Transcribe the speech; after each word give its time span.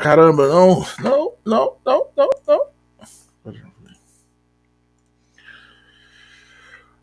Caramba, 0.00 0.48
não, 0.48 0.86
não, 0.98 1.32
não, 1.44 1.76
não, 1.84 2.06
não, 2.16 2.30
não. 2.48 2.66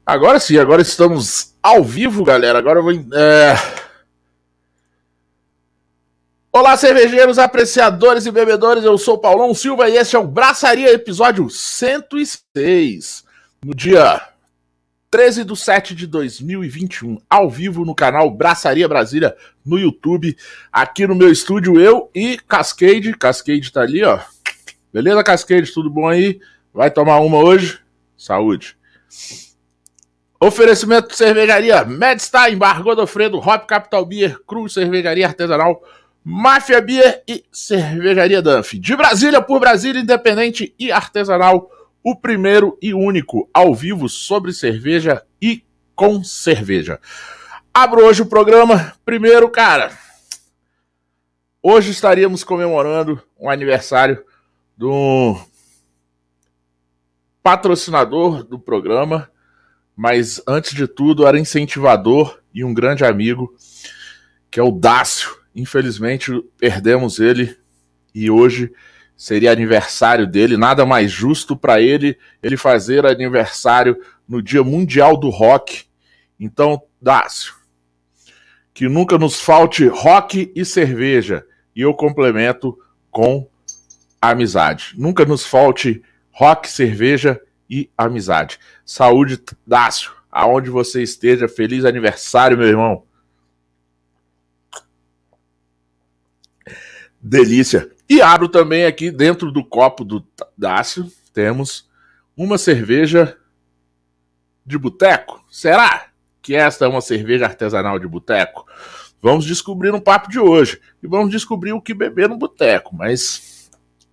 Agora 0.04 0.40
sim, 0.40 0.58
agora 0.58 0.82
estamos 0.82 1.54
ao 1.62 1.84
vivo, 1.84 2.24
galera. 2.24 2.58
Agora 2.58 2.80
eu 2.80 2.84
vou. 2.84 2.92
É... 2.92 3.56
Olá, 6.52 6.76
cervejeiros, 6.76 7.38
apreciadores 7.38 8.26
e 8.26 8.32
bebedores. 8.32 8.84
Eu 8.84 8.98
sou 8.98 9.20
Paulão 9.20 9.54
Silva 9.54 9.88
e 9.90 9.96
este 9.96 10.16
é 10.16 10.20
o 10.20 10.26
Braçaria, 10.26 10.92
episódio 10.92 11.50
106. 11.52 13.24
No 13.64 13.76
dia 13.76 14.20
13 15.10 15.46
de 15.46 15.56
7 15.56 15.96
de 15.96 16.06
2021, 16.06 17.18
ao 17.30 17.50
vivo 17.50 17.86
no 17.86 17.96
canal 17.96 18.30
Braçaria 18.30 18.90
Brasília 18.90 19.34
no 19.66 19.80
YouTube. 19.80 20.36
Aqui 20.70 21.08
no 21.08 21.16
meu 21.16 21.32
estúdio, 21.32 21.80
eu 21.80 22.12
e 22.14 22.38
Cascade. 22.38 23.14
Cascade 23.14 23.72
tá 23.72 23.82
ali, 23.82 24.04
ó. 24.04 24.20
Beleza, 24.92 25.24
Cascade? 25.24 25.72
Tudo 25.72 25.90
bom 25.90 26.10
aí? 26.10 26.42
Vai 26.74 26.92
tomar 26.92 27.22
uma 27.22 27.38
hoje? 27.38 27.80
Saúde. 28.18 28.78
Oferecimento 30.42 31.16
cervejaria 31.16 31.86
Medstein, 31.86 32.58
Bar 32.58 32.84
Godofredo, 32.84 33.38
Hop 33.38 33.66
Capital 33.66 34.06
Beer, 34.06 34.38
Cruz 34.46 34.74
Cervejaria 34.74 35.26
Artesanal, 35.26 35.82
Máfia 36.22 36.82
Beer 36.82 37.24
e 37.26 37.46
Cervejaria 37.50 38.42
Danf. 38.42 38.74
De 38.74 38.94
Brasília 38.94 39.42
por 39.42 39.62
Brasília, 39.62 40.02
independente 40.02 40.76
e 40.78 40.92
artesanal, 40.92 41.72
o 42.08 42.16
primeiro 42.16 42.78
e 42.82 42.94
único 42.94 43.50
ao 43.54 43.76
vivo 43.76 44.08
sobre 44.08 44.54
cerveja 44.54 45.24
e 45.42 45.66
com 45.94 46.24
cerveja. 46.24 47.00
Abro 47.74 48.06
hoje 48.06 48.22
o 48.22 48.28
programa. 48.28 48.94
Primeiro, 49.04 49.50
cara, 49.50 49.92
hoje 51.62 51.92
estaríamos 51.92 52.44
comemorando 52.44 53.22
um 53.38 53.50
aniversário 53.50 54.24
do 54.78 55.36
patrocinador 57.44 58.44
do 58.44 58.58
programa 58.58 59.30
mas 59.98 60.40
antes 60.48 60.76
de 60.76 60.88
tudo 60.88 61.26
era 61.26 61.40
incentivador 61.40 62.40
e 62.54 62.64
um 62.64 62.72
grande 62.72 63.04
amigo, 63.04 63.52
que 64.52 64.60
é 64.60 64.64
o 64.64 64.72
Dácio. 64.72 65.36
Infelizmente 65.56 66.32
perdemos 66.56 67.20
ele 67.20 67.58
e 68.14 68.30
hoje 68.30 68.72
seria 69.18 69.52
aniversário 69.52 70.28
dele. 70.28 70.56
Nada 70.56 70.86
mais 70.86 71.12
justo 71.12 71.58
para 71.58 71.82
ele 71.82 72.18
ele 72.42 72.56
fazer 72.56 73.06
aniversário 73.06 73.98
no 74.28 74.42
Dia 74.42 74.64
Mundial 74.64 75.18
do 75.18 75.30
Rock. 75.30 75.86
Então, 76.40 76.84
Dácio, 77.02 77.56
que 78.74 78.88
nunca 78.88 79.18
nos 79.18 79.42
falte 79.42 79.88
rock 79.88 80.52
e 80.56 80.64
cerveja. 80.64 81.44
E 81.76 81.82
eu 81.82 81.94
complemento 81.94 82.78
com 83.10 83.50
amizade. 84.22 84.94
Nunca 84.96 85.26
nos 85.26 85.46
falte 85.46 86.04
rock, 86.32 86.70
cerveja 86.70 87.42
e 87.68 87.90
amizade. 87.98 88.60
Saúde, 88.86 89.42
Dácio, 89.66 90.12
aonde 90.32 90.70
você 90.70 91.02
esteja. 91.02 91.48
Feliz 91.48 91.86
aniversário, 91.86 92.58
meu 92.58 92.68
irmão. 92.68 93.04
Delícia. 97.20 97.97
E 98.10 98.22
abro 98.22 98.48
também 98.48 98.86
aqui 98.86 99.12
dentro 99.12 99.52
do 99.52 99.64
copo 99.64 100.04
do 100.04 100.26
Dácio, 100.58 101.12
temos 101.34 101.90
uma 102.36 102.58
cerveja 102.58 103.38
de 104.66 104.78
boteco. 104.78 105.44
Será 105.50 106.08
que 106.42 106.56
esta 106.56 106.86
é 106.86 106.88
uma 106.88 107.02
cerveja 107.02 107.46
artesanal 107.46 108.00
de 108.00 108.08
boteco? 108.08 108.66
Vamos 109.22 109.46
descobrir 109.46 109.92
no 109.92 110.02
papo 110.02 110.30
de 110.30 110.40
hoje. 110.40 110.80
E 111.02 111.08
vamos 111.08 111.32
descobrir 111.32 111.74
o 111.74 111.82
que 111.82 111.94
beber 111.94 112.30
no 112.30 112.38
boteco. 112.38 112.96
Mas 112.96 113.70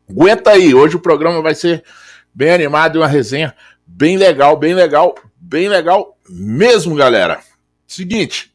aguenta 0.08 0.51
aí, 0.51 0.75
hoje 0.75 0.97
o 0.97 1.01
programa 1.01 1.41
vai 1.41 1.55
ser 1.55 1.84
bem 2.33 2.51
animado 2.51 2.97
e 2.97 3.01
uma 3.01 3.06
resenha 3.06 3.55
bem 3.86 4.17
legal, 4.17 4.56
bem 4.56 4.75
legal, 4.75 5.14
bem 5.36 5.69
legal 5.69 6.19
mesmo, 6.29 6.97
galera. 6.97 7.41
Seguinte, 7.86 8.52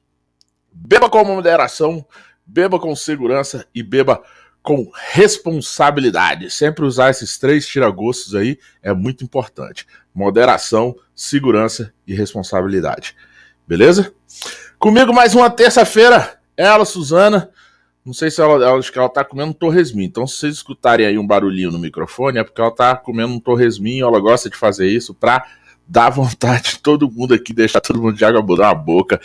beba 0.72 1.10
com 1.10 1.24
moderação, 1.24 2.06
beba 2.46 2.80
com 2.80 2.96
segurança 2.96 3.66
e 3.74 3.84
beba 3.84 4.22
com 4.62 4.90
responsabilidade. 5.12 6.50
Sempre 6.50 6.86
usar 6.86 7.10
esses 7.10 7.38
três 7.38 7.68
tiragostos 7.68 8.36
aí 8.36 8.60
é 8.82 8.94
muito 8.94 9.24
importante. 9.24 9.86
Moderação, 10.14 10.96
segurança 11.16 11.94
e 12.06 12.14
responsabilidade. 12.14 13.16
Beleza? 13.68 14.14
Comigo 14.78 15.14
mais 15.14 15.36
uma 15.36 15.50
terça-feira, 15.50 16.40
ela, 16.56 16.86
Suzana, 16.86 17.52
não 18.06 18.14
sei 18.14 18.32
se 18.32 18.42
ela, 18.42 18.54
ela, 18.66 18.80
acho 18.80 18.92
que 18.92 18.98
ela 18.98 19.10
tá 19.10 19.24
comendo 19.24 19.52
um 19.52 19.54
torresminho. 19.54 20.08
Então, 20.08 20.26
se 20.26 20.38
vocês 20.38 20.56
escutarem 20.56 21.06
aí 21.06 21.18
um 21.18 21.28
barulhinho 21.28 21.72
no 21.72 21.80
microfone, 21.80 22.40
é 22.40 22.44
porque 22.44 22.60
ela 22.60 22.74
tá 22.74 22.96
comendo 22.96 23.34
um 23.34 23.40
torresminho. 23.40 24.06
Ela 24.06 24.20
gosta 24.20 24.50
de 24.50 24.58
fazer 24.58 24.88
isso 24.88 25.14
pra 25.14 25.46
dar 25.88 26.10
vontade 26.10 26.72
de 26.72 26.80
todo 26.80 27.12
mundo 27.12 27.34
aqui, 27.34 27.54
deixar 27.54 27.82
todo 27.82 28.02
mundo 28.02 28.16
de 28.16 28.26
água 28.26 28.44
na 28.58 28.74
boca. 28.74 29.22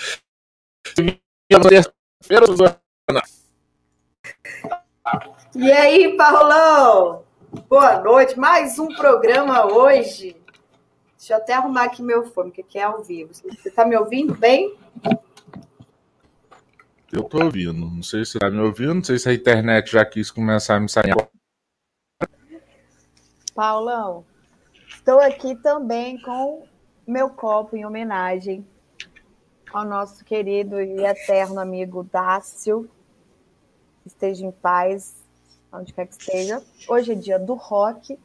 E 5.54 5.70
aí, 5.70 6.16
Paulão? 6.16 7.24
Boa 7.68 8.00
noite. 8.00 8.38
Mais 8.38 8.78
um 8.78 8.88
programa 8.88 9.66
hoje. 9.66 10.34
Deixa 11.18 11.34
eu 11.34 11.36
até 11.36 11.52
arrumar 11.52 11.84
aqui 11.84 12.02
meu 12.02 12.24
fone, 12.24 12.50
que 12.50 12.62
aqui 12.62 12.78
é 12.78 12.84
ao 12.84 13.02
vivo. 13.02 13.32
Você 13.34 13.70
tá 13.70 13.84
me 13.84 13.94
ouvindo 13.96 14.34
bem? 14.34 14.74
Eu 17.12 17.24
tô 17.24 17.44
ouvindo. 17.44 17.86
Não 17.90 18.02
sei 18.02 18.24
se 18.24 18.38
tá 18.38 18.50
me 18.50 18.60
ouvindo, 18.60 18.94
não 18.94 19.04
sei 19.04 19.18
se 19.18 19.28
a 19.28 19.34
internet 19.34 19.92
já 19.92 20.06
quis 20.06 20.30
começar 20.30 20.76
a 20.76 20.80
me 20.80 20.88
sair. 20.88 21.14
Paulão, 23.54 24.24
estou 24.88 25.20
aqui 25.20 25.54
também 25.56 26.20
com 26.22 26.66
meu 27.06 27.28
copo 27.28 27.76
em 27.76 27.84
homenagem 27.84 28.66
ao 29.70 29.84
nosso 29.84 30.24
querido 30.24 30.80
e 30.80 31.04
eterno 31.04 31.60
amigo 31.60 32.02
Dácio. 32.10 32.88
Esteja 34.04 34.46
em 34.46 34.52
paz, 34.52 35.14
onde 35.72 35.92
quer 35.92 36.06
que 36.06 36.14
esteja. 36.14 36.62
Hoje 36.88 37.12
é 37.12 37.14
dia 37.14 37.38
do 37.38 37.54
rock, 37.54 38.18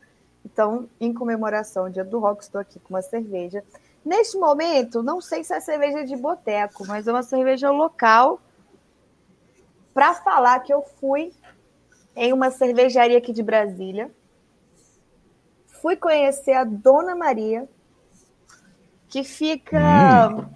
então, 0.45 0.89
em 0.99 1.13
comemoração 1.13 1.83
ao 1.83 1.89
dia 1.89 2.03
do 2.03 2.19
rock, 2.19 2.43
estou 2.43 2.61
aqui 2.61 2.79
com 2.79 2.93
uma 2.93 3.01
cerveja. 3.01 3.63
Neste 4.03 4.37
momento, 4.37 5.03
não 5.03 5.19
sei 5.19 5.43
se 5.43 5.53
é 5.53 5.59
cerveja 5.59 6.05
de 6.05 6.15
boteco, 6.15 6.85
mas 6.87 7.07
é 7.07 7.11
uma 7.11 7.23
cerveja 7.23 7.69
local 7.69 8.39
para 9.93 10.13
falar 10.13 10.59
que 10.61 10.73
eu 10.73 10.81
fui 10.81 11.33
em 12.15 12.31
uma 12.31 12.51
cervejaria 12.51 13.17
aqui 13.17 13.33
de 13.33 13.43
Brasília. 13.43 14.09
Fui 15.67 15.95
conhecer 15.95 16.53
a 16.53 16.63
Dona 16.63 17.15
Maria, 17.15 17.67
que 19.07 19.23
fica. 19.23 20.29
Hum. 20.29 20.49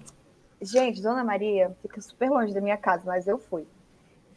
Gente, 0.60 1.02
Dona 1.02 1.22
Maria 1.22 1.76
fica 1.82 2.00
super 2.00 2.30
longe 2.30 2.54
da 2.54 2.60
minha 2.60 2.76
casa, 2.76 3.02
mas 3.04 3.26
eu 3.26 3.38
fui. 3.38 3.66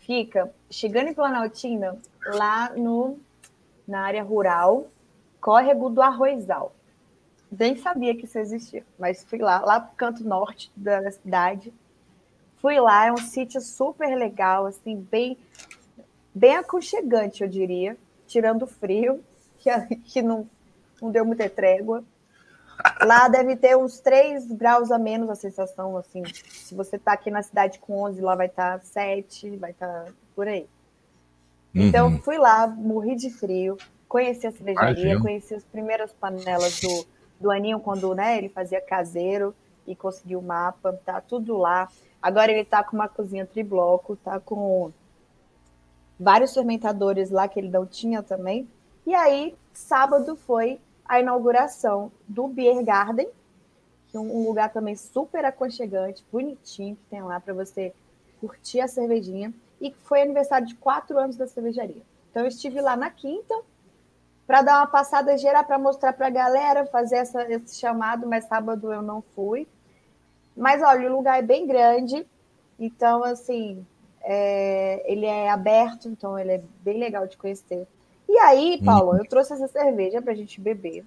Fica 0.07 0.49
chegando 0.71 1.09
em 1.09 1.13
Planaltina, 1.13 1.97
lá 2.25 2.69
no, 2.69 3.19
na 3.85 4.03
área 4.03 4.23
rural, 4.23 4.87
córrego 5.41 5.89
do 5.89 6.01
Arrozal. 6.01 6.73
Nem 7.51 7.75
sabia 7.75 8.15
que 8.15 8.23
isso 8.23 8.39
existia, 8.39 8.85
mas 8.97 9.25
fui 9.25 9.37
lá, 9.39 9.59
lá 9.59 9.81
pro 9.81 9.97
canto 9.97 10.23
norte 10.23 10.71
da 10.77 11.11
cidade. 11.11 11.73
Fui 12.55 12.79
lá, 12.79 13.07
é 13.07 13.11
um 13.11 13.17
sítio 13.17 13.59
super 13.59 14.15
legal, 14.15 14.65
assim, 14.65 14.95
bem, 15.11 15.37
bem 16.33 16.55
aconchegante, 16.55 17.43
eu 17.43 17.49
diria, 17.49 17.97
tirando 18.25 18.61
o 18.63 18.67
frio, 18.67 19.21
que, 19.59 19.69
que 20.05 20.21
não, 20.21 20.49
não 21.01 21.11
deu 21.11 21.25
muita 21.25 21.49
trégua. 21.49 22.01
Lá 23.01 23.27
deve 23.27 23.55
ter 23.55 23.75
uns 23.75 23.99
3 23.99 24.51
graus 24.51 24.91
a 24.91 24.99
menos 24.99 25.29
a 25.29 25.35
sensação, 25.35 25.97
assim. 25.97 26.23
Se 26.25 26.75
você 26.75 26.95
está 26.95 27.13
aqui 27.13 27.31
na 27.31 27.41
cidade 27.41 27.79
com 27.79 28.03
11, 28.03 28.21
lá 28.21 28.35
vai 28.35 28.47
estar 28.47 28.79
tá 28.79 28.85
7, 28.85 29.55
vai 29.57 29.71
estar 29.71 29.87
tá 29.87 30.11
por 30.35 30.47
aí. 30.47 30.67
Então, 31.73 32.07
uhum. 32.07 32.21
fui 32.21 32.37
lá, 32.37 32.67
morri 32.67 33.15
de 33.15 33.29
frio, 33.29 33.77
conheci 34.07 34.47
a 34.47 34.51
cervejaria, 34.51 35.19
conheci 35.19 35.53
as 35.53 35.63
primeiras 35.63 36.11
panelas 36.11 36.79
do, 36.81 37.05
do 37.39 37.51
Aninho, 37.51 37.79
quando 37.79 38.15
né, 38.15 38.37
ele 38.37 38.49
fazia 38.49 38.81
caseiro 38.81 39.53
e 39.85 39.95
conseguiu 39.95 40.39
o 40.39 40.43
mapa, 40.43 40.93
tá 41.05 41.21
tudo 41.21 41.55
lá. 41.57 41.87
Agora 42.21 42.51
ele 42.51 42.61
está 42.61 42.83
com 42.83 42.95
uma 42.95 43.07
cozinha 43.07 43.45
tribloco, 43.45 44.15
tá 44.15 44.39
com 44.39 44.91
vários 46.19 46.53
fermentadores 46.53 47.29
lá 47.29 47.47
que 47.47 47.59
ele 47.59 47.69
não 47.69 47.85
tinha 47.85 48.23
também. 48.23 48.67
E 49.05 49.13
aí, 49.13 49.55
sábado 49.71 50.35
foi 50.35 50.79
a 51.07 51.19
inauguração 51.19 52.11
do 52.27 52.47
Beer 52.47 52.83
Garden, 52.83 53.29
que 54.09 54.17
é 54.17 54.19
um 54.19 54.45
lugar 54.47 54.71
também 54.71 54.95
super 54.95 55.45
aconchegante, 55.45 56.23
bonitinho, 56.31 56.95
que 56.95 57.05
tem 57.09 57.21
lá 57.21 57.39
para 57.39 57.53
você 57.53 57.93
curtir 58.39 58.81
a 58.81 58.87
cervejinha. 58.87 59.53
E 59.79 59.91
foi 59.91 60.21
aniversário 60.21 60.67
de 60.67 60.75
quatro 60.75 61.17
anos 61.17 61.35
da 61.35 61.47
cervejaria. 61.47 62.01
Então, 62.29 62.43
eu 62.43 62.47
estive 62.47 62.81
lá 62.81 62.95
na 62.95 63.09
quinta 63.09 63.53
para 64.45 64.61
dar 64.61 64.77
uma 64.79 64.87
passada 64.87 65.37
geral, 65.37 65.63
para 65.63 65.77
mostrar 65.77 66.13
para 66.13 66.27
a 66.27 66.31
galera, 66.31 66.85
fazer 66.85 67.17
essa, 67.17 67.43
esse 67.51 67.75
chamado, 67.79 68.27
mas 68.27 68.45
sábado 68.45 68.91
eu 68.91 69.01
não 69.01 69.21
fui. 69.35 69.67
Mas 70.55 70.81
olha, 70.81 71.09
o 71.09 71.15
lugar 71.15 71.39
é 71.39 71.41
bem 71.41 71.67
grande, 71.67 72.25
então 72.79 73.23
assim, 73.23 73.85
É, 74.29 75.03
ele 75.05 75.25
é 75.25 75.49
aberto, 75.49 76.09
então 76.09 76.37
ele 76.37 76.51
é 76.51 76.61
bem 76.83 76.99
legal 76.99 77.25
de 77.27 77.37
conhecer. 77.37 77.87
E 78.27 78.37
aí, 78.39 78.81
Paulo, 78.83 79.13
hum. 79.13 79.17
eu 79.17 79.25
trouxe 79.25 79.53
essa 79.53 79.67
cerveja 79.67 80.21
para 80.21 80.33
a 80.33 80.35
gente 80.35 80.59
beber. 80.59 81.05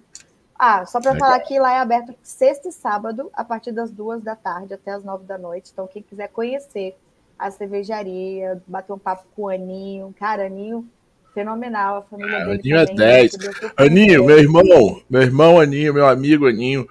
Ah, 0.57 0.85
só 0.85 1.01
para 1.01 1.15
falar 1.15 1.39
que 1.39 1.59
lá 1.59 1.73
é 1.73 1.79
aberto 1.79 2.13
sexta 2.21 2.69
e 2.69 2.71
sábado, 2.71 3.31
a 3.33 3.43
partir 3.43 3.71
das 3.71 3.91
duas 3.91 4.21
da 4.21 4.35
tarde 4.35 4.73
até 4.73 4.91
as 4.91 5.03
nove 5.03 5.25
da 5.25 5.37
noite. 5.37 5.71
Então, 5.73 5.87
quem 5.87 6.03
quiser 6.03 6.27
conhecer 6.29 6.95
a 7.37 7.49
cervejaria, 7.49 8.61
bater 8.67 8.93
um 8.93 8.99
papo 8.99 9.25
com 9.35 9.43
o 9.43 9.49
Aninho, 9.49 10.13
cara, 10.19 10.45
Aninho, 10.45 10.87
fenomenal, 11.33 11.97
a 11.97 12.01
família 12.03 12.35
é, 12.35 12.45
dele. 12.45 12.59
Aninho 12.59 12.77
é 12.77 12.85
10. 12.85 13.31
Aninho, 13.75 14.25
meu 14.25 14.37
irmão, 14.37 15.01
meu 15.09 15.21
irmão 15.23 15.59
Aninho, 15.59 15.95
meu 15.95 16.05
amigo 16.05 16.47
Aninho, 16.47 16.87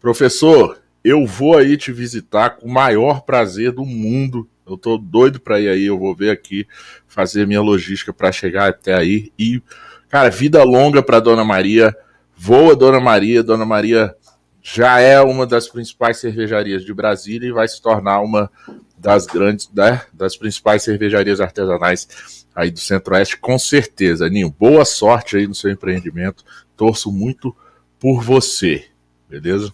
professor, 0.00 0.80
eu 1.02 1.26
vou 1.26 1.58
aí 1.58 1.76
te 1.76 1.90
visitar 1.90 2.50
com 2.50 2.66
o 2.66 2.70
maior 2.70 3.22
prazer 3.22 3.72
do 3.72 3.84
mundo 3.84 4.48
eu 4.68 4.76
tô 4.76 4.98
doido 4.98 5.40
para 5.40 5.60
ir 5.60 5.68
aí, 5.68 5.86
eu 5.86 5.98
vou 5.98 6.14
ver 6.14 6.30
aqui, 6.30 6.66
fazer 7.06 7.46
minha 7.46 7.60
logística 7.60 8.12
para 8.12 8.32
chegar 8.32 8.68
até 8.68 8.94
aí. 8.94 9.32
E, 9.38 9.62
cara, 10.08 10.30
vida 10.30 10.62
longa 10.62 11.02
para 11.02 11.20
Dona 11.20 11.44
Maria. 11.44 11.96
Voa 12.36 12.76
Dona 12.76 13.00
Maria. 13.00 13.42
Dona 13.42 13.64
Maria 13.64 14.14
já 14.62 15.00
é 15.00 15.20
uma 15.20 15.46
das 15.46 15.68
principais 15.68 16.18
cervejarias 16.18 16.84
de 16.84 16.92
Brasília 16.92 17.48
e 17.48 17.52
vai 17.52 17.66
se 17.66 17.80
tornar 17.80 18.20
uma 18.20 18.50
das 18.98 19.26
grandes, 19.26 19.70
né, 19.72 20.02
das 20.12 20.36
principais 20.36 20.82
cervejarias 20.82 21.40
artesanais 21.40 22.46
aí 22.54 22.70
do 22.70 22.80
Centro-Oeste, 22.80 23.36
com 23.36 23.58
certeza. 23.58 24.28
Ninho, 24.28 24.50
boa 24.50 24.84
sorte 24.84 25.36
aí 25.36 25.46
no 25.46 25.54
seu 25.54 25.70
empreendimento. 25.70 26.44
Torço 26.76 27.10
muito 27.10 27.54
por 28.00 28.22
você, 28.22 28.86
beleza? 29.28 29.72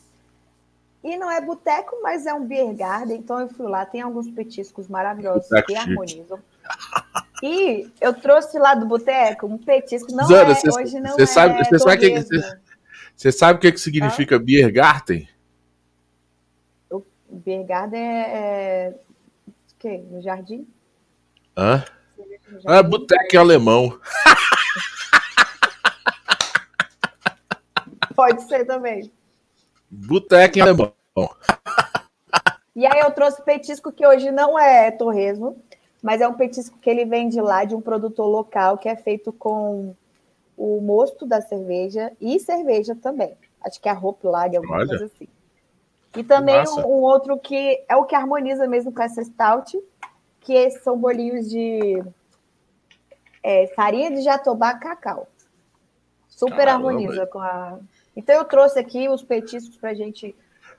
E 1.04 1.18
não 1.18 1.30
é 1.30 1.38
boteco, 1.38 2.00
mas 2.02 2.24
é 2.24 2.32
um 2.32 2.46
beer 2.46 2.74
garden, 2.74 3.18
então 3.18 3.38
eu 3.38 3.48
fui 3.50 3.68
lá, 3.68 3.84
tem 3.84 4.00
alguns 4.00 4.30
petiscos 4.30 4.88
maravilhosos 4.88 5.50
boteco 5.50 5.66
que 5.68 5.76
harmonizam. 5.76 6.38
E 7.42 7.92
eu 8.00 8.14
trouxe 8.14 8.58
lá 8.58 8.74
do 8.74 8.86
boteco 8.86 9.46
um 9.46 9.58
petisco, 9.58 10.10
não 10.12 10.24
Zana, 10.24 10.52
é, 10.52 10.54
cê, 10.54 10.70
hoje 10.70 10.98
não 10.98 11.14
cê 11.14 11.24
é 11.24 11.26
sabe, 11.26 11.62
você 11.62 11.78
sabe 11.78 11.98
que, 11.98 12.24
você 13.14 13.30
sabe 13.30 13.58
o 13.58 13.60
que, 13.60 13.72
que 13.72 13.80
significa 13.80 14.36
ah? 14.36 14.38
beer 14.38 14.72
garden? 14.72 15.28
O 16.90 17.04
beer 17.28 17.66
garden 17.66 18.00
é, 18.00 18.86
é 18.86 18.94
o 19.50 19.52
quê? 19.78 20.02
No 20.10 20.22
jardim? 20.22 20.66
Hã? 21.54 21.84
Ah, 22.66 22.82
boteco 22.82 23.36
alemão. 23.36 24.00
Pode 28.16 28.42
ser 28.44 28.64
também. 28.64 29.12
Boteco 30.06 30.58
em 30.58 30.62
alemão. 30.62 30.92
E 32.76 32.84
aí 32.86 32.98
eu 32.98 33.10
trouxe 33.12 33.40
petisco 33.40 33.92
que 33.92 34.04
hoje 34.04 34.32
não 34.32 34.58
é 34.58 34.90
torresmo, 34.90 35.56
mas 36.02 36.20
é 36.20 36.26
um 36.26 36.34
petisco 36.34 36.76
que 36.78 36.90
ele 36.90 37.04
vem 37.04 37.28
de 37.28 37.40
lá, 37.40 37.64
de 37.64 37.72
um 37.72 37.80
produtor 37.80 38.26
local, 38.26 38.76
que 38.76 38.88
é 38.88 38.96
feito 38.96 39.32
com 39.32 39.94
o 40.56 40.80
mosto 40.80 41.24
da 41.24 41.40
cerveja 41.40 42.10
e 42.20 42.40
cerveja 42.40 42.96
também. 42.96 43.36
Acho 43.64 43.80
que 43.80 43.88
é 43.88 43.92
a 43.92 43.98
Hope 43.98 44.26
Lager, 44.26 44.58
alguma 44.58 44.78
Olha. 44.78 44.88
coisa 44.88 45.04
assim. 45.04 45.28
E 46.16 46.24
também 46.24 46.60
um, 46.68 46.80
um, 46.80 47.02
outro 47.02 47.38
que 47.38 47.82
é 47.88 47.96
o 47.96 48.04
que 48.04 48.14
harmoniza 48.16 48.66
mesmo 48.66 48.92
com 48.92 49.02
essa 49.02 49.22
stout, 49.22 49.80
que 50.40 50.70
são 50.72 50.98
bolinhos 50.98 51.48
de 51.48 52.02
é, 53.42 53.68
farinha 53.68 54.10
de 54.10 54.20
jatobá 54.20 54.74
cacau. 54.74 55.28
Super 56.28 56.66
Caramba. 56.66 56.88
harmoniza 56.88 57.26
com 57.26 57.38
a 57.38 57.78
então 58.16 58.34
eu 58.34 58.44
trouxe 58.44 58.78
aqui 58.78 59.08
os 59.08 59.22
petiscos 59.22 59.76
para 59.76 59.94
gente, 59.94 60.34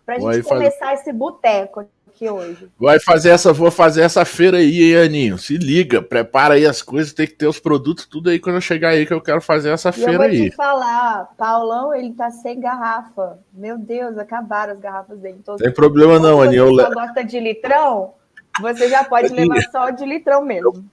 a 0.08 0.20
gente 0.20 0.44
começar 0.44 0.94
esse 0.94 1.12
boteco 1.12 1.88
aqui 2.16 2.30
hoje. 2.30 2.70
Vai 2.80 3.00
fazer 3.00 3.30
essa, 3.30 3.52
vou 3.52 3.70
fazer 3.70 4.02
essa 4.02 4.24
feira 4.24 4.58
aí, 4.58 4.94
hein, 4.94 4.98
Aninho? 4.98 5.38
Se 5.38 5.58
liga, 5.58 6.02
prepara 6.02 6.54
aí 6.54 6.66
as 6.66 6.82
coisas, 6.82 7.14
tem 7.14 7.28
que 7.28 7.34
ter 7.34 7.48
os 7.48 7.60
produtos 7.60 8.06
tudo 8.06 8.30
aí 8.30 8.40
quando 8.40 8.56
eu 8.56 8.62
chegar 8.62 8.90
aí 8.90 9.06
que 9.06 9.14
eu 9.14 9.22
quero 9.22 9.42
fazer 9.42 9.70
essa 9.70 9.90
e 9.90 9.94
feira 9.94 10.14
eu 10.14 10.18
vou 10.18 10.28
aí. 10.28 10.50
te 10.50 10.56
falar, 10.56 11.30
Paulão, 11.38 11.94
ele 11.94 12.14
tá 12.14 12.32
sem 12.32 12.60
garrafa. 12.60 13.40
Meu 13.54 13.78
Deus, 13.78 14.18
acabaram 14.18 14.74
as 14.74 14.80
garrafas 14.80 15.20
dele. 15.20 15.38
Então, 15.42 15.58
tem 15.58 15.72
problema 15.72 16.18
não, 16.18 16.42
Aninho. 16.42 16.70
Se 16.70 16.84
você 16.84 16.94
gosta 16.94 17.24
de 17.24 17.40
litrão, 17.40 18.14
você 18.62 18.90
já 18.90 19.04
pode 19.04 19.34
levar 19.34 19.62
só 19.70 19.90
de 19.90 20.06
litrão 20.06 20.44
mesmo. 20.44 20.86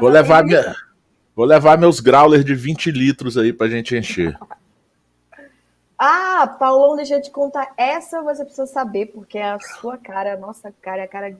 Vou 0.00 0.10
levar, 0.10 0.44
minha, 0.44 0.74
vou 1.34 1.46
levar 1.46 1.78
meus 1.78 2.00
growlers 2.00 2.44
de 2.44 2.54
20 2.54 2.90
litros 2.90 3.38
aí 3.38 3.52
pra 3.52 3.68
gente 3.68 3.96
encher. 3.96 4.36
Ah, 5.98 6.56
Paulão, 6.58 6.96
deixa 6.96 7.14
eu 7.14 7.22
te 7.22 7.30
contar. 7.30 7.72
Essa 7.76 8.22
você 8.22 8.44
precisa 8.44 8.66
saber, 8.66 9.06
porque 9.06 9.38
é 9.38 9.50
a 9.50 9.58
sua 9.58 9.96
cara, 9.96 10.34
a 10.34 10.36
nossa 10.36 10.70
cara, 10.82 11.04
a 11.04 11.08
cara 11.08 11.36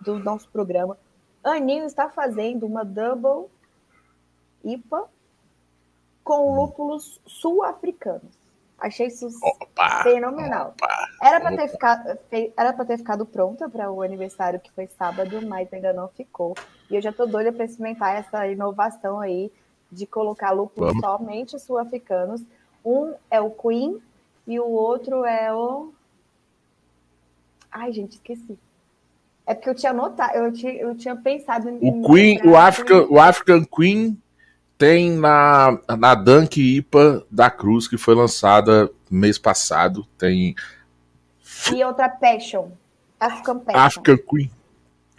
do 0.00 0.18
nosso 0.18 0.48
programa. 0.48 0.96
Aninho 1.44 1.84
está 1.84 2.08
fazendo 2.08 2.66
uma 2.66 2.84
double 2.84 3.50
IPA 4.64 5.04
com 6.24 6.54
lúpulos 6.54 7.20
sul-africanos. 7.26 8.38
Achei 8.78 9.08
isso 9.08 9.28
opa, 9.42 10.02
fenomenal. 10.04 10.68
Opa, 10.68 11.08
era 11.22 11.40
para 11.40 11.56
ter 11.56 11.68
ficado, 11.68 12.18
era 12.56 12.72
ter 12.72 12.98
ficado 12.98 13.26
pronta 13.26 13.68
para 13.68 13.90
o 13.90 14.02
aniversário 14.02 14.60
que 14.60 14.70
foi 14.70 14.86
sábado, 14.86 15.42
mas 15.46 15.72
ainda 15.72 15.92
não 15.92 16.08
ficou. 16.08 16.54
E 16.88 16.94
eu 16.94 17.02
já 17.02 17.12
tô 17.12 17.26
doida 17.26 17.52
para 17.52 17.64
experimentar 17.64 18.16
essa 18.16 18.46
inovação 18.46 19.20
aí 19.20 19.52
de 19.90 20.06
colocar 20.06 20.52
lúpulos 20.52 20.92
Vamos. 20.92 21.04
somente 21.04 21.58
sul-africanos 21.58 22.42
um 22.88 23.14
é 23.30 23.40
o 23.40 23.50
Queen 23.50 24.00
e 24.46 24.58
o 24.58 24.66
outro 24.66 25.24
é 25.24 25.52
o. 25.52 25.92
Ai, 27.70 27.92
gente, 27.92 28.12
esqueci. 28.12 28.58
É 29.46 29.54
porque 29.54 29.70
eu 29.70 29.74
tinha 29.74 29.92
notado, 29.92 30.34
eu 30.36 30.52
tinha, 30.52 30.72
eu 30.72 30.94
tinha 30.94 31.16
pensado 31.16 31.68
em. 31.68 31.78
O 31.82 32.02
Queen, 32.08 32.40
o 32.44 32.56
African, 32.56 33.06
o 33.10 33.18
African 33.18 33.64
Queen 33.64 34.20
tem 34.78 35.10
na, 35.10 35.78
na 35.98 36.14
Dunk 36.14 36.60
IPA 36.60 37.26
da 37.30 37.50
Cruz, 37.50 37.88
que 37.88 37.98
foi 37.98 38.14
lançada 38.14 38.90
mês 39.10 39.38
passado. 39.38 40.06
Tem. 40.16 40.54
E 41.74 41.84
outra 41.84 42.08
Passion. 42.08 42.70
African 43.18 43.58
Passion. 43.58 43.80
African 43.80 44.16
Queen. 44.18 44.50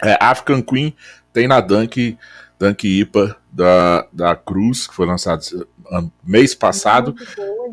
É, 0.02 0.16
African 0.20 0.62
Queen 0.62 0.96
tem 1.32 1.46
na 1.46 1.60
Dunk, 1.60 2.18
Dunk 2.58 2.88
IPA 2.88 3.36
da, 3.52 4.06
da 4.12 4.34
Cruz, 4.34 4.86
que 4.86 4.94
foi 4.94 5.06
lançada 5.06 5.42
mês 6.22 6.54
passado. 6.54 7.14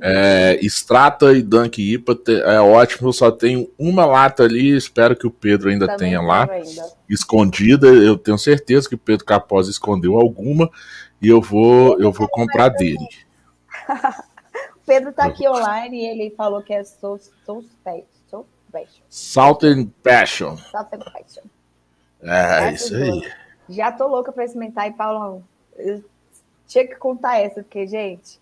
É, 0.01 0.59
Strata 0.63 1.33
e 1.33 1.41
Dunk 1.41 1.81
IPA 1.81 2.17
é 2.45 2.59
ótimo, 2.59 3.11
só 3.13 3.31
tenho 3.31 3.69
uma 3.77 4.05
lata 4.05 4.43
ali, 4.43 4.75
espero 4.75 5.15
que 5.15 5.27
o 5.27 5.31
Pedro 5.31 5.69
ainda 5.69 5.85
Também 5.87 6.09
tenha 6.09 6.21
lá, 6.21 6.49
ainda. 6.51 6.85
escondida. 7.09 7.87
Eu 7.87 8.17
tenho 8.17 8.37
certeza 8.37 8.87
que 8.87 8.95
o 8.95 8.99
Pedro 8.99 9.25
Capós 9.25 9.67
escondeu 9.67 10.15
alguma 10.15 10.69
e 11.21 11.27
eu 11.27 11.41
vou, 11.41 11.99
eu 11.99 12.11
vou 12.11 12.27
comprar 12.27 12.69
dele. 12.69 13.07
o 13.87 14.79
Pedro 14.85 15.11
tá 15.11 15.25
aqui 15.25 15.47
online 15.47 15.97
e 15.97 16.05
ele 16.05 16.33
falou 16.35 16.61
que 16.61 16.73
é 16.73 16.83
Soul, 16.83 17.19
Soul, 17.45 17.65
Soul 18.29 18.47
Passion. 18.71 19.03
Southern 19.09 19.93
Passion. 20.03 20.57
Southern 20.57 21.03
Passion. 21.11 21.43
É, 22.21 22.71
isso 22.73 22.95
aí. 22.95 23.31
Já 23.69 23.91
tô 23.91 24.07
louca 24.07 24.31
pra 24.31 24.45
experimentar 24.45 24.87
e 24.87 24.93
Paulão, 24.93 25.43
eu 25.75 26.03
tinha 26.67 26.85
que 26.85 26.95
contar 26.95 27.39
essa, 27.39 27.63
porque, 27.63 27.87
gente. 27.87 28.39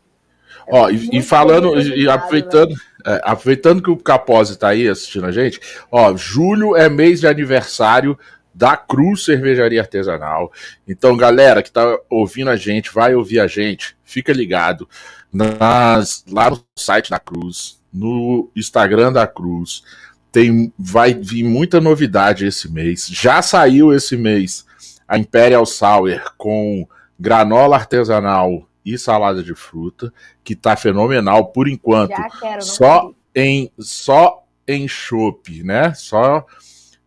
É 0.68 0.76
ó, 0.76 0.90
e, 0.90 1.10
e, 1.12 1.22
falando, 1.22 1.80
e 1.80 2.10
aproveitando, 2.10 2.72
né? 2.72 2.76
é, 3.06 3.22
aproveitando 3.24 3.82
que 3.82 3.90
o 3.90 3.98
Capozzi 3.98 4.58
tá 4.58 4.70
aí 4.70 4.88
assistindo 4.88 5.26
a 5.26 5.32
gente, 5.32 5.60
ó, 5.92 6.16
julho 6.16 6.76
é 6.76 6.90
mês 6.90 7.20
de 7.20 7.28
aniversário 7.28 8.18
da 8.54 8.78
Cruz 8.78 9.26
Cervejaria 9.26 9.82
Artesanal. 9.82 10.52
Então, 10.88 11.18
galera 11.18 11.62
que 11.62 11.72
tá 11.72 12.00
ouvindo 12.10 12.50
a 12.50 12.56
gente, 12.56 12.94
vai 12.94 13.14
ouvir 13.14 13.40
a 13.40 13.48
gente, 13.48 13.98
fica 14.04 14.32
ligado 14.32 14.88
nas, 15.32 16.24
lá 16.32 16.50
no 16.50 16.64
site 16.78 17.10
da 17.10 17.20
Cruz, 17.20 17.82
no 17.94 18.50
Instagram 18.56 19.12
da 19.12 19.28
Cruz. 19.28 19.84
Tem, 20.32 20.74
vai 20.80 21.14
vir 21.14 21.44
muita 21.44 21.82
novidade 21.82 22.46
esse 22.46 22.72
mês. 22.72 23.08
Já 23.08 23.42
saiu 23.42 23.94
esse 23.94 24.16
mês 24.16 24.66
a 25.08 25.18
Imperial 25.18 25.66
Sour 25.66 26.34
com 26.38 26.88
granola 27.20 27.76
artesanal 27.76 28.68
e 28.86 28.98
salada 28.98 29.44
de 29.44 29.56
fruta, 29.56 30.14
que 30.44 30.56
tá 30.56 30.76
fenomenal 30.76 31.48
por 31.48 31.68
enquanto. 31.68 32.16
Quero, 32.40 32.62
só 32.62 33.12
em 33.34 33.72
só 33.80 34.44
em 34.68 34.88
chope, 34.88 35.64
né? 35.64 35.94
Só 35.94 36.46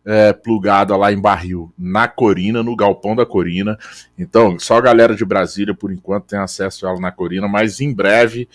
é, 0.05 0.33
plugada 0.33 0.95
lá 0.97 1.11
em 1.11 1.19
barril 1.19 1.71
na 1.77 2.07
Corina, 2.07 2.63
no 2.63 2.75
galpão 2.75 3.15
da 3.15 3.25
Corina. 3.25 3.77
Então, 4.17 4.57
só 4.59 4.77
a 4.77 4.81
galera 4.81 5.15
de 5.15 5.25
Brasília 5.25 5.73
por 5.73 5.91
enquanto 5.91 6.25
tem 6.25 6.39
acesso 6.39 6.85
a 6.85 6.91
ela 6.91 6.99
na 6.99 7.11
Corina, 7.11 7.47
mas 7.47 7.79
em 7.79 7.93
breve 7.93 8.49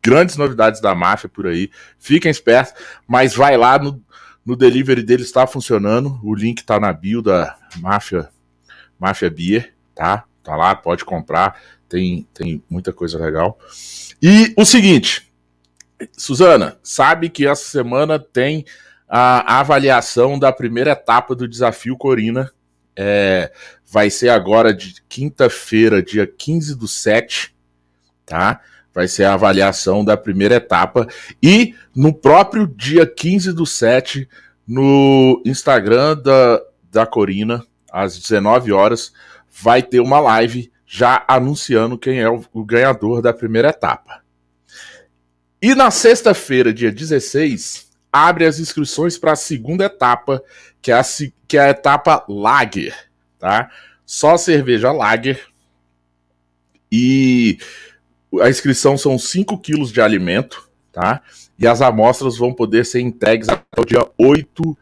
grandes 0.00 0.36
novidades 0.36 0.80
da 0.80 0.94
máfia 0.94 1.28
por 1.28 1.48
aí. 1.48 1.72
Fiquem 1.98 2.30
espertos, 2.30 2.72
mas 3.04 3.34
vai 3.34 3.56
lá 3.56 3.80
no, 3.80 4.00
no 4.46 4.54
delivery 4.54 5.02
dele 5.02 5.24
está 5.24 5.44
funcionando. 5.44 6.20
O 6.22 6.36
link 6.36 6.62
tá 6.62 6.78
na 6.78 6.92
bio 6.92 7.20
da 7.20 7.58
Máfia 7.80 8.28
Máfia 8.96 9.28
Beer, 9.28 9.74
tá? 9.92 10.22
Tá 10.48 10.54
lá, 10.54 10.74
pode 10.76 11.04
comprar. 11.04 11.60
Tem, 11.88 12.26
tem 12.34 12.62
muita 12.68 12.92
coisa 12.92 13.18
legal. 13.18 13.58
E 14.20 14.52
o 14.56 14.64
seguinte, 14.64 15.30
Suzana, 16.16 16.78
sabe 16.82 17.28
que 17.28 17.46
essa 17.46 17.64
semana 17.64 18.18
tem 18.18 18.64
a 19.08 19.60
avaliação 19.60 20.38
da 20.38 20.52
primeira 20.52 20.90
etapa 20.90 21.34
do 21.34 21.48
desafio 21.48 21.96
Corina. 21.96 22.50
É, 22.94 23.52
vai 23.86 24.10
ser 24.10 24.28
agora 24.28 24.74
de 24.74 25.02
quinta-feira, 25.08 26.02
dia 26.02 26.26
15 26.26 26.74
do 26.76 26.86
7, 26.86 27.54
tá? 28.26 28.60
Vai 28.92 29.08
ser 29.08 29.24
a 29.24 29.34
avaliação 29.34 30.04
da 30.04 30.16
primeira 30.16 30.56
etapa. 30.56 31.06
E 31.42 31.74
no 31.94 32.12
próprio 32.12 32.66
dia 32.66 33.06
15 33.06 33.52
do 33.52 33.64
7, 33.64 34.28
no 34.66 35.40
Instagram 35.46 36.16
da, 36.16 36.60
da 36.90 37.06
Corina, 37.06 37.64
às 37.90 38.18
19 38.18 38.72
horas, 38.72 39.12
vai 39.50 39.82
ter 39.82 40.00
uma 40.00 40.20
live 40.20 40.70
já 40.90 41.22
anunciando 41.28 41.98
quem 41.98 42.18
é 42.18 42.30
o, 42.30 42.64
ganhador 42.64 43.20
da 43.20 43.30
primeira 43.30 43.68
etapa. 43.68 44.22
E 45.60 45.74
na 45.74 45.90
sexta-feira, 45.90 46.72
dia 46.72 46.90
16, 46.90 47.90
abre 48.10 48.46
as 48.46 48.58
inscrições 48.58 49.18
para 49.18 49.32
a 49.32 49.36
segunda 49.36 49.84
etapa, 49.84 50.42
que 50.80 50.90
é 50.90 50.94
a, 50.94 51.02
que 51.46 51.58
é 51.58 51.60
a 51.60 51.70
etapa 51.70 52.24
Lager, 52.26 52.96
tá? 53.38 53.70
Só 54.06 54.38
cerveja 54.38 54.90
Lager. 54.90 55.46
E 56.90 57.58
a 58.40 58.48
inscrição 58.48 58.96
são 58.96 59.18
5 59.18 59.58
quilos 59.58 59.92
de 59.92 60.00
alimento, 60.00 60.70
tá? 60.90 61.20
E 61.58 61.66
as 61.66 61.82
amostras 61.82 62.38
vão 62.38 62.54
poder 62.54 62.86
ser 62.86 63.00
entregues 63.00 63.50
até 63.50 63.78
o 63.78 63.84
dia 63.84 64.08
8 64.16 64.78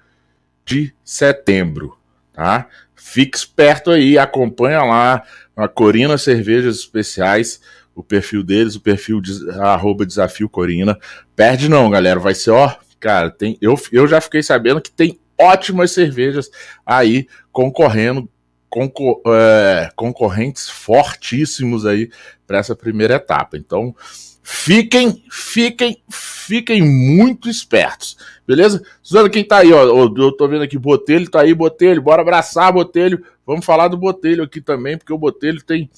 de 0.64 0.94
setembro, 1.04 1.98
tá? 2.32 2.68
Fique 2.94 3.36
esperto 3.36 3.90
aí, 3.90 4.16
acompanha 4.16 4.84
lá 4.84 5.25
a 5.56 5.66
Corina 5.66 6.18
Cervejas 6.18 6.76
Especiais, 6.76 7.60
o 7.94 8.02
perfil 8.02 8.42
deles, 8.42 8.76
o 8.76 8.80
perfil 8.80 9.20
de, 9.22 9.50
arroba 9.58 10.04
Desafio 10.04 10.48
Corina. 10.48 10.98
Perde 11.34 11.68
não, 11.68 11.88
galera, 11.88 12.20
vai 12.20 12.34
ser, 12.34 12.50
ó, 12.50 12.76
cara, 13.00 13.30
tem, 13.30 13.56
eu, 13.60 13.75
eu 13.90 14.06
já 14.06 14.20
fiquei 14.20 14.42
sabendo 14.42 14.82
que 14.82 14.90
tem 14.90 15.18
ótimas 15.38 15.92
cervejas 15.92 16.50
aí 16.84 17.26
concorrendo 17.50 18.28
concor 18.68 19.22
é, 19.26 19.90
concorrentes 19.96 20.68
fortíssimos 20.68 21.86
aí 21.86 22.10
para 22.46 22.58
essa 22.58 22.76
primeira 22.76 23.14
etapa. 23.14 23.56
Então, 23.56 23.94
fiquem, 24.42 25.25
fiquem, 25.30 26.02
fiquem 26.10 26.82
muito 26.82 27.48
espertos, 27.48 28.18
beleza? 28.46 28.82
Suzana, 29.02 29.30
quem 29.30 29.44
tá 29.44 29.58
aí, 29.58 29.72
ó, 29.72 29.84
eu 29.84 30.32
tô 30.32 30.46
vendo 30.46 30.62
aqui, 30.62 30.78
Botelho 30.78 31.30
tá 31.30 31.40
aí, 31.40 31.54
Botelho, 31.54 32.02
bora 32.02 32.20
abraçar 32.20 32.72
Botelho, 32.72 33.25
vamos 33.47 33.65
falar 33.65 33.88
do 33.88 33.97
Botelho 33.97 34.43
aqui 34.43 34.61
também, 34.61 34.99
porque 34.99 35.12
o 35.12 35.19
Botelho 35.19 35.62
tem 35.62 35.88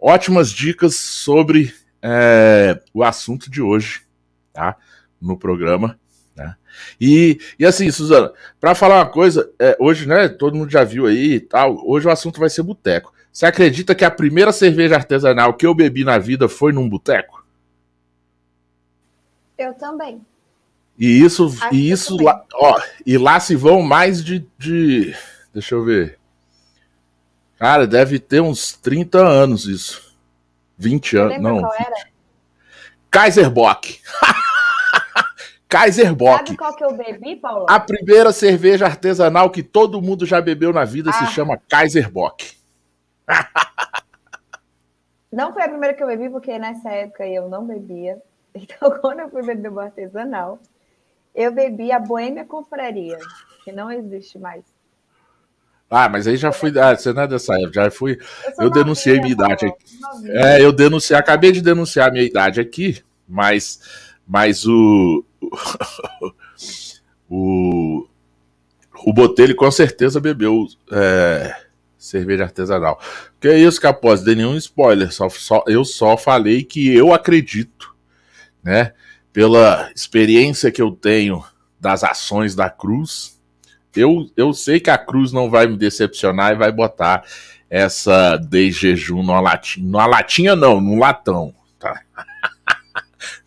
ótimas 0.00 0.50
dicas 0.50 0.94
sobre 0.94 1.74
é, 2.02 2.80
o 2.94 3.04
assunto 3.04 3.50
de 3.50 3.60
hoje, 3.60 4.02
tá? 4.52 4.76
No 5.20 5.36
programa. 5.36 5.98
Né? 6.34 6.56
E, 7.00 7.38
e 7.58 7.66
assim, 7.66 7.90
Suzana, 7.90 8.32
para 8.60 8.74
falar 8.74 8.96
uma 8.96 9.10
coisa, 9.10 9.50
é, 9.58 9.76
hoje, 9.78 10.06
né, 10.06 10.28
todo 10.28 10.56
mundo 10.56 10.70
já 10.70 10.84
viu 10.84 11.06
aí 11.06 11.34
e 11.34 11.40
tal, 11.40 11.78
hoje 11.86 12.06
o 12.06 12.10
assunto 12.10 12.40
vai 12.40 12.48
ser 12.48 12.62
boteco. 12.62 13.12
Você 13.32 13.46
acredita 13.46 13.94
que 13.94 14.04
a 14.04 14.10
primeira 14.10 14.50
cerveja 14.52 14.96
artesanal 14.96 15.54
que 15.54 15.66
eu 15.66 15.74
bebi 15.74 16.04
na 16.04 16.18
vida 16.18 16.48
foi 16.48 16.72
num 16.72 16.88
boteco? 16.88 17.44
Eu 19.56 19.74
também. 19.74 20.20
E 20.98 21.22
isso, 21.22 21.46
Acho 21.46 21.74
e 21.74 21.90
isso 21.90 22.16
lá, 22.16 22.44
ó, 22.54 22.80
e 23.06 23.16
lá 23.16 23.38
se 23.38 23.54
vão 23.54 23.82
mais 23.82 24.24
de, 24.24 24.44
de. 24.58 25.14
Deixa 25.54 25.76
eu 25.76 25.84
ver. 25.84 26.17
Cara, 27.58 27.86
deve 27.86 28.20
ter 28.20 28.40
uns 28.40 28.76
30 28.76 29.18
anos 29.18 29.66
isso. 29.66 30.16
20 30.78 31.16
anos. 31.16 31.40
Não. 31.40 31.60
Qual 31.60 31.74
era? 31.74 32.08
Kaiser 33.10 33.50
Bock. 33.50 34.00
Kaiser 35.68 36.14
Bock. 36.14 36.46
Sabe 36.46 36.56
qual 36.56 36.76
que 36.76 36.84
eu 36.84 36.96
bebi, 36.96 37.36
Paulo? 37.36 37.66
A 37.68 37.80
primeira 37.80 38.32
cerveja 38.32 38.86
artesanal 38.86 39.50
que 39.50 39.62
todo 39.62 40.00
mundo 40.00 40.24
já 40.24 40.40
bebeu 40.40 40.72
na 40.72 40.84
vida 40.84 41.10
ah. 41.10 41.12
se 41.12 41.26
chama 41.32 41.60
Kaiser 41.68 42.10
Bock. 42.10 42.56
não 45.32 45.52
foi 45.52 45.64
a 45.64 45.68
primeira 45.68 45.94
que 45.94 46.02
eu 46.02 46.06
bebi, 46.06 46.30
porque 46.30 46.58
nessa 46.58 46.90
época 46.90 47.26
eu 47.26 47.48
não 47.48 47.66
bebia. 47.66 48.22
Então, 48.54 48.90
quando 49.00 49.20
eu 49.20 49.28
fui 49.28 49.44
beber 49.44 49.70
o 49.70 49.78
artesanal, 49.78 50.58
eu 51.32 51.52
bebi 51.52 51.92
a 51.92 52.00
Boêmia 52.00 52.44
Confraria, 52.44 53.18
que 53.62 53.70
não 53.70 53.88
existe 53.88 54.36
mais. 54.36 54.64
Ah, 55.90 56.08
mas 56.08 56.26
aí 56.26 56.36
já 56.36 56.52
fui. 56.52 56.72
Ah, 56.78 56.94
você 56.94 57.12
não 57.12 57.22
é 57.22 57.26
dessa 57.26 57.54
época, 57.54 57.72
já 57.72 57.90
fui. 57.90 58.18
Eu, 58.58 58.64
eu 58.64 58.70
denunciei 58.70 59.18
minha 59.20 59.32
idade 59.32 59.66
aqui. 59.66 59.84
É, 60.26 60.62
eu 60.62 60.72
denunciei, 60.72 61.16
acabei 61.16 61.50
de 61.50 61.62
denunciar 61.62 62.12
minha 62.12 62.24
idade 62.24 62.60
aqui, 62.60 63.02
mas, 63.26 63.80
mas 64.26 64.66
o. 64.66 65.24
o. 67.28 68.06
O 69.04 69.12
Botelho 69.12 69.54
com 69.54 69.70
certeza 69.70 70.20
bebeu 70.20 70.66
é, 70.90 71.54
cerveja 71.96 72.44
artesanal. 72.44 73.00
Que 73.40 73.48
é 73.48 73.58
isso, 73.58 73.80
Capós? 73.80 74.22
Dei 74.22 74.34
nenhum 74.34 74.56
spoiler. 74.56 75.12
Só, 75.12 75.28
só, 75.28 75.64
eu 75.66 75.84
só 75.84 76.16
falei 76.16 76.64
que 76.64 76.94
eu 76.94 77.14
acredito, 77.14 77.94
né? 78.62 78.92
Pela 79.32 79.90
experiência 79.94 80.70
que 80.70 80.82
eu 80.82 80.90
tenho 80.90 81.44
das 81.80 82.02
ações 82.02 82.54
da 82.54 82.68
Cruz, 82.68 83.37
eu, 83.94 84.30
eu 84.36 84.52
sei 84.52 84.80
que 84.80 84.90
a 84.90 84.98
Cruz 84.98 85.32
não 85.32 85.50
vai 85.50 85.66
me 85.66 85.76
decepcionar 85.76 86.52
e 86.52 86.56
vai 86.56 86.72
botar 86.72 87.24
essa 87.70 88.36
de 88.36 88.70
jejum 88.70 89.22
numa 89.22 89.40
latinha. 89.40 89.86
Numa 89.86 90.06
latinha 90.06 90.56
não, 90.56 90.80
num 90.80 90.98
latão. 90.98 91.54
Tá? 91.78 92.00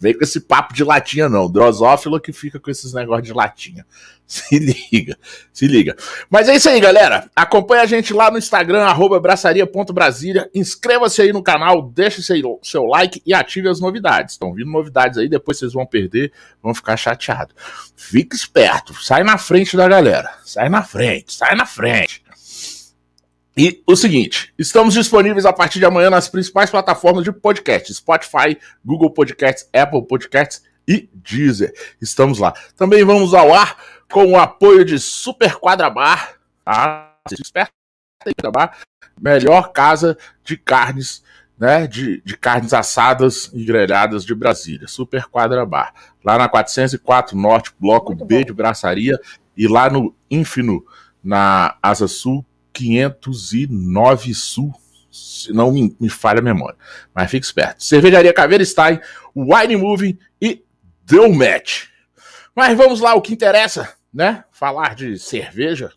Vem 0.02 0.18
com 0.18 0.24
esse 0.24 0.42
papo 0.42 0.74
de 0.74 0.84
latinha, 0.84 1.30
não. 1.30 1.48
Drosófilo 1.48 2.20
que 2.20 2.34
fica 2.34 2.60
com 2.60 2.72
esses 2.72 2.92
negócios 2.92 3.28
de 3.28 3.34
latinha. 3.34 3.86
Se 4.32 4.58
liga, 4.58 5.18
se 5.52 5.68
liga. 5.68 5.94
Mas 6.30 6.48
é 6.48 6.56
isso 6.56 6.70
aí, 6.70 6.80
galera. 6.80 7.30
Acompanha 7.36 7.82
a 7.82 7.86
gente 7.86 8.14
lá 8.14 8.32
no 8.32 8.38
Instagram, 8.38 8.86
braçaria.brasília. 9.22 10.50
Inscreva-se 10.56 11.22
aí 11.22 11.34
no 11.34 11.44
canal, 11.44 11.82
deixe 11.82 12.22
seu, 12.24 12.58
seu 12.64 12.86
like 12.86 13.22
e 13.26 13.34
ative 13.34 13.68
as 13.68 13.82
novidades. 13.82 14.36
Estão 14.36 14.54
vindo 14.54 14.72
novidades 14.72 15.18
aí, 15.18 15.28
depois 15.28 15.60
vocês 15.60 15.74
vão 15.74 15.86
perder, 15.86 16.32
vão 16.64 16.74
ficar 16.74 16.96
chateados. 16.96 17.54
Fique 17.94 18.34
esperto, 18.34 18.94
sai 19.04 19.22
na 19.22 19.38
frente 19.38 19.76
da 19.76 19.86
galera. 19.86 20.32
Sai 20.46 20.70
na 20.70 20.82
frente, 20.82 21.34
sai 21.34 21.54
na 21.54 21.66
frente. 21.66 22.21
E 23.56 23.84
o 23.86 23.98
seguinte, 23.98 24.54
estamos 24.58 24.94
disponíveis 24.94 25.46
a 25.46 25.52
partir 25.52 25.80
de 25.80 25.86
amanhã 25.86 26.10
nas 26.10 26.30
principais 26.30 26.70
plataformas 26.70 27.24
de 27.24 27.34
podcast: 27.34 27.94
Spotify, 27.94 28.58
Google 28.84 29.12
Podcasts, 29.12 29.70
Apple 29.74 30.08
Podcasts 30.08 30.64
e 30.88 31.10
Deezer. 31.14 31.74
Estamos 32.02 32.40
lá. 32.40 32.54
Também 32.78 33.04
vamos 33.04 33.34
ao 33.34 33.54
ar 33.54 33.78
com 34.10 34.26
o 34.26 34.38
apoio 34.38 34.86
de 34.86 34.98
Super 34.98 35.56
Quadra 35.56 35.90
Bar, 35.90 36.36
tá? 36.64 37.14
Esperto 37.30 37.72
Bar, 38.54 38.78
melhor 39.20 39.74
casa 39.74 40.18
de 40.46 40.56
carnes, 40.56 41.22
né? 41.60 41.88
De, 41.88 42.22
de 42.22 42.38
carnes 42.38 42.74
assadas 42.74 43.52
e 43.54 43.66
grelhadas 43.66 44.24
de 44.24 44.34
Brasília. 44.34 44.88
Super 44.88 45.26
Quadra 45.26 45.66
Bar. 45.66 45.94
Lá 46.24 46.38
na 46.38 46.48
404 46.48 47.38
Norte, 47.38 47.74
Bloco 47.78 48.12
Muito 48.12 48.24
B 48.24 48.40
bom. 48.40 48.46
de 48.46 48.54
Braçaria, 48.54 49.20
e 49.58 49.68
lá 49.68 49.90
no 49.90 50.16
Infino, 50.30 50.86
na 51.22 51.78
Asa 51.84 52.08
Sul, 52.08 52.46
509 52.74 54.34
Sul, 54.34 54.74
se 55.12 55.52
não 55.52 55.72
me, 55.72 55.96
me 56.00 56.10
falha 56.10 56.40
a 56.40 56.44
memória. 56.44 56.78
Mas 57.14 57.30
fique 57.30 57.46
esperto. 57.46 57.84
Cervejaria 57.84 58.34
Caveira 58.34 58.64
Stein, 58.64 59.00
Wine 59.36 59.76
Moving 59.76 60.18
e 60.42 60.64
Deu 61.06 61.32
Match. 61.34 61.88
Mas 62.56 62.78
vamos 62.78 63.00
lá, 63.00 63.14
o 63.14 63.22
que 63.22 63.34
interessa, 63.34 63.94
né? 64.14 64.44
Falar 64.52 64.96
de 64.96 65.18
cerveja, 65.18 65.92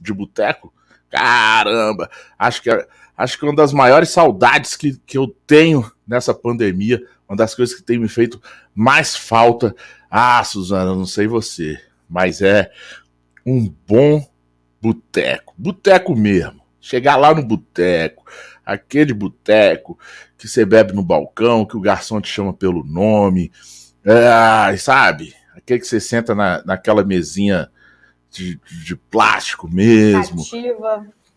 de 0.00 0.12
boteco. 0.12 0.72
Caramba, 1.10 2.10
acho 2.38 2.62
que, 2.62 2.86
acho 3.16 3.38
que 3.38 3.44
uma 3.44 3.54
das 3.54 3.72
maiores 3.72 4.10
saudades 4.10 4.76
que, 4.76 4.98
que 5.06 5.16
eu 5.16 5.28
tenho 5.46 5.90
nessa 6.06 6.34
pandemia, 6.34 7.02
uma 7.28 7.36
das 7.36 7.54
coisas 7.54 7.74
que 7.74 7.82
tem 7.82 7.98
me 7.98 8.08
feito 8.08 8.40
mais 8.74 9.16
falta. 9.16 9.74
Ah, 10.10 10.42
Suzana, 10.44 10.94
não 10.94 11.06
sei 11.06 11.26
você, 11.26 11.80
mas 12.08 12.40
é 12.42 12.70
um 13.44 13.72
bom 13.86 14.26
boteco, 14.86 15.54
boteco 15.56 16.14
mesmo. 16.14 16.60
Chegar 16.80 17.16
lá 17.16 17.34
no 17.34 17.42
boteco, 17.42 18.24
aquele 18.64 19.12
boteco 19.12 19.98
que 20.38 20.46
você 20.46 20.64
bebe 20.64 20.92
no 20.92 21.02
balcão, 21.02 21.64
que 21.64 21.76
o 21.76 21.80
garçom 21.80 22.20
te 22.20 22.28
chama 22.28 22.52
pelo 22.52 22.84
nome, 22.84 23.50
é, 24.04 24.76
sabe? 24.76 25.34
Aquele 25.56 25.80
que 25.80 25.86
você 25.86 25.98
senta 25.98 26.34
na, 26.34 26.62
naquela 26.64 27.02
mesinha 27.02 27.68
de, 28.30 28.60
de 28.84 28.94
plástico 28.94 29.68
mesmo. 29.68 30.44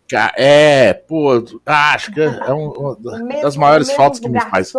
Cativa. 0.08 0.32
É, 0.36 0.92
pô, 0.92 1.30
acho 1.64 2.12
que 2.12 2.20
é 2.20 2.52
uma 2.52 2.96
das 3.42 3.56
maiores 3.56 3.90
faltas 3.92 4.20
que 4.20 4.28
me 4.28 4.40
faz. 4.40 4.72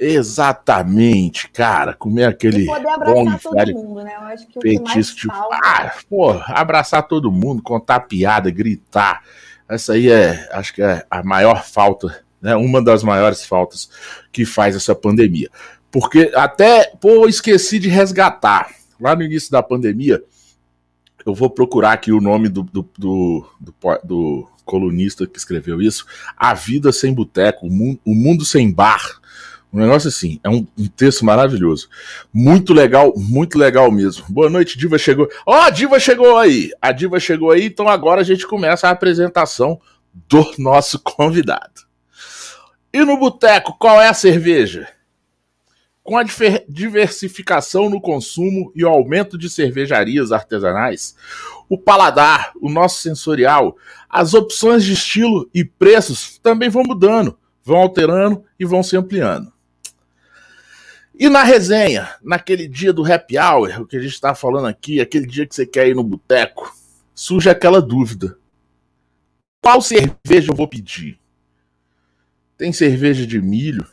Exatamente, 0.00 1.50
cara. 1.50 1.92
Comer 1.92 2.24
aquele. 2.24 2.62
E 2.62 2.66
poder 2.66 2.88
abraçar 2.88 3.38
todo 3.38 3.74
mundo, 3.74 4.02
né? 4.02 4.14
Eu 4.16 4.22
acho 4.22 4.46
que 4.46 4.58
o 4.58 4.62
petisco, 4.62 5.20
que 5.20 5.26
mais 5.26 5.46
tipo, 5.50 5.54
ah, 5.62 5.92
pô, 6.08 6.30
abraçar 6.46 7.06
todo 7.06 7.30
mundo, 7.30 7.62
contar 7.62 8.00
piada, 8.00 8.50
gritar. 8.50 9.22
Essa 9.68 9.92
aí 9.92 10.10
é, 10.10 10.48
acho 10.52 10.74
que 10.74 10.82
é 10.82 11.04
a 11.10 11.22
maior 11.22 11.62
falta, 11.64 12.24
né? 12.40 12.56
Uma 12.56 12.82
das 12.82 13.04
maiores 13.04 13.44
faltas 13.44 13.90
que 14.32 14.46
faz 14.46 14.74
essa 14.74 14.94
pandemia. 14.94 15.50
Porque 15.90 16.32
até, 16.34 16.92
pô, 16.98 17.28
esqueci 17.28 17.78
de 17.78 17.90
resgatar. 17.90 18.70
Lá 18.98 19.14
no 19.14 19.22
início 19.22 19.50
da 19.50 19.62
pandemia, 19.62 20.22
eu 21.26 21.34
vou 21.34 21.50
procurar 21.50 21.92
aqui 21.92 22.10
o 22.10 22.22
nome 22.22 22.48
do, 22.48 22.62
do, 22.62 22.88
do, 22.96 23.46
do, 23.60 23.74
do 24.02 24.48
colunista 24.64 25.26
que 25.26 25.38
escreveu 25.38 25.82
isso. 25.82 26.06
A 26.36 26.54
Vida 26.54 26.90
Sem 26.90 27.12
Boteco, 27.12 27.66
o 27.66 28.14
mundo 28.14 28.46
Sem 28.46 28.72
Bar 28.72 29.19
um 29.72 29.78
negócio 29.78 30.08
assim, 30.08 30.40
é 30.42 30.48
um, 30.48 30.66
um, 30.76 30.86
texto 30.88 31.24
maravilhoso. 31.24 31.88
Muito 32.32 32.74
legal, 32.74 33.12
muito 33.16 33.56
legal 33.56 33.90
mesmo. 33.90 34.24
Boa 34.28 34.50
noite, 34.50 34.76
Diva 34.76 34.98
chegou. 34.98 35.28
Ó, 35.46 35.56
oh, 35.56 35.60
a 35.62 35.70
Diva 35.70 36.00
chegou 36.00 36.36
aí. 36.36 36.70
A 36.82 36.90
Diva 36.90 37.20
chegou 37.20 37.52
aí, 37.52 37.66
então 37.66 37.88
agora 37.88 38.20
a 38.20 38.24
gente 38.24 38.46
começa 38.46 38.88
a 38.88 38.90
apresentação 38.90 39.80
do 40.28 40.44
nosso 40.58 40.98
convidado. 41.04 41.88
E 42.92 43.04
no 43.04 43.16
boteco, 43.16 43.76
qual 43.78 44.00
é 44.00 44.08
a 44.08 44.14
cerveja? 44.14 44.88
Com 46.02 46.18
a 46.18 46.24
diversificação 46.68 47.88
no 47.88 48.00
consumo 48.00 48.72
e 48.74 48.84
o 48.84 48.88
aumento 48.88 49.38
de 49.38 49.48
cervejarias 49.48 50.32
artesanais, 50.32 51.14
o 51.68 51.78
paladar, 51.78 52.50
o 52.60 52.68
nosso 52.68 53.00
sensorial, 53.00 53.76
as 54.08 54.34
opções 54.34 54.82
de 54.82 54.94
estilo 54.94 55.48
e 55.54 55.64
preços 55.64 56.38
também 56.38 56.68
vão 56.68 56.82
mudando, 56.82 57.38
vão 57.62 57.76
alterando 57.76 58.44
e 58.58 58.64
vão 58.64 58.82
se 58.82 58.96
ampliando. 58.96 59.52
E 61.20 61.28
na 61.28 61.42
resenha, 61.42 62.16
naquele 62.22 62.66
dia 62.66 62.94
do 62.94 63.04
happy 63.04 63.36
hour, 63.36 63.82
o 63.82 63.86
que 63.86 63.98
a 63.98 64.00
gente 64.00 64.14
está 64.14 64.34
falando 64.34 64.66
aqui, 64.66 65.02
aquele 65.02 65.26
dia 65.26 65.46
que 65.46 65.54
você 65.54 65.66
quer 65.66 65.86
ir 65.86 65.94
no 65.94 66.02
boteco, 66.02 66.74
surge 67.14 67.50
aquela 67.50 67.82
dúvida: 67.82 68.38
qual 69.62 69.82
cerveja 69.82 70.50
eu 70.50 70.56
vou 70.56 70.66
pedir? 70.66 71.20
Tem 72.56 72.72
cerveja 72.72 73.26
de 73.26 73.38
milho, 73.38 73.86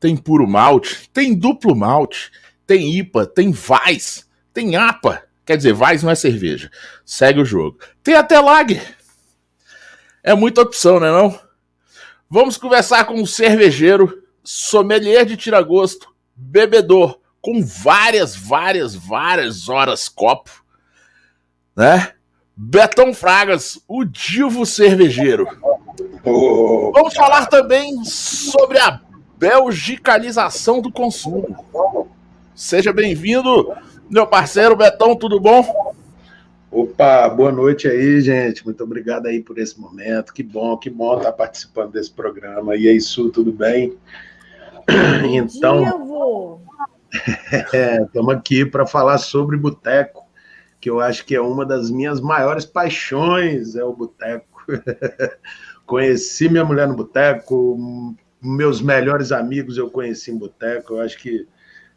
tem 0.00 0.16
puro 0.16 0.44
malte, 0.44 1.08
tem 1.10 1.32
duplo 1.32 1.76
malte, 1.76 2.32
tem 2.66 2.98
IPA, 2.98 3.26
tem 3.26 3.52
Vais, 3.52 4.28
tem 4.52 4.74
APA. 4.74 5.22
Quer 5.44 5.56
dizer, 5.56 5.74
Vais 5.74 6.02
não 6.02 6.10
é 6.10 6.16
cerveja. 6.16 6.68
Segue 7.04 7.40
o 7.40 7.44
jogo. 7.44 7.78
Tem 8.02 8.16
até 8.16 8.40
Lager. 8.40 8.96
É 10.20 10.34
muita 10.34 10.62
opção, 10.62 10.98
né 10.98 11.12
não? 11.12 11.38
Vamos 12.28 12.56
conversar 12.56 13.04
com 13.04 13.14
um 13.14 13.26
cervejeiro, 13.26 14.24
sommelier 14.42 15.24
de 15.24 15.36
tira-gosto, 15.36 16.11
bebedor 16.34 17.18
com 17.40 17.62
várias, 17.62 18.36
várias, 18.36 18.94
várias 18.94 19.68
horas 19.68 20.08
copo, 20.08 20.64
né? 21.76 22.12
Betão 22.56 23.12
Fragas, 23.12 23.80
o 23.88 24.04
divo 24.04 24.64
cervejeiro. 24.64 25.46
Oh, 26.24 26.92
Vamos 26.94 27.14
falar 27.14 27.46
também 27.46 28.04
sobre 28.04 28.78
a 28.78 29.00
belgicalização 29.36 30.80
do 30.80 30.92
consumo. 30.92 31.56
Seja 32.54 32.92
bem-vindo, 32.92 33.74
meu 34.08 34.26
parceiro 34.26 34.76
Betão, 34.76 35.16
tudo 35.16 35.40
bom? 35.40 35.92
Opa, 36.70 37.28
boa 37.28 37.50
noite 37.50 37.88
aí, 37.88 38.20
gente. 38.20 38.64
Muito 38.64 38.84
obrigado 38.84 39.26
aí 39.26 39.42
por 39.42 39.58
esse 39.58 39.78
momento. 39.80 40.32
Que 40.32 40.42
bom, 40.42 40.76
que 40.76 40.88
bom 40.88 41.16
estar 41.16 41.32
participando 41.32 41.92
desse 41.92 42.10
programa. 42.10 42.76
E 42.76 42.88
aí, 42.88 43.00
Su, 43.00 43.30
tudo 43.30 43.52
bem? 43.52 43.94
Então, 45.24 45.82
estamos 45.82 46.60
é, 47.72 48.32
aqui 48.32 48.64
para 48.64 48.86
falar 48.86 49.18
sobre 49.18 49.56
boteco, 49.56 50.26
que 50.80 50.90
eu 50.90 51.00
acho 51.00 51.24
que 51.24 51.34
é 51.34 51.40
uma 51.40 51.64
das 51.64 51.90
minhas 51.90 52.20
maiores 52.20 52.64
paixões, 52.64 53.76
é 53.76 53.84
o 53.84 53.92
boteco. 53.92 54.62
conheci 55.86 56.48
minha 56.48 56.64
mulher 56.64 56.88
no 56.88 56.96
boteco, 56.96 58.16
meus 58.40 58.80
melhores 58.80 59.30
amigos 59.30 59.76
eu 59.76 59.90
conheci 59.90 60.30
em 60.30 60.38
boteco. 60.38 60.94
Eu 60.94 61.00
acho 61.00 61.18
que 61.18 61.46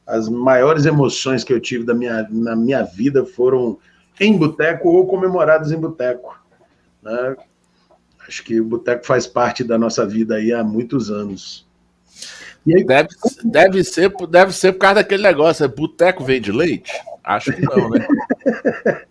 as 0.06 0.30
maiores 0.30 0.86
emoções 0.86 1.44
que 1.44 1.54
eu 1.54 1.60
tive 1.60 1.84
da 1.84 1.94
minha, 1.94 2.28
na 2.30 2.56
minha 2.56 2.84
vida 2.84 3.26
foram 3.26 3.80
em 4.20 4.38
boteco 4.38 4.90
ou 4.90 5.08
comemoradas 5.08 5.72
em 5.72 5.80
boteco. 5.80 6.40
Né? 7.02 7.36
Acho 8.28 8.44
que 8.44 8.60
o 8.60 8.66
boteco 8.66 9.06
faz 9.06 9.26
parte 9.26 9.64
da 9.64 9.78
nossa 9.78 10.06
vida 10.06 10.36
aí 10.36 10.52
há 10.52 10.64
muitos 10.64 11.10
anos. 11.10 11.66
Aí, 12.68 12.84
deve, 12.84 13.10
deve, 13.44 13.84
ser, 13.84 14.12
deve 14.28 14.54
ser 14.54 14.74
por 14.74 14.80
causa 14.80 14.96
daquele 14.96 15.24
negócio, 15.24 15.64
é 15.64 15.68
boteco 15.68 16.24
vende 16.24 16.52
leite? 16.52 16.92
Acho 17.24 17.54
que 17.54 17.62
não, 17.62 17.90
né? 17.90 18.08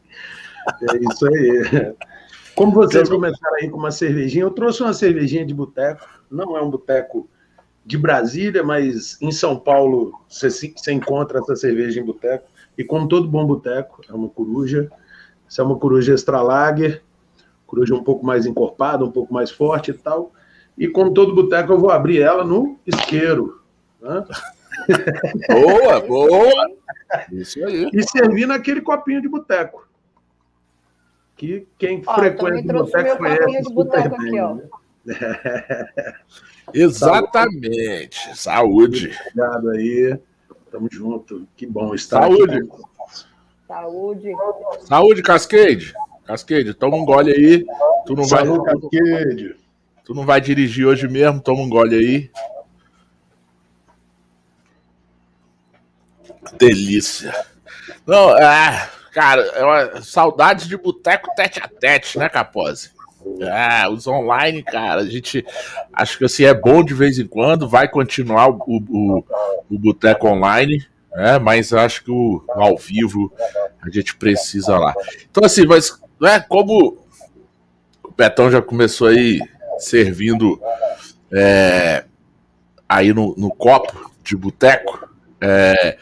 é 0.83 0.97
isso 0.97 1.27
aí. 1.27 1.95
Como 2.55 2.73
vocês 2.73 3.09
começaram 3.09 3.57
aí 3.57 3.69
com 3.69 3.79
uma 3.79 3.91
cervejinha, 3.91 4.45
eu 4.45 4.51
trouxe 4.51 4.83
uma 4.83 4.93
cervejinha 4.93 5.45
de 5.45 5.53
boteco. 5.53 6.07
Não 6.31 6.57
é 6.57 6.63
um 6.63 6.71
boteco 6.71 7.29
de 7.85 7.99
Brasília, 7.99 8.63
mas 8.63 9.21
em 9.21 9.31
São 9.31 9.59
Paulo 9.59 10.21
você, 10.29 10.49
você 10.49 10.93
encontra 10.93 11.41
essa 11.41 11.57
cerveja 11.57 12.01
em 12.01 12.05
boteco. 12.05 12.49
E 12.79 12.85
como 12.85 13.09
todo 13.09 13.29
bom 13.29 13.45
boteco, 13.47 14.03
é 14.09 14.13
uma 14.13 14.29
coruja. 14.29 14.91
Essa 15.49 15.63
é 15.63 15.65
uma 15.65 15.79
coruja 15.79 16.15
extra 16.15 16.41
lager, 16.43 17.03
coruja 17.67 17.95
um 17.95 18.03
pouco 18.03 18.25
mais 18.25 18.47
encorpada, 18.47 19.05
um 19.05 19.11
pouco 19.11 19.35
mais 19.35 19.51
forte 19.51 19.91
e 19.91 19.95
tal. 19.95 20.33
E 20.77 20.89
como 20.89 21.15
todo 21.15 21.35
boteco, 21.35 21.73
eu 21.73 21.79
vou 21.79 21.91
abrir 21.91 22.21
ela 22.21 22.45
no 22.45 22.79
isqueiro. 22.87 23.61
Né? 24.01 24.25
Boa, 25.49 26.01
boa! 26.01 26.71
Isso 27.31 27.65
aí. 27.65 27.89
E 27.93 28.03
servir 28.03 28.47
naquele 28.47 28.81
copinho 28.81 29.23
de 29.23 29.29
boteco. 29.29 29.87
Que 31.37 31.67
quem 31.79 32.03
ó, 32.07 32.15
frequenta 32.15 32.73
o 32.73 32.85
boteco 32.85 33.17
conhece. 33.19 33.63
De 33.63 33.75
boteco 33.75 34.15
aqui, 34.15 34.41
ó. 34.41 34.55
Né? 34.55 34.65
Exatamente. 36.73 38.37
Saúde. 38.37 39.17
Obrigado 39.21 39.71
aí. 39.71 40.19
Tamo 40.71 40.89
junto. 40.91 41.47
Que 41.57 41.67
bom 41.67 41.95
estar 41.95 42.23
Saúde. 42.23 42.57
aqui. 42.57 42.69
Saúde. 43.67 44.33
Saúde, 44.81 45.23
Cascade. 45.23 45.95
Cascade, 46.25 46.75
toma 46.75 46.97
um 46.97 47.05
gole 47.05 47.31
aí. 47.33 47.65
Tu 48.07 48.15
não 48.15 48.25
Saúde, 48.25 48.59
vai. 48.59 48.75
Cascade. 48.75 49.57
Tu 50.05 50.15
não 50.15 50.27
vai 50.27 50.41
dirigir 50.41 50.87
hoje 50.87 51.09
mesmo, 51.09 51.41
toma 51.41 51.63
um 51.63 51.69
gole 51.69 51.97
aí. 51.97 52.31
Delícia. 56.59 57.35
Não, 58.07 58.37
é, 58.39 58.89
cara, 59.13 59.43
é 59.43 59.65
uma, 59.65 60.03
saudades 60.03 60.69
de 60.69 60.77
boteco 60.77 61.31
tete 61.35 61.61
a 61.61 61.69
tete, 61.69 62.19
né, 62.19 62.29
Capose? 62.29 62.91
É, 63.41 63.89
os 63.89 64.07
online, 64.07 64.63
cara, 64.63 65.01
a 65.01 65.07
gente 65.07 65.45
acho 65.91 66.19
que 66.19 66.27
assim 66.27 66.45
é 66.45 66.53
bom 66.53 66.85
de 66.85 66.93
vez 66.93 67.19
em 67.19 67.27
quando, 67.27 67.67
vai 67.67 67.89
continuar 67.89 68.51
o, 68.51 68.59
o, 68.67 69.25
o 69.71 69.79
boteco 69.79 70.29
online, 70.29 70.87
né? 71.15 71.39
Mas 71.39 71.73
acho 71.73 72.05
que 72.05 72.11
o 72.11 72.45
ao 72.51 72.77
vivo 72.77 73.33
a 73.81 73.89
gente 73.89 74.15
precisa 74.17 74.79
lá. 74.79 74.93
Então, 75.31 75.43
assim, 75.43 75.65
mas 75.65 75.99
né, 76.21 76.41
como 76.41 76.99
o 78.03 78.13
Betão 78.13 78.51
já 78.51 78.61
começou 78.61 79.09
aí 79.09 79.41
servindo 79.85 80.61
é, 81.33 82.05
aí 82.89 83.13
no, 83.13 83.35
no, 83.37 83.51
copo 83.51 84.11
de 84.23 84.37
boteco. 84.37 85.09
É, 85.41 85.99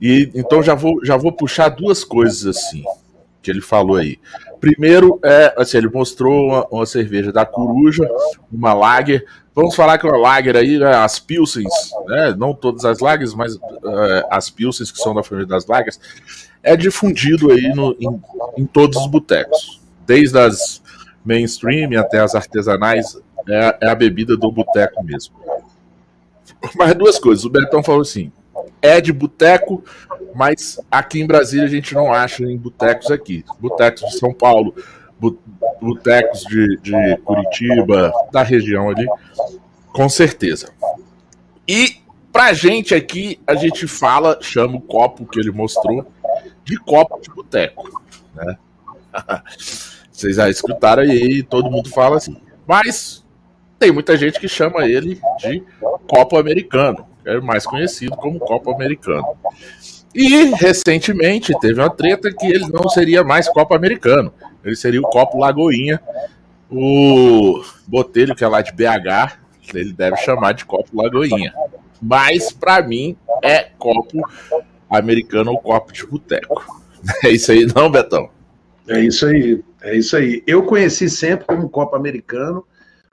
e 0.00 0.30
então 0.34 0.62
já 0.62 0.74
vou, 0.74 1.04
já 1.04 1.16
vou 1.16 1.32
puxar 1.32 1.68
duas 1.68 2.04
coisas 2.04 2.56
assim 2.56 2.84
que 3.44 3.50
ele 3.50 3.60
falou 3.60 3.96
aí. 3.96 4.18
Primeiro, 4.58 5.20
é, 5.22 5.54
assim, 5.58 5.76
ele 5.76 5.90
mostrou 5.90 6.46
uma, 6.46 6.66
uma, 6.68 6.86
cerveja 6.86 7.30
da 7.30 7.44
Coruja, 7.44 8.08
uma 8.50 8.72
Lager. 8.72 9.26
Vamos 9.54 9.74
falar 9.76 9.98
que 9.98 10.06
uma 10.06 10.16
Lager 10.16 10.56
aí, 10.56 10.78
né, 10.78 10.96
as 10.96 11.18
Pilsens, 11.18 11.72
né, 12.06 12.34
não 12.36 12.54
todas 12.54 12.86
as 12.86 13.00
Lagers, 13.00 13.34
mas 13.34 13.54
uh, 13.54 13.60
as 14.30 14.48
Pilsens 14.48 14.90
que 14.90 14.98
são 14.98 15.14
da 15.14 15.22
família 15.22 15.46
das 15.46 15.66
Lagers, 15.66 16.00
é 16.62 16.74
difundido 16.74 17.52
aí 17.52 17.68
no, 17.74 17.94
em, 18.00 18.22
em 18.56 18.64
todos 18.64 18.98
os 18.98 19.06
botecos. 19.06 19.80
Desde 20.06 20.38
as 20.38 20.82
mainstream 21.24 21.98
até 21.98 22.20
as 22.20 22.34
artesanais, 22.34 23.16
é, 23.48 23.78
é 23.82 23.88
a 23.88 23.94
bebida 23.94 24.36
do 24.36 24.50
boteco 24.50 25.02
mesmo. 25.02 25.34
Mas 26.76 26.94
duas 26.94 27.18
coisas, 27.18 27.44
o 27.44 27.50
Betão 27.50 27.82
falou 27.82 28.02
assim, 28.02 28.32
é 28.80 29.00
de 29.00 29.12
boteco, 29.12 29.82
mas 30.34 30.80
aqui 30.90 31.20
em 31.20 31.26
Brasília 31.26 31.64
a 31.64 31.70
gente 31.70 31.94
não 31.94 32.12
acha 32.12 32.42
em 32.44 32.56
botecos 32.56 33.10
aqui. 33.10 33.44
Botecos 33.58 34.02
de 34.02 34.18
São 34.18 34.32
Paulo, 34.32 34.74
botecos 35.80 36.42
de, 36.42 36.78
de 36.78 37.16
Curitiba, 37.24 38.12
da 38.32 38.42
região 38.42 38.90
ali, 38.90 39.06
com 39.92 40.08
certeza. 40.08 40.72
E 41.66 41.96
pra 42.32 42.52
gente 42.52 42.94
aqui, 42.94 43.40
a 43.46 43.54
gente 43.54 43.86
fala, 43.86 44.38
chama 44.40 44.76
o 44.76 44.80
copo 44.80 45.26
que 45.26 45.38
ele 45.38 45.50
mostrou 45.50 46.06
de 46.64 46.76
copo 46.78 47.20
de 47.20 47.30
boteco, 47.30 48.02
né? 48.34 48.58
Vocês 50.14 50.36
já 50.36 50.48
escutaram 50.48 51.02
aí, 51.02 51.42
todo 51.42 51.68
mundo 51.68 51.90
fala 51.90 52.18
assim. 52.18 52.36
Mas 52.64 53.24
tem 53.80 53.90
muita 53.90 54.16
gente 54.16 54.38
que 54.38 54.48
chama 54.48 54.86
ele 54.86 55.20
de 55.40 55.60
copo 56.06 56.38
americano, 56.38 57.04
é 57.26 57.40
mais 57.40 57.66
conhecido 57.66 58.16
como 58.16 58.38
copo 58.38 58.70
americano. 58.70 59.26
E 60.14 60.54
recentemente 60.54 61.52
teve 61.58 61.80
uma 61.80 61.90
treta 61.90 62.32
que 62.32 62.46
ele 62.46 62.68
não 62.68 62.88
seria 62.88 63.24
mais 63.24 63.48
copo 63.48 63.74
americano, 63.74 64.32
ele 64.64 64.76
seria 64.76 65.00
o 65.00 65.10
copo 65.10 65.36
Lagoinha. 65.36 66.00
O 66.70 67.62
Botelho, 67.86 68.34
que 68.34 68.44
é 68.44 68.48
lá 68.48 68.62
de 68.62 68.72
BH, 68.72 69.38
ele 69.74 69.92
deve 69.92 70.16
chamar 70.18 70.52
de 70.52 70.64
copo 70.64 70.96
Lagoinha. 70.96 71.52
Mas 72.00 72.52
para 72.52 72.80
mim 72.82 73.16
é 73.42 73.64
copo 73.78 74.20
americano 74.88 75.50
ou 75.50 75.58
copo 75.58 75.92
de 75.92 76.06
boteco. 76.06 76.64
É 77.22 77.28
isso 77.28 77.52
aí, 77.52 77.66
não, 77.66 77.90
Betão? 77.90 78.30
É 78.88 78.98
isso 78.98 79.26
aí, 79.26 79.62
é 79.84 79.94
isso 79.94 80.16
aí. 80.16 80.42
Eu 80.46 80.64
conheci 80.64 81.10
sempre 81.10 81.46
como 81.46 81.68
copo 81.68 81.94
americano, 81.94 82.66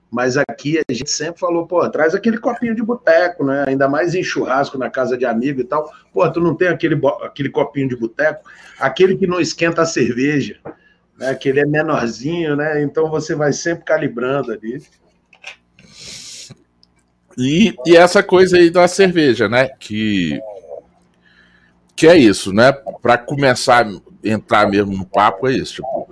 mas 0.09 0.37
aqui 0.37 0.81
a 0.89 0.93
gente 0.93 1.11
sempre 1.11 1.39
falou, 1.39 1.67
pô, 1.67 1.87
traz 1.89 2.15
aquele 2.15 2.37
copinho 2.37 2.73
de 2.73 2.81
boteco, 2.81 3.45
né? 3.45 3.65
Ainda 3.67 3.89
mais 3.89 4.15
em 4.15 4.23
churrasco 4.23 4.77
na 4.77 4.89
casa 4.89 5.17
de 5.17 5.25
amigo 5.25 5.59
e 5.59 5.65
tal. 5.65 5.91
Pô, 6.13 6.29
tu 6.31 6.39
não 6.39 6.55
tem 6.55 6.69
aquele, 6.69 6.99
aquele 7.23 7.49
copinho 7.49 7.89
de 7.89 7.95
boteco? 7.97 8.49
Aquele 8.79 9.17
que 9.17 9.27
não 9.27 9.41
esquenta 9.41 9.81
a 9.81 9.85
cerveja, 9.85 10.59
né? 11.17 11.35
Que 11.35 11.49
ele 11.49 11.59
é 11.59 11.65
menorzinho, 11.65 12.55
né? 12.55 12.81
Então 12.81 13.09
você 13.09 13.35
vai 13.35 13.51
sempre 13.51 13.83
calibrando 13.83 14.53
ali. 14.53 14.81
E, 17.37 17.75
e 17.85 17.97
essa 17.97 18.23
coisa 18.23 18.57
aí 18.57 18.69
da 18.69 18.87
cerveja, 18.87 19.49
né? 19.49 19.69
Que, 19.77 20.39
que 22.01 22.07
é 22.07 22.17
isso, 22.17 22.51
né? 22.51 22.71
Para 22.99 23.15
começar 23.15 23.85
a 23.85 24.27
entrar 24.27 24.67
mesmo 24.67 24.97
no 24.97 25.05
papo, 25.05 25.47
é 25.47 25.51
isso. 25.51 25.75
Tipo, 25.75 26.09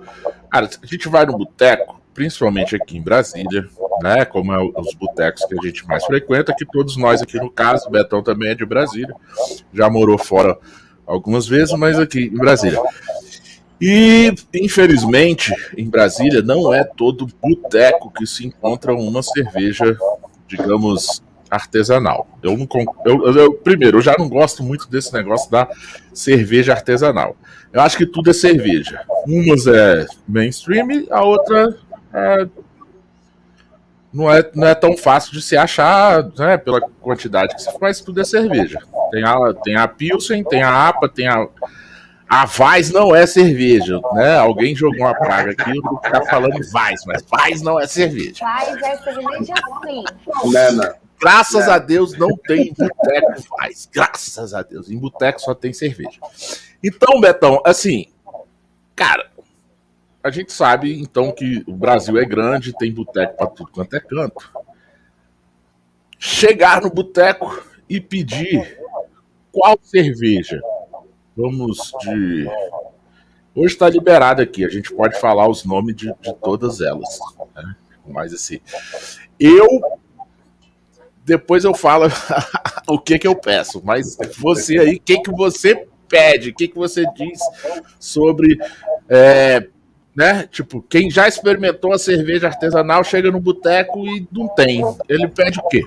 cara, 0.48 0.70
a 0.80 0.86
gente 0.86 1.08
vai 1.08 1.26
no 1.26 1.36
boteco, 1.36 2.00
principalmente 2.14 2.76
aqui 2.76 2.96
em 2.96 3.02
Brasília, 3.02 3.66
né? 4.00 4.24
Como 4.24 4.52
é 4.52 4.62
os 4.62 4.94
botecos 4.94 5.44
que 5.44 5.58
a 5.58 5.66
gente 5.66 5.84
mais 5.88 6.04
frequenta, 6.04 6.54
que 6.56 6.64
todos 6.64 6.96
nós 6.96 7.20
aqui 7.20 7.38
no 7.38 7.50
caso, 7.50 7.88
o 7.88 7.90
Betão 7.90 8.22
também 8.22 8.50
é 8.50 8.54
de 8.54 8.64
Brasília, 8.64 9.12
já 9.74 9.90
morou 9.90 10.16
fora 10.16 10.56
algumas 11.04 11.48
vezes, 11.48 11.76
mas 11.76 11.98
aqui 11.98 12.26
em 12.32 12.38
Brasília. 12.38 12.80
E, 13.80 14.32
infelizmente, 14.54 15.52
em 15.76 15.90
Brasília 15.90 16.40
não 16.40 16.72
é 16.72 16.84
todo 16.84 17.26
boteco 17.42 18.12
que 18.12 18.28
se 18.28 18.46
encontra 18.46 18.94
uma 18.94 19.24
cerveja, 19.24 19.98
digamos, 20.46 21.20
artesanal. 21.50 22.28
Eu 22.42 22.56
não 22.56 22.68
eu, 23.04 23.36
eu, 23.36 23.54
primeiro, 23.54 23.98
eu 23.98 24.02
já 24.02 24.14
não 24.18 24.28
gosto 24.28 24.62
muito 24.62 24.88
desse 24.88 25.12
negócio 25.12 25.50
da 25.50 25.68
cerveja 26.12 26.72
artesanal. 26.72 27.36
Eu 27.72 27.80
acho 27.80 27.96
que 27.96 28.06
tudo 28.06 28.30
é 28.30 28.32
cerveja. 28.32 29.00
Umas 29.26 29.66
é 29.66 30.06
mainstream, 30.28 31.06
a 31.10 31.24
outra 31.24 31.76
é 32.12 32.46
não 34.12 34.32
é, 34.32 34.50
não 34.54 34.66
é 34.66 34.74
tão 34.74 34.96
fácil 34.96 35.32
de 35.32 35.40
se 35.40 35.56
achar, 35.56 36.24
né, 36.36 36.56
pela 36.56 36.80
quantidade 37.00 37.54
que 37.54 37.62
se 37.62 37.78
faz, 37.78 38.00
tudo 38.00 38.20
é 38.20 38.24
cerveja. 38.24 38.80
Tem 39.10 39.24
a, 39.24 39.54
tem 39.62 39.76
a 39.76 39.86
Pilsen, 39.86 40.42
tem 40.44 40.62
a 40.62 40.88
APA, 40.88 41.08
tem 41.08 41.28
a. 41.28 41.46
A 42.28 42.44
Vaz 42.44 42.92
não 42.92 43.14
é 43.14 43.26
cerveja, 43.26 44.00
né? 44.12 44.36
Alguém 44.36 44.72
jogou 44.76 45.00
uma 45.00 45.14
praga 45.14 45.50
aqui, 45.50 45.76
eu 45.76 45.82
vou 45.82 46.00
ficar 46.00 46.24
falando 46.26 46.60
Vaz, 46.70 47.00
mas 47.04 47.24
Vaz 47.28 47.60
não 47.60 47.80
é 47.80 47.88
cerveja. 47.88 48.44
Vaz 48.44 48.68
é 48.68 48.96
cerveja 48.98 49.54
sim. 49.84 50.04
Não. 50.76 50.94
Graças 51.20 51.68
a 51.68 51.78
Deus 51.78 52.16
não 52.16 52.34
tem 52.36 52.72
boteco 52.72 53.42
Vaz. 53.50 53.88
Graças 53.92 54.54
a 54.54 54.62
Deus. 54.62 54.90
Em 54.90 54.98
boteco 54.98 55.40
só 55.40 55.54
tem 55.54 55.72
cerveja. 55.72 56.18
Então, 56.82 57.20
Betão, 57.20 57.60
assim, 57.64 58.06
cara, 58.96 59.30
a 60.22 60.30
gente 60.30 60.52
sabe 60.52 60.98
então 61.00 61.32
que 61.32 61.62
o 61.66 61.72
Brasil 61.72 62.18
é 62.18 62.24
grande, 62.24 62.76
tem 62.76 62.92
boteco 62.92 63.36
para 63.36 63.46
tudo 63.46 63.70
quanto 63.70 63.94
é 63.94 64.00
canto. 64.00 64.50
Chegar 66.18 66.82
no 66.82 66.90
boteco 66.90 67.64
e 67.88 68.00
pedir 68.00 68.78
qual 69.52 69.78
cerveja? 69.82 70.60
Vamos 71.36 71.92
de. 72.00 72.46
Hoje 73.54 73.74
está 73.74 73.88
liberado 73.88 74.40
aqui, 74.42 74.64
a 74.64 74.68
gente 74.68 74.94
pode 74.94 75.18
falar 75.18 75.48
os 75.48 75.64
nomes 75.64 75.96
de, 75.96 76.12
de 76.20 76.34
todas 76.34 76.80
elas. 76.80 77.18
Né? 77.54 77.76
Mas 78.06 78.32
assim, 78.32 78.60
eu. 79.38 79.66
Depois 81.30 81.62
eu 81.62 81.72
falo 81.72 82.06
o 82.88 82.98
que 82.98 83.16
que 83.16 83.28
eu 83.28 83.36
peço, 83.36 83.80
mas 83.84 84.16
você 84.36 84.78
aí, 84.78 84.96
o 84.96 85.00
que 85.00 85.20
que 85.20 85.30
você 85.30 85.86
pede? 86.08 86.50
O 86.50 86.54
que 86.56 86.66
que 86.66 86.74
você 86.74 87.04
diz 87.14 87.38
sobre 88.00 88.58
é, 89.08 89.68
né? 90.12 90.48
Tipo, 90.50 90.82
quem 90.82 91.08
já 91.08 91.28
experimentou 91.28 91.92
a 91.92 92.00
cerveja 92.00 92.48
artesanal 92.48 93.04
chega 93.04 93.30
no 93.30 93.38
boteco 93.38 94.04
e 94.08 94.26
não 94.32 94.48
tem. 94.48 94.82
Ele 95.08 95.28
pede 95.28 95.60
o 95.60 95.68
quê? 95.68 95.84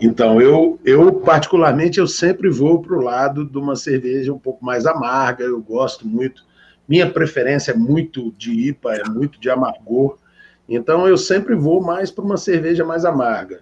Então, 0.00 0.40
eu, 0.40 0.80
eu 0.86 1.12
particularmente, 1.12 2.00
eu 2.00 2.06
sempre 2.06 2.48
vou 2.48 2.80
para 2.80 2.96
o 2.96 3.02
lado 3.02 3.44
de 3.44 3.58
uma 3.58 3.76
cerveja 3.76 4.32
um 4.32 4.38
pouco 4.38 4.64
mais 4.64 4.86
amarga, 4.86 5.44
eu 5.44 5.60
gosto 5.60 6.08
muito. 6.08 6.46
Minha 6.88 7.10
preferência 7.10 7.72
é 7.72 7.76
muito 7.76 8.32
de 8.38 8.68
IPA, 8.68 8.94
é 8.94 9.04
muito 9.04 9.38
de 9.38 9.50
amargor. 9.50 10.16
Então, 10.66 11.06
eu 11.06 11.18
sempre 11.18 11.54
vou 11.54 11.82
mais 11.82 12.10
para 12.10 12.24
uma 12.24 12.38
cerveja 12.38 12.86
mais 12.86 13.04
amarga. 13.04 13.60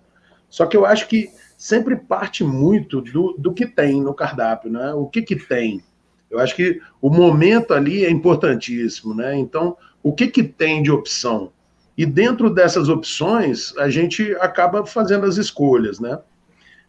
Só 0.50 0.66
que 0.66 0.76
eu 0.76 0.84
acho 0.84 1.06
que 1.08 1.30
sempre 1.56 1.96
parte 1.96 2.42
muito 2.42 3.00
do, 3.00 3.34
do 3.38 3.54
que 3.54 3.66
tem 3.66 4.02
no 4.02 4.12
cardápio, 4.12 4.70
né? 4.70 4.92
O 4.92 5.06
que, 5.06 5.22
que 5.22 5.36
tem? 5.36 5.82
Eu 6.30 6.38
acho 6.38 6.54
que 6.54 6.80
o 7.00 7.08
momento 7.08 7.72
ali 7.72 8.04
é 8.04 8.10
importantíssimo, 8.10 9.14
né? 9.14 9.36
Então, 9.36 9.76
o 10.02 10.12
que, 10.12 10.28
que 10.28 10.42
tem 10.42 10.82
de 10.82 10.90
opção? 10.90 11.52
E 11.96 12.06
dentro 12.06 12.48
dessas 12.48 12.88
opções, 12.88 13.76
a 13.76 13.90
gente 13.90 14.34
acaba 14.40 14.86
fazendo 14.86 15.26
as 15.26 15.36
escolhas, 15.36 16.00
né? 16.00 16.18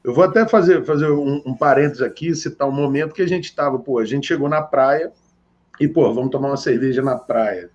Eu 0.04 0.14
vou 0.14 0.24
até 0.24 0.48
fazer, 0.48 0.84
fazer 0.84 1.12
um, 1.12 1.42
um 1.46 1.56
parênteses 1.56 2.02
aqui, 2.02 2.34
citar 2.34 2.68
um 2.68 2.72
momento 2.72 3.14
que 3.14 3.22
a 3.22 3.28
gente 3.28 3.46
estava, 3.46 3.78
pô, 3.78 4.00
a 4.00 4.06
gente 4.06 4.28
chegou 4.28 4.50
na 4.50 4.62
praia 4.62 5.12
e, 5.80 5.88
pô, 5.88 6.12
vamos 6.14 6.32
tomar 6.32 6.50
uma 6.50 6.58
cerveja 6.58 7.02
na 7.02 7.18
praia. 7.18 7.70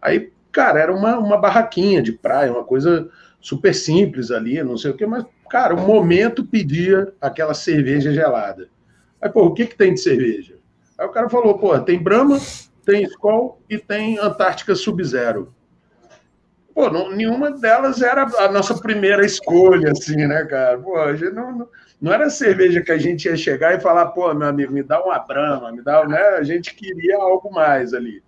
Aí, 0.00 0.32
cara, 0.52 0.80
era 0.80 0.94
uma, 0.94 1.18
uma 1.18 1.38
barraquinha 1.38 2.02
de 2.02 2.12
praia, 2.12 2.52
uma 2.52 2.64
coisa 2.64 3.08
super 3.44 3.74
simples 3.74 4.30
ali, 4.30 4.62
não 4.62 4.78
sei 4.78 4.90
o 4.90 4.96
quê, 4.96 5.04
mas, 5.04 5.22
cara, 5.50 5.74
o 5.74 5.86
momento 5.86 6.46
pedia 6.46 7.12
aquela 7.20 7.52
cerveja 7.52 8.10
gelada. 8.10 8.70
Aí, 9.20 9.28
pô, 9.28 9.44
o 9.44 9.52
que, 9.52 9.66
que 9.66 9.76
tem 9.76 9.92
de 9.92 10.00
cerveja? 10.00 10.56
Aí 10.96 11.06
o 11.06 11.10
cara 11.10 11.28
falou, 11.28 11.58
pô, 11.58 11.78
tem 11.78 12.02
Brahma, 12.02 12.40
tem 12.86 13.02
Skol 13.04 13.60
e 13.68 13.76
tem 13.76 14.18
Antártica 14.18 14.74
Sub-Zero. 14.74 15.54
Pô, 16.74 16.88
não, 16.88 17.14
nenhuma 17.14 17.50
delas 17.50 18.00
era 18.00 18.22
a 18.22 18.50
nossa 18.50 18.78
primeira 18.78 19.26
escolha, 19.26 19.92
assim, 19.92 20.26
né, 20.26 20.46
cara? 20.46 20.78
Pô, 20.78 20.96
a 20.96 21.14
gente 21.14 21.34
não, 21.34 21.68
não 22.00 22.12
era 22.14 22.30
cerveja 22.30 22.80
que 22.80 22.92
a 22.92 22.98
gente 22.98 23.26
ia 23.26 23.36
chegar 23.36 23.74
e 23.74 23.80
falar, 23.80 24.06
pô, 24.06 24.32
meu 24.32 24.48
amigo, 24.48 24.72
me 24.72 24.82
dá 24.82 25.04
uma 25.04 25.18
Brahma, 25.18 25.70
me 25.70 25.82
dá, 25.82 26.08
né? 26.08 26.18
A 26.38 26.42
gente 26.42 26.74
queria 26.74 27.18
algo 27.18 27.52
mais 27.52 27.92
ali. 27.92 28.22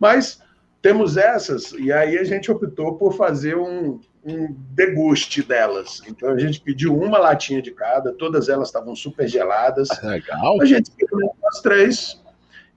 Mas 0.00 0.40
temos 0.80 1.18
essas, 1.18 1.72
e 1.72 1.92
aí 1.92 2.16
a 2.16 2.24
gente 2.24 2.50
optou 2.50 2.96
por 2.96 3.14
fazer 3.14 3.58
um, 3.58 4.00
um 4.24 4.54
deguste 4.70 5.42
delas. 5.42 6.00
Então 6.08 6.30
a 6.30 6.38
gente 6.38 6.60
pediu 6.60 6.96
uma 6.96 7.18
latinha 7.18 7.60
de 7.60 7.70
cada, 7.70 8.12
todas 8.12 8.48
elas 8.48 8.68
estavam 8.68 8.96
super 8.96 9.28
geladas. 9.28 9.88
Legal. 10.02 10.60
A 10.60 10.64
gente 10.64 10.86
experimentou 10.88 11.36
as 11.46 11.60
três, 11.60 12.20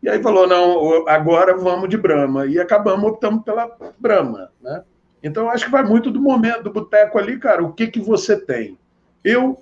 e 0.02 0.10
aí 0.10 0.22
falou: 0.22 0.48
não, 0.48 1.08
agora 1.08 1.56
vamos 1.58 1.90
de 1.90 1.98
Brahma. 1.98 2.46
E 2.46 2.60
acabamos 2.60 3.10
optando 3.10 3.42
pela 3.42 3.76
Brahma, 3.98 4.52
né? 4.62 4.84
Então 5.24 5.50
acho 5.50 5.66
que 5.66 5.72
vai 5.72 5.84
muito 5.84 6.12
do 6.12 6.22
momento 6.22 6.64
do 6.64 6.72
boteco 6.72 7.18
ali, 7.18 7.40
cara. 7.40 7.64
O 7.64 7.74
que, 7.74 7.88
que 7.88 8.00
você 8.00 8.40
tem? 8.40 8.78
Eu, 9.24 9.62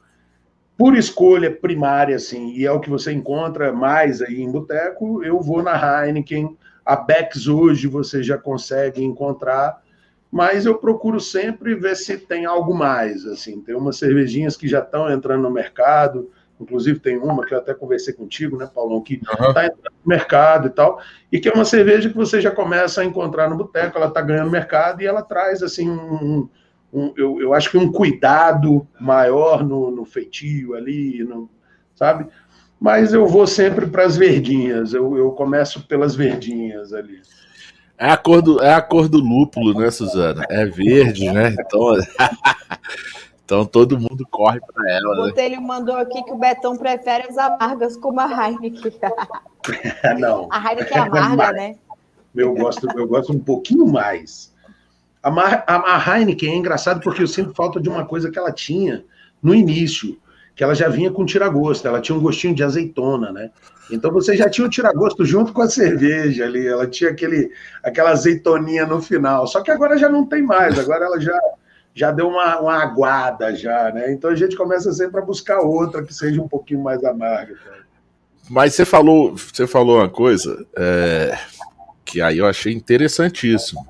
por 0.78 0.96
escolha 0.96 1.50
primária, 1.50 2.16
assim, 2.16 2.52
e 2.54 2.66
é 2.66 2.72
o 2.72 2.80
que 2.80 2.90
você 2.90 3.12
encontra 3.12 3.72
mais 3.72 4.22
aí 4.22 4.42
em 4.42 4.52
boteco, 4.52 5.24
eu 5.24 5.40
vou 5.40 5.64
na 5.64 6.06
Heineken. 6.06 6.58
A 6.86 6.96
Becks 6.96 7.48
hoje 7.48 7.88
você 7.88 8.22
já 8.22 8.38
consegue 8.38 9.04
encontrar 9.04 9.82
mas 10.32 10.66
eu 10.66 10.76
procuro 10.76 11.20
sempre 11.20 11.76
ver 11.76 11.96
se 11.96 12.18
tem 12.18 12.46
algo 12.46 12.74
mais, 12.74 13.26
assim, 13.26 13.62
tem 13.62 13.76
umas 13.76 13.98
cervejinhas 13.98 14.58
que 14.58 14.68
já 14.68 14.80
estão 14.80 15.10
entrando 15.10 15.44
no 15.44 15.52
mercado, 15.52 16.30
inclusive 16.60 17.00
tem 17.00 17.18
uma 17.18 17.46
que 17.46 17.54
eu 17.54 17.58
até 17.58 17.74
conversei 17.74 18.14
contigo, 18.14 18.58
né, 18.58 18.70
Paulão, 18.74 19.02
que 19.02 19.16
está 19.16 19.32
uhum. 19.40 19.50
entrando 19.50 19.94
no 20.04 20.10
mercado 20.10 20.68
e 20.68 20.72
tal, 20.72 21.00
e 21.32 21.40
que 21.40 21.50
é 21.50 21.54
uma 21.54 21.66
cerveja 21.66 22.10
que 22.10 22.16
você 22.16 22.42
já 22.42 22.52
começa 22.52 23.02
a 23.02 23.06
encontrar 23.06 23.50
no 23.50 23.58
boteco, 23.58 23.98
ela 23.98 24.08
está 24.08 24.22
ganhando 24.22 24.52
mercado 24.52 25.02
e 25.02 25.06
ela 25.06 25.22
traz, 25.22 25.62
assim, 25.62 25.90
um, 25.90 26.50
um 26.94 27.14
eu, 27.16 27.42
eu, 27.42 27.54
acho 27.54 27.70
que 27.70 27.78
um 27.78 27.92
cuidado 27.92 28.88
maior 29.00 29.64
no, 29.64 29.92
no 29.92 30.06
feitio 30.06 30.76
ali, 30.76 31.24
no, 31.24 31.50
sabe? 31.94 32.28
Mas 32.80 33.14
eu 33.14 33.26
vou 33.28 33.48
sempre 33.48 33.88
para 33.88 34.06
as 34.06 34.18
verdinhas, 34.18 34.94
eu, 34.94 35.18
eu 35.18 35.32
começo 35.32 35.88
pelas 35.88 36.16
verdinhas 36.16 36.94
ali. 36.94 37.22
É 37.98 38.10
a 38.10 38.18
cor 38.18 38.42
do, 38.42 38.62
é 38.62 38.74
a 38.74 38.82
cor 38.82 39.08
do 39.08 39.20
lúpulo, 39.20 39.74
né, 39.80 39.90
Suzana? 39.90 40.44
É 40.50 40.66
verde, 40.66 41.32
né? 41.32 41.56
Então, 41.58 41.96
então 43.44 43.66
todo 43.66 44.00
mundo 44.00 44.28
corre 44.30 44.60
para 44.60 44.92
ela. 44.92 45.14
O 45.14 45.28
Botelho 45.28 45.62
né? 45.62 45.66
mandou 45.66 45.96
aqui 45.96 46.22
que 46.24 46.32
o 46.32 46.38
Betão 46.38 46.76
prefere 46.76 47.28
as 47.30 47.38
amargas 47.38 47.96
como 47.96 48.20
a 48.20 48.26
Heineken. 48.28 48.92
Não. 50.20 50.50
A 50.52 50.60
Heineken 50.60 50.98
é 50.98 51.00
amarga, 51.00 51.52
né? 51.54 51.76
Eu 52.36 52.54
gosto, 52.54 52.88
eu 52.98 53.08
gosto 53.08 53.32
um 53.32 53.40
pouquinho 53.40 53.88
mais. 53.88 54.54
A, 55.24 55.30
a, 55.30 55.96
a 55.96 56.20
Heineken 56.20 56.52
é 56.52 56.56
engraçado 56.58 57.00
porque 57.00 57.24
eu 57.24 57.28
sinto 57.28 57.54
falta 57.54 57.80
de 57.80 57.88
uma 57.88 58.06
coisa 58.06 58.30
que 58.30 58.38
ela 58.38 58.52
tinha 58.52 59.06
no 59.42 59.56
início, 59.56 60.18
que 60.54 60.64
ela 60.64 60.76
já 60.76 60.90
vinha 60.90 61.12
com 61.12 61.26
tiragosto, 61.26 61.88
ela 61.88 62.02
tinha 62.02 62.18
um 62.18 62.22
gostinho 62.22 62.54
de 62.54 62.64
azeitona, 62.64 63.32
né? 63.32 63.52
Então 63.92 64.12
você 64.12 64.36
já 64.36 64.50
tinha 64.50 64.66
o 64.66 64.70
tiragosto 64.70 65.24
junto 65.24 65.54
com 65.54 65.62
a 65.62 65.70
cerveja 65.70 66.46
ali, 66.46 66.66
ela 66.66 66.88
tinha 66.88 67.12
aquele, 67.12 67.52
aquela 67.84 68.12
azeitoninha 68.12 68.86
no 68.86 69.02
final. 69.02 69.46
Só 69.48 69.62
que 69.62 69.72
agora 69.72 69.98
já 69.98 70.10
não 70.10 70.26
tem 70.26 70.42
mais, 70.42 70.80
agora 70.80 71.06
ela 71.06 71.20
já, 71.20 71.40
já 71.94 72.12
deu 72.12 72.28
uma, 72.28 72.60
uma 72.60 72.82
aguada 72.82 73.56
já, 73.56 73.92
né? 73.92 74.12
Então 74.12 74.32
a 74.32 74.36
gente 74.36 74.56
começa 74.56 74.92
sempre 74.92 75.20
a 75.20 75.26
buscar 75.26 75.60
outra 75.60 76.04
que 76.04 76.14
seja 76.14 76.42
um 76.42 76.48
pouquinho 76.48 76.82
mais 76.82 77.04
amarga. 77.04 77.56
Mas 78.50 78.76
você 78.76 78.86
falou, 78.86 79.36
você 79.36 79.66
falou 79.66 79.98
uma 79.98 80.10
coisa 80.10 80.66
é, 80.78 81.38
que 82.04 82.22
aí 82.22 82.38
eu 82.38 82.48
achei 82.48 82.74
interessantíssimo. 82.74 83.86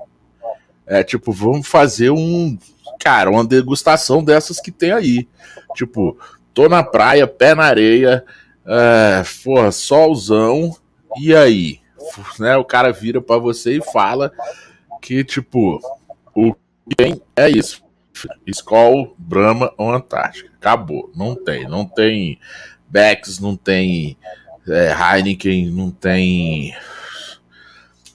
É 0.86 1.02
tipo, 1.02 1.32
vamos 1.32 1.66
fazer 1.66 2.10
um, 2.10 2.56
cara, 3.00 3.30
uma 3.30 3.44
degustação 3.44 4.22
dessas 4.22 4.60
que 4.60 4.70
tem 4.70 4.92
aí. 4.92 5.28
Tipo, 5.74 6.18
tô 6.54 6.68
na 6.68 6.82
praia, 6.82 7.26
pé 7.26 7.54
na 7.54 7.64
areia, 7.64 8.24
é, 8.66 9.22
porra, 9.44 9.70
solzão, 9.70 10.76
e 11.18 11.34
aí? 11.34 11.80
Né, 12.38 12.56
o 12.56 12.64
cara 12.64 12.92
vira 12.92 13.20
para 13.20 13.38
você 13.38 13.78
e 13.78 13.92
fala 13.92 14.30
que, 15.02 15.24
tipo, 15.24 15.80
o 16.34 16.54
que 16.54 16.96
tem 16.96 17.20
é 17.34 17.48
isso. 17.48 17.84
Skol, 18.46 19.14
Brahma 19.18 19.72
ou 19.76 19.92
Antártica. 19.92 20.50
Acabou. 20.56 21.10
Não 21.14 21.34
tem. 21.34 21.68
Não 21.68 21.84
tem 21.84 22.38
Becks, 22.88 23.38
não 23.38 23.56
tem 23.56 24.16
é, 24.68 24.92
Heineken, 24.92 25.70
não 25.70 25.90
tem. 25.90 26.74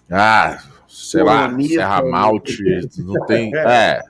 Ah, 0.09 0.61
sei 0.87 1.23
lá, 1.23 1.49
Serra 1.59 2.03
Malte, 2.03 2.89
não 2.97 3.25
tem. 3.25 3.55
É, 3.55 4.01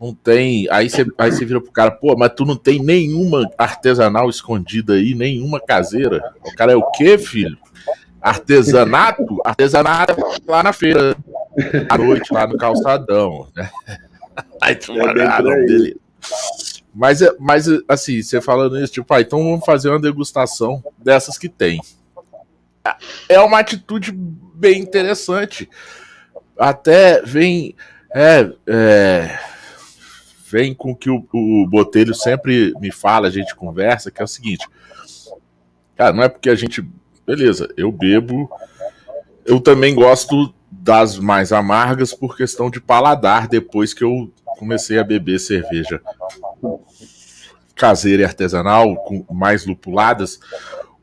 não 0.00 0.14
tem. 0.14 0.68
Aí 0.70 0.88
você 0.88 1.06
aí 1.18 1.32
você 1.32 1.44
vira 1.44 1.60
pro 1.60 1.72
cara, 1.72 1.90
pô, 1.90 2.14
mas 2.16 2.32
tu 2.34 2.44
não 2.44 2.56
tem 2.56 2.82
nenhuma 2.82 3.48
artesanal 3.56 4.28
escondida 4.28 4.94
aí, 4.94 5.14
nenhuma 5.14 5.60
caseira. 5.60 6.34
O 6.44 6.54
cara 6.54 6.72
é 6.72 6.76
o 6.76 6.90
quê, 6.90 7.18
filho? 7.18 7.56
Artesanato? 8.20 9.40
Artesanato 9.44 10.12
é 10.12 10.50
lá 10.50 10.62
na 10.62 10.72
feira, 10.72 11.16
à 11.88 11.96
noite, 11.96 12.32
lá 12.32 12.46
no 12.46 12.58
calçadão. 12.58 13.48
Né? 13.54 13.70
Aí 14.60 14.74
tu 14.74 14.92
é 14.92 15.42
dele. 15.42 16.00
Mas, 16.94 17.20
mas, 17.38 17.66
assim, 17.88 18.22
você 18.22 18.40
falando 18.40 18.78
isso, 18.78 18.94
tipo, 18.94 19.12
ah, 19.14 19.20
então 19.20 19.38
vamos 19.38 19.64
fazer 19.64 19.90
uma 19.90 20.00
degustação 20.00 20.82
dessas 20.98 21.38
que 21.38 21.48
tem. 21.48 21.80
É 23.28 23.38
uma 23.40 23.58
atitude 23.58 24.12
bem 24.12 24.80
interessante. 24.80 25.68
Até 26.58 27.20
vem. 27.22 27.74
É, 28.14 28.50
é, 28.66 29.38
vem 30.48 30.74
com 30.74 30.94
que 30.94 31.10
o, 31.10 31.26
o 31.32 31.66
Botelho 31.68 32.14
sempre 32.14 32.72
me 32.80 32.90
fala, 32.90 33.28
a 33.28 33.30
gente 33.30 33.54
conversa, 33.54 34.10
que 34.10 34.20
é 34.20 34.24
o 34.24 34.28
seguinte. 34.28 34.66
Cara, 35.96 36.12
não 36.12 36.22
é 36.22 36.28
porque 36.28 36.50
a 36.50 36.54
gente. 36.54 36.86
Beleza, 37.26 37.68
eu 37.76 37.90
bebo. 37.90 38.48
Eu 39.44 39.60
também 39.60 39.94
gosto 39.94 40.54
das 40.70 41.18
mais 41.18 41.52
amargas 41.52 42.12
por 42.12 42.36
questão 42.36 42.70
de 42.70 42.80
paladar, 42.80 43.48
depois 43.48 43.94
que 43.94 44.04
eu 44.04 44.32
comecei 44.58 44.98
a 44.98 45.04
beber 45.04 45.38
cerveja 45.38 46.00
caseira 47.76 48.22
e 48.22 48.24
artesanal, 48.24 48.96
com 48.96 49.24
mais 49.30 49.66
lupuladas, 49.66 50.40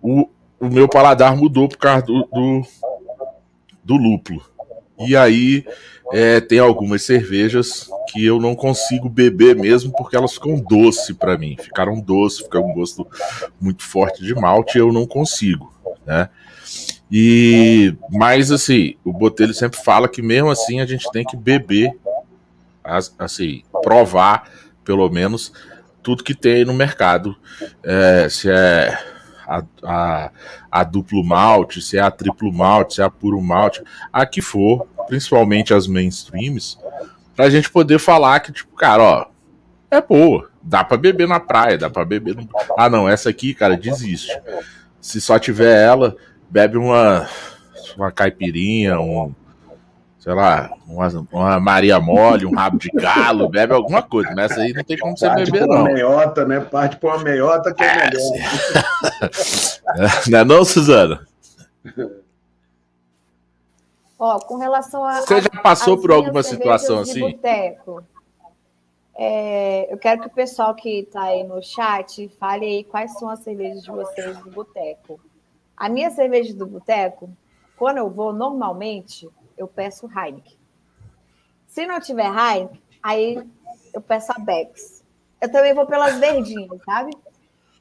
o, 0.02 0.28
o 0.60 0.68
meu 0.68 0.90
paladar 0.90 1.38
mudou 1.38 1.70
por 1.70 1.78
causa 1.78 2.04
do, 2.04 2.24
do, 2.26 2.62
do 3.84 3.96
lúpulo. 3.96 4.44
E 5.00 5.16
aí 5.16 5.66
é, 6.14 6.40
tem 6.40 6.60
algumas 6.60 7.02
cervejas 7.02 7.90
que 8.10 8.24
eu 8.24 8.40
não 8.40 8.56
consigo 8.56 9.10
beber 9.10 9.56
mesmo 9.56 9.92
porque 9.92 10.16
elas 10.16 10.34
ficam 10.34 10.60
doce 10.60 11.12
para 11.12 11.40
mim. 11.40 11.58
Ficaram 11.60 12.00
doce, 12.00 12.44
fica 12.44 12.60
um 12.60 12.72
gosto 12.72 13.08
muito 13.60 13.82
forte 13.82 14.24
de 14.24 14.36
malte 14.36 14.78
e 14.78 14.82
eu 14.82 14.94
não 14.94 15.08
consigo, 15.08 15.74
né? 16.06 16.30
E 17.12 17.96
mas 18.12 18.52
assim, 18.52 18.96
o 19.04 19.12
Botelho 19.12 19.56
sempre 19.56 19.80
fala 19.84 20.08
que 20.08 20.22
mesmo 20.22 20.52
assim 20.52 20.82
a 20.82 20.86
gente 20.86 21.12
tem 21.12 21.26
que 21.26 21.36
beber, 21.36 21.92
assim, 23.18 23.64
provar 23.82 24.52
pelo 24.86 25.10
menos 25.10 25.52
tudo 26.04 26.24
que 26.24 26.36
tem 26.36 26.64
no 26.64 26.76
mercado, 26.76 27.36
é, 27.84 28.28
se 28.30 28.52
é 28.52 29.00
a, 29.48 29.64
a, 29.84 30.32
a, 30.72 30.84
duplo 30.84 31.24
malte, 31.24 31.82
se 31.82 31.98
é 31.98 32.02
a 32.02 32.12
triplo 32.12 32.52
malte, 32.52 32.96
se 32.96 33.02
é 33.02 33.06
a 33.06 33.10
puro 33.10 33.42
malte, 33.42 33.82
a 34.12 34.26
que 34.26 34.42
for, 34.42 34.88
principalmente 35.08 35.74
as 35.74 35.88
mainstreams, 35.88 36.78
pra 37.36 37.50
gente 37.50 37.70
poder 37.70 38.00
falar 38.00 38.40
que, 38.40 38.52
tipo, 38.52 38.76
cara, 38.76 39.04
ó, 39.04 39.26
é 39.90 40.02
boa, 40.02 40.50
dá 40.62 40.84
pra 40.84 40.98
beber 40.98 41.28
na 41.28 41.40
praia, 41.40 41.78
dá 41.78 41.90
pra 41.90 42.06
beber 42.06 42.36
no... 42.36 42.48
Ah, 42.78 42.90
não, 42.90 43.08
essa 43.08 43.30
aqui, 43.30 43.54
cara, 43.54 43.78
desiste. 43.78 44.40
Se 45.00 45.20
só 45.22 45.38
tiver 45.38 45.84
ela, 45.84 46.16
bebe 46.50 46.78
uma, 46.78 47.28
uma 47.96 48.12
caipirinha, 48.12 49.00
um, 49.00 49.34
sei 50.20 50.34
lá, 50.34 50.72
uma, 50.88 51.08
uma 51.32 51.60
Maria 51.60 52.00
Mole, 52.00 52.46
um 52.46 52.56
rabo 52.56 52.80
de 52.80 52.90
galo, 52.90 53.50
bebe 53.50 53.74
alguma 53.74 54.02
coisa, 54.02 54.32
mas 54.36 54.52
essa 54.52 54.62
aí 54.62 54.74
não 54.74 54.84
tem 54.84 54.98
como 54.98 55.18
você 55.18 55.28
Parte 55.28 55.52
beber, 55.52 55.68
não. 55.68 55.82
Uma 55.82 55.92
meiota, 55.92 56.46
né? 56.46 56.60
Parte 56.60 56.96
por 56.98 57.14
uma 57.14 57.24
meiota 57.24 57.74
que 57.74 57.84
é, 57.84 57.88
é 57.88 58.06
melhor. 58.06 58.22
não 60.30 60.40
é 60.40 60.46
não, 60.46 60.64
Suzana? 60.64 61.28
Ó, 64.26 64.40
com 64.40 64.56
relação 64.56 65.04
a. 65.04 65.20
Você 65.20 65.42
já 65.42 65.62
passou 65.62 66.00
por 66.00 66.10
alguma 66.10 66.42
situação 66.42 67.00
assim? 67.00 67.38
É, 69.14 69.94
eu 69.94 69.98
quero 69.98 70.22
que 70.22 70.28
o 70.28 70.32
pessoal 70.32 70.74
que 70.74 71.02
está 71.02 71.24
aí 71.24 71.44
no 71.44 71.62
chat 71.62 72.30
fale 72.40 72.66
aí 72.66 72.84
quais 72.86 73.20
são 73.20 73.28
as 73.28 73.42
cervejas 73.42 73.84
de 73.84 73.92
vocês 73.92 74.38
do 74.38 74.50
boteco. 74.50 75.20
A 75.76 75.90
minha 75.90 76.10
cerveja 76.10 76.56
do 76.56 76.66
boteco, 76.66 77.30
quando 77.76 77.98
eu 77.98 78.10
vou 78.10 78.32
normalmente, 78.32 79.30
eu 79.58 79.68
peço 79.68 80.08
Heineken. 80.08 80.58
Se 81.68 81.86
não 81.86 82.00
tiver 82.00 82.28
Heineken, 82.28 82.82
aí 83.04 83.46
eu 83.94 84.00
peço 84.00 84.32
a 84.32 84.40
Bex. 84.40 85.04
Eu 85.42 85.52
também 85.52 85.74
vou 85.74 85.86
pelas 85.86 86.16
verdinhas, 86.18 86.82
sabe? 86.86 87.12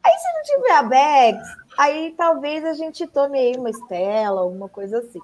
Aí 0.03 0.13
se 0.19 0.33
não 0.33 0.43
tiver 0.43 0.73
a 0.73 0.83
Bex, 0.83 1.57
aí 1.79 2.15
talvez 2.19 2.65
a 2.65 2.75
gente 2.75 3.07
tome 3.07 3.39
aí 3.39 3.55
uma 3.57 3.71
Estela, 3.71 4.41
alguma 4.41 4.69
coisa 4.69 4.99
assim. 4.99 5.21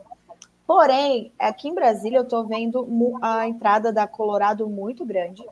Porém, 0.69 1.33
aqui 1.39 1.67
em 1.67 1.75
Brasília 1.75 2.19
eu 2.19 2.25
estou 2.25 2.47
vendo 2.47 2.87
a 3.23 3.49
entrada 3.49 3.91
da 3.91 4.07
Colorado 4.07 4.69
muito 4.69 5.03
grande. 5.03 5.43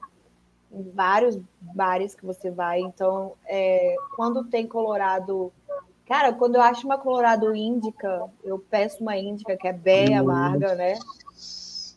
Em 0.70 0.90
vários 0.90 1.40
bares 1.58 2.14
que 2.14 2.26
você 2.26 2.50
vai. 2.50 2.80
Então, 2.80 3.32
é, 3.46 3.96
quando 4.14 4.44
tem 4.44 4.66
Colorado 4.66 5.50
Cara, 6.06 6.32
quando 6.32 6.54
eu 6.54 6.62
acho 6.62 6.86
uma 6.86 6.98
Colorado 6.98 7.52
Índica, 7.52 8.30
eu 8.44 8.58
peço 8.58 9.02
uma 9.02 9.16
Índica 9.16 9.56
que 9.56 9.66
é 9.66 9.72
bem 9.72 10.16
amarga, 10.16 10.74
né? 10.76 10.94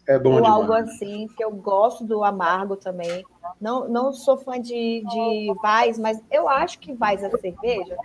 É 0.10 0.17
bom 0.17 0.32
Ou 0.32 0.36
demais. 0.38 0.54
algo 0.56 0.74
assim, 0.74 1.28
que 1.38 1.43
eu 1.43 1.52
gosto 1.52 2.04
do 2.04 2.24
amargo 2.24 2.76
também. 2.76 3.24
Não, 3.62 3.88
não 3.88 4.12
sou 4.12 4.38
fã 4.38 4.60
de, 4.60 5.04
de 5.08 5.54
Vais, 5.62 6.00
mas 6.00 6.19
eu 6.32 6.50
acho 6.50 6.80
que 6.80 6.93
Vais 6.93 7.24
é 7.24 7.30
cerveja. 7.30 7.95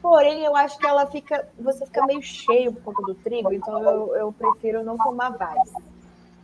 Porém, 0.00 0.44
eu 0.44 0.54
acho 0.54 0.78
que 0.78 0.86
ela 0.86 1.06
fica. 1.06 1.48
Você 1.58 1.84
fica 1.86 2.06
meio 2.06 2.22
cheio 2.22 2.72
por 2.72 2.94
conta 2.94 3.02
do 3.02 3.16
trigo, 3.16 3.52
então 3.52 3.82
eu, 3.82 4.14
eu 4.14 4.32
prefiro 4.32 4.84
não 4.84 4.96
tomar 4.96 5.30
Vais. 5.30 5.72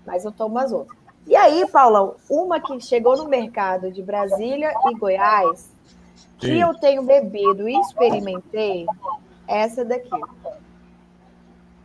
Mas 0.05 0.25
eu 0.25 0.33
tomo 0.33 0.59
as 0.59 0.73
outras. 0.73 0.99
E 1.25 1.37
aí, 1.37 1.65
Paulão, 1.71 2.17
uma 2.29 2.59
que 2.59 2.81
chegou 2.81 3.17
no 3.17 3.29
mercado 3.29 3.93
de 3.93 4.03
Brasília 4.03 4.75
e 4.91 4.95
Goiás, 4.99 5.71
que 6.39 6.49
Sim. 6.49 6.63
eu 6.63 6.75
tenho 6.81 7.05
bebido 7.05 7.69
e 7.69 7.79
experimentei, 7.79 8.87
essa 9.47 9.85
daqui. 9.85 10.11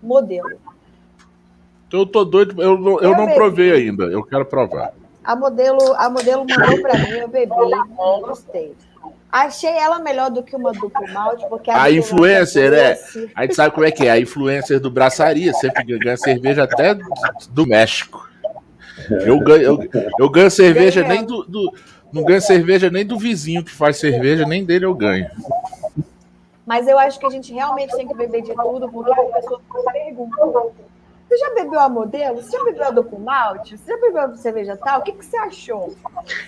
Modelo. 0.02 0.58
Eu 1.92 2.06
tô 2.06 2.24
doido, 2.24 2.62
eu, 2.62 2.74
eu, 2.74 3.00
eu 3.02 3.12
não 3.12 3.26
bebi. 3.26 3.36
provei 3.36 3.72
ainda, 3.72 4.06
eu 4.06 4.24
quero 4.24 4.46
provar. 4.46 4.94
A 5.24 5.36
modelo, 5.36 5.94
a 5.96 6.10
modelo 6.10 6.46
mandou 6.48 6.82
para 6.82 6.98
mim, 6.98 7.10
eu 7.10 7.28
bebi, 7.28 7.52
gostei. 8.22 8.74
Achei 9.32 9.70
ela 9.70 10.00
melhor 10.00 10.30
do 10.30 10.44
que 10.44 10.56
uma 10.56 10.74
duplo 10.74 11.08
malte, 11.14 11.48
porque 11.48 11.72
a, 11.72 11.84
a 11.84 11.92
influencer, 11.92 12.74
é. 12.74 13.00
A 13.34 13.44
gente 13.44 13.56
sabe 13.56 13.74
como 13.74 13.86
é 13.86 13.92
que 13.92 14.06
é, 14.06 14.12
a 14.12 14.20
influencer 14.20 14.80
do 14.80 14.92
braçaria, 14.92 15.54
sempre 15.54 15.84
ganha 15.98 16.18
cerveja 16.18 16.64
até 16.64 16.98
do 17.50 17.66
México. 17.66 18.30
Eu 19.10 19.40
ganho, 19.40 19.62
eu, 19.64 19.90
eu 20.20 20.30
ganho 20.30 20.52
cerveja 20.52 21.02
nem 21.04 21.24
do, 21.24 21.44
do 21.44 21.74
não 22.12 22.24
ganho 22.24 22.42
cerveja 22.42 22.90
nem 22.90 23.06
do 23.06 23.18
vizinho 23.18 23.64
que 23.64 23.72
faz 23.72 23.98
cerveja, 23.98 24.46
nem 24.46 24.66
dele 24.66 24.86
eu 24.86 24.94
ganho. 24.94 25.30
Mas 26.66 26.88
eu 26.88 27.00
acho 27.00 27.20
que 27.20 27.26
a 27.26 27.30
gente 27.30 27.54
realmente 27.54 27.96
tem 27.96 28.08
que 28.08 28.14
beber 28.14 28.42
de 28.42 28.54
tudo, 28.54 28.90
porque 28.90 29.12
as 29.12 29.32
pessoas 29.34 29.62
perguntam. 29.92 30.72
Você 31.32 31.38
já 31.38 31.50
bebeu 31.54 31.80
a 31.80 31.88
modelo? 31.88 32.42
Você 32.42 32.52
já 32.58 32.62
bebeu 32.66 32.84
a 32.84 32.92
Duco 32.92 33.18
Malte? 33.18 33.78
Você 33.78 33.90
já 33.94 33.98
bebeu 34.02 34.22
a 34.22 34.36
cerveja 34.36 34.76
tal? 34.76 35.00
O 35.00 35.02
que, 35.02 35.14
que 35.14 35.24
você 35.26 35.38
achou? 35.38 35.96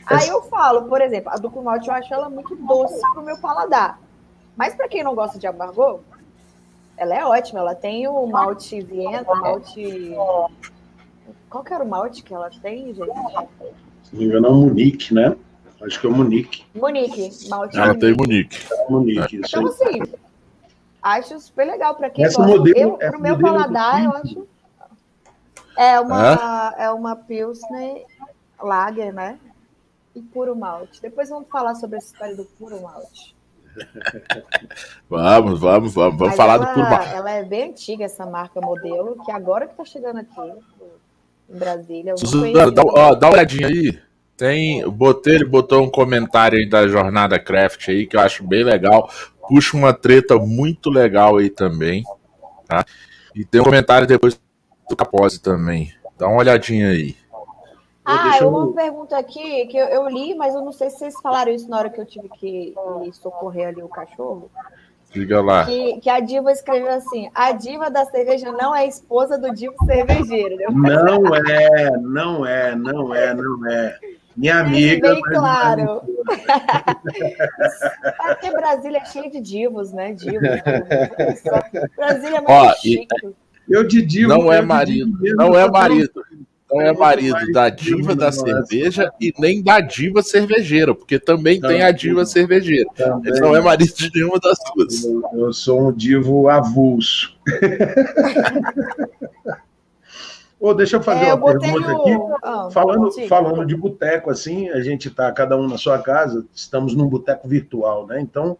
Aí 0.05 0.27
eu 0.27 0.41
falo, 0.43 0.89
por 0.89 0.99
exemplo, 0.99 1.31
a 1.31 1.37
Duco 1.37 1.63
Malte 1.63 1.87
eu 1.87 1.93
acho 1.93 2.13
ela 2.13 2.29
muito 2.29 2.53
doce 2.53 2.99
pro 3.13 3.21
meu 3.23 3.37
paladar. 3.37 3.97
Mas 4.57 4.75
para 4.75 4.89
quem 4.89 5.01
não 5.01 5.15
gosta 5.15 5.39
de 5.39 5.47
amargor, 5.47 6.01
ela 6.97 7.15
é 7.15 7.23
ótima. 7.23 7.59
Ela 7.61 7.73
tem 7.73 8.09
o 8.09 8.27
malte 8.27 8.81
viento, 8.81 9.33
malte. 9.33 10.13
Qual 11.49 11.63
que 11.63 11.73
era 11.73 11.81
o 11.81 11.87
malte 11.87 12.21
que 12.21 12.33
ela 12.33 12.49
tem, 12.61 12.87
gente? 12.93 12.97
Se 14.03 14.13
não 14.15 14.19
me 14.19 14.25
engano, 14.25 14.47
é 14.47 14.49
o 14.49 14.53
Munique, 14.55 15.13
né? 15.13 15.33
Acho 15.81 16.01
que 16.01 16.07
é 16.07 16.09
o 16.09 16.13
Munique. 16.13 16.65
Munique, 16.75 17.47
malte. 17.47 17.77
Ela 17.77 17.97
tem 17.97 18.13
Munique. 18.13 18.57
É 18.69 18.83
o 18.89 18.91
Munique, 18.91 19.37
Então, 19.37 19.65
assim, 19.65 20.01
acho 21.01 21.39
super 21.39 21.67
legal 21.67 21.95
para 21.95 22.09
quem 22.09 22.25
Essa 22.25 22.39
gosta. 22.39 22.57
modelo- 22.57 22.77
eu, 22.77 22.97
essa 22.99 23.11
pro 23.11 23.21
meu 23.21 23.39
paladar, 23.39 24.03
eu 24.03 24.11
acho. 24.11 24.52
É 25.77 25.99
uma, 25.99 26.75
é 26.77 26.89
uma 26.91 27.15
Pilsner 27.15 28.05
Lager, 28.61 29.13
né? 29.13 29.39
E 30.15 30.21
puro 30.21 30.55
malte. 30.55 31.01
Depois 31.01 31.29
vamos 31.29 31.49
falar 31.49 31.75
sobre 31.75 31.97
essa 31.97 32.13
história 32.13 32.35
do 32.35 32.45
puro 32.45 32.81
malte. 32.81 33.35
Vamos, 35.09 35.59
vamos, 35.59 35.93
vamos. 35.93 35.93
Vamos 35.93 36.19
Mas 36.19 36.35
falar 36.35 36.55
ela, 36.55 36.65
do 36.65 36.73
Puro 36.73 36.89
Malte. 36.89 37.15
Ela 37.15 37.31
é 37.31 37.43
bem 37.43 37.71
antiga, 37.71 38.05
essa 38.05 38.25
marca 38.25 38.61
modelo, 38.61 39.17
que 39.25 39.31
agora 39.31 39.67
que 39.67 39.75
tá 39.75 39.83
chegando 39.83 40.19
aqui 40.19 40.41
em 41.49 41.57
Brasília. 41.57 42.15
Suzana, 42.17 42.71
dá, 42.71 42.83
ó, 42.83 43.15
dá 43.15 43.27
uma 43.27 43.33
olhadinha 43.33 43.67
aí. 43.67 43.99
Tem, 44.37 44.87
botei, 44.89 45.35
ele 45.35 45.45
botou 45.45 45.83
um 45.83 45.89
comentário 45.89 46.57
aí 46.57 46.67
da 46.67 46.87
Jornada 46.87 47.39
Craft 47.39 47.89
aí, 47.89 48.07
que 48.07 48.15
eu 48.15 48.21
acho 48.21 48.43
bem 48.43 48.63
legal. 48.63 49.09
Puxa 49.47 49.77
uma 49.77 49.93
treta 49.93 50.37
muito 50.37 50.89
legal 50.89 51.37
aí 51.37 51.49
também. 51.49 52.03
Tá? 52.67 52.85
E 53.35 53.45
tem 53.45 53.61
um 53.61 53.65
comentário 53.65 54.07
depois 54.07 54.39
do 54.89 54.95
Capose 54.95 55.39
também. 55.41 55.91
Dá 56.17 56.27
uma 56.27 56.37
olhadinha 56.37 56.89
aí. 56.89 57.15
Ah, 58.05 58.37
eu- 58.41 58.49
uma 58.49 58.73
pergunta 58.73 59.17
aqui 59.17 59.65
que 59.67 59.77
eu, 59.77 59.85
eu 59.85 60.07
li, 60.09 60.35
mas 60.35 60.53
eu 60.53 60.61
não 60.61 60.73
sei 60.73 60.89
se 60.89 60.97
vocês 60.99 61.15
falaram 61.21 61.51
isso 61.53 61.69
na 61.69 61.77
hora 61.77 61.89
que 61.89 62.01
eu 62.01 62.05
tive 62.05 62.27
que, 62.29 62.73
socorrer 63.13 63.69
ali 63.69 63.81
o 63.81 63.87
cachorro. 63.87 64.51
Diga 65.11 65.41
lá. 65.41 65.65
Que, 65.65 65.99
que 66.01 66.09
a 66.09 66.19
diva 66.19 66.51
escreveu 66.51 66.89
assim: 66.91 67.29
a 67.35 67.51
diva 67.51 67.89
da 67.89 68.03
cerveja 68.05 68.51
não 68.51 68.75
é 68.75 68.87
esposa 68.87 69.37
do 69.37 69.53
divo 69.53 69.75
cervejeiro. 69.85 70.57
né? 70.57 70.65
Não 70.69 71.35
é, 71.35 71.91
não 72.01 72.45
é, 72.45 72.75
não 72.75 73.13
é, 73.15 73.33
não 73.33 73.67
é. 73.71 73.97
Minha 74.35 74.59
amiga. 74.61 75.09
bem 75.13 75.19
é 75.19 75.29
claro. 75.29 76.01
Até 78.19 78.51
Brasília 78.57 78.97
é 78.97 79.05
cheio 79.05 79.29
de 79.31 79.39
divos, 79.39 79.93
né? 79.93 80.13
Divos. 80.17 80.41
Brasília 81.95 82.37
é 82.37 82.41
muito 82.41 82.49
Ó, 82.51 82.71
e- 82.71 82.75
chique. 82.77 83.35
Eu 83.69 83.83
de 83.87 84.01
divo. 84.01 84.29
Não 84.29 84.51
é 84.51 84.61
de 84.61 84.67
marido. 84.67 85.17
Não 85.35 85.57
é 85.57 85.69
marido. 85.69 86.11
Não 86.71 86.81
é 86.81 86.91
marido 86.91 87.51
da 87.53 87.69
diva 87.69 88.15
da 88.15 88.31
cerveja 88.31 89.11
e 89.21 89.31
nem 89.37 89.61
da 89.61 89.79
diva 89.79 90.23
cervejeira, 90.23 90.95
porque 90.95 91.19
também 91.19 91.61
tem 91.61 91.83
a 91.83 91.91
diva 91.91 92.25
cervejeira. 92.25 92.89
Ele 93.23 93.39
não 93.39 93.55
é 93.55 93.61
marido 93.61 93.93
de 93.93 94.09
nenhuma 94.15 94.39
das 94.39 94.57
duas. 94.73 95.03
Eu, 95.35 95.53
sou 95.53 95.89
um 95.89 95.91
divo 95.91 96.49
avulso. 96.49 97.37
Ô, 100.59 100.73
deixa 100.73 100.95
eu 100.95 101.03
fazer 101.03 101.25
É, 101.25 101.31
eu 101.31 101.35
uma 101.35 101.59
pergunta 101.59 101.91
aqui. 101.91 102.13
no. 102.13 102.37
Ah, 102.41 102.69
Falando, 102.71 103.11
falando 103.27 103.65
de 103.65 103.75
boteco, 103.75 104.31
assim, 104.31 104.69
a 104.69 104.79
gente 104.81 105.09
está 105.09 105.29
cada 105.31 105.57
um 105.57 105.67
na 105.67 105.77
sua 105.77 105.99
casa, 105.99 106.45
estamos 106.55 106.95
num 106.95 107.05
boteco 107.05 107.47
virtual, 107.49 108.07
né? 108.07 108.21
Então, 108.21 108.57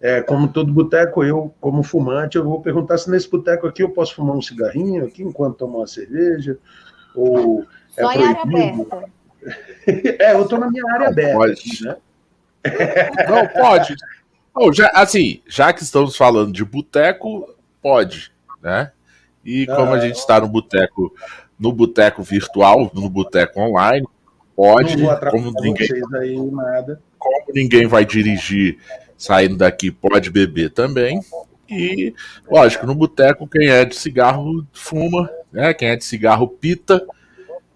é, 0.00 0.22
como 0.22 0.48
todo 0.48 0.72
boteco, 0.72 1.24
eu, 1.24 1.52
como 1.60 1.82
fumante, 1.82 2.36
eu 2.36 2.44
vou 2.44 2.60
perguntar 2.60 2.98
se 2.98 3.10
nesse 3.10 3.28
boteco 3.28 3.66
aqui 3.66 3.82
eu 3.82 3.90
posso 3.90 4.14
fumar 4.14 4.36
um 4.36 4.42
cigarrinho 4.42 5.04
aqui 5.04 5.22
enquanto 5.22 5.56
tomar 5.56 5.78
uma 5.78 5.86
cerveja, 5.86 6.56
ou 7.14 7.64
é 7.96 8.02
Só 8.02 8.12
em 8.12 8.22
área 8.24 8.42
proibido? 8.46 8.82
aberta. 8.92 9.18
É, 10.20 10.32
eu 10.34 10.42
estou 10.42 10.58
na 10.58 10.68
minha 10.70 10.84
área 10.92 11.08
aberta, 11.08 11.36
Pode. 11.36 11.84
né? 11.84 11.96
Não, 13.30 13.46
pode. 13.48 13.94
Bom, 14.52 14.72
já, 14.72 14.90
assim, 14.92 15.40
já 15.46 15.72
que 15.72 15.82
estamos 15.82 16.16
falando 16.16 16.52
de 16.52 16.64
boteco, 16.64 17.54
pode, 17.80 18.32
né? 18.60 18.90
E 19.44 19.64
como 19.66 19.92
a 19.94 19.96
Ah. 19.96 20.00
gente 20.00 20.16
está 20.16 20.40
no 20.40 20.48
boteco, 20.48 21.14
no 21.58 21.72
boteco 21.72 22.22
virtual, 22.22 22.90
no 22.92 23.08
boteco 23.08 23.60
online, 23.60 24.06
pode, 24.56 24.96
Não 24.96 25.06
vou 25.06 25.30
como 25.30 25.52
ninguém, 25.62 25.86
vocês 25.86 26.12
aí, 26.14 26.36
nada. 26.50 27.00
como 27.18 27.44
ninguém 27.54 27.86
vai 27.86 28.04
dirigir 28.04 28.76
saindo 29.18 29.56
daqui, 29.56 29.90
pode 29.90 30.30
beber 30.30 30.70
também. 30.70 31.20
E, 31.68 32.14
lógico, 32.50 32.86
no 32.86 32.94
boteco, 32.94 33.46
quem 33.46 33.68
é 33.68 33.84
de 33.84 33.94
cigarro 33.94 34.66
fuma, 34.72 35.28
né? 35.52 35.74
Quem 35.74 35.88
é 35.88 35.96
de 35.96 36.04
cigarro 36.04 36.48
pita, 36.48 37.04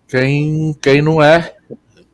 quem, 0.08 0.72
quem 0.80 1.02
não 1.02 1.22
é, 1.22 1.54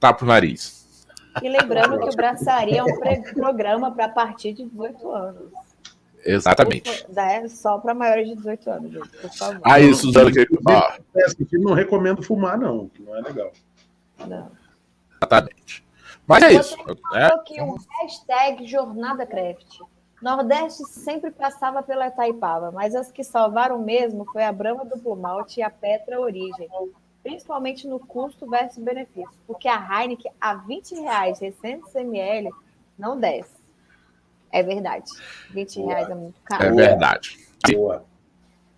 tapa 0.01 0.25
o 0.25 0.29
nariz. 0.29 1.07
E 1.41 1.49
lembrando 1.49 2.01
que 2.01 2.09
o 2.09 2.17
Braçaria 2.17 2.81
é 2.81 2.83
um 2.83 3.23
programa 3.35 3.93
para 3.93 4.09
partir 4.09 4.55
de 4.55 4.65
18 4.65 5.11
anos. 5.13 5.53
Exatamente. 6.25 7.07
É 7.17 7.49
só 7.49 7.79
para 7.79 7.95
maiores 7.95 8.29
de 8.29 8.35
18 8.37 8.71
anos, 8.71 8.93
gente, 8.93 9.09
por 9.09 9.33
favor. 9.33 9.61
Aí, 9.63 9.95
Suzano, 9.95 10.33
que, 10.33 10.47
ó, 10.67 10.93
Essa 11.15 11.41
aqui 11.41 11.59
não 11.59 11.75
recomendo 11.75 12.23
fumar, 12.23 12.59
não, 12.59 12.89
que 12.89 13.03
não 13.03 13.17
é 13.17 13.21
legal. 13.21 13.53
Não. 14.27 14.51
Exatamente. 15.17 15.88
Mas 16.29 16.43
é 16.45 16.53
isso. 16.53 16.77
né? 17.13 17.29
Falou 17.29 17.41
aqui 17.41 17.61
o 17.61 17.77
hashtag 18.03 18.67
Jornada 18.67 19.27
Craft. 19.27 19.81
Nordeste 20.21 20.85
sempre 20.85 21.31
passava 21.31 21.83
pela 21.83 22.09
Itaipava, 22.09 22.71
mas 22.73 22.95
as 22.95 23.11
que 23.11 23.23
salvaram 23.25 23.79
mesmo 23.79 24.25
foi 24.33 24.45
a 24.45 24.53
Brahma 24.53 24.85
Duplo 24.85 25.17
Malte 25.17 25.61
e 25.61 25.63
a 25.63 25.71
Petra 25.71 26.21
Origem, 26.21 26.69
principalmente 27.23 27.87
no 27.87 28.01
custo 28.01 28.49
versus 28.49 28.83
benefício, 28.83 29.31
porque 29.47 29.69
a 29.69 29.77
Heineken 29.79 30.33
a 30.41 30.55
20 30.55 30.97
reais 30.97 31.39
600 31.39 31.95
ml 31.95 32.51
não 32.99 33.19
desce. 33.19 33.57
É 34.51 34.63
verdade. 34.63 35.09
20 35.51 35.83
reais 35.83 36.11
é 36.11 36.15
muito 36.15 36.37
É 36.45 36.49
caro. 36.49 36.75
verdade. 36.75 37.39
Boa. 37.73 38.05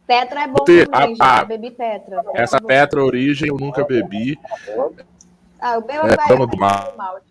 Petra 0.07 0.43
é 0.43 0.47
bom 0.49 0.65
também, 0.65 0.87
a- 0.93 1.15
já 1.15 1.41
a- 1.41 1.45
bebi 1.45 1.71
Petra. 1.71 2.23
Essa 2.35 2.59
é. 2.59 2.61
Petra 2.61 3.03
Origem 3.03 3.49
eu 3.49 3.57
nunca 3.57 3.83
bebi. 3.85 4.39
Ah, 5.59 5.79
o 5.79 5.87
meu 5.87 6.03
é 6.03 6.17
Brahma 6.17 6.47
do 6.47 6.57
Malte. 6.59 7.30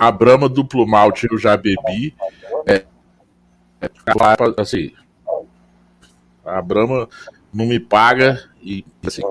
A 0.00 0.10
Brahma 0.10 0.48
Duplo 0.48 0.86
Malte 0.86 1.28
eu 1.30 1.38
já 1.38 1.56
bebi. 1.56 2.14
É, 2.66 2.84
é, 3.80 3.90
assim, 4.58 4.92
a 6.44 6.60
Brahma 6.60 7.08
não 7.52 7.66
me 7.66 7.78
paga 7.78 8.42
e 8.60 8.84
assim, 9.06 9.22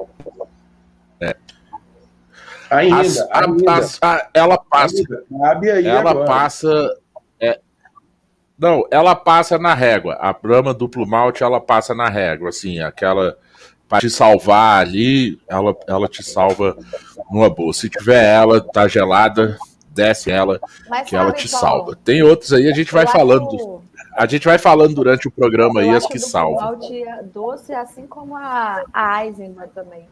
Ainda, 2.69 3.01
as- 3.01 3.19
a- 3.19 3.39
ainda, 3.45 3.73
as- 3.73 3.99
a- 4.01 4.29
ela 4.33 4.57
passa, 4.57 4.95
ainda. 4.97 5.23
Ela 5.87 6.09
agora. 6.09 6.25
passa, 6.25 6.97
é, 7.39 7.59
não, 8.57 8.87
ela 8.89 9.15
passa 9.15 9.59
na 9.59 9.75
régua. 9.75 10.15
A 10.15 10.33
Brahma 10.33 10.73
Duplo 10.73 11.05
Malte 11.05 11.43
ela 11.43 11.61
passa 11.61 11.93
na 11.93 12.09
régua, 12.09 12.49
assim, 12.49 12.79
aquela 12.79 13.37
para 13.87 13.99
te 13.99 14.09
salvar 14.09 14.81
ali, 14.81 15.39
ela, 15.47 15.75
ela 15.87 16.07
te 16.07 16.23
salva 16.23 16.75
numa 17.31 17.49
boa. 17.49 17.73
Se 17.73 17.89
tiver 17.89 18.23
ela, 18.23 18.61
tá 18.61 18.87
gelada, 18.87 19.57
desce 19.89 20.31
ela, 20.31 20.59
Mas 20.89 21.07
que 21.09 21.15
ela 21.15 21.31
te 21.31 21.49
qual? 21.49 21.61
salva. 21.61 21.97
Tem 22.03 22.23
outros 22.23 22.51
aí, 22.53 22.67
a 22.69 22.73
gente 22.73 22.91
vai 22.91 23.07
falando. 23.07 23.81
A 24.15 24.27
gente 24.27 24.45
vai 24.45 24.59
falando 24.59 24.93
durante 24.93 25.27
o 25.27 25.31
programa 25.31 25.81
aí 25.81 25.89
as 25.89 26.05
que 26.05 26.19
salvam. 26.19 26.61
malte 26.61 27.03
doce, 27.33 27.73
assim 27.73 28.05
como 28.05 28.35
a, 28.35 28.83
a 28.93 29.25
Eisenbahn 29.25 29.67
também. 29.73 30.07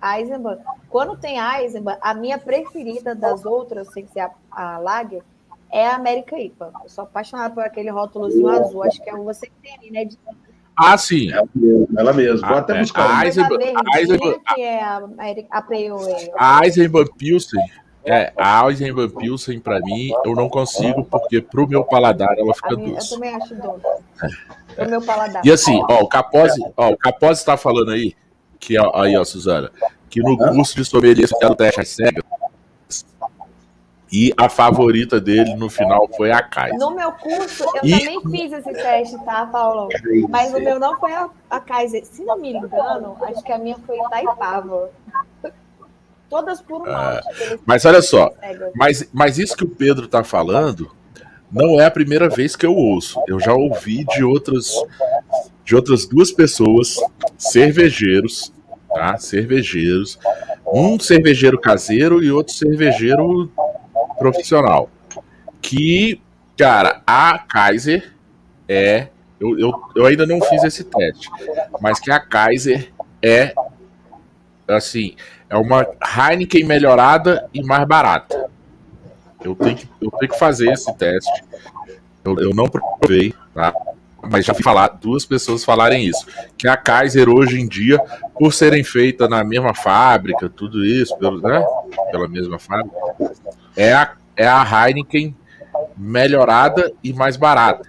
A 0.00 0.18
Eisenbahn, 0.18 0.56
quando 0.88 1.16
tem 1.16 1.38
a 1.38 1.62
Eisenbahn, 1.62 1.98
a 2.00 2.14
minha 2.14 2.38
preferida 2.38 3.14
das 3.14 3.44
outras, 3.44 3.92
sem 3.92 4.06
ser 4.08 4.20
a, 4.20 4.30
a 4.50 4.78
Lager, 4.78 5.22
é 5.70 5.86
a 5.86 5.96
América 5.96 6.38
IPA. 6.38 6.72
Eu 6.82 6.88
sou 6.88 7.04
apaixonada 7.04 7.54
por 7.54 7.62
aquele 7.62 7.90
rótulozinho 7.90 8.48
azul. 8.48 8.82
Acho 8.82 9.02
que 9.02 9.08
é 9.08 9.14
o 9.14 9.24
você 9.24 9.46
que 9.46 9.52
tem 9.62 9.74
ali, 9.74 9.90
né? 9.90 10.04
De 10.04 10.18
Ah, 10.76 10.96
sim. 10.96 11.30
Ela 11.32 11.44
mesma, 11.54 11.86
ela 12.00 12.12
mesma. 12.12 12.48
Vou 12.48 12.56
Ah, 12.56 12.60
até 12.60 12.76
é. 12.76 12.80
buscar. 12.80 13.18
A 13.20 13.26
Eisenbahn- 13.26 13.72
a 14.46 14.54
que 14.54 14.60
é 14.62 14.82
a, 14.82 15.00
a 15.50 15.62
Pilsen, 15.62 17.60
é, 18.04 18.32
a 18.36 18.66
Eisenbahn 18.68 19.08
Pilsen 19.10 19.60
pra 19.60 19.78
mim, 19.80 20.10
eu 20.24 20.34
não 20.34 20.48
consigo, 20.48 21.04
porque 21.04 21.40
pro 21.40 21.68
meu 21.68 21.84
paladar 21.84 22.36
ela 22.38 22.54
fica 22.54 22.74
minha- 22.76 22.88
eu 22.90 22.94
doce. 22.94 23.10
também 23.14 23.34
acho 23.34 23.54
doce. 23.54 24.02
O 24.78 24.88
meu 24.88 25.02
paladar. 25.02 25.44
E 25.44 25.52
assim, 25.52 25.80
ó, 25.88 26.02
o 26.02 26.08
Capose, 26.08 26.60
ó, 26.76 26.90
o 26.90 26.96
Capose 26.96 27.44
tá 27.44 27.56
falando 27.56 27.90
aí, 27.90 28.14
que 28.58 28.78
ó, 28.78 28.90
aí, 28.94 29.16
ó, 29.16 29.24
Suzana, 29.24 29.70
que 30.08 30.20
no 30.20 30.36
curso 30.38 30.74
de 30.76 30.84
sommelier 30.84 31.28
fizeram 31.28 31.52
o 31.52 31.56
teste 31.56 31.80
às 31.80 31.88
cegas, 31.90 32.24
e 34.12 34.30
a 34.36 34.48
favorita 34.48 35.18
dele 35.18 35.54
no 35.54 35.70
final 35.70 36.06
foi 36.16 36.30
a 36.30 36.42
Kaiser. 36.42 36.78
No 36.78 36.90
meu 36.94 37.10
curso, 37.12 37.64
eu 37.76 37.80
E- 37.82 37.98
também 37.98 38.20
fiz 38.30 38.52
esse 38.52 38.72
teste, 38.72 39.16
tá, 39.24 39.46
Paulo? 39.46 39.88
Mas 40.28 40.52
o 40.52 40.60
meu 40.60 40.78
não 40.78 40.98
foi 41.00 41.12
a, 41.14 41.30
a 41.48 41.58
Kaiser. 41.58 42.04
Se 42.04 42.22
não 42.22 42.38
me 42.38 42.52
engano, 42.52 43.16
acho 43.22 43.42
que 43.42 43.50
a 43.52 43.58
minha 43.58 43.76
foi 43.86 43.98
Itaipava. 43.98 44.90
Todas 46.28 46.60
por 46.62 46.82
um 46.82 46.90
aqueles 46.90 47.60
Mas 47.66 47.84
olha 47.84 48.00
só. 48.02 48.30
Mas, 48.74 49.08
mas 49.12 49.38
isso 49.38 49.56
que 49.56 49.64
o 49.64 49.68
Pedro 49.68 50.06
tá 50.08 50.22
falando 50.24 50.90
não 51.50 51.78
é 51.80 51.84
a 51.86 51.90
primeira 51.90 52.28
vez 52.28 52.56
que 52.56 52.64
eu 52.64 52.74
ouço. 52.74 53.18
Eu 53.28 53.38
já 53.40 53.52
ouvi 53.54 54.04
de 54.04 54.22
outras 54.24 54.72
de 55.64 55.76
outras 55.76 56.06
duas 56.06 56.32
pessoas, 56.32 56.96
cervejeiros, 57.38 58.52
tá? 58.88 59.16
Cervejeiros. 59.16 60.18
Um 60.66 60.98
cervejeiro 60.98 61.58
caseiro 61.60 62.22
e 62.22 62.30
outro 62.32 62.52
cervejeiro 62.54 63.50
profissional. 64.22 64.90
Que, 65.60 66.20
cara, 66.56 67.02
a 67.06 67.38
Kaiser 67.38 68.14
é. 68.68 69.08
Eu, 69.40 69.58
eu, 69.58 69.72
eu 69.96 70.06
ainda 70.06 70.24
não 70.24 70.40
fiz 70.40 70.62
esse 70.62 70.84
teste, 70.84 71.28
mas 71.80 71.98
que 71.98 72.10
a 72.10 72.20
Kaiser 72.20 72.92
é. 73.20 73.52
Assim, 74.68 75.16
é 75.50 75.56
uma 75.56 75.86
Heineken 76.00 76.64
melhorada 76.64 77.48
e 77.52 77.62
mais 77.62 77.86
barata. 77.86 78.48
Eu 79.44 79.56
tenho 79.56 79.76
que, 79.76 79.88
eu 80.00 80.10
tenho 80.12 80.32
que 80.32 80.38
fazer 80.38 80.72
esse 80.72 80.94
teste. 80.96 81.44
Eu, 82.24 82.38
eu 82.38 82.50
não 82.54 82.66
provei, 82.66 83.34
tá? 83.52 83.74
Mas 84.30 84.44
já 84.44 84.54
fui 84.54 84.62
falar, 84.62 84.88
duas 84.88 85.26
pessoas 85.26 85.64
falarem 85.64 86.06
isso. 86.06 86.26
Que 86.56 86.68
a 86.68 86.76
Kaiser 86.76 87.28
hoje 87.28 87.60
em 87.60 87.66
dia, 87.66 87.98
por 88.38 88.52
serem 88.52 88.84
feitas 88.84 89.28
na 89.28 89.42
mesma 89.42 89.74
fábrica, 89.74 90.48
tudo 90.48 90.84
isso, 90.84 91.16
pelo, 91.18 91.40
né, 91.40 91.64
pela 92.10 92.28
mesma 92.28 92.58
fábrica, 92.58 92.96
é 93.76 93.92
a, 93.92 94.12
é 94.36 94.46
a 94.46 94.64
Heineken 94.64 95.34
melhorada 95.96 96.92
e 97.02 97.12
mais 97.12 97.36
barata. 97.36 97.88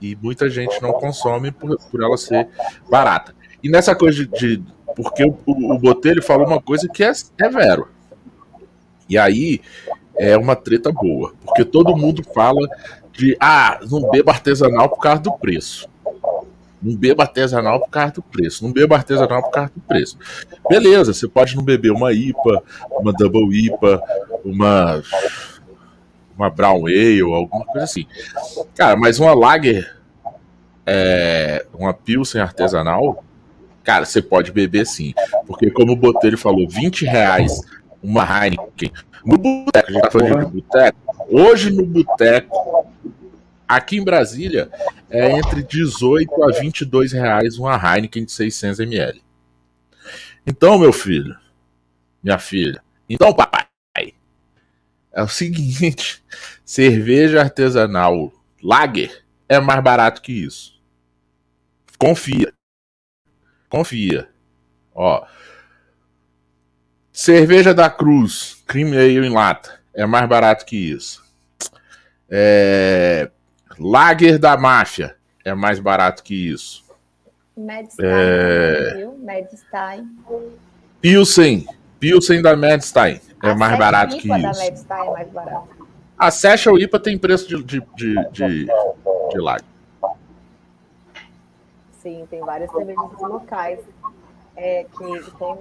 E 0.00 0.16
muita 0.20 0.50
gente 0.50 0.82
não 0.82 0.92
consome 0.92 1.52
por, 1.52 1.78
por 1.90 2.02
ela 2.02 2.16
ser 2.16 2.48
barata. 2.90 3.34
E 3.62 3.68
nessa 3.68 3.94
coisa 3.94 4.26
de. 4.26 4.56
de 4.56 4.62
porque 4.96 5.24
o, 5.24 5.38
o, 5.46 5.74
o 5.74 5.78
Botelho 5.78 6.22
falou 6.22 6.46
uma 6.46 6.60
coisa 6.60 6.88
que 6.88 7.02
é, 7.02 7.12
é 7.40 7.48
vero. 7.48 7.88
E 9.08 9.16
aí 9.16 9.60
é 10.18 10.36
uma 10.36 10.56
treta 10.56 10.90
boa. 10.92 11.32
Porque 11.44 11.64
todo 11.64 11.96
mundo 11.96 12.22
fala 12.34 12.68
de 13.12 13.36
ah, 13.40 13.78
não 13.90 14.10
beba 14.10 14.32
artesanal 14.32 14.88
por 14.88 14.98
causa 14.98 15.22
do 15.22 15.32
preço. 15.32 15.88
Não 16.82 16.96
beba 16.96 17.22
artesanal 17.22 17.80
por 17.80 17.90
causa 17.90 18.14
do 18.14 18.22
preço. 18.22 18.64
Não 18.64 18.72
beba 18.72 18.96
artesanal 18.96 19.42
por 19.42 19.50
causa 19.50 19.70
do 19.74 19.80
preço. 19.82 20.18
Beleza, 20.68 21.12
você 21.12 21.28
pode 21.28 21.54
não 21.54 21.62
beber 21.62 21.92
uma 21.92 22.12
IPA, 22.12 22.62
uma 22.90 23.12
Double 23.12 23.66
IPA, 23.66 24.02
uma 24.44 25.02
uma 26.36 26.50
Brown 26.50 26.86
Ale, 26.86 27.20
alguma 27.20 27.64
coisa 27.66 27.84
assim. 27.84 28.06
Cara, 28.74 28.96
mas 28.96 29.20
uma 29.20 29.34
Lager, 29.34 29.96
é, 30.86 31.64
uma 31.72 31.94
Pilsen 31.94 32.40
artesanal, 32.40 33.22
cara, 33.84 34.04
você 34.04 34.20
pode 34.20 34.50
beber 34.50 34.86
sim. 34.86 35.12
Porque 35.46 35.70
como 35.70 35.92
o 35.92 35.96
Botelho 35.96 36.38
falou, 36.38 36.68
20 36.68 37.04
reais 37.04 37.60
uma 38.02 38.24
Heineken. 38.24 38.90
No 39.24 39.38
boteco, 39.38 39.88
a 39.88 39.92
gente 39.92 40.02
tá 40.02 40.10
falando 40.10 40.46
de 40.46 40.60
boteco. 40.60 40.98
Hoje 41.30 41.70
no 41.70 41.86
boteco, 41.86 42.86
Aqui 43.72 43.96
em 43.96 44.04
Brasília 44.04 44.70
é 45.08 45.30
entre 45.30 45.62
18 45.62 46.44
a 46.44 46.60
22 46.60 47.10
reais 47.10 47.56
uma 47.56 47.74
Heineken 47.74 48.26
de 48.26 48.30
600 48.30 48.80
ml. 48.80 49.22
Então, 50.46 50.78
meu 50.78 50.92
filho, 50.92 51.34
minha 52.22 52.38
filha, 52.38 52.84
então, 53.08 53.32
papai, 53.32 53.66
é 55.10 55.22
o 55.22 55.28
seguinte: 55.28 56.22
cerveja 56.62 57.40
artesanal 57.40 58.30
Lager 58.62 59.24
é 59.48 59.58
mais 59.58 59.82
barato 59.82 60.20
que 60.20 60.32
isso. 60.32 60.78
Confia. 61.96 62.52
Confia. 63.70 64.28
Ó. 64.94 65.26
Cerveja 67.10 67.72
da 67.72 67.88
Cruz, 67.88 68.62
Cream 68.66 68.92
Ale 68.92 69.26
em 69.26 69.30
lata, 69.30 69.80
é 69.94 70.04
mais 70.04 70.28
barato 70.28 70.66
que 70.66 70.76
isso. 70.76 71.24
É, 72.28 73.30
Lager 73.78 74.38
da 74.38 74.56
máfia 74.56 75.16
é 75.44 75.54
mais 75.54 75.78
barato 75.78 76.22
que 76.22 76.34
isso. 76.50 76.84
Medstein, 77.56 78.08
é... 78.08 79.06
Medstein. 79.18 80.16
Pilsen. 81.00 81.66
Pilsen 82.00 82.42
da 82.42 82.56
Medstein 82.56 83.20
é 83.42 83.50
a 83.50 83.54
mais 83.54 83.78
barato 83.78 84.16
que 84.16 84.28
isso. 84.28 84.42
da 84.42 84.52
Medstein 84.52 85.06
é 85.06 85.10
mais 85.10 85.28
barato. 85.30 85.68
A 86.18 86.30
Session 86.30 86.78
IPA 86.78 87.00
tem 87.00 87.18
preço 87.18 87.48
de, 87.48 87.62
de, 87.62 87.80
de, 87.96 88.30
de, 88.30 88.66
de 88.66 89.38
lager. 89.38 89.64
Sim, 92.00 92.26
tem 92.30 92.40
várias 92.40 92.70
cervejas 92.70 93.20
locais 93.20 93.80
é, 94.56 94.84
que 94.84 95.30
tem. 95.38 95.56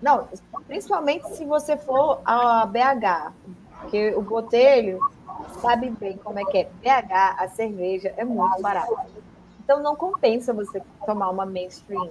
Não, 0.00 0.28
principalmente 0.66 1.28
se 1.36 1.44
você 1.44 1.76
for 1.76 2.20
a 2.24 2.66
BH, 2.66 3.32
porque 3.80 4.14
o 4.14 4.22
Botelho 4.22 5.00
sabe 5.60 5.90
bem 5.90 6.16
como 6.16 6.38
é 6.38 6.44
que 6.44 6.58
é. 6.58 6.64
BH, 6.64 7.12
a 7.38 7.48
cerveja 7.48 8.12
é 8.16 8.24
muito 8.24 8.60
barata. 8.60 9.06
Então 9.64 9.80
não 9.82 9.94
compensa 9.94 10.52
você 10.52 10.82
tomar 11.06 11.30
uma 11.30 11.46
mainstream. 11.46 12.10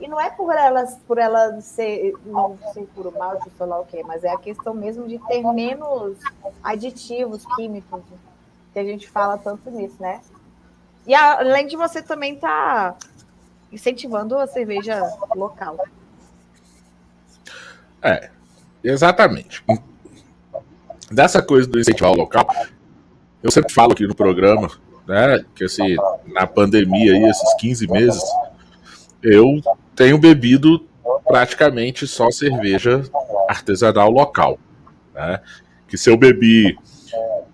E 0.00 0.08
não 0.08 0.20
é 0.20 0.30
por 0.30 0.54
ela, 0.54 0.84
por 1.06 1.18
ela 1.18 1.60
ser, 1.60 2.14
não 2.24 2.58
ser 2.72 2.86
puro 2.94 3.12
malte, 3.16 3.50
sei 3.56 3.66
lá 3.66 3.80
o 3.80 3.86
quê, 3.86 4.02
mas 4.04 4.24
é 4.24 4.30
a 4.30 4.36
questão 4.36 4.74
mesmo 4.74 5.06
de 5.06 5.18
ter 5.20 5.42
menos 5.42 6.18
aditivos 6.62 7.46
químicos, 7.54 8.02
que 8.72 8.78
a 8.78 8.84
gente 8.84 9.08
fala 9.08 9.38
tanto 9.38 9.70
nisso, 9.70 9.96
né? 10.00 10.20
E 11.06 11.14
além 11.14 11.66
de 11.66 11.76
você 11.76 12.02
também 12.02 12.36
tá 12.36 12.96
incentivando 13.70 14.38
a 14.38 14.46
cerveja 14.46 15.00
local. 15.34 15.78
É, 18.02 18.30
exatamente 18.82 19.64
dessa 21.12 21.42
coisa 21.42 21.68
do 21.68 21.78
incentivar 21.78 22.12
o 22.12 22.16
local, 22.16 22.46
eu 23.42 23.50
sempre 23.50 23.72
falo 23.72 23.92
aqui 23.92 24.06
no 24.06 24.14
programa, 24.14 24.70
né, 25.06 25.44
que 25.54 25.64
assim, 25.64 25.96
na 26.26 26.46
pandemia 26.46 27.12
aí, 27.12 27.24
esses 27.24 27.54
15 27.54 27.86
meses, 27.88 28.22
eu 29.22 29.60
tenho 29.94 30.18
bebido 30.18 30.86
praticamente 31.26 32.06
só 32.06 32.30
cerveja 32.30 33.02
artesanal 33.48 34.10
local, 34.10 34.58
né? 35.14 35.40
Que 35.88 35.96
se 35.96 36.10
eu 36.10 36.16
bebi 36.16 36.76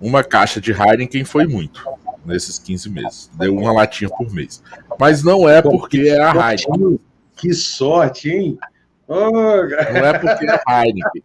uma 0.01 0.23
caixa 0.23 0.61
de 0.61 0.73
Heineken 0.73 1.25
foi 1.25 1.47
muito 1.47 1.85
nesses 2.25 2.59
15 2.59 2.91
meses. 2.91 3.31
Deu 3.35 3.55
uma 3.55 3.73
latinha 3.73 4.09
por 4.11 4.33
mês. 4.33 4.63
Mas 4.99 5.23
não 5.23 5.49
é 5.49 5.61
porque 5.61 6.09
é 6.09 6.21
a 6.21 6.33
Heineken. 6.33 7.01
Que 7.37 7.53
sorte, 7.53 8.31
hein? 8.31 8.59
Oh, 9.07 9.31
não 9.31 10.07
é 10.07 10.19
porque 10.19 10.47
é 10.47 10.61
a 10.67 10.85
Heineken. 10.85 11.23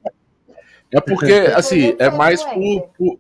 É 0.94 1.02
porque, 1.02 1.34
assim, 1.56 1.96
é 1.98 2.10
mais 2.10 2.44
por, 2.44 2.89
por, 2.98 3.20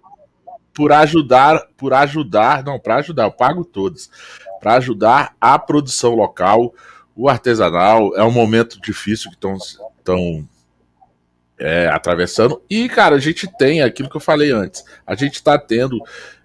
por 0.73 0.91
ajudar, 0.91 1.67
por 1.75 1.93
ajudar, 1.93 2.63
não, 2.63 2.79
para 2.79 2.97
ajudar, 2.97 3.23
eu 3.23 3.31
pago 3.31 3.65
todos, 3.65 4.09
para 4.59 4.75
ajudar 4.75 5.35
a 5.41 5.57
produção 5.57 6.15
local, 6.15 6.73
o 7.15 7.29
artesanal, 7.29 8.15
é 8.15 8.23
um 8.23 8.31
momento 8.31 8.79
difícil 8.81 9.29
que 9.29 9.35
estão 9.35 10.47
é, 11.59 11.87
atravessando. 11.87 12.61
E, 12.69 12.89
cara, 12.89 13.15
a 13.15 13.19
gente 13.19 13.47
tem 13.57 13.81
aquilo 13.81 14.09
que 14.09 14.17
eu 14.17 14.21
falei 14.21 14.51
antes. 14.51 14.83
A 15.05 15.15
gente 15.15 15.35
está 15.35 15.57
tendo 15.57 15.99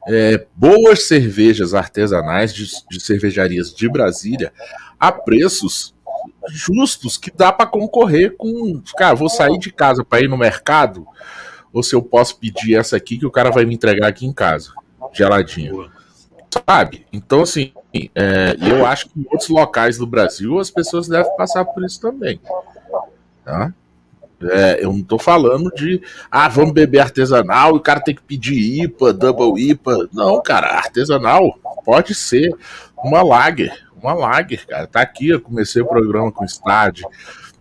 é, 0.06 0.46
boas 0.54 1.06
cervejas 1.06 1.74
artesanais 1.74 2.54
de, 2.54 2.66
de, 2.88 3.00
cervejarias 3.00 3.74
de 3.74 3.88
Brasília 3.88 4.52
a 4.98 5.10
preços 5.10 5.94
justos 6.48 7.16
que 7.16 7.30
dá 7.30 7.52
para 7.52 7.66
concorrer 7.66 8.36
com. 8.36 8.80
Cara, 8.96 9.14
vou 9.14 9.28
sair 9.28 9.58
de 9.58 9.72
casa 9.72 10.04
para 10.04 10.20
ir 10.20 10.28
no 10.28 10.36
mercado, 10.36 11.06
ou 11.72 11.82
se 11.82 11.94
eu 11.94 12.02
posso 12.02 12.38
pedir 12.38 12.76
essa 12.76 12.96
aqui 12.96 13.18
que 13.18 13.26
o 13.26 13.30
cara 13.30 13.50
vai 13.50 13.64
me 13.64 13.74
entregar 13.74 14.08
aqui 14.08 14.26
em 14.26 14.32
casa, 14.32 14.72
geladinha. 15.12 15.72
Sabe? 16.66 17.06
Então, 17.12 17.42
assim, 17.42 17.72
é, 18.14 18.56
eu 18.60 18.86
acho 18.86 19.08
que 19.08 19.20
em 19.20 19.26
outros 19.30 19.48
locais 19.48 19.98
do 19.98 20.06
Brasil 20.06 20.58
as 20.58 20.70
pessoas 20.70 21.08
devem 21.08 21.36
passar 21.36 21.64
por 21.64 21.84
isso 21.84 22.00
também. 22.00 22.40
Tá? 23.44 23.72
É, 24.40 24.84
eu 24.84 24.92
não 24.92 25.02
tô 25.02 25.18
falando 25.18 25.70
de, 25.74 26.00
ah, 26.30 26.48
vamos 26.48 26.72
beber 26.72 27.00
artesanal 27.00 27.74
e 27.74 27.78
o 27.78 27.80
cara 27.80 28.00
tem 28.00 28.14
que 28.14 28.22
pedir 28.22 28.84
IPA, 28.84 29.12
double 29.12 29.60
IPA. 29.60 30.08
Não, 30.12 30.40
cara, 30.40 30.68
artesanal 30.68 31.58
pode 31.84 32.14
ser 32.14 32.54
uma 32.96 33.22
lager, 33.22 33.87
uma 34.02 34.14
lager, 34.14 34.66
cara. 34.66 34.86
Tá 34.86 35.00
aqui, 35.00 35.28
eu 35.28 35.40
comecei 35.40 35.82
o 35.82 35.86
programa 35.86 36.30
com 36.32 36.44
estádio. 36.44 37.08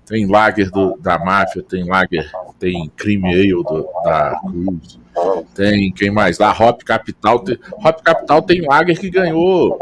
Tem 0.05 0.25
lager 0.25 0.71
do, 0.71 0.97
da 0.97 1.19
máfia, 1.19 1.61
tem 1.61 1.85
lager, 1.85 2.31
tem 2.57 2.89
crime 2.95 3.33
ale 3.33 3.51
do, 3.51 3.89
da 4.03 4.39
Cruz. 4.39 4.99
Tem 5.53 5.91
quem 5.91 6.11
mais? 6.11 6.37
Da 6.37 6.51
Hop 6.51 6.81
Capital. 6.83 7.39
Tem, 7.39 7.57
Hop 7.83 8.01
Capital 8.01 8.41
tem 8.41 8.61
lager 8.65 8.97
que 8.97 9.09
ganhou 9.09 9.77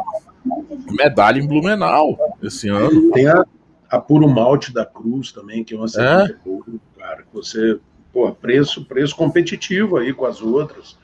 medalha 0.91 1.39
em 1.39 1.47
Blumenau 1.47 2.17
esse 2.41 2.69
ano. 2.69 3.11
Tem 3.11 3.27
a, 3.27 3.45
a 3.89 3.99
Puro 3.99 4.27
Malte 4.27 4.73
da 4.73 4.85
Cruz 4.85 5.31
também, 5.31 5.63
que 5.63 5.73
é 5.73 5.77
uma 5.77 5.87
cerveja 5.87 6.33
é? 6.33 6.43
boa, 6.43 6.63
cara. 6.97 7.23
Você, 7.33 7.79
pô, 8.11 8.31
preço, 8.31 8.85
preço 8.85 9.15
competitivo 9.15 9.97
aí 9.97 10.13
com 10.13 10.25
as 10.25 10.41
outras. 10.41 10.97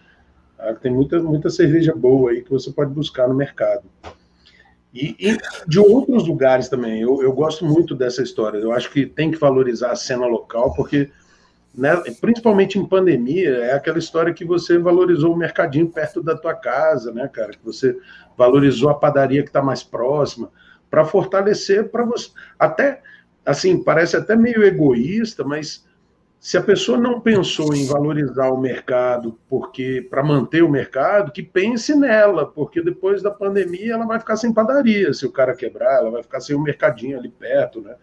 Tá? 0.58 0.74
Tem 0.76 0.92
muita, 0.92 1.22
muita 1.22 1.50
cerveja 1.50 1.94
boa 1.94 2.32
aí 2.32 2.42
que 2.42 2.50
você 2.50 2.72
pode 2.72 2.92
buscar 2.92 3.28
no 3.28 3.36
mercado. 3.36 3.84
E, 4.94 5.16
e, 5.20 5.38
de 5.68 5.80
outros 5.80 6.28
lugares 6.28 6.68
também. 6.68 7.02
Eu, 7.02 7.22
eu 7.22 7.32
gosto 7.32 7.66
muito 7.66 7.96
dessa 7.96 8.22
história. 8.22 8.58
Eu 8.58 8.72
acho 8.72 8.92
que 8.92 9.06
tem 9.06 9.32
que 9.32 9.38
valorizar 9.38 9.92
a 9.92 9.96
cena 9.96 10.26
local, 10.26 10.74
porque, 10.74 11.10
né, 11.74 11.96
principalmente 12.20 12.78
em 12.78 12.86
pandemia, 12.86 13.50
é 13.50 13.74
aquela 13.74 14.00
história 14.00 14.34
que 14.34 14.44
você 14.44 14.78
valorizou 14.78 15.34
o 15.34 15.38
mercadinho 15.38 15.90
perto 15.90 16.22
da 16.22 16.38
tua 16.38 16.54
casa, 16.54 17.14
né, 17.14 17.28
cara? 17.28 17.52
Que 17.52 17.64
você 17.64 17.98
valorizou 18.38 18.90
a 18.90 18.96
padaria 18.96 19.44
que 19.44 19.50
está 19.50 19.62
mais 19.62 19.84
próxima. 19.84 20.52
para 20.90 21.06
fortalecer 21.06 21.90
para 21.90 22.04
você. 22.04 22.30
Até 22.60 23.02
assim, 23.46 23.84
parece 23.84 24.16
até 24.16 24.36
meio 24.36 24.64
egoísta, 24.64 25.44
mas 25.44 25.86
se 26.42 26.58
a 26.58 26.64
pessoa 26.64 26.98
não 26.98 27.22
pensou 27.22 27.72
em 27.76 27.86
valorizar 27.86 28.50
o 28.50 28.60
mercado 28.60 29.38
porque 29.48 30.08
para 30.10 30.24
manter 30.24 30.64
o 30.64 30.70
mercado, 30.70 31.32
que 31.32 31.44
pense 31.44 31.96
nela, 31.96 32.48
porque 32.48 32.82
depois 32.82 33.22
da 33.22 33.30
pandemia 33.30 33.94
ela 33.94 34.08
vai 34.08 34.20
ficar 34.20 34.36
sem 34.36 34.52
padaria, 34.52 35.14
se 35.14 35.24
o 35.24 35.32
cara 35.32 35.54
quebrar, 35.54 36.00
ela 36.00 36.10
vai 36.10 36.24
ficar 36.24 36.40
sem 36.40 36.56
um 36.56 36.64
mercadinho 36.64 37.16
ali 37.16 37.30
perto, 37.30 37.80
né? 37.80 37.94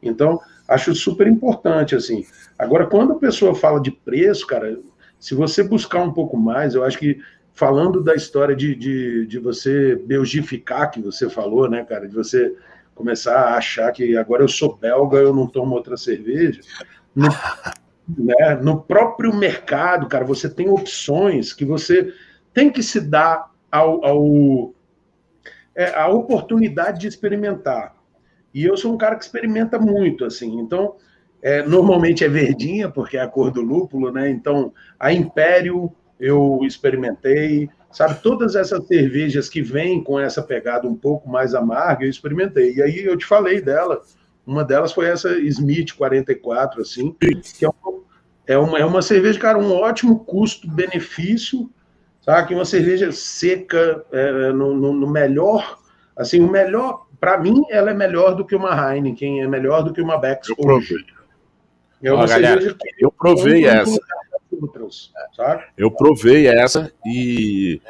Então, 0.00 0.40
acho 0.68 0.94
super 0.94 1.26
importante 1.26 1.96
assim. 1.96 2.24
Agora, 2.56 2.86
quando 2.86 3.14
a 3.14 3.18
pessoa 3.18 3.56
fala 3.56 3.80
de 3.80 3.90
preço, 3.90 4.46
cara, 4.46 4.78
se 5.18 5.34
você 5.34 5.60
buscar 5.64 6.00
um 6.00 6.12
pouco 6.12 6.36
mais, 6.36 6.76
eu 6.76 6.84
acho 6.84 6.96
que 6.96 7.18
falando 7.52 8.04
da 8.04 8.14
história 8.14 8.54
de, 8.54 8.76
de, 8.76 9.26
de 9.26 9.38
você 9.40 9.96
belgificar, 9.96 10.92
que 10.92 11.00
você 11.00 11.28
falou, 11.28 11.68
né, 11.68 11.82
cara, 11.82 12.06
de 12.06 12.14
você 12.14 12.54
começar 12.94 13.36
a 13.36 13.56
achar 13.56 13.90
que 13.90 14.16
agora 14.16 14.44
eu 14.44 14.48
sou 14.48 14.76
belga, 14.76 15.18
eu 15.18 15.34
não 15.34 15.48
tomo 15.48 15.74
outra 15.74 15.96
cerveja. 15.96 16.60
No, 17.14 17.28
né, 18.08 18.54
no 18.62 18.82
próprio 18.82 19.34
mercado, 19.34 20.08
cara, 20.08 20.24
você 20.24 20.48
tem 20.48 20.68
opções 20.68 21.52
que 21.52 21.64
você 21.64 22.12
tem 22.52 22.70
que 22.70 22.82
se 22.82 23.00
dar 23.00 23.50
ao, 23.70 24.04
ao 24.04 24.74
é, 25.74 25.92
a 25.94 26.08
oportunidade 26.08 27.00
de 27.00 27.08
experimentar. 27.08 27.94
E 28.52 28.64
eu 28.64 28.76
sou 28.76 28.94
um 28.94 28.98
cara 28.98 29.16
que 29.16 29.24
experimenta 29.24 29.78
muito, 29.78 30.24
assim. 30.24 30.60
Então, 30.60 30.94
é, 31.42 31.62
normalmente 31.62 32.24
é 32.24 32.28
verdinha, 32.28 32.88
porque 32.88 33.16
é 33.16 33.20
a 33.20 33.28
cor 33.28 33.50
do 33.50 33.60
lúpulo, 33.60 34.12
né? 34.12 34.30
Então, 34.30 34.72
a 34.98 35.12
Império 35.12 35.92
eu 36.18 36.60
experimentei, 36.62 37.68
sabe? 37.90 38.22
Todas 38.22 38.54
essas 38.54 38.86
cervejas 38.86 39.48
que 39.48 39.60
vêm 39.60 40.02
com 40.02 40.18
essa 40.18 40.42
pegada 40.42 40.86
um 40.86 40.94
pouco 40.94 41.28
mais 41.28 41.54
amarga, 41.54 42.04
eu 42.04 42.10
experimentei. 42.10 42.74
E 42.74 42.82
aí 42.82 43.04
eu 43.04 43.16
te 43.16 43.26
falei 43.26 43.60
dela. 43.60 44.00
Uma 44.46 44.64
delas 44.64 44.92
foi 44.92 45.06
essa 45.06 45.30
Smith 45.40 45.92
44, 45.94 46.82
assim, 46.82 47.14
que 47.58 47.64
é 47.64 47.68
uma, 47.68 48.02
é 48.46 48.58
uma, 48.58 48.78
é 48.78 48.84
uma 48.84 49.02
cerveja, 49.02 49.38
cara, 49.38 49.58
um 49.58 49.72
ótimo 49.72 50.24
custo-benefício, 50.24 51.70
sabe? 52.20 52.54
Uma 52.54 52.64
cerveja 52.64 53.10
seca, 53.10 54.04
é, 54.12 54.52
no, 54.52 54.74
no, 54.74 54.92
no 54.92 55.10
melhor, 55.10 55.78
assim, 56.16 56.40
o 56.40 56.50
melhor, 56.50 57.06
para 57.18 57.38
mim, 57.38 57.62
ela 57.70 57.90
é 57.90 57.94
melhor 57.94 58.34
do 58.34 58.44
que 58.44 58.54
uma 58.54 58.94
Heineken, 58.94 59.42
é 59.42 59.48
melhor 59.48 59.82
do 59.82 59.92
que 59.92 60.02
uma 60.02 60.18
Beck's 60.18 60.52
hoje. 60.58 60.96
É 62.02 62.12
uma 62.12 62.24
Ó, 62.24 62.26
galera, 62.26 62.76
eu 62.98 63.10
provei 63.10 63.64
essa. 63.66 63.98
Outras, 64.60 65.10
eu 65.76 65.90
provei 65.90 66.46
essa 66.46 66.92
e 67.04 67.80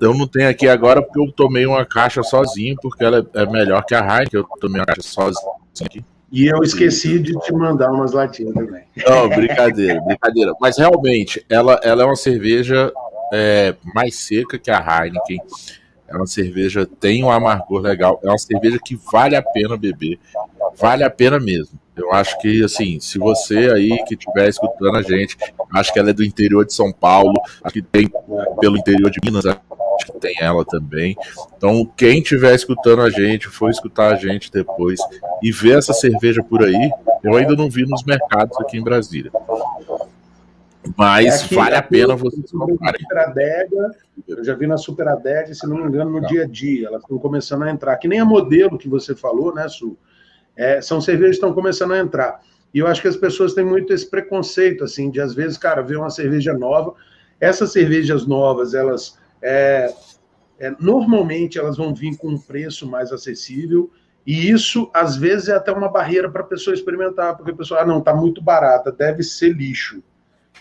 eu 0.00 0.14
não 0.14 0.26
tenho 0.26 0.48
aqui 0.48 0.68
agora 0.68 1.02
porque 1.02 1.20
eu 1.20 1.32
tomei 1.32 1.66
uma 1.66 1.84
caixa 1.84 2.22
sozinho, 2.22 2.76
porque 2.80 3.04
ela 3.04 3.26
é 3.34 3.46
melhor 3.46 3.84
que 3.84 3.94
a 3.94 4.00
Heineken, 4.00 4.40
eu 4.40 4.46
tomei 4.60 4.80
uma 4.80 4.86
caixa 4.86 5.02
sozinho 5.02 5.52
aqui. 5.84 6.04
E 6.32 6.46
eu 6.46 6.62
esqueci 6.62 7.18
de 7.18 7.38
te 7.40 7.52
mandar 7.52 7.90
umas 7.90 8.12
latinhas 8.12 8.54
também. 8.54 8.82
Não, 9.06 9.28
brincadeira, 9.28 10.00
brincadeira. 10.00 10.52
Mas 10.60 10.76
realmente, 10.76 11.44
ela, 11.48 11.78
ela 11.82 12.02
é 12.02 12.06
uma 12.06 12.16
cerveja 12.16 12.92
é, 13.32 13.74
mais 13.94 14.16
seca 14.16 14.58
que 14.58 14.70
a 14.70 14.78
Heineken. 14.78 15.40
É 16.08 16.16
uma 16.16 16.26
cerveja, 16.26 16.86
tem 17.00 17.24
um 17.24 17.30
amargor 17.30 17.80
legal. 17.80 18.20
É 18.22 18.28
uma 18.28 18.38
cerveja 18.38 18.78
que 18.84 18.96
vale 19.10 19.34
a 19.34 19.42
pena 19.42 19.76
beber. 19.76 20.18
Vale 20.76 21.02
a 21.02 21.10
pena 21.10 21.40
mesmo. 21.40 21.78
Eu 21.96 22.12
acho 22.12 22.38
que, 22.38 22.62
assim, 22.62 23.00
se 23.00 23.18
você 23.18 23.70
aí 23.72 24.04
que 24.04 24.14
estiver 24.14 24.48
escutando 24.48 24.98
a 24.98 25.02
gente, 25.02 25.36
acho 25.74 25.92
que 25.92 25.98
ela 25.98 26.10
é 26.10 26.12
do 26.12 26.22
interior 26.22 26.64
de 26.64 26.74
São 26.74 26.92
Paulo, 26.92 27.32
acho 27.64 27.72
que 27.72 27.82
tem 27.82 28.08
pelo 28.60 28.76
interior 28.76 29.10
de 29.10 29.18
Minas, 29.24 29.46
acho 29.46 29.58
que 30.04 30.12
tem 30.18 30.36
ela 30.40 30.64
também. 30.64 31.16
Então, 31.56 31.84
quem 31.96 32.20
estiver 32.20 32.54
escutando 32.54 33.02
a 33.02 33.10
gente, 33.10 33.48
for 33.48 33.70
escutar 33.70 34.12
a 34.12 34.16
gente 34.16 34.50
depois 34.50 35.00
e 35.42 35.50
ver 35.50 35.78
essa 35.78 35.92
cerveja 35.92 36.42
por 36.42 36.62
aí, 36.62 36.90
eu 37.22 37.34
ainda 37.36 37.54
não 37.54 37.70
vi 37.70 37.86
nos 37.86 38.04
mercados 38.04 38.58
aqui 38.60 38.76
em 38.76 38.82
Brasília. 38.82 39.30
Mas 40.96 41.42
é 41.42 41.44
aqui, 41.44 41.54
vale 41.54 41.74
a 41.74 41.82
pena 41.82 42.14
vocês 42.14 42.50
comprarem. 42.50 43.06
eu 44.28 44.44
já 44.44 44.54
vi 44.54 44.66
na 44.66 44.76
Super 44.76 45.08
Adega, 45.08 45.52
se 45.52 45.66
não 45.66 45.78
me 45.78 45.84
engano, 45.84 46.10
no 46.10 46.20
não. 46.20 46.28
dia 46.28 46.44
a 46.44 46.46
dia. 46.46 46.88
Elas 46.88 47.02
estão 47.02 47.18
começando 47.18 47.64
a 47.64 47.70
entrar. 47.70 47.96
Que 47.96 48.06
nem 48.06 48.20
a 48.20 48.24
modelo 48.24 48.78
que 48.78 48.88
você 48.88 49.14
falou, 49.14 49.54
né, 49.54 49.68
Su? 49.68 49.96
É, 50.56 50.80
são 50.80 51.00
cervejas 51.00 51.36
que 51.36 51.44
estão 51.44 51.52
começando 51.52 51.92
a 51.92 51.98
entrar. 51.98 52.40
E 52.72 52.78
eu 52.78 52.86
acho 52.86 53.00
que 53.00 53.08
as 53.08 53.16
pessoas 53.16 53.54
têm 53.54 53.64
muito 53.64 53.92
esse 53.92 54.08
preconceito, 54.08 54.84
assim, 54.84 55.10
de 55.10 55.20
às 55.20 55.34
vezes, 55.34 55.56
cara, 55.58 55.82
ver 55.82 55.96
uma 55.96 56.10
cerveja 56.10 56.52
nova. 56.52 56.94
Essas 57.40 57.72
cervejas 57.72 58.26
novas, 58.26 58.74
elas 58.74 59.18
é, 59.42 59.92
é, 60.58 60.74
normalmente 60.78 61.58
elas 61.58 61.76
vão 61.76 61.94
vir 61.94 62.16
com 62.16 62.28
um 62.28 62.38
preço 62.38 62.88
mais 62.88 63.12
acessível. 63.12 63.90
E 64.26 64.50
isso, 64.50 64.90
às 64.92 65.16
vezes, 65.16 65.48
é 65.48 65.54
até 65.54 65.70
uma 65.70 65.88
barreira 65.88 66.28
para 66.28 66.40
a 66.40 66.46
pessoa 66.46 66.74
experimentar, 66.74 67.36
porque 67.36 67.52
a 67.52 67.56
pessoa, 67.56 67.80
ah, 67.80 67.86
não, 67.86 67.98
está 67.98 68.14
muito 68.14 68.42
barata, 68.42 68.90
deve 68.90 69.22
ser 69.22 69.50
lixo. 69.50 70.02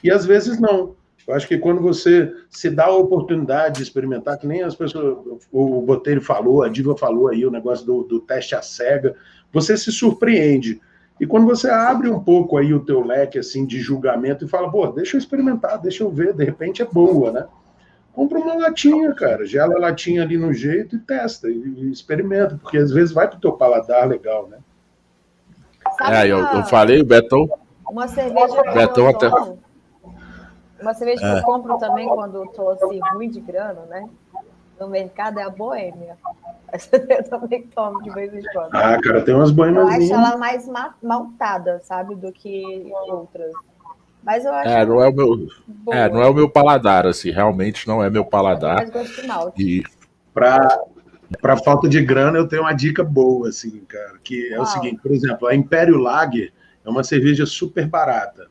E 0.04 0.12
às 0.12 0.26
vezes 0.26 0.60
não. 0.60 0.96
Eu 1.28 1.34
acho 1.34 1.48
que 1.48 1.58
quando 1.58 1.82
você 1.82 2.32
se 2.50 2.70
dá 2.70 2.86
a 2.86 2.96
oportunidade 2.96 3.78
de 3.78 3.84
experimentar, 3.84 4.38
que 4.38 4.46
nem 4.46 4.62
as 4.62 4.76
pessoas, 4.76 5.18
o 5.52 5.82
Botelho 5.82 6.22
falou, 6.22 6.62
a 6.62 6.70
Diva 6.70 6.96
falou 6.96 7.30
aí, 7.30 7.44
o 7.44 7.50
negócio 7.50 7.84
do, 7.84 8.04
do 8.04 8.20
teste 8.20 8.54
à 8.54 8.62
cega, 8.62 9.16
você 9.52 9.76
se 9.76 9.92
surpreende. 9.92 10.80
E 11.20 11.26
quando 11.26 11.48
você 11.48 11.70
abre 11.70 12.10
um 12.10 12.20
pouco 12.20 12.58
aí 12.58 12.74
o 12.74 12.86
teu 12.86 13.04
leque 13.04 13.40
assim 13.40 13.66
de 13.66 13.80
julgamento 13.80 14.46
e 14.46 14.48
fala, 14.48 14.70
pô, 14.70 14.86
deixa 14.88 15.16
eu 15.16 15.20
experimentar, 15.20 15.82
deixa 15.82 16.04
eu 16.04 16.12
ver, 16.12 16.34
de 16.34 16.44
repente 16.44 16.84
é 16.84 16.86
boa, 16.86 17.32
né? 17.32 17.46
Compra 18.16 18.40
uma 18.40 18.56
latinha, 18.56 19.14
cara, 19.14 19.46
gela 19.46 19.76
a 19.76 19.80
latinha 19.80 20.24
ali 20.24 20.38
no 20.38 20.54
jeito 20.54 20.96
e 20.96 21.00
testa, 21.00 21.50
e, 21.50 21.54
e 21.54 21.92
experimenta, 21.92 22.58
porque 22.62 22.78
às 22.78 22.90
vezes 22.90 23.14
vai 23.14 23.28
pro 23.28 23.40
teu 23.40 23.52
paladar 23.52 24.08
legal, 24.08 24.48
né? 24.48 24.58
é, 26.02 26.26
eu, 26.26 26.40
eu 26.40 26.64
falei, 26.64 27.02
o 27.02 27.06
Betão. 27.06 27.46
Uma 27.90 28.08
cerveja. 28.08 28.64
Betão 28.74 29.10
até. 29.10 29.30
Uma 30.82 30.94
cerveja 30.94 31.20
que 31.20 31.26
é. 31.26 31.40
eu 31.40 31.44
compro 31.44 31.78
também 31.78 32.08
quando 32.08 32.44
eu 32.44 32.48
tô 32.48 32.70
assim, 32.70 33.00
ruim 33.14 33.30
de 33.30 33.42
grana, 33.42 33.82
né? 33.90 34.08
No 34.80 34.88
mercado 34.88 35.40
é 35.40 35.44
a 35.44 35.50
boêmia. 35.50 36.18
eu 37.10 37.24
também 37.30 37.68
tomo 37.68 38.02
de 38.02 38.10
vez 38.12 38.34
em 38.34 38.44
quando. 38.54 38.74
Ah, 38.74 38.98
cara, 39.02 39.24
tem 39.24 39.36
umas 39.36 39.52
boêmias. 39.52 39.84
Eu 39.84 39.90
acho 39.90 40.14
ela 40.14 40.38
mais 40.38 40.70
maltada, 41.02 41.82
sabe, 41.84 42.16
do 42.16 42.32
que 42.32 42.92
outras. 43.10 43.52
Mas 44.26 44.44
eu 44.44 44.54
acho. 44.54 44.70
É, 44.70 44.86
não 44.86 45.04
é 45.04 45.08
o 45.08 45.14
meu. 45.14 45.48
É, 45.92 46.10
não 46.10 46.22
é 46.22 46.28
o 46.28 46.34
meu 46.34 46.50
paladar, 46.50 47.06
assim, 47.06 47.30
realmente 47.30 47.88
não 47.88 48.04
é 48.04 48.10
meu 48.10 48.26
paladar. 48.26 48.78
Mas 48.78 48.90
gosto 48.90 49.22
de 49.22 49.28
malte. 49.28 49.62
E 49.62 49.84
para 50.34 50.84
para 51.42 51.58
falta 51.58 51.90
de 51.90 52.02
grana, 52.04 52.38
eu 52.38 52.48
tenho 52.48 52.62
uma 52.62 52.74
dica 52.74 53.04
boa, 53.04 53.50
assim, 53.50 53.82
cara, 53.88 54.16
que 54.24 54.54
é 54.54 54.58
Uau. 54.58 54.64
o 54.64 54.66
seguinte, 54.66 55.02
por 55.02 55.12
exemplo, 55.12 55.48
a 55.48 55.56
Império 55.56 55.98
Lager 55.98 56.54
é 56.86 56.90
uma 56.90 57.04
cerveja 57.04 57.46
super 57.46 57.88
barata. 57.88 58.48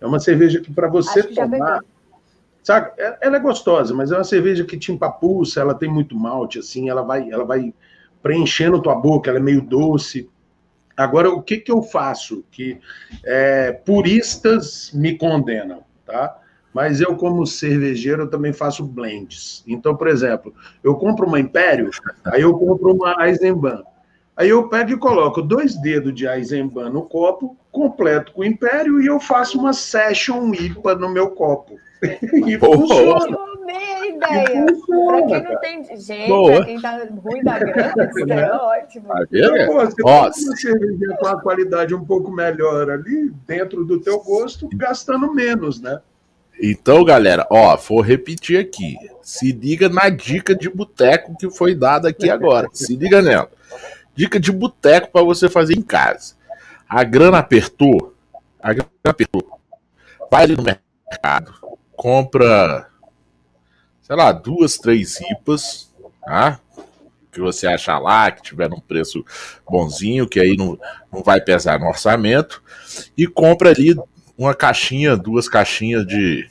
É 0.00 0.06
uma 0.06 0.20
cerveja 0.20 0.60
que 0.60 0.72
para 0.72 0.88
você 0.88 1.22
que 1.22 1.34
tomar, 1.34 1.80
Sabe? 2.62 2.92
É, 2.96 3.18
ela 3.22 3.36
é 3.36 3.40
gostosa, 3.40 3.92
mas 3.92 4.12
é 4.12 4.16
uma 4.16 4.24
cerveja 4.24 4.64
que 4.64 4.78
te 4.78 4.92
empapuça, 4.92 5.60
ela 5.60 5.74
tem 5.74 5.88
muito 5.88 6.16
malte, 6.16 6.60
assim, 6.60 6.88
ela 6.88 7.02
vai, 7.02 7.28
ela 7.28 7.44
vai 7.44 7.74
preenchendo 8.22 8.80
tua 8.80 8.94
boca, 8.94 9.30
ela 9.30 9.40
é 9.40 9.42
meio 9.42 9.60
doce. 9.60 10.30
Agora, 10.96 11.30
o 11.30 11.42
que, 11.42 11.58
que 11.58 11.72
eu 11.72 11.82
faço? 11.82 12.44
Que 12.50 12.78
é, 13.24 13.72
puristas 13.72 14.90
me 14.92 15.16
condenam, 15.16 15.82
tá? 16.06 16.38
Mas 16.72 17.00
eu, 17.00 17.16
como 17.16 17.46
cervejeiro, 17.46 18.22
eu 18.22 18.30
também 18.30 18.52
faço 18.52 18.84
blends. 18.84 19.62
Então, 19.66 19.94
por 19.94 20.08
exemplo, 20.08 20.54
eu 20.82 20.94
compro 20.94 21.26
uma 21.26 21.38
Império, 21.38 21.90
aí 22.24 22.42
eu 22.42 22.54
compro 22.54 22.94
uma 22.94 23.14
Eisenbahn. 23.26 23.82
Aí 24.34 24.48
eu 24.48 24.68
pego 24.68 24.92
e 24.92 24.96
coloco 24.96 25.42
dois 25.42 25.76
dedos 25.80 26.14
de 26.14 26.26
Eisenbahn 26.26 26.90
no 26.90 27.02
copo, 27.02 27.56
completo 27.70 28.32
com 28.32 28.42
Império, 28.42 29.00
e 29.02 29.06
eu 29.06 29.20
faço 29.20 29.58
uma 29.58 29.74
Session 29.74 30.52
IPA 30.54 30.94
no 30.94 31.10
meu 31.10 31.30
copo. 31.30 31.78
e 32.46 32.58
funciona. 32.58 33.51
A 33.76 34.06
ideia. 34.06 34.66
Para 35.06 35.26
quem 35.26 35.42
não 35.42 35.60
tem. 35.60 35.96
Gente, 35.96 36.28
Boa. 36.28 36.64
quem 36.64 36.80
tá 36.80 37.06
ruim 37.22 37.42
da 37.42 37.58
grana, 37.60 38.10
isso 38.10 38.32
é 38.32 38.52
ótimo. 38.52 39.08
Tá 39.08 39.24
então, 39.30 39.66
pô, 39.66 39.74
você 39.74 40.02
Ó, 40.04 40.20
uma 40.22 40.32
cerveja 40.32 41.16
com 41.18 41.26
a 41.26 41.40
qualidade 41.40 41.94
um 41.94 42.04
pouco 42.04 42.30
melhor 42.30 42.90
ali, 42.90 43.32
dentro 43.46 43.84
do 43.84 44.00
teu 44.00 44.20
gosto, 44.20 44.68
gastando 44.74 45.32
menos, 45.32 45.80
né? 45.80 46.00
Então, 46.60 47.04
galera, 47.04 47.46
ó, 47.50 47.76
vou 47.76 48.00
repetir 48.00 48.58
aqui. 48.58 48.96
Se 49.22 49.52
liga 49.52 49.88
na 49.88 50.08
dica 50.08 50.54
de 50.54 50.68
boteco 50.68 51.36
que 51.36 51.50
foi 51.50 51.74
dada 51.74 52.08
aqui 52.08 52.30
agora. 52.30 52.68
Se 52.72 52.94
liga 52.94 53.22
nela. 53.22 53.50
Dica 54.14 54.38
de 54.38 54.52
boteco 54.52 55.10
para 55.10 55.22
você 55.22 55.48
fazer 55.48 55.76
em 55.76 55.82
casa. 55.82 56.34
A 56.88 57.02
grana 57.02 57.38
apertou. 57.38 58.14
A 58.60 58.72
grana 58.72 58.90
apertou. 59.04 59.58
Vai 60.30 60.44
ali 60.44 60.56
no 60.56 60.62
mercado 60.62 60.82
compra, 62.02 62.88
sei 64.12 64.16
lá, 64.18 64.30
duas, 64.30 64.76
três 64.76 65.18
IPAs, 65.22 65.90
tá? 66.22 66.60
Que 67.32 67.40
você 67.40 67.66
achar 67.66 67.98
lá, 67.98 68.30
que 68.30 68.42
tiver 68.42 68.68
num 68.68 68.78
preço 68.78 69.24
bonzinho, 69.66 70.28
que 70.28 70.38
aí 70.38 70.54
não, 70.54 70.78
não 71.10 71.22
vai 71.22 71.40
pesar 71.40 71.80
no 71.80 71.86
orçamento, 71.86 72.62
e 73.16 73.26
compra 73.26 73.70
ali 73.70 73.96
uma 74.36 74.54
caixinha, 74.54 75.16
duas 75.16 75.48
caixinhas 75.48 76.06
de. 76.06 76.46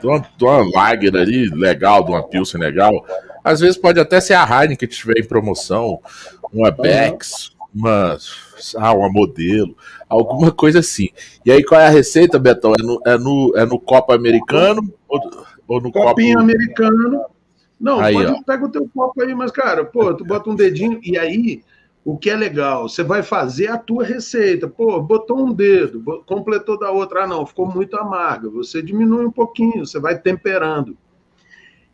De 0.00 0.06
uma, 0.06 0.18
de 0.18 0.44
uma 0.44 0.70
lager 0.74 1.14
ali, 1.14 1.50
legal, 1.50 2.02
de 2.02 2.10
uma 2.10 2.22
Pilsen 2.22 2.58
legal, 2.58 3.06
Às 3.42 3.60
vezes 3.60 3.76
pode 3.76 4.00
até 4.00 4.18
ser 4.18 4.32
a 4.32 4.44
Heineken 4.44 4.78
que 4.78 4.86
estiver 4.86 5.18
em 5.18 5.28
promoção, 5.28 6.00
uma 6.50 6.70
Bex, 6.70 7.50
uma, 7.74 8.16
ah, 8.78 8.94
uma 8.94 9.10
modelo, 9.10 9.76
alguma 10.08 10.50
coisa 10.50 10.78
assim. 10.78 11.10
E 11.44 11.52
aí 11.52 11.62
qual 11.62 11.78
é 11.78 11.86
a 11.86 11.90
receita, 11.90 12.38
Betão? 12.38 12.72
É 12.78 12.82
no, 12.82 13.02
é 13.06 13.18
no, 13.18 13.52
é 13.56 13.66
no 13.66 13.78
copo 13.78 14.12
americano 14.12 14.90
ou, 15.06 15.20
ou 15.66 15.80
no 15.80 15.92
Copinho 15.92 16.38
copo... 16.38 16.44
americano. 16.44 17.24
Não, 17.80 18.00
aí, 18.00 18.14
pode, 18.14 18.32
ó. 18.32 18.42
pega 18.42 18.64
o 18.64 18.70
teu 18.70 18.88
copo 18.94 19.22
aí, 19.22 19.34
mas, 19.34 19.50
cara, 19.50 19.84
pô, 19.84 20.14
tu 20.14 20.24
bota 20.24 20.48
um 20.48 20.54
dedinho 20.54 21.00
e 21.02 21.18
aí 21.18 21.62
o 22.04 22.18
que 22.18 22.28
é 22.28 22.36
legal, 22.36 22.88
você 22.88 23.02
vai 23.02 23.22
fazer 23.22 23.68
a 23.68 23.78
tua 23.78 24.04
receita. 24.04 24.68
Pô, 24.68 25.00
botou 25.00 25.46
um 25.46 25.52
dedo, 25.52 26.22
completou 26.26 26.78
da 26.78 26.90
outra. 26.90 27.24
Ah, 27.24 27.26
não, 27.26 27.46
ficou 27.46 27.66
muito 27.66 27.96
amarga. 27.96 28.50
Você 28.50 28.82
diminui 28.82 29.24
um 29.24 29.30
pouquinho, 29.30 29.86
você 29.86 29.98
vai 29.98 30.18
temperando. 30.18 30.96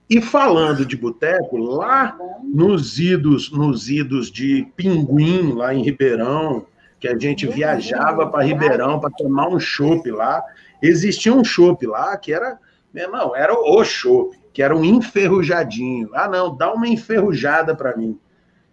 E 0.09 0.21
falando 0.21 0.85
de 0.85 0.97
boteco, 0.97 1.57
lá 1.57 2.19
nos 2.43 2.99
idos, 2.99 3.53
nos 3.53 3.89
idos 3.89 4.29
de 4.29 4.67
Pinguim, 4.75 5.53
lá 5.53 5.73
em 5.73 5.85
Ribeirão, 5.85 6.67
que 6.99 7.07
a 7.07 7.17
gente 7.17 7.47
viajava 7.47 8.27
para 8.27 8.43
Ribeirão 8.43 8.99
para 8.99 9.11
tomar 9.11 9.49
um 9.49 9.61
chopp 9.61 10.11
lá, 10.11 10.43
existia 10.83 11.33
um 11.33 11.45
chopp 11.45 11.87
lá 11.87 12.17
que 12.17 12.33
era, 12.33 12.59
não, 12.93 13.37
era 13.37 13.55
o 13.55 13.85
chopp, 13.85 14.39
que 14.53 14.63
era 14.63 14.77
um 14.77 14.85
enferrujadinho. 14.85 16.11
Ah, 16.13 16.29
não, 16.29 16.57
dá 16.57 16.73
uma 16.73 16.89
enferrujada 16.89 17.75
para 17.75 17.97
mim 17.97 18.19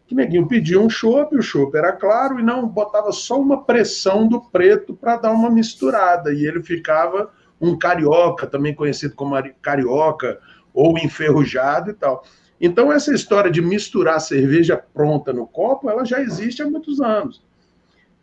que 0.08 0.16
neguinho 0.16 0.48
pedia 0.48 0.80
um 0.80 0.90
chopp, 0.90 1.36
o 1.36 1.42
chopp 1.42 1.78
era 1.78 1.92
claro, 1.92 2.40
e 2.40 2.44
não 2.44 2.66
botava 2.66 3.12
só 3.12 3.40
uma 3.40 3.64
pressão 3.64 4.26
do 4.26 4.40
preto 4.40 4.96
para 4.96 5.18
dar 5.18 5.32
uma 5.32 5.50
misturada, 5.50 6.34
e 6.34 6.46
ele 6.46 6.64
ficava 6.64 7.30
um 7.60 7.78
carioca, 7.78 8.48
também 8.48 8.74
conhecido 8.74 9.14
como 9.16 9.36
carioca, 9.62 10.40
ou 10.74 10.98
enferrujado 10.98 11.92
e 11.92 11.94
tal. 11.94 12.24
Então, 12.60 12.92
essa 12.92 13.14
história 13.14 13.52
de 13.52 13.62
misturar 13.62 14.22
cerveja 14.22 14.82
pronta 14.94 15.34
no 15.34 15.46
copo, 15.46 15.90
ela 15.90 16.06
já 16.06 16.22
existe 16.22 16.64
há 16.64 16.70
muitos 16.70 17.02
anos. 17.02 17.44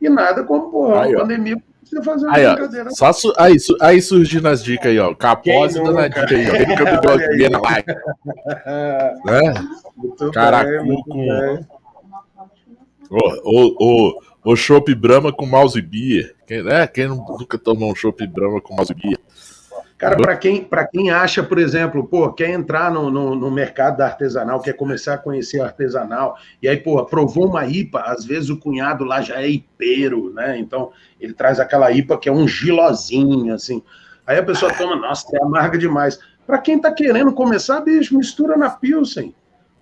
E 0.01 0.09
nada 0.09 0.43
como, 0.43 0.71
porra, 0.71 1.03
aí, 1.03 1.15
pandemia, 1.15 1.63
você 1.91 2.03
fazer 2.03 2.27
uma 2.27 2.37
aí, 2.37 2.47
brincadeira. 2.47 2.91
Ó, 2.91 2.95
só 2.95 3.13
su 3.13 3.33
aí, 3.37 3.59
su 3.59 3.77
aí 3.81 4.01
surgindo 4.01 4.49
as 4.49 4.63
dicas 4.63 4.87
aí, 4.87 4.99
ó. 4.99 5.15
Capose 5.15 5.83
dando 5.83 5.99
a 5.99 6.09
dica 6.09 6.35
aí, 6.35 6.51
ó. 6.51 6.55
Ele 6.55 6.77
que 6.77 7.49
na 7.49 7.61
live. 7.61 7.87
né? 9.25 9.55
Caracu 10.33 11.05
com... 11.05 11.65
O, 13.11 14.11
o, 14.15 14.21
o 14.45 14.57
Chopp 14.57 14.95
Brahma 14.95 15.33
com 15.33 15.47
mouse 15.47 15.81
beer. 15.81 16.35
Quem, 16.47 16.63
né? 16.63 16.87
Quem 16.87 17.09
nunca 17.09 17.59
tomou 17.59 17.91
um 17.91 17.95
Chopp 17.95 18.27
Brahma 18.27 18.61
com 18.61 18.75
mouse 18.75 18.95
beer? 18.95 19.19
Cara, 19.97 20.17
para 20.17 20.37
quem, 20.37 20.69
quem 20.93 21.11
acha, 21.11 21.43
por 21.43 21.57
exemplo, 21.57 22.07
pô, 22.07 22.33
quer 22.33 22.51
entrar 22.51 22.91
no, 22.91 23.11
no, 23.11 23.35
no, 23.37 23.51
mercado 23.51 23.99
da 23.99 24.07
artesanal, 24.07 24.61
quer 24.61 24.73
começar 24.73 25.15
a 25.15 25.19
conhecer 25.19 25.61
artesanal, 25.61 26.37
e 26.61 26.69
aí, 26.69 26.77
pô, 26.77 27.03
provou 27.07 27.47
uma 27.47 27.65
IPA, 27.65 28.01
às 28.01 28.25
vezes 28.25 28.51
o 28.51 28.59
cunhado 28.59 29.05
lá 29.05 29.23
já 29.23 29.41
é 29.41 29.49
ipeiro, 29.49 30.33
né? 30.35 30.59
Então, 30.59 30.91
ele 31.21 31.33
traz 31.33 31.61
aquela 31.61 31.93
IPA 31.93 32.19
que 32.19 32.29
é 32.29 32.33
um 32.33 32.47
gilozinho, 32.47 33.55
assim. 33.55 33.83
Aí 34.27 34.37
a 34.37 34.43
pessoa 34.43 34.75
toma, 34.75 34.97
nossa, 34.97 35.27
é 35.37 35.43
amarga 35.43 35.79
demais. 35.79 36.19
Para 36.45 36.59
quem 36.59 36.79
tá 36.79 36.91
querendo 36.91 37.33
começar, 37.33 37.81
bicho, 37.81 38.19
mistura 38.19 38.57
na 38.57 38.71
Pilsen 38.71 39.35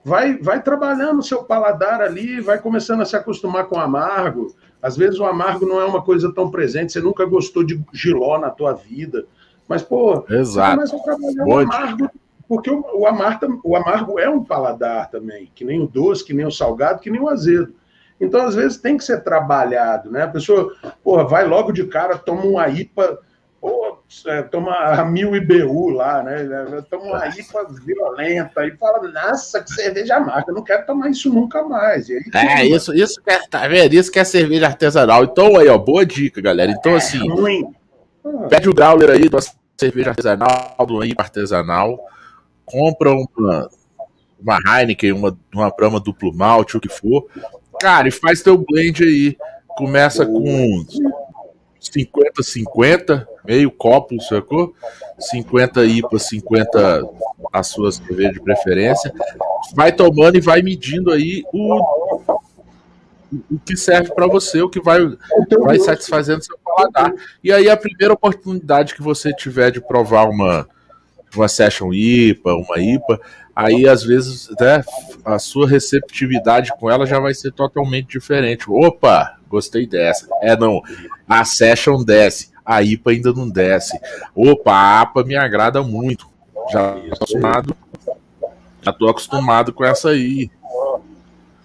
vai, 0.04 0.36
vai 0.38 0.62
trabalhando 0.62 1.20
o 1.20 1.22
seu 1.22 1.44
paladar 1.44 2.00
ali, 2.00 2.40
vai 2.40 2.58
começando 2.58 3.00
a 3.00 3.04
se 3.04 3.16
acostumar 3.16 3.66
com 3.66 3.76
o 3.76 3.80
amargo. 3.80 4.54
Às 4.80 4.96
vezes 4.96 5.18
o 5.20 5.24
amargo 5.24 5.66
não 5.66 5.80
é 5.80 5.84
uma 5.84 6.02
coisa 6.02 6.32
tão 6.34 6.50
presente, 6.50 6.92
você 6.92 7.00
nunca 7.00 7.24
gostou 7.24 7.62
de 7.62 7.80
giló 7.92 8.38
na 8.38 8.50
tua 8.50 8.72
vida. 8.72 9.26
Mas, 9.68 9.82
pô, 9.82 10.24
Exato. 10.28 10.80
você 10.80 10.90
começa 10.90 10.96
a 10.96 11.00
trabalhar 11.00 11.44
o 11.44 11.58
amargo, 11.58 12.10
porque 12.48 12.70
o, 12.70 12.84
o, 12.94 13.06
amargo, 13.06 13.60
o 13.64 13.76
amargo 13.76 14.18
é 14.18 14.28
um 14.28 14.44
paladar 14.44 15.10
também, 15.10 15.50
que 15.54 15.64
nem 15.64 15.80
o 15.80 15.86
doce, 15.86 16.24
que 16.24 16.34
nem 16.34 16.46
o 16.46 16.50
salgado, 16.50 17.00
que 17.00 17.10
nem 17.10 17.20
o 17.20 17.28
azedo. 17.28 17.74
Então, 18.20 18.42
às 18.42 18.54
vezes, 18.54 18.78
tem 18.78 18.96
que 18.96 19.04
ser 19.04 19.22
trabalhado, 19.24 20.10
né? 20.10 20.22
A 20.22 20.28
pessoa, 20.28 20.72
porra, 21.02 21.24
vai 21.24 21.46
logo 21.46 21.72
de 21.72 21.84
cara, 21.86 22.16
toma 22.16 22.44
uma 22.44 22.68
IPA 22.68 23.18
ou 23.60 24.02
é, 24.26 24.42
toma 24.42 24.74
a 24.74 25.04
mil 25.04 25.34
IBU 25.34 25.90
lá, 25.90 26.22
né? 26.22 26.46
Toma 26.90 27.04
uma 27.04 27.28
IPA 27.28 27.68
violenta 27.84 28.66
e 28.66 28.76
fala, 28.76 29.08
nossa, 29.08 29.62
que 29.62 29.70
cerveja 29.70 30.16
amarga, 30.16 30.46
eu 30.48 30.54
não 30.54 30.64
quero 30.64 30.84
tomar 30.84 31.08
isso 31.08 31.32
nunca 31.32 31.62
mais. 31.62 32.08
Aí, 32.10 32.22
é, 32.34 32.66
isso, 32.66 32.92
isso 32.92 33.22
que 33.22 33.30
é, 33.30 33.40
tá 33.48 33.66
vendo? 33.66 33.94
Isso 33.94 34.10
que 34.10 34.18
é 34.18 34.24
cerveja 34.24 34.66
artesanal. 34.66 35.24
Então, 35.24 35.56
aí, 35.56 35.68
ó, 35.68 35.78
boa 35.78 36.04
dica, 36.04 36.40
galera. 36.40 36.72
Então, 36.72 36.92
é 36.92 36.96
assim, 36.96 37.20
ruim. 38.24 38.48
pede 38.48 38.68
o 38.68 38.74
Growler 38.74 39.10
aí 39.10 39.28
de 39.28 39.34
uma 39.34 39.42
cerveja 39.76 40.10
artesanal, 40.10 40.76
do 40.86 40.94
uma 40.94 41.06
IPA 41.06 41.22
artesanal, 41.22 41.98
compra 42.64 43.12
uma, 43.12 43.70
uma 44.40 44.58
Heineken, 44.66 45.12
uma, 45.12 45.36
uma 45.54 45.70
Brahma 45.70 46.00
duplo 46.00 46.32
malte, 46.34 46.76
o 46.76 46.80
que 46.80 46.88
for, 46.88 47.26
cara, 47.80 48.08
e 48.08 48.10
faz 48.10 48.42
teu 48.42 48.56
blend 48.56 49.02
aí. 49.02 49.36
Começa 49.68 50.26
com 50.26 50.84
50-50, 51.80 53.26
meio 53.44 53.70
copo, 53.70 54.20
sacou? 54.22 54.74
50 55.18 55.84
IPA, 55.84 56.18
50 56.18 57.02
a 57.52 57.62
sua 57.62 57.90
cerveja 57.90 58.32
de 58.32 58.40
preferência. 58.40 59.12
Vai 59.74 59.92
tomando 59.92 60.36
e 60.36 60.40
vai 60.40 60.62
medindo 60.62 61.10
aí 61.10 61.42
o, 61.52 61.80
o 63.50 63.58
que 63.64 63.76
serve 63.76 64.14
para 64.14 64.26
você, 64.26 64.60
o 64.60 64.68
que 64.68 64.80
vai, 64.80 65.00
vai 65.60 65.78
satisfazendo 65.78 66.44
seu 66.44 66.58
paladar. 66.74 67.12
E 67.42 67.52
aí 67.52 67.68
a 67.68 67.76
primeira 67.76 68.14
oportunidade 68.14 68.94
que 68.94 69.02
você 69.02 69.32
tiver 69.32 69.70
de 69.70 69.80
provar 69.80 70.28
uma 70.28 70.66
uma 71.34 71.48
session 71.48 71.92
IPA, 71.92 72.54
uma 72.54 72.78
IPA, 72.78 73.20
aí 73.54 73.88
às 73.88 74.02
vezes 74.02 74.48
né, 74.60 74.84
a 75.24 75.38
sua 75.38 75.68
receptividade 75.68 76.72
com 76.78 76.90
ela 76.90 77.06
já 77.06 77.18
vai 77.18 77.34
ser 77.34 77.52
totalmente 77.52 78.08
diferente. 78.08 78.70
Opa, 78.70 79.38
gostei 79.48 79.86
dessa. 79.86 80.28
É 80.42 80.56
não, 80.56 80.82
a 81.28 81.44
session 81.44 82.02
desce, 82.02 82.50
a 82.64 82.82
IPA 82.82 83.10
ainda 83.10 83.32
não 83.32 83.48
desce. 83.48 83.98
Opa, 84.34 84.72
a 84.72 85.00
APA 85.00 85.24
me 85.24 85.36
agrada 85.36 85.82
muito. 85.82 86.30
Já 86.70 86.92
tô 86.92 87.14
acostumado, 87.14 87.76
já 88.82 88.92
tô 88.92 89.08
acostumado 89.08 89.72
com 89.72 89.84
essa 89.84 90.10
aí. 90.10 90.50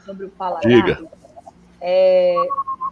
Sobre 0.05 0.25
o 0.25 0.29
paladar. 0.29 0.61
Diga. 0.61 0.99
É, 1.81 2.35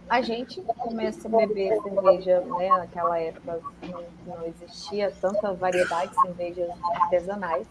a 0.08 0.22
gente 0.22 0.60
começa 0.62 1.26
a 1.26 1.30
beber 1.30 1.80
cerveja, 1.82 2.40
né? 2.40 2.68
Naquela 2.68 3.18
época 3.18 3.60
não, 3.82 4.04
não 4.26 4.46
existia 4.46 5.12
tanta 5.20 5.52
variedade 5.52 6.12
de 6.12 6.22
cervejas 6.22 6.70
artesanais. 6.94 7.66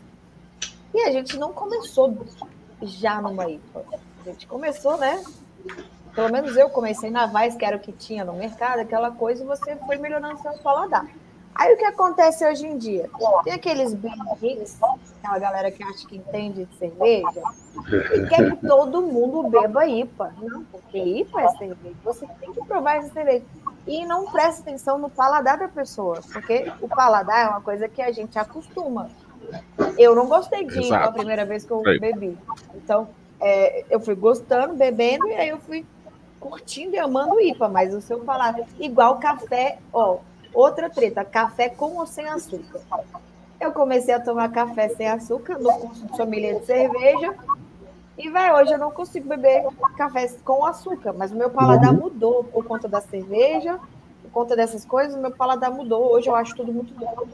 E 0.93 1.01
a 1.01 1.11
gente 1.11 1.37
não 1.37 1.53
começou 1.53 2.25
já 2.81 3.21
numa 3.21 3.49
IPA. 3.49 3.85
A 4.21 4.29
gente 4.29 4.47
começou, 4.47 4.97
né? 4.97 5.23
Pelo 6.13 6.31
menos 6.31 6.55
eu 6.55 6.69
comecei 6.69 7.09
na 7.09 7.25
Vaz, 7.25 7.55
que 7.55 7.65
era 7.65 7.77
o 7.77 7.79
que 7.79 7.91
tinha 7.91 8.23
no 8.23 8.33
mercado, 8.33 8.79
aquela 8.79 9.11
coisa, 9.11 9.43
e 9.43 9.47
você 9.47 9.75
foi 9.85 9.97
melhorando 9.97 10.41
seu 10.41 10.53
paladar. 10.59 11.05
Aí 11.55 11.73
o 11.73 11.77
que 11.77 11.85
acontece 11.85 12.45
hoje 12.45 12.67
em 12.67 12.77
dia? 12.77 13.09
Tem 13.45 13.53
aqueles 13.53 13.97
ricos, 14.41 14.77
aquela 15.23 15.39
galera 15.39 15.71
que 15.71 15.81
acha 15.81 16.05
que 16.05 16.17
entende 16.17 16.65
de 16.65 16.75
cerveja, 16.77 17.41
e 18.13 18.27
quer 18.27 18.51
que 18.51 18.57
todo 18.67 19.01
mundo 19.01 19.49
beba 19.49 19.87
IPA. 19.87 20.33
Não, 20.41 20.65
porque 20.65 20.97
IPA 20.97 21.41
é 21.41 21.47
cerveja. 21.49 21.95
Você 22.03 22.27
tem 22.41 22.51
que 22.51 22.65
provar 22.65 22.97
essa 22.97 23.13
cerveja. 23.13 23.45
E 23.87 24.05
não 24.05 24.29
presta 24.31 24.63
atenção 24.63 24.97
no 24.97 25.09
paladar 25.09 25.57
da 25.57 25.69
pessoa, 25.69 26.19
porque 26.33 26.71
o 26.81 26.89
paladar 26.89 27.45
é 27.45 27.49
uma 27.49 27.61
coisa 27.61 27.87
que 27.87 28.01
a 28.01 28.11
gente 28.11 28.37
acostuma. 28.37 29.09
Eu 29.97 30.13
não 30.13 30.27
gostei 30.27 30.65
de 30.65 30.87
IPA 30.87 30.97
a 30.97 31.11
primeira 31.11 31.45
vez 31.45 31.63
que 31.63 31.71
eu 31.71 31.81
bebi. 31.81 32.37
Então, 32.73 33.07
é, 33.39 33.85
eu 33.89 33.99
fui 34.01 34.15
gostando, 34.15 34.73
bebendo, 34.73 35.27
e 35.27 35.35
aí 35.35 35.49
eu 35.49 35.59
fui 35.59 35.85
curtindo 36.39 36.95
e 36.95 36.99
amando 36.99 37.39
IPA, 37.39 37.69
mas 37.69 37.93
o 37.93 38.01
seu 38.01 38.23
falar 38.25 38.55
igual 38.79 39.19
café, 39.19 39.77
ó, 39.93 40.17
outra 40.55 40.89
treta, 40.89 41.23
café 41.23 41.69
com 41.69 41.97
ou 41.97 42.05
sem 42.05 42.27
açúcar. 42.27 42.79
Eu 43.59 43.71
comecei 43.71 44.13
a 44.13 44.19
tomar 44.19 44.49
café 44.51 44.89
sem 44.89 45.07
açúcar 45.07 45.59
no 45.59 45.71
curso 45.73 46.05
de 46.05 46.15
sommelier 46.15 46.59
de 46.59 46.65
cerveja. 46.65 47.35
E, 48.17 48.29
vai, 48.29 48.53
hoje 48.53 48.73
eu 48.73 48.79
não 48.79 48.91
consigo 48.91 49.27
beber 49.27 49.65
café 49.97 50.27
com 50.43 50.65
açúcar, 50.65 51.13
mas 51.13 51.31
o 51.31 51.35
meu 51.35 51.49
paladar 51.49 51.93
uhum. 51.93 52.03
mudou 52.03 52.43
por 52.45 52.63
conta 52.63 52.87
da 52.87 53.01
cerveja, 53.01 53.77
por 54.21 54.31
conta 54.31 54.55
dessas 54.55 54.85
coisas, 54.85 55.15
o 55.15 55.21
meu 55.21 55.31
paladar 55.31 55.69
mudou. 55.69 56.13
Hoje 56.13 56.29
eu 56.29 56.35
acho 56.35 56.55
tudo 56.55 56.71
muito 56.71 56.93
bom. 56.93 57.27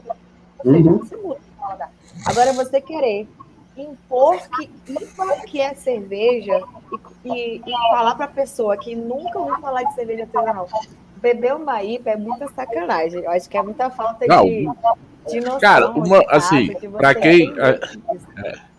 Uhum. 0.64 0.98
Você 0.98 1.16
muda 1.16 1.38
o 1.38 1.60
paladar. 1.60 1.92
Agora 2.26 2.52
você 2.52 2.80
querer 2.80 3.28
impor 3.76 4.38
que 4.48 4.70
IPA 4.88 5.40
que 5.46 5.60
é 5.60 5.74
cerveja 5.74 6.60
e, 7.24 7.30
e, 7.30 7.62
e 7.64 7.72
falar 7.90 8.14
para 8.16 8.26
a 8.26 8.28
pessoa 8.28 8.76
que 8.76 8.94
nunca 8.94 9.38
ouviu 9.38 9.58
falar 9.60 9.84
de 9.84 9.94
cerveja 9.94 10.24
artesanal, 10.24 10.68
beber 11.22 11.54
uma 11.54 11.82
IPA 11.82 12.10
é 12.10 12.16
muita 12.16 12.48
sacanagem. 12.48 13.22
Eu 13.22 13.30
acho 13.30 13.48
que 13.48 13.56
é 13.56 13.62
muita 13.62 13.88
falta 13.88 14.26
Não, 14.26 14.44
de, 14.44 14.68
de 15.28 15.40
noção. 15.40 15.60
Cara, 15.60 15.90
uma, 15.90 16.22
assim, 16.28 16.74
para 16.90 17.14
quem. 17.14 17.54
É, 17.58 17.80
é. 18.44 18.72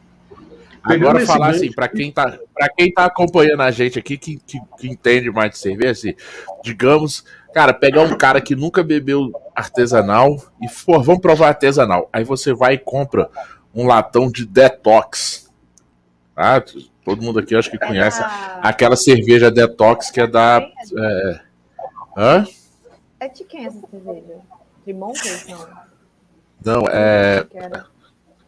Agora 0.83 1.25
falar 1.25 1.51
assim, 1.51 1.71
para 1.71 1.87
quem 1.87 2.11
tá, 2.11 2.37
para 2.53 2.67
quem 2.67 2.91
tá 2.91 3.05
acompanhando 3.05 3.61
a 3.61 3.71
gente 3.71 3.97
aqui 3.97 4.17
que, 4.17 4.35
que, 4.45 4.59
que, 4.77 4.89
entende 4.89 5.31
mais 5.31 5.51
de 5.51 5.57
cerveja, 5.57 5.91
assim, 5.91 6.13
digamos, 6.61 7.23
cara, 7.53 7.73
pegar 7.73 8.01
um 8.01 8.17
cara 8.17 8.41
que 8.41 8.53
nunca 8.53 8.83
bebeu 8.83 9.31
artesanal 9.55 10.35
e 10.61 10.67
for, 10.67 11.01
vamos 11.01 11.21
provar 11.21 11.47
artesanal. 11.47 12.09
Aí 12.11 12.25
você 12.25 12.53
vai 12.53 12.73
e 12.73 12.77
compra 12.77 13.29
um 13.73 13.87
latão 13.87 14.29
de 14.29 14.45
detox. 14.45 15.49
Ah, 16.35 16.61
todo 17.05 17.21
mundo 17.21 17.39
aqui 17.39 17.55
acho 17.55 17.69
que 17.69 17.77
é 17.77 17.87
conhece 17.87 18.21
aquela 18.61 18.97
cerveja 18.97 19.49
detox 19.49 20.11
que 20.11 20.19
é 20.19 20.27
da. 20.27 20.67
É... 20.97 21.52
Hã? 22.17 22.45
É 23.19 23.27
de 23.27 23.43
quem 23.43 23.65
essa 23.65 23.79
cerveja? 23.89 24.39
De 24.85 24.93
Monkey, 24.93 25.29
não? 25.49 25.67
Não, 26.65 26.87
é. 26.87 27.39
Acho 27.39 27.49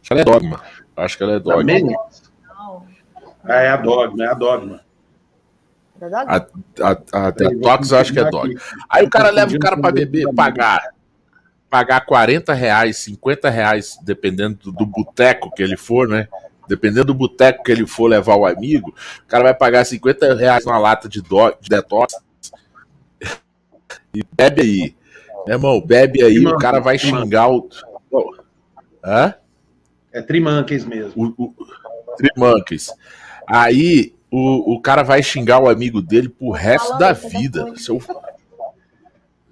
que 0.03 0.13
ela 0.13 0.21
é 0.21 0.23
dogma. 0.23 0.61
Acho 0.95 1.17
que 1.17 1.23
ela 1.23 1.33
é 1.33 1.39
dogma. 1.39 1.79
Não. 1.79 2.85
Ah, 3.43 3.61
é 3.61 3.69
a 3.69 3.77
dogma, 3.77 4.23
é 4.23 4.27
a 4.27 4.33
dogma. 4.33 4.81
É 6.01 6.05
a, 6.05 6.47
a, 6.81 7.27
a 7.27 7.31
Detox 7.31 7.91
eu 7.91 7.97
acho 7.97 8.13
que 8.13 8.19
é 8.19 8.29
dogma. 8.29 8.59
Aí 8.89 9.05
o 9.05 9.09
cara 9.09 9.29
leva 9.29 9.55
o 9.55 9.59
cara 9.59 9.77
para 9.77 9.91
beber, 9.91 10.33
pagar 10.33 10.95
pagar 11.69 12.05
40 12.05 12.53
reais, 12.53 12.97
50 12.99 13.49
reais, 13.49 13.97
dependendo 14.01 14.55
do, 14.55 14.71
do 14.71 14.85
boteco 14.85 15.51
que 15.53 15.61
ele 15.61 15.75
for, 15.75 16.07
né? 16.07 16.27
Dependendo 16.69 17.07
do 17.07 17.13
boteco 17.13 17.63
que 17.63 17.71
ele 17.71 17.85
for 17.85 18.07
levar 18.07 18.35
o 18.35 18.45
amigo, 18.45 18.95
o 19.23 19.27
cara 19.27 19.43
vai 19.43 19.53
pagar 19.53 19.85
50 19.85 20.35
reais 20.35 20.65
numa 20.65 20.77
lata 20.77 21.09
de, 21.09 21.21
do, 21.21 21.51
de 21.59 21.69
detox. 21.69 22.15
E 24.15 24.23
bebe 24.31 24.61
aí. 24.61 24.95
Meu 25.45 25.57
irmão, 25.57 25.81
bebe 25.81 26.23
aí, 26.23 26.39
o 26.45 26.57
cara 26.57 26.79
vai 26.79 26.97
xingar 26.97 27.49
o. 27.49 27.69
Oh. 28.09 28.33
Hã? 29.03 29.35
É 30.11 30.21
Trimanques 30.21 30.85
mesmo. 30.85 31.35
O, 31.37 31.45
o, 31.45 32.15
Trimanques. 32.15 32.91
Aí 33.47 34.15
o, 34.31 34.75
o 34.75 34.81
cara 34.81 35.03
vai 35.03 35.21
xingar 35.21 35.59
o 35.59 35.69
amigo 35.69 36.01
dele 36.01 36.29
pro 36.29 36.49
resto 36.49 36.97
da 36.97 37.11
vida. 37.13 37.73
Seu... 37.75 38.01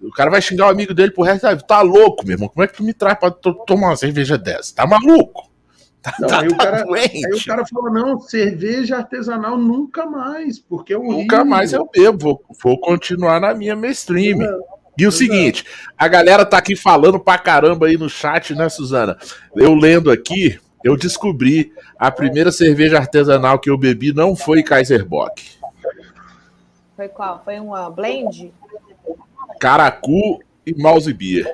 O 0.02 0.12
cara 0.12 0.32
vai 0.32 0.42
xingar 0.42 0.68
o 0.68 0.70
amigo 0.70 0.94
dele 0.94 1.12
pro 1.12 1.24
resto 1.24 1.44
da 1.44 1.54
vida. 1.54 1.68
Tá 1.68 1.82
louco, 1.82 2.26
meu 2.26 2.36
irmão? 2.36 2.50
Como 2.50 2.64
é 2.64 2.68
que 2.68 2.78
tu 2.78 2.84
me 2.84 2.94
traz 2.94 3.20
pra 3.20 3.30
tomar 3.30 3.90
uma 3.90 3.96
cerveja 3.96 4.38
dessa? 4.38 4.74
Tá 4.76 4.88
maluco? 4.88 5.53
Tá, 6.04 6.14
não, 6.20 6.28
tá, 6.28 6.42
aí, 6.42 6.48
o 6.48 6.58
tá 6.58 6.58
cara, 6.58 6.86
aí 6.94 7.24
o 7.34 7.46
cara 7.46 7.66
fala: 7.66 7.90
não, 7.90 8.20
cerveja 8.20 8.98
artesanal 8.98 9.58
nunca 9.58 10.06
mais, 10.06 10.60
porque 10.60 10.92
é 10.92 10.98
horrível. 10.98 11.20
Nunca 11.20 11.46
mais 11.46 11.72
eu 11.72 11.90
bebo, 11.90 12.20
vou, 12.20 12.44
vou 12.62 12.78
continuar 12.78 13.40
na 13.40 13.54
minha 13.54 13.74
mainstream. 13.74 14.40
E 14.98 15.08
o 15.08 15.12
seguinte, 15.12 15.64
a 15.98 16.08
galera 16.10 16.46
tá 16.46 16.58
aqui 16.58 16.76
falando 16.76 17.20
pra 17.20 17.38
caramba 17.38 17.88
aí 17.88 17.98
no 17.98 18.10
chat, 18.10 18.54
né, 18.54 18.68
Suzana? 18.68 19.18
Eu 19.56 19.74
lendo 19.74 20.12
aqui, 20.12 20.60
eu 20.84 20.98
descobri 20.98 21.72
a 21.98 22.12
primeira 22.12 22.52
cerveja 22.52 22.98
artesanal 22.98 23.58
que 23.58 23.70
eu 23.70 23.78
bebi 23.78 24.14
não 24.14 24.36
foi 24.36 24.62
Kaiser 24.62 25.06
Bock. 25.06 25.58
Foi 26.98 27.08
qual? 27.08 27.42
Foi 27.46 27.60
uma 27.60 27.90
blend? 27.90 28.54
Caracu 29.58 30.42
e 30.66 30.76
Mouse 30.76 31.14
Beer. 31.14 31.50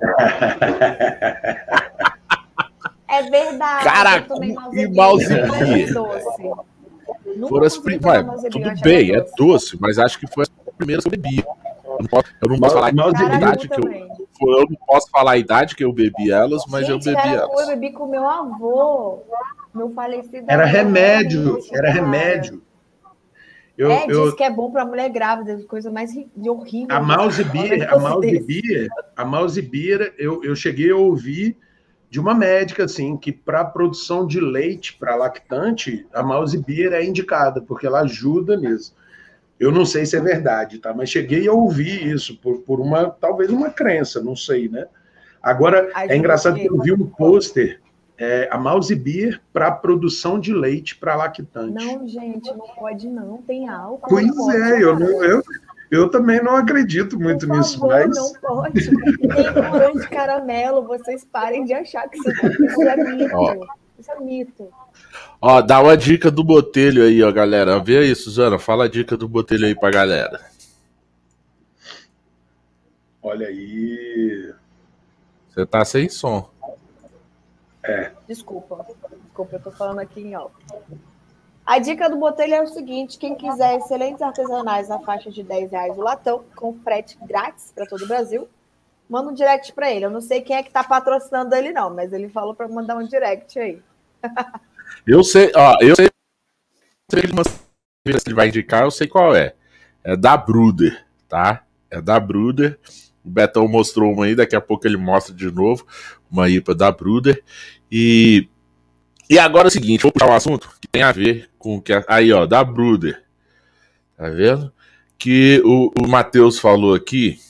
É 3.12 3.22
verdade. 3.24 3.84
Caracu 3.84 4.44
e 4.72 4.88
Mouse 4.88 5.28
Beer. 5.28 5.92
Foram 7.48 7.66
as 7.66 7.76
prim... 7.76 7.98
Vai, 7.98 8.24
tudo 8.50 8.72
bem, 8.82 9.14
é 9.14 9.24
doce, 9.36 9.76
mas 9.78 9.98
acho 9.98 10.18
que 10.18 10.26
foi 10.26 10.44
a 10.44 10.72
primeira 10.72 11.02
que 11.02 11.08
eu 11.08 11.10
bebi. 11.10 11.44
Eu 11.84 11.98
não 12.00 12.06
posso, 12.08 12.34
eu 12.40 12.48
não 12.48 12.58
posso 12.58 12.74
falar 12.74 12.86
a 12.86 12.90
idade 13.36 13.68
que 13.68 13.74
eu, 13.74 13.92
eu 14.48 14.66
não 14.68 14.76
posso 14.86 15.10
falar 15.10 15.32
a 15.32 15.36
idade 15.36 15.76
que 15.76 15.84
eu 15.84 15.92
bebi 15.92 16.30
elas, 16.30 16.64
mas 16.68 16.86
Gente, 16.86 17.06
eu 17.06 17.14
bebi 17.14 17.28
elas. 17.28 17.60
Eu 17.60 17.66
bebi 17.66 17.92
com 17.92 18.06
meu 18.06 18.28
avô, 18.28 19.22
meu 19.74 19.90
falecido. 19.90 20.46
Era 20.48 20.64
remédio, 20.64 21.58
era 21.70 21.90
remédio. 21.90 22.62
Eu, 23.76 23.90
é, 23.90 24.04
eu, 24.08 24.26
diz 24.26 24.34
que 24.34 24.44
é 24.44 24.50
bom 24.50 24.70
para 24.70 24.84
mulher 24.84 25.08
grávida, 25.10 25.62
coisa 25.64 25.90
mais 25.90 26.10
horrível. 26.46 26.94
A 26.94 27.00
mouse 27.00 27.44
beer, 27.44 27.92
a 27.92 27.98
mouse 27.98 28.40
beer, 28.40 28.88
a 29.16 29.24
mouse 29.24 29.62
beer, 29.62 30.14
eu, 30.18 30.42
eu 30.44 30.54
cheguei 30.54 30.90
a 30.90 30.96
ouvir 30.96 31.56
de 32.12 32.20
uma 32.20 32.34
médica 32.34 32.84
assim 32.84 33.16
que 33.16 33.32
para 33.32 33.64
produção 33.64 34.26
de 34.26 34.38
leite 34.38 34.94
para 34.98 35.16
lactante, 35.16 36.06
a 36.12 36.22
mouse 36.22 36.58
beer 36.58 36.92
é 36.92 37.02
indicada 37.02 37.62
porque 37.62 37.86
ela 37.86 38.00
ajuda 38.02 38.54
nisso. 38.54 38.94
Eu 39.58 39.72
não 39.72 39.86
sei 39.86 40.04
se 40.04 40.14
é 40.14 40.20
verdade, 40.20 40.78
tá? 40.78 40.92
Mas 40.92 41.08
cheguei 41.08 41.48
a 41.48 41.52
ouvir 41.54 42.06
isso 42.06 42.36
por, 42.36 42.58
por 42.64 42.80
uma 42.80 43.08
talvez 43.08 43.48
uma 43.48 43.70
crença, 43.70 44.22
não 44.22 44.36
sei, 44.36 44.68
né? 44.68 44.88
Agora 45.42 45.90
é 46.06 46.14
engraçado 46.14 46.56
que 46.56 46.66
eu 46.66 46.78
vi 46.82 46.92
um 46.92 47.06
pôster 47.06 47.80
é, 48.18 48.46
a 48.52 48.58
mouse 48.58 48.94
beer 48.94 49.40
para 49.50 49.72
produção 49.72 50.38
de 50.38 50.52
leite 50.52 50.94
para 50.96 51.16
lactante. 51.16 51.82
Não, 51.82 52.06
gente, 52.06 52.52
não 52.52 52.68
pode 52.74 53.08
não, 53.08 53.38
tem 53.38 53.70
álcool. 53.70 54.10
Pois 54.10 54.48
é, 54.54 54.82
eu, 54.82 54.98
não, 54.98 55.24
eu, 55.24 55.42
eu 55.92 56.08
também 56.08 56.42
não 56.42 56.56
acredito 56.56 57.20
muito 57.20 57.46
Por 57.46 57.58
nisso, 57.58 57.78
favor, 57.78 58.08
mas... 58.08 58.16
não 58.16 58.32
pode. 58.40 58.90
Tem 58.90 59.70
morango 59.70 60.00
de 60.00 60.08
caramelo, 60.08 60.86
vocês 60.86 61.22
parem 61.22 61.66
de 61.66 61.74
achar 61.74 62.08
que 62.08 62.16
isso 62.16 62.30
é 62.82 62.96
mito. 62.96 63.36
Ó. 63.36 63.66
Isso 63.98 64.10
é 64.10 64.18
mito. 64.18 64.68
Ó, 65.38 65.60
dá 65.60 65.82
uma 65.82 65.94
dica 65.94 66.30
do 66.30 66.42
botelho 66.42 67.04
aí, 67.04 67.22
ó, 67.22 67.30
galera. 67.30 67.78
Vê 67.78 67.98
aí, 67.98 68.14
Suzana, 68.14 68.58
fala 68.58 68.86
a 68.86 68.88
dica 68.88 69.18
do 69.18 69.28
botelho 69.28 69.66
aí 69.66 69.74
pra 69.74 69.90
galera. 69.90 70.40
Olha 73.22 73.48
aí. 73.48 74.54
Você 75.50 75.66
tá 75.66 75.84
sem 75.84 76.08
som. 76.08 76.48
É. 77.84 78.12
Desculpa, 78.26 78.86
desculpa, 79.22 79.56
eu 79.56 79.60
tô 79.60 79.70
falando 79.70 79.98
aqui 79.98 80.22
em 80.22 80.34
alto. 80.34 80.56
A 81.64 81.78
dica 81.78 82.10
do 82.10 82.16
Botelho 82.16 82.54
é 82.54 82.62
o 82.62 82.66
seguinte: 82.66 83.18
quem 83.18 83.34
quiser 83.34 83.78
excelentes 83.78 84.20
artesanais 84.20 84.88
na 84.88 84.98
faixa 84.98 85.30
de 85.30 85.42
10 85.42 85.70
reais 85.70 85.96
o 85.96 86.02
latão, 86.02 86.44
com 86.56 86.74
frete 86.80 87.16
grátis 87.22 87.72
para 87.74 87.86
todo 87.86 88.04
o 88.04 88.08
Brasil, 88.08 88.48
manda 89.08 89.30
um 89.30 89.34
direct 89.34 89.72
para 89.72 89.90
ele. 89.90 90.04
Eu 90.04 90.10
não 90.10 90.20
sei 90.20 90.40
quem 90.40 90.56
é 90.56 90.62
que 90.62 90.70
tá 90.70 90.82
patrocinando 90.82 91.54
ele, 91.54 91.72
não, 91.72 91.94
mas 91.94 92.12
ele 92.12 92.28
falou 92.28 92.54
para 92.54 92.68
mandar 92.68 92.96
um 92.96 93.06
direct 93.06 93.58
aí. 93.58 93.80
eu 95.06 95.22
sei, 95.22 95.52
ó, 95.54 95.76
eu 95.80 95.94
sei 95.96 96.08
se 98.18 98.28
ele 98.28 98.34
vai 98.34 98.48
indicar, 98.48 98.82
eu 98.84 98.90
sei 98.90 99.06
qual 99.06 99.34
é. 99.34 99.54
É 100.02 100.16
da 100.16 100.36
Bruder, 100.36 101.06
tá? 101.28 101.62
É 101.90 102.00
da 102.00 102.18
Bruder. 102.18 102.78
O 103.24 103.30
Betão 103.30 103.68
mostrou 103.68 104.12
uma 104.12 104.24
aí, 104.24 104.34
daqui 104.34 104.56
a 104.56 104.60
pouco 104.60 104.86
ele 104.86 104.96
mostra 104.96 105.32
de 105.32 105.48
novo 105.50 105.86
uma 106.30 106.48
IPA 106.48 106.74
da 106.74 106.90
Bruder. 106.90 107.42
E, 107.90 108.48
e 109.32 109.38
agora 109.38 109.66
é 109.66 109.70
o 109.70 109.72
seguinte, 109.72 110.02
vou 110.02 110.12
puxar 110.12 110.28
um 110.28 110.34
assunto 110.34 110.68
que 110.78 110.86
tem 110.86 111.02
a 111.02 111.10
ver 111.10 111.48
com 111.58 111.76
o 111.76 111.80
que. 111.80 111.90
Aí, 112.06 112.30
ó, 112.34 112.44
da 112.44 112.62
Bruder. 112.62 113.22
Tá 114.14 114.28
vendo? 114.28 114.70
Que 115.16 115.62
o, 115.64 115.90
o 115.98 116.06
Matheus 116.06 116.58
falou 116.58 116.94
aqui. 116.94 117.40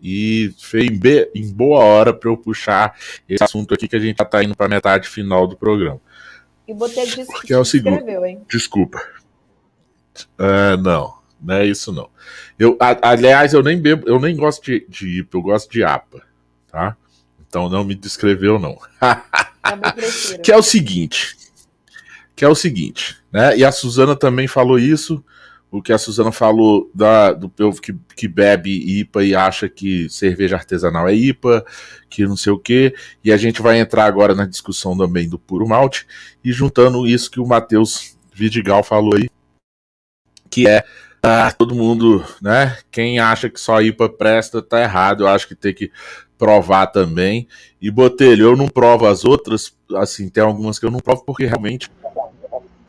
E 0.00 0.50
foi 0.58 0.86
em, 0.86 0.98
be, 0.98 1.30
em 1.34 1.52
boa 1.52 1.84
hora 1.84 2.14
para 2.14 2.30
eu 2.30 2.38
puxar 2.38 2.98
esse 3.28 3.44
assunto 3.44 3.74
aqui 3.74 3.86
que 3.86 3.96
a 3.96 3.98
gente 3.98 4.16
já 4.16 4.24
tá 4.24 4.42
indo 4.42 4.56
para 4.56 4.66
metade 4.66 5.06
final 5.06 5.46
do 5.46 5.58
programa. 5.58 6.00
E 6.66 6.72
botei 6.72 7.04
que 7.44 7.52
é 7.52 7.58
o 7.58 7.66
seguinte. 7.66 8.02
Desculpa. 8.48 8.98
Uh, 10.38 10.80
não, 10.82 11.12
não 11.38 11.54
é 11.54 11.66
isso 11.66 11.92
não. 11.92 12.08
Eu, 12.58 12.78
a, 12.80 13.10
aliás, 13.10 13.52
eu 13.52 13.62
nem 13.62 13.78
bebo, 13.78 14.08
eu 14.08 14.18
nem 14.18 14.34
gosto 14.34 14.64
de, 14.64 14.86
de 14.88 15.18
IPA, 15.18 15.36
eu 15.36 15.42
gosto 15.42 15.70
de 15.70 15.84
APA, 15.84 16.22
tá? 16.70 16.96
Então 17.46 17.68
não 17.68 17.84
me 17.84 17.94
descreveu, 17.94 18.58
não. 18.58 18.78
que 20.42 20.52
é 20.52 20.56
o 20.56 20.62
seguinte. 20.62 21.36
Que 22.34 22.44
é 22.44 22.48
o 22.48 22.54
seguinte, 22.54 23.16
né? 23.30 23.56
E 23.56 23.64
a 23.64 23.70
Suzana 23.72 24.16
também 24.16 24.46
falou 24.48 24.78
isso. 24.78 25.24
O 25.70 25.80
que 25.80 25.92
a 25.92 25.96
Suzana 25.96 26.30
falou 26.30 26.90
da, 26.94 27.32
do 27.32 27.48
povo 27.48 27.80
que, 27.80 27.94
que 28.14 28.28
bebe 28.28 29.00
IPA 29.00 29.24
e 29.24 29.34
acha 29.34 29.68
que 29.70 30.06
cerveja 30.10 30.56
artesanal 30.56 31.08
é 31.08 31.14
IPA, 31.14 31.64
que 32.10 32.26
não 32.26 32.36
sei 32.36 32.52
o 32.52 32.58
quê. 32.58 32.94
E 33.24 33.32
a 33.32 33.38
gente 33.38 33.62
vai 33.62 33.78
entrar 33.78 34.04
agora 34.04 34.34
na 34.34 34.44
discussão 34.44 34.96
também 34.96 35.26
do 35.26 35.38
puro 35.38 35.66
malte. 35.66 36.06
E 36.44 36.52
juntando 36.52 37.06
isso 37.06 37.30
que 37.30 37.40
o 37.40 37.46
Matheus 37.46 38.18
Vidigal 38.34 38.82
falou 38.82 39.14
aí, 39.14 39.30
que 40.50 40.68
é 40.68 40.84
ah, 41.22 41.52
todo 41.52 41.74
mundo, 41.74 42.24
né? 42.42 42.76
Quem 42.90 43.20
acha 43.20 43.48
que 43.48 43.60
só 43.60 43.80
IPA 43.80 44.08
presta, 44.08 44.60
tá 44.60 44.80
errado. 44.82 45.22
Eu 45.22 45.28
acho 45.28 45.46
que 45.46 45.54
tem 45.54 45.72
que 45.72 45.90
provar 46.42 46.88
também. 46.88 47.46
E 47.80 47.88
Botelho, 47.88 48.46
eu 48.46 48.56
não 48.56 48.66
provo 48.66 49.06
as 49.06 49.24
outras, 49.24 49.72
assim, 49.94 50.28
tem 50.28 50.42
algumas 50.42 50.76
que 50.76 50.84
eu 50.84 50.90
não 50.90 50.98
provo 50.98 51.22
porque 51.24 51.46
realmente 51.46 51.88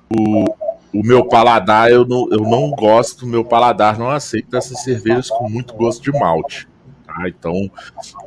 o, 0.10 0.46
o 0.92 1.04
meu 1.04 1.28
paladar, 1.28 1.92
eu 1.92 2.04
não, 2.04 2.28
eu 2.32 2.40
não 2.40 2.72
gosto, 2.72 3.26
o 3.26 3.28
meu 3.28 3.46
paladar 3.46 4.00
não 4.00 4.10
aceita 4.10 4.58
essas 4.58 4.82
cervejas 4.82 5.30
com 5.30 5.48
muito 5.48 5.76
gosto 5.76 6.02
de 6.02 6.20
malte. 6.20 6.68
Tá? 7.06 7.30
Então, 7.30 7.54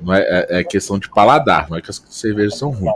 não 0.00 0.14
é, 0.14 0.20
é, 0.20 0.60
é 0.60 0.64
questão 0.64 0.96
de 0.96 1.10
paladar, 1.10 1.68
não 1.68 1.76
é 1.76 1.82
que 1.82 1.90
as 1.90 2.00
cervejas 2.08 2.56
são 2.56 2.70
ruins. 2.70 2.94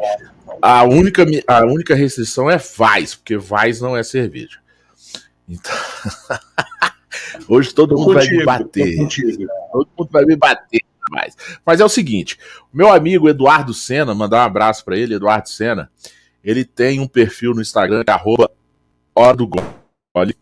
A 0.62 0.84
única, 0.84 1.26
a 1.48 1.64
única 1.64 1.96
restrição 1.96 2.48
é 2.48 2.58
Vais, 2.58 3.16
porque 3.16 3.36
Vais 3.36 3.80
não 3.80 3.96
é 3.96 4.04
cerveja. 4.04 4.60
Então. 5.48 5.74
Hoje 7.48 7.74
todo 7.74 7.98
mundo 7.98 8.14
contigo, 8.14 8.44
vai 8.44 8.58
me 8.60 8.64
bater. 8.64 9.08
Todo 9.72 9.88
mundo 9.98 10.08
vai 10.12 10.24
me 10.24 10.36
bater 10.36 10.89
mais. 11.10 11.36
Mas 11.64 11.80
é 11.80 11.84
o 11.84 11.88
seguinte: 11.88 12.38
meu 12.72 12.90
amigo 12.90 13.28
Eduardo 13.28 13.74
Sena, 13.74 14.14
mandar 14.14 14.38
um 14.38 14.46
abraço 14.46 14.84
para 14.84 14.96
ele, 14.96 15.14
Eduardo 15.14 15.48
Sena, 15.48 15.90
ele 16.42 16.64
tem 16.64 17.00
um 17.00 17.06
perfil 17.06 17.54
no 17.54 17.60
Instagram 17.60 18.04
que 18.04 18.10
é 18.10 18.14
arroba 18.14 18.50
Hora 19.14 19.36
do 19.36 19.46
Gole. 19.46 20.36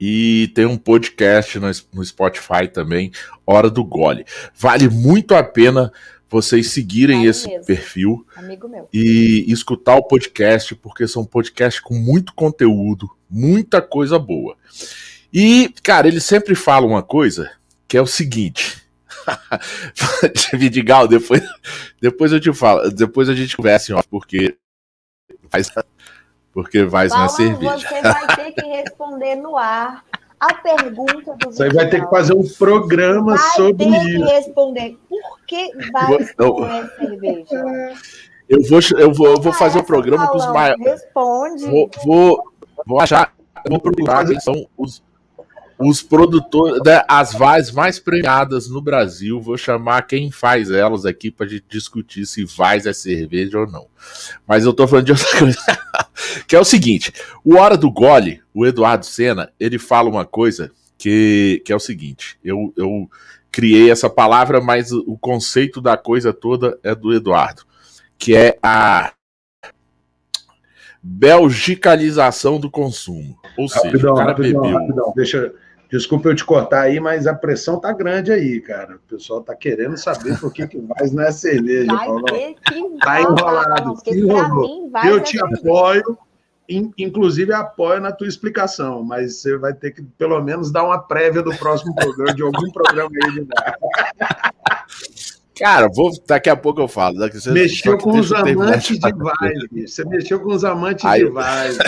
E 0.00 0.50
tem 0.54 0.66
um 0.66 0.76
podcast 0.76 1.58
no, 1.58 2.04
Spotify 2.04 2.68
também, 2.70 3.12
Hora 3.46 3.70
do 3.70 3.84
Gole. 3.84 4.26
Vale 4.54 4.88
muito 4.88 5.34
a 5.34 5.42
pena 5.42 5.92
vocês 6.28 6.72
seguirem 6.72 7.20
Aí 7.20 7.26
esse 7.28 7.48
mesmo. 7.48 7.64
perfil 7.64 8.26
e 8.92 9.44
escutar 9.48 9.94
o 9.96 10.02
podcast, 10.02 10.74
porque 10.74 11.06
são 11.06 11.24
podcasts 11.24 11.80
com 11.80 11.94
muito 11.94 12.34
conteúdo, 12.34 13.08
muita 13.30 13.80
coisa 13.80 14.18
boa. 14.18 14.56
E, 15.32 15.72
cara, 15.82 16.08
ele 16.08 16.20
sempre 16.20 16.54
fala 16.54 16.86
uma 16.86 17.02
coisa 17.02 17.50
que 17.86 17.96
é 17.96 18.02
o 18.02 18.06
seguinte. 18.06 18.83
Vidigal, 20.54 21.08
depois, 21.08 21.42
depois 22.00 22.32
eu 22.32 22.40
te 22.40 22.52
falo, 22.52 22.90
depois 22.90 23.28
a 23.28 23.34
gente 23.34 23.56
conversa 23.56 23.94
off, 23.96 24.08
porque 24.08 24.56
faz, 25.50 25.70
porque 26.52 26.88
faz 26.88 27.12
uma 27.12 27.26
Paulão, 27.26 27.36
cerveja. 27.36 27.88
você 27.88 28.02
vai 28.02 28.36
ter 28.36 28.52
que 28.52 28.66
responder 28.66 29.36
no 29.36 29.56
ar 29.56 30.04
a 30.40 30.54
pergunta 30.54 31.36
do 31.36 31.50
Você 31.50 31.68
vai 31.70 31.88
ter 31.88 32.04
que 32.04 32.10
fazer 32.10 32.34
um 32.34 32.46
programa 32.58 33.36
Vai 33.36 33.50
sobre 33.56 33.84
ter 33.86 34.00
que 34.00 34.10
isso. 34.10 34.24
responder 34.24 34.98
por 35.08 35.40
que 35.46 35.70
vai 35.92 36.14
é 36.14 36.86
cerveja. 36.96 37.94
Eu 38.46 38.62
vou, 38.68 38.80
eu 38.98 39.12
vou, 39.12 39.26
eu 39.28 39.40
vou 39.40 39.52
fazer 39.52 39.78
o 39.78 39.80
Essa, 39.80 39.86
programa 39.86 40.28
com 40.28 40.36
os 40.36 40.46
maiores. 40.48 40.84
Responde. 40.84 41.64
Vou, 41.64 41.90
vou, 42.04 42.52
vou 42.86 43.00
achar, 43.00 43.34
vou 43.66 43.80
procurar 43.80 44.26
quem 44.26 44.38
são 44.38 44.66
os, 44.76 45.02
os 45.84 46.02
produtores, 46.02 46.80
né, 46.84 47.02
as 47.08 47.32
vaz 47.32 47.70
mais 47.70 47.98
premiadas 47.98 48.68
no 48.68 48.80
Brasil. 48.80 49.40
Vou 49.40 49.56
chamar 49.56 50.02
quem 50.02 50.30
faz 50.30 50.70
elas 50.70 51.04
aqui 51.04 51.30
pra 51.30 51.46
gente 51.46 51.64
discutir 51.68 52.26
se 52.26 52.44
vaz 52.44 52.86
é 52.86 52.92
cerveja 52.92 53.58
ou 53.58 53.66
não. 53.66 53.86
Mas 54.46 54.64
eu 54.64 54.72
tô 54.72 54.86
falando 54.86 55.06
de 55.06 55.12
outra 55.12 55.26
coisa. 55.38 55.58
que 56.46 56.56
é 56.56 56.60
o 56.60 56.64
seguinte: 56.64 57.12
o 57.44 57.56
Hora 57.56 57.76
do 57.76 57.90
Gole, 57.90 58.40
o 58.52 58.64
Eduardo 58.64 59.04
Senna, 59.04 59.52
ele 59.58 59.78
fala 59.78 60.08
uma 60.08 60.24
coisa 60.24 60.70
que, 60.96 61.62
que 61.64 61.72
é 61.72 61.76
o 61.76 61.80
seguinte: 61.80 62.38
eu, 62.44 62.72
eu 62.76 63.08
criei 63.52 63.90
essa 63.90 64.08
palavra, 64.08 64.60
mas 64.60 64.90
o, 64.90 65.04
o 65.06 65.18
conceito 65.18 65.80
da 65.80 65.96
coisa 65.96 66.32
toda 66.32 66.78
é 66.82 66.94
do 66.94 67.12
Eduardo, 67.12 67.62
que 68.18 68.34
é 68.34 68.58
a 68.62 69.12
belgicalização 71.02 72.58
do 72.58 72.70
consumo. 72.70 73.38
Ou 73.58 73.68
seja, 73.68 73.84
Rapidão, 73.84 74.12
o 74.14 74.16
cara 74.16 74.30
rapidão, 74.30 74.62
bebeu. 74.62 74.78
rapidão. 74.78 75.12
Deixa, 75.14 75.52
desculpa 75.96 76.28
eu 76.28 76.34
te 76.34 76.44
cortar 76.44 76.80
aí, 76.82 76.98
mas 76.98 77.24
a 77.26 77.34
pressão 77.34 77.78
tá 77.78 77.92
grande 77.92 78.32
aí, 78.32 78.60
cara. 78.60 78.96
O 78.96 78.98
pessoal 79.08 79.40
tá 79.42 79.54
querendo 79.54 79.96
saber 79.96 80.38
por 80.40 80.52
que 80.52 80.66
que 80.66 80.78
vai 80.78 81.08
não 81.10 81.22
é 81.22 81.30
cerveja, 81.30 81.86
Vai 81.94 82.06
Paulão. 82.06 82.24
que 82.24 82.98
Tá 83.00 83.20
enrolado, 83.20 83.94
mim 84.10 84.90
Eu 85.08 85.20
te 85.22 85.38
cerveja. 85.38 85.60
apoio, 85.60 86.18
in- 86.68 86.92
inclusive 86.98 87.52
apoio 87.52 88.00
na 88.00 88.10
tua 88.10 88.26
explicação, 88.26 89.04
mas 89.04 89.36
você 89.36 89.56
vai 89.56 89.72
ter 89.72 89.92
que 89.92 90.02
pelo 90.18 90.42
menos 90.42 90.72
dar 90.72 90.82
uma 90.84 90.98
prévia 90.98 91.42
do 91.42 91.54
próximo 91.56 91.94
programa, 91.94 92.34
de 92.34 92.42
algum 92.42 92.70
programa 92.72 93.10
aí 93.24 93.30
de. 93.32 93.46
Cara, 95.56 95.88
vou, 95.94 96.10
daqui 96.26 96.50
a 96.50 96.56
pouco 96.56 96.80
eu 96.80 96.88
falo. 96.88 97.16
Daqui, 97.20 97.38
só 97.38 97.52
Mexeu 97.52 97.96
com 97.98 98.18
os 98.18 98.32
amantes 98.32 98.98
de. 98.98 99.12
Vaz, 99.12 99.68
bicho. 99.70 99.88
Você 99.94 100.04
mexeu 100.04 100.40
com 100.40 100.48
os 100.52 100.64
amantes 100.64 101.04
Aí- 101.04 101.24
de 101.24 101.30
Vaz. 101.30 101.78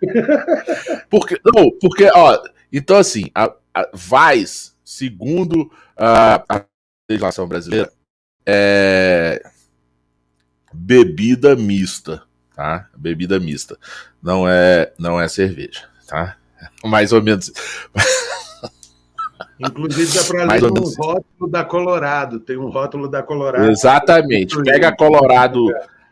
Porque, 1.10 1.38
não, 1.44 1.70
porque, 1.80 2.10
ó, 2.12 2.36
então 2.72 2.96
assim, 2.96 3.24
a, 3.34 3.52
a 3.74 3.88
Vaz, 3.92 4.76
segundo 4.84 5.70
a, 5.96 6.42
a 6.48 6.64
legislação 7.08 7.46
brasileira, 7.46 7.92
é 8.46 9.42
bebida 10.72 11.54
mista, 11.54 12.22
tá? 12.54 12.88
Bebida 12.96 13.38
mista. 13.38 13.78
Não 14.22 14.48
é, 14.48 14.92
não 14.98 15.20
é 15.20 15.28
cerveja, 15.28 15.88
tá? 16.06 16.36
Mais 16.84 17.12
ou 17.12 17.22
menos. 17.22 17.52
Inclusive 19.58 20.12
dá 20.14 20.24
para 20.24 20.44
ler 20.54 20.64
um 20.64 20.74
menos. 20.74 20.96
rótulo 20.96 21.50
da 21.50 21.64
Colorado. 21.64 22.40
Tem 22.40 22.56
um 22.56 22.70
rótulo 22.70 23.08
da 23.08 23.22
Colorado. 23.22 23.70
Exatamente. 23.70 24.60
Pega 24.62 24.88
a 24.88 24.96
Colorado, 24.96 25.68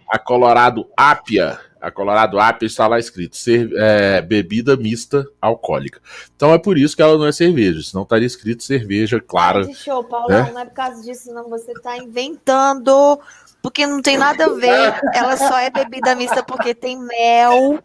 a 0.09 0.19
Colorado 0.19 0.89
Apia. 0.97 1.59
A 1.81 1.91
Colorado 1.91 2.39
Apia 2.39 2.67
está 2.67 2.87
lá 2.87 2.99
escrito 2.99 3.37
cer- 3.37 3.71
é, 3.77 4.21
bebida 4.21 4.77
mista 4.77 5.27
alcoólica. 5.41 6.01
Então 6.37 6.53
é 6.53 6.59
por 6.59 6.77
isso 6.77 6.95
que 6.95 7.03
ela 7.03 7.17
não 7.17 7.27
é 7.27 7.33
cerveja, 7.33 7.83
senão 7.83 8.03
estaria 8.03 8.27
escrito 8.27 8.63
cerveja 8.63 9.19
clara. 9.21 9.65
De 9.65 9.75
show, 9.75 10.05
Paulão, 10.05 10.47
É? 10.47 10.53
não 10.53 10.61
é 10.61 10.65
por 10.67 10.75
causa 10.75 11.03
disso, 11.03 11.33
não. 11.33 11.49
Você 11.49 11.73
tá 11.75 11.97
inventando, 11.97 13.19
porque 13.63 13.87
não 13.87 14.03
tem 14.03 14.19
nada 14.19 14.45
a 14.45 14.49
ver. 14.55 15.01
Ela 15.15 15.37
só 15.37 15.59
é 15.59 15.71
bebida 15.71 16.15
mista 16.15 16.43
porque 16.43 16.75
tem 16.75 16.99
mel. 16.99 17.83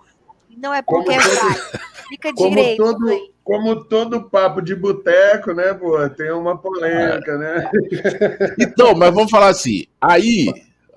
Não 0.58 0.74
é 0.74 0.82
porque 0.82 1.12
é 1.14 1.18
Como 1.22 1.36
vai. 1.36 1.56
Fica 2.10 2.34
Como 2.34 2.50
direito. 2.50 2.84
todo, 2.84 3.08
aí. 3.10 3.32
como 3.43 3.84
todo 3.86 4.30
papo 4.30 4.62
de 4.62 4.76
boteco, 4.76 5.54
né, 5.54 5.74
pô? 5.74 6.08
Tem 6.10 6.32
uma 6.32 6.58
polêmica, 6.58 7.38
né? 7.38 7.70
Então, 8.60 8.93
mas 8.96 9.14
vamos 9.14 9.32
falar 9.32 9.48
assim. 9.50 9.86
Aí, 10.00 10.48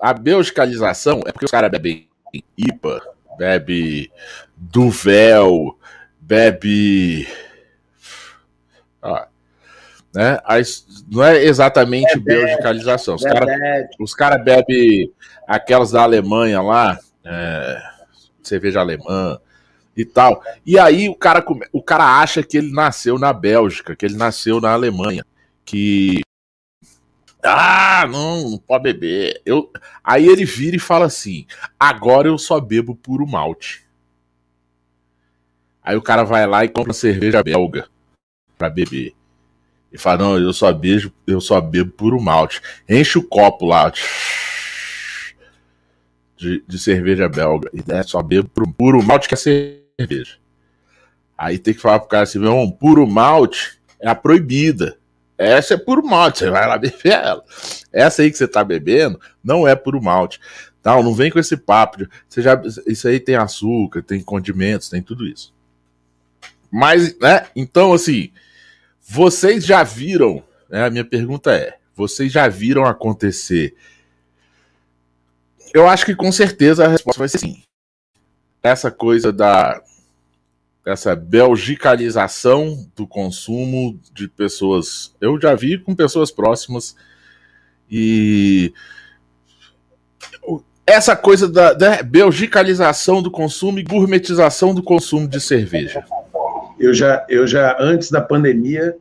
a 0.01 0.13
belgicalização 0.13 1.21
é 1.25 1.31
porque 1.31 1.45
os 1.45 1.51
caras 1.51 1.71
bebem 1.71 2.07
IPA, 2.57 3.01
bebe 3.37 4.11
Duvel, 4.55 5.77
bebe. 6.19 7.27
Ó, 9.01 9.25
né? 10.13 10.39
Não 11.11 11.23
é 11.23 11.43
exatamente 11.43 12.19
belgicalização. 12.19 13.15
Os 13.15 13.23
caras 13.23 13.49
os 13.99 14.13
cara 14.13 14.37
bebem 14.37 15.11
aquelas 15.47 15.91
da 15.91 16.03
Alemanha 16.03 16.61
lá, 16.61 16.99
é, 17.23 17.81
cerveja 18.43 18.79
alemã 18.79 19.39
e 19.95 20.05
tal. 20.05 20.43
E 20.65 20.77
aí 20.77 21.09
o 21.09 21.15
cara, 21.15 21.43
o 21.71 21.81
cara 21.81 22.19
acha 22.19 22.43
que 22.43 22.57
ele 22.57 22.71
nasceu 22.71 23.17
na 23.17 23.31
Bélgica, 23.33 23.95
que 23.95 24.05
ele 24.05 24.17
nasceu 24.17 24.59
na 24.59 24.71
Alemanha, 24.71 25.25
que 25.63 26.21
ah, 27.43 28.05
não, 28.09 28.49
não 28.51 28.57
pode 28.57 28.83
beber. 28.83 29.41
Eu, 29.45 29.71
aí 30.03 30.27
ele 30.27 30.45
vira 30.45 30.75
e 30.75 30.79
fala 30.79 31.05
assim: 31.05 31.45
agora 31.79 32.27
eu 32.27 32.37
só 32.37 32.59
bebo 32.59 32.95
puro 32.95 33.25
malte. 33.25 33.85
Aí 35.81 35.95
o 35.95 36.01
cara 36.01 36.23
vai 36.23 36.45
lá 36.45 36.65
e 36.65 36.69
compra 36.69 36.93
cerveja 36.93 37.41
belga 37.41 37.87
pra 38.57 38.69
beber. 38.69 39.13
E 39.91 39.97
fala: 39.97 40.17
não, 40.17 40.37
eu 40.37 40.51
só 40.51 40.71
beijo, 40.73 41.13
eu 41.25 41.39
só 41.39 41.61
bebo 41.61 41.91
puro 41.91 42.21
malte. 42.21 42.61
Enche 42.87 43.17
o 43.17 43.23
copo 43.23 43.65
lá 43.65 43.91
de, 46.35 46.63
de 46.67 46.77
cerveja 46.77 47.29
belga. 47.29 47.69
E 47.73 47.83
é, 47.91 48.03
só 48.03 48.21
bebo 48.21 48.49
puro, 48.49 48.73
puro 48.73 49.03
malte 49.03 49.27
que 49.29 49.33
é 49.33 49.37
cerveja. 49.37 50.37
Aí 51.37 51.57
tem 51.57 51.73
que 51.73 51.79
falar 51.79 51.99
pro 51.99 52.09
cara 52.09 52.23
assim: 52.23 52.39
meu, 52.39 52.69
puro 52.69 53.07
malte 53.07 53.79
é 53.99 54.09
a 54.09 54.15
proibida. 54.15 54.98
Essa 55.39 55.75
é 55.75 55.77
puro 55.77 56.05
malte, 56.05 56.39
você 56.39 56.49
vai 56.49 56.67
lá 56.67 56.77
beber 56.77 57.13
ela. 57.13 57.41
Essa 57.93 58.21
aí 58.21 58.29
que 58.29 58.37
você 58.37 58.45
tá 58.45 58.61
bebendo 58.61 59.17
não 59.41 59.65
é 59.65 59.73
puro 59.73 60.01
malte. 60.01 60.37
Não, 60.83 61.01
não 61.01 61.13
vem 61.13 61.31
com 61.31 61.39
esse 61.39 61.55
papo. 61.55 61.99
De, 61.99 62.09
você 62.27 62.41
já, 62.41 62.61
isso 62.85 63.07
aí 63.07 63.21
tem 63.21 63.37
açúcar, 63.37 64.03
tem 64.03 64.21
condimentos, 64.21 64.89
tem 64.89 65.01
tudo 65.01 65.25
isso. 65.25 65.53
Mas, 66.69 67.17
né? 67.19 67.47
Então, 67.55 67.93
assim, 67.93 68.33
vocês 68.99 69.65
já 69.65 69.81
viram? 69.81 70.43
Né, 70.69 70.85
a 70.85 70.89
minha 70.89 71.05
pergunta 71.05 71.53
é: 71.53 71.77
vocês 71.95 72.29
já 72.33 72.49
viram 72.49 72.85
acontecer? 72.85 73.73
Eu 75.73 75.87
acho 75.87 76.05
que 76.05 76.15
com 76.15 76.33
certeza 76.33 76.85
a 76.85 76.89
resposta 76.89 77.19
vai 77.19 77.29
ser 77.29 77.37
sim. 77.37 77.63
Essa 78.61 78.91
coisa 78.91 79.31
da 79.31 79.81
essa 80.89 81.15
belgicalização 81.15 82.89
do 82.95 83.05
consumo 83.05 83.99
de 84.13 84.27
pessoas. 84.27 85.15
Eu 85.21 85.39
já 85.39 85.53
vi 85.55 85.77
com 85.77 85.95
pessoas 85.95 86.31
próximas 86.31 86.95
e 87.89 88.73
essa 90.85 91.15
coisa 91.15 91.47
da, 91.47 91.73
da 91.73 92.01
belgicalização 92.01 93.21
do 93.21 93.29
consumo 93.29 93.79
e 93.79 93.83
gourmetização 93.83 94.73
do 94.73 94.81
consumo 94.81 95.27
de 95.27 95.39
cerveja. 95.39 96.03
Eu 96.79 96.93
já, 96.93 97.25
eu 97.29 97.45
já, 97.45 97.77
antes 97.79 98.09
da 98.09 98.21
pandemia, 98.21 98.97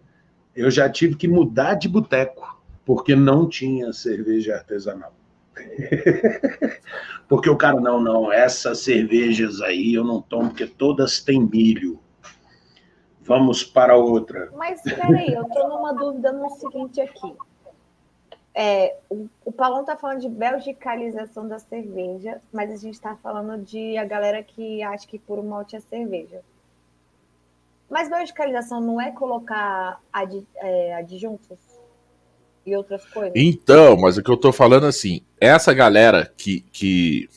eu 0.55 0.71
já 0.71 0.89
tive 0.91 1.15
que 1.15 1.27
mudar 1.27 1.75
de 1.75 1.89
boteco, 1.89 2.61
porque 2.85 3.17
não 3.17 3.49
tinha 3.49 3.93
cerveja 3.93 4.57
artesanal. 4.57 5.18
porque 7.29 7.49
o 7.49 7.57
cara, 7.57 7.81
não, 7.81 8.01
não, 8.01 8.33
essas 8.33 8.81
cervejas 8.81 9.61
aí 9.61 9.95
eu 9.95 10.05
não 10.05 10.21
tomo, 10.21 10.49
porque 10.49 10.67
todas 10.67 11.21
têm 11.23 11.41
milho. 11.41 12.01
Vamos 13.21 13.63
para 13.63 13.97
outra. 13.97 14.51
Mas 14.57 14.81
peraí, 14.83 15.35
eu 15.35 15.45
tô 15.45 15.69
numa 15.69 15.93
dúvida 15.93 16.33
no 16.33 16.49
seguinte 16.51 17.01
aqui. 17.01 17.37
É, 18.55 18.97
o, 19.09 19.29
o 19.45 19.53
Paulão 19.53 19.85
tá 19.85 19.97
falando 19.97 20.21
de 20.21 20.29
belgicalização 20.29 21.47
da 21.47 21.59
cerveja, 21.59 22.41
mas 22.53 22.73
a 22.73 22.77
gente 22.77 23.01
tá 23.01 23.17
falando 23.23 23.63
de 23.63 23.97
a 23.99 24.05
galera 24.05 24.43
que 24.43 24.83
acha 24.83 25.07
que 25.07 25.19
puro 25.19 25.45
malte 25.45 25.77
é 25.77 25.81
cerveja. 25.81 26.41
Mas 27.89 28.09
belgicalização 28.09 28.81
não 28.81 29.01
é 29.01 29.13
colocar 29.13 30.01
adi, 30.13 30.47
é, 30.57 30.95
adjuntos 30.95 31.78
e 32.65 32.77
outras 32.77 33.05
coisas? 33.07 33.33
Então, 33.35 33.97
mas 33.97 34.17
o 34.17 34.23
que 34.23 34.31
eu 34.31 34.37
tô 34.37 34.53
falando 34.53 34.87
assim, 34.87 35.23
essa 35.41 35.73
galera 35.73 36.33
que, 36.37 36.61
que, 36.73 37.29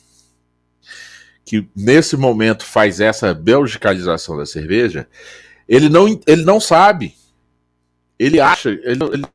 que 1.44 1.68
nesse 1.74 2.16
momento 2.16 2.64
faz 2.64 3.00
essa 3.00 3.34
belgicalização 3.34 4.36
da 4.36 4.46
cerveja, 4.46 5.08
ele 5.68 5.88
não, 5.88 6.06
ele 6.26 6.44
não 6.44 6.60
sabe. 6.60 7.14
Ele 8.18 8.40
acha, 8.40 8.70
ele, 8.70 9.04
ele, 9.12 9.26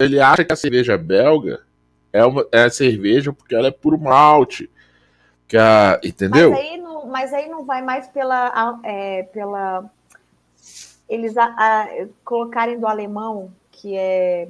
ele 0.00 0.20
acha 0.20 0.44
que 0.44 0.52
a 0.52 0.56
cerveja 0.56 0.96
belga 0.96 1.66
é 2.12 2.24
uma 2.24 2.46
é 2.52 2.68
cerveja 2.68 3.32
porque 3.32 3.54
ela 3.54 3.68
é 3.68 3.70
puro 3.70 3.98
malte. 3.98 4.70
Que 5.46 5.56
a, 5.56 6.00
entendeu? 6.02 6.50
Mas 6.50 6.60
aí 6.60 6.76
não, 6.78 7.06
mas 7.06 7.32
aí 7.32 7.48
não 7.48 7.64
vai 7.64 7.82
mais 7.82 8.08
pela. 8.08 8.80
É, 8.82 9.22
pela 9.24 9.88
eles 11.08 11.36
a, 11.36 11.44
a, 11.44 11.88
colocarem 12.24 12.80
do 12.80 12.86
alemão, 12.86 13.52
que 13.70 13.96
é 13.96 14.48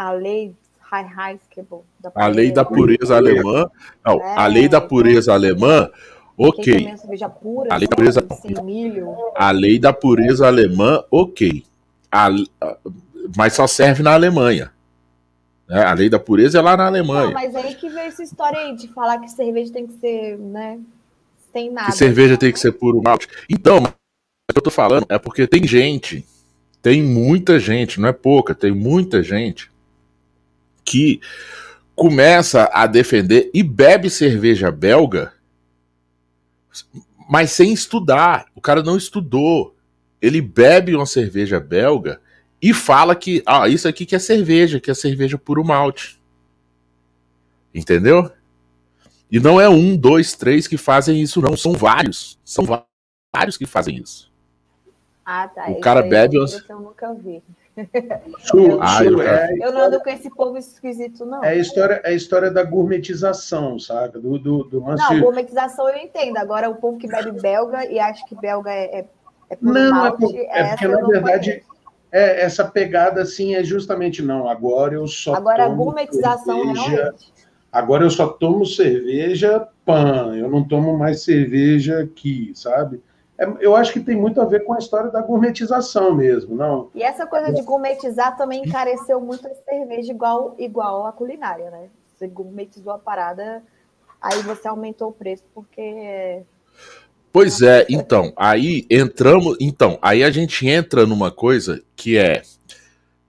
a 0.00 0.12
lei 0.12 0.56
Heiskebel. 0.90 1.84
A 2.14 2.26
lei 2.26 2.50
da 2.50 2.64
pureza 2.64 3.16
alemã. 3.16 3.70
Não, 4.04 4.18
é, 4.18 4.34
a 4.38 4.46
lei 4.46 4.66
da 4.66 4.80
pureza 4.80 5.34
alemã. 5.34 5.90
Ok. 6.38 6.88
Pura, 7.38 7.74
a 7.74 7.76
lei 7.76 7.86
da 7.86 7.96
pureza, 7.96 8.26
a 9.36 9.50
lei 9.50 9.78
da 9.78 9.92
pureza 9.92 10.46
alemã, 10.46 11.04
ok. 11.10 11.62
A, 12.10 12.30
mas 13.36 13.52
só 13.52 13.66
serve 13.66 14.02
na 14.02 14.14
Alemanha. 14.14 14.72
Né? 15.68 15.84
A 15.84 15.92
lei 15.92 16.08
da 16.08 16.18
pureza 16.18 16.58
é 16.58 16.62
lá 16.62 16.78
na 16.78 16.86
Alemanha. 16.86 17.26
Não, 17.26 17.34
mas 17.34 17.54
aí 17.54 17.74
que 17.74 17.90
veio 17.90 18.08
essa 18.08 18.22
história 18.22 18.58
aí 18.58 18.74
de 18.74 18.88
falar 18.88 19.18
que 19.18 19.30
cerveja 19.30 19.70
tem 19.70 19.86
que 19.86 19.92
ser, 20.00 20.38
né? 20.38 20.80
Tem 21.52 21.70
nada. 21.70 21.90
Que 21.90 21.98
cerveja 21.98 22.38
tem 22.38 22.50
que 22.50 22.58
ser 22.58 22.72
puro 22.72 23.02
malte. 23.02 23.28
Então, 23.50 23.76
o 23.76 23.82
que 23.82 24.58
eu 24.58 24.62
tô 24.62 24.70
falando 24.70 25.04
é 25.10 25.18
porque 25.18 25.46
tem 25.46 25.66
gente, 25.66 26.24
tem 26.80 27.02
muita 27.02 27.60
gente, 27.60 28.00
não 28.00 28.08
é 28.08 28.12
pouca, 28.12 28.54
tem 28.54 28.72
muita 28.72 29.22
gente 29.22 29.69
que 30.90 31.20
começa 31.94 32.68
a 32.72 32.84
defender 32.84 33.48
e 33.54 33.62
bebe 33.62 34.10
cerveja 34.10 34.72
belga, 34.72 35.32
mas 37.28 37.52
sem 37.52 37.72
estudar. 37.72 38.46
O 38.56 38.60
cara 38.60 38.82
não 38.82 38.96
estudou. 38.96 39.76
Ele 40.20 40.40
bebe 40.40 40.96
uma 40.96 41.06
cerveja 41.06 41.60
belga 41.60 42.20
e 42.60 42.74
fala 42.74 43.14
que, 43.14 43.40
ah, 43.46 43.68
isso 43.68 43.86
aqui 43.86 44.04
que 44.04 44.16
é 44.16 44.18
cerveja, 44.18 44.80
que 44.80 44.90
é 44.90 44.94
cerveja 44.94 45.38
puro 45.38 45.64
malte. 45.64 46.20
Entendeu? 47.72 48.28
E 49.30 49.38
não 49.38 49.60
é 49.60 49.68
um, 49.68 49.96
dois, 49.96 50.34
três 50.34 50.66
que 50.66 50.76
fazem 50.76 51.22
isso, 51.22 51.40
não. 51.40 51.56
São 51.56 51.72
vários. 51.72 52.36
São 52.44 52.64
vários 53.32 53.56
que 53.56 53.64
fazem 53.64 53.96
isso. 53.96 54.28
Ah, 55.24 55.46
tá. 55.46 55.68
O 55.68 55.78
cara 55.78 56.02
bebe. 56.02 56.36
Eu, 56.36 56.46
eu 56.68 56.80
nunca 56.80 57.14
vi. 57.14 57.40
Sul, 58.40 58.78
ah, 58.82 59.04
eu, 59.04 59.22
é, 59.22 59.54
eu, 59.60 59.72
não 59.72 59.82
ando 59.82 60.00
com 60.00 60.10
esse 60.10 60.28
povo 60.28 60.58
esquisito, 60.58 61.24
não. 61.24 61.42
É 61.42 61.50
a 61.50 61.54
história, 61.54 62.00
é 62.04 62.10
a 62.10 62.12
história 62.12 62.50
da 62.50 62.62
gourmetização, 62.62 63.78
sabe? 63.78 64.18
Do, 64.18 64.38
do, 64.38 64.64
do 64.64 64.80
Não, 64.80 65.20
gourmetização 65.20 65.88
eu 65.88 65.96
entendo. 65.96 66.36
Agora, 66.36 66.68
o 66.68 66.74
povo 66.74 66.98
que 66.98 67.06
bebe 67.06 67.40
belga 67.40 67.86
e 67.86 67.98
acha 67.98 68.24
que 68.26 68.34
belga 68.34 68.70
é. 68.70 69.00
é, 69.00 69.06
é 69.50 69.58
não, 69.60 69.90
malte, 69.90 70.36
é, 70.36 70.60
é 70.60 70.68
porque, 70.70 70.88
na 70.88 71.06
verdade. 71.06 71.50
Conheço 71.50 71.80
é, 72.12 72.42
essa 72.42 72.64
pegada 72.64 73.22
assim 73.22 73.54
é 73.54 73.62
justamente 73.62 74.22
não. 74.22 74.48
Agora 74.48 74.94
eu 74.94 75.06
só 75.06 75.34
agora 75.34 75.64
tomo 75.64 75.72
a 75.72 75.76
gourmetização 75.76 76.56
cerveja, 76.56 76.90
realmente. 76.90 77.32
Agora 77.70 78.04
eu 78.04 78.10
só 78.10 78.26
tomo 78.26 78.66
cerveja 78.66 79.68
pan. 79.84 80.36
Eu 80.36 80.50
não 80.50 80.66
tomo 80.66 80.96
mais 80.98 81.22
cerveja 81.22 82.00
aqui, 82.00 82.50
sabe? 82.54 83.00
É, 83.40 83.48
eu 83.60 83.74
acho 83.74 83.94
que 83.94 84.00
tem 84.00 84.14
muito 84.14 84.38
a 84.38 84.44
ver 84.44 84.64
com 84.64 84.74
a 84.74 84.78
história 84.78 85.10
da 85.10 85.22
gourmetização 85.22 86.14
mesmo, 86.14 86.54
não? 86.54 86.90
E 86.94 87.02
essa 87.02 87.26
coisa 87.26 87.50
de 87.50 87.62
gourmetizar 87.62 88.36
também 88.36 88.62
encareceu 88.62 89.18
muito 89.18 89.48
a 89.48 89.54
cerveja 89.54 90.12
igual 90.12 90.54
igual 90.58 91.06
a 91.06 91.12
culinária, 91.12 91.70
né? 91.70 91.88
Você 92.14 92.28
gourmetizou 92.28 92.92
a 92.92 92.98
parada, 92.98 93.62
aí 94.20 94.42
você 94.42 94.68
aumentou 94.68 95.08
o 95.08 95.12
preço 95.12 95.42
porque 95.54 96.42
Pois 97.32 97.62
é, 97.62 97.86
então, 97.88 98.32
aí 98.36 98.86
entramos. 98.90 99.56
Então, 99.58 99.98
aí 100.02 100.22
a 100.22 100.30
gente 100.30 100.68
entra 100.68 101.06
numa 101.06 101.30
coisa 101.30 101.80
que 101.96 102.18
é, 102.18 102.42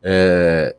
é 0.01 0.76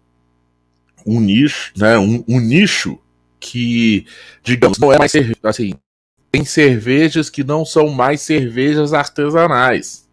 um 1.07 1.21
nicho, 1.21 1.73
né? 1.77 1.97
Um, 1.97 2.23
um, 2.29 2.41
nicho 2.41 2.99
que, 3.41 4.05
digamos, 4.43 4.79
não 4.79 4.93
é 4.93 4.99
mais 4.99 5.13
assim. 5.45 5.75
Tem 6.33 6.47
cervejas 6.47 7.29
que 7.29 7.45
não 7.45 7.65
são 7.65 7.91
mais 7.91 8.23
cervejas 8.23 8.95
artesanais. 8.95 10.09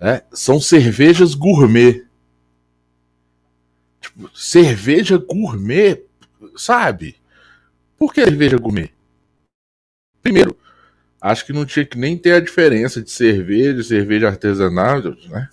Né? 0.00 0.22
São 0.32 0.58
cervejas 0.58 1.34
gourmet. 1.34 2.06
Tipo, 4.00 4.30
cerveja 4.34 5.18
gourmet, 5.18 6.02
sabe? 6.56 7.16
Por 7.98 8.14
que 8.14 8.24
cerveja 8.24 8.56
gourmet? 8.56 8.90
Primeiro, 10.22 10.56
acho 11.20 11.44
que 11.44 11.52
não 11.52 11.66
tinha 11.66 11.84
que 11.84 11.98
nem 11.98 12.16
ter 12.16 12.32
a 12.32 12.40
diferença 12.40 13.02
de 13.02 13.10
cerveja, 13.10 13.82
cerveja 13.82 14.28
artesanal, 14.28 15.02
né? 15.28 15.50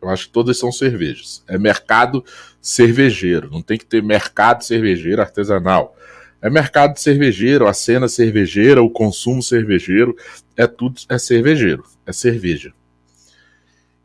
Eu 0.00 0.10
acho 0.10 0.26
que 0.26 0.32
todas 0.32 0.58
são 0.58 0.70
cervejas. 0.70 1.42
É 1.48 1.58
mercado 1.58 2.22
cervejeiro. 2.60 3.50
Não 3.50 3.62
tem 3.62 3.78
que 3.78 3.86
ter 3.86 4.02
mercado 4.02 4.62
cervejeiro 4.62 5.22
artesanal. 5.22 5.96
É 6.44 6.50
mercado 6.50 6.98
cervejeiro, 6.98 7.66
a 7.66 7.72
cena 7.72 8.06
cervejeira, 8.06 8.82
o 8.82 8.90
consumo 8.90 9.42
cervejeiro, 9.42 10.14
é 10.54 10.66
tudo 10.66 11.00
é 11.08 11.16
cervejeiro, 11.16 11.82
é 12.04 12.12
cerveja. 12.12 12.70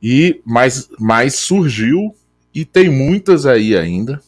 E 0.02 0.40
mais, 0.46 0.88
mais 0.98 1.36
surgiu 1.36 2.16
e 2.56 2.64
tem 2.64 2.90
muitas 2.90 3.46
aí 3.46 3.76
ainda 3.76 4.22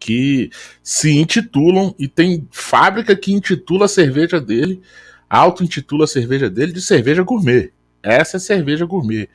que 0.00 0.50
se 0.82 1.12
intitulam 1.12 1.94
e 1.96 2.08
tem 2.08 2.48
fábrica 2.50 3.14
que 3.14 3.32
intitula 3.32 3.84
a 3.84 3.88
cerveja 3.88 4.40
dele 4.40 4.82
auto-intitula 5.30 6.06
a 6.06 6.08
cerveja 6.08 6.50
dele 6.50 6.72
de 6.72 6.82
cerveja 6.82 7.22
gourmet. 7.22 7.72
Essa 8.02 8.38
é 8.38 8.40
cerveja 8.40 8.84
gourmet. 8.84 9.28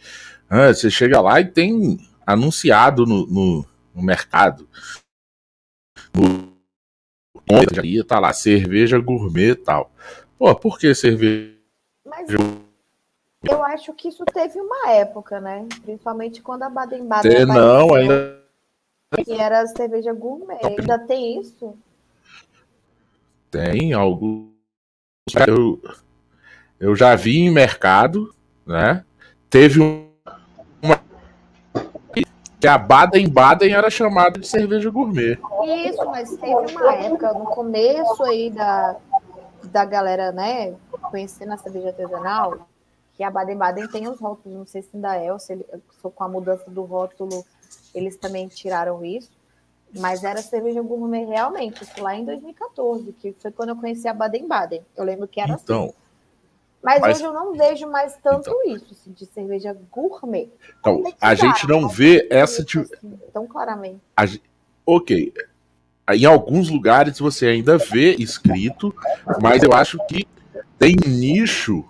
Ah, 0.50 0.74
você 0.74 0.92
chega 0.92 1.22
lá 1.22 1.40
e 1.40 1.46
tem 1.46 2.06
anunciado 2.28 3.06
no, 3.06 3.26
no, 3.28 3.66
no 3.96 4.04
mercado. 4.04 4.68
No 6.14 6.51
dia 7.82 8.04
tá 8.04 8.20
lá, 8.20 8.34
cerveja 8.34 9.00
gourmet 9.00 9.52
e 9.52 9.56
tal. 9.56 9.92
Pô, 10.38 10.54
por 10.56 10.80
que 10.80 10.94
cerveja? 10.96 11.56
Mas 12.06 12.30
eu 13.44 13.64
acho 13.66 13.94
que 13.94 14.08
isso 14.08 14.24
teve 14.26 14.60
uma 14.60 14.92
época, 14.92 15.40
né? 15.40 15.68
Principalmente 15.82 16.42
quando 16.42 16.64
a 16.64 16.70
Baden-Baden 16.70 17.32
Tem, 17.32 17.46
Não, 17.46 17.94
ainda 17.94 18.42
que 19.26 19.34
era 19.34 19.66
cerveja 19.68 20.14
gourmet. 20.14 20.60
Ainda 20.64 21.00
tem 21.00 21.40
isso? 21.40 21.76
Tem 23.50 23.94
algo 23.94 24.52
eu, 25.48 25.82
eu 26.80 26.96
já 26.96 27.16
vi 27.16 27.40
em 27.40 27.52
mercado, 27.52 28.34
né? 28.66 29.06
Teve 29.50 29.80
uma 29.80 30.11
que 32.62 32.68
a 32.68 32.78
Baden 32.78 33.28
Baden 33.28 33.74
era 33.74 33.90
chamada 33.90 34.40
de 34.40 34.48
cerveja 34.48 34.88
gourmet. 34.92 35.40
Isso, 35.88 36.06
mas 36.06 36.30
teve 36.30 36.76
uma 36.76 36.94
época 36.94 37.34
no 37.34 37.46
começo 37.46 38.24
aí 38.24 38.52
da, 38.52 38.98
da 39.64 39.84
galera, 39.84 40.32
né, 40.32 40.76
conhecendo 41.10 41.54
a 41.54 41.58
cerveja 41.58 41.88
artesanal, 41.88 42.68
que 43.16 43.24
a 43.24 43.32
Baden 43.32 43.58
Baden 43.58 43.88
tem 43.88 44.08
os 44.08 44.20
rótulos, 44.20 44.60
não 44.60 44.68
sei 44.68 44.84
se 44.84 44.90
ainda 44.94 45.16
é, 45.16 45.34
ou 45.34 45.40
se, 45.40 45.54
ele, 45.54 45.66
com 46.04 46.24
a 46.24 46.30
mudança 46.30 46.70
do 46.70 46.84
rótulo 46.84 47.44
eles 47.96 48.16
também 48.16 48.48
tiraram 48.48 49.04
isso. 49.04 49.32
Mas 49.98 50.24
era 50.24 50.42
cerveja 50.42 50.82
gourmet 50.82 51.26
realmente, 51.26 51.84
isso 51.84 52.02
lá 52.02 52.16
em 52.16 52.24
2014, 52.24 53.12
que 53.14 53.36
foi 53.40 53.52
quando 53.52 53.70
eu 53.70 53.76
conheci 53.76 54.08
a 54.08 54.14
Baden-Baden. 54.14 54.86
Eu 54.96 55.04
lembro 55.04 55.28
que 55.28 55.42
era 55.42 55.54
então, 55.54 55.86
assim. 55.86 55.94
Mas, 56.84 57.00
mas, 57.00 57.18
hoje 57.18 57.26
eu 57.26 57.34
não 57.34 57.54
vejo 57.54 57.88
mais 57.88 58.18
tanto 58.24 58.50
então, 58.50 58.76
isso, 58.76 58.88
assim, 58.92 59.12
de 59.12 59.26
cerveja 59.28 59.78
gourmet. 59.92 60.50
Então, 60.80 61.04
a 61.22 61.36
gente 61.36 61.68
não 61.68 61.88
vê 61.88 62.28
essa. 62.30 62.64
Assim, 62.64 63.20
tão 63.32 63.46
claramente. 63.46 64.00
A, 64.18 64.24
ok. 64.86 65.34
Em 66.14 66.26
alguns 66.26 66.70
lugares 66.70 67.20
você 67.20 67.48
ainda 67.48 67.78
vê 67.78 68.16
escrito, 68.16 68.94
mas 69.42 69.64
eu 69.64 69.72
acho 69.72 69.98
que 70.08 70.28
tem 70.78 70.96
nicho 71.08 71.86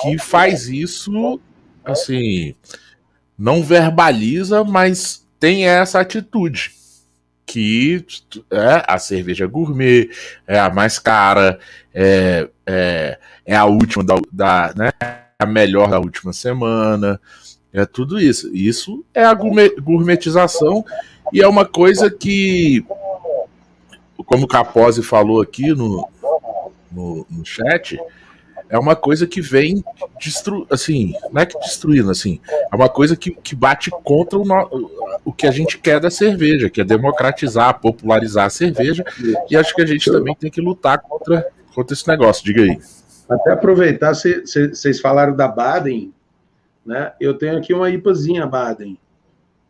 que 0.00 0.18
faz 0.18 0.68
isso, 0.68 1.38
assim, 1.84 2.54
não 3.38 3.62
verbaliza, 3.62 4.64
mas 4.64 5.26
tem 5.38 5.68
essa 5.68 6.00
atitude 6.00 6.79
que 7.50 8.06
é 8.48 8.84
a 8.86 8.96
cerveja 8.96 9.44
gourmet, 9.44 10.08
é 10.46 10.56
a 10.56 10.70
mais 10.70 11.00
cara, 11.00 11.58
é, 11.92 12.48
é, 12.64 13.18
é 13.44 13.56
a 13.56 13.64
última 13.64 14.04
da, 14.04 14.14
da 14.30 14.72
né, 14.76 14.92
a 15.36 15.44
melhor 15.44 15.90
da 15.90 15.98
última 15.98 16.32
semana, 16.32 17.20
é 17.72 17.84
tudo 17.84 18.20
isso. 18.20 18.54
Isso 18.54 19.04
é 19.12 19.24
a 19.24 19.34
gourmetização 19.34 20.84
e 21.32 21.42
é 21.42 21.48
uma 21.48 21.64
coisa 21.64 22.08
que, 22.08 22.84
como 24.26 24.44
o 24.44 24.48
Capozzi 24.48 25.02
falou 25.02 25.42
aqui 25.42 25.70
no, 25.74 26.08
no, 26.92 27.26
no 27.28 27.44
chat, 27.44 27.98
é 28.70 28.78
uma 28.78 28.94
coisa 28.94 29.26
que 29.26 29.40
vem 29.40 29.84
destru... 30.20 30.66
assim, 30.70 31.12
não 31.32 31.42
é 31.42 31.46
que 31.46 31.58
destruindo, 31.58 32.10
assim, 32.10 32.40
é 32.72 32.74
uma 32.74 32.88
coisa 32.88 33.16
que, 33.16 33.32
que 33.32 33.54
bate 33.54 33.90
contra 33.90 34.38
o, 34.38 34.44
no... 34.44 34.90
o 35.24 35.32
que 35.32 35.46
a 35.46 35.50
gente 35.50 35.76
quer 35.76 35.98
da 35.98 36.10
cerveja, 36.10 36.70
que 36.70 36.80
é 36.80 36.84
democratizar, 36.84 37.80
popularizar 37.80 38.46
a 38.46 38.50
cerveja, 38.50 39.04
e 39.50 39.56
acho 39.56 39.74
que 39.74 39.82
a 39.82 39.86
gente 39.86 40.10
também 40.10 40.34
tem 40.36 40.50
que 40.50 40.60
lutar 40.60 41.00
contra, 41.00 41.46
contra 41.74 41.94
esse 41.94 42.06
negócio, 42.06 42.44
diga 42.44 42.62
aí. 42.62 42.78
Até 43.28 43.52
aproveitar, 43.52 44.14
vocês 44.14 45.00
falaram 45.00 45.34
da 45.34 45.48
Baden, 45.48 46.12
né? 46.86 47.12
Eu 47.20 47.34
tenho 47.34 47.58
aqui 47.58 47.74
uma 47.74 47.90
IPAzinha 47.90 48.46
Baden, 48.46 48.98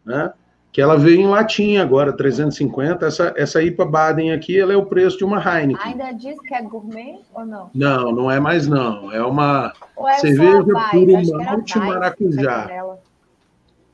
né? 0.04 0.32
Que 0.72 0.80
ela 0.80 0.96
veio 0.96 1.20
em 1.20 1.26
latinha 1.26 1.82
agora, 1.82 2.12
350. 2.12 3.06
Essa, 3.06 3.34
essa 3.36 3.62
IPA 3.62 3.84
Baden 3.84 4.32
aqui, 4.32 4.58
ela 4.58 4.72
é 4.72 4.76
o 4.76 4.86
preço 4.86 5.18
de 5.18 5.24
uma 5.24 5.38
Heineken. 5.38 5.84
Ainda 5.84 6.12
diz 6.12 6.40
que 6.40 6.54
é 6.54 6.62
gourmet 6.62 7.18
ou 7.34 7.44
não? 7.44 7.70
Não, 7.74 8.12
não 8.12 8.30
é 8.30 8.38
mais 8.38 8.68
não. 8.68 9.12
É 9.12 9.22
uma 9.22 9.72
é 10.06 10.14
cerveja 10.18 10.64
puro 10.90 11.42
malte 11.44 11.78
maracujá. 11.78 12.86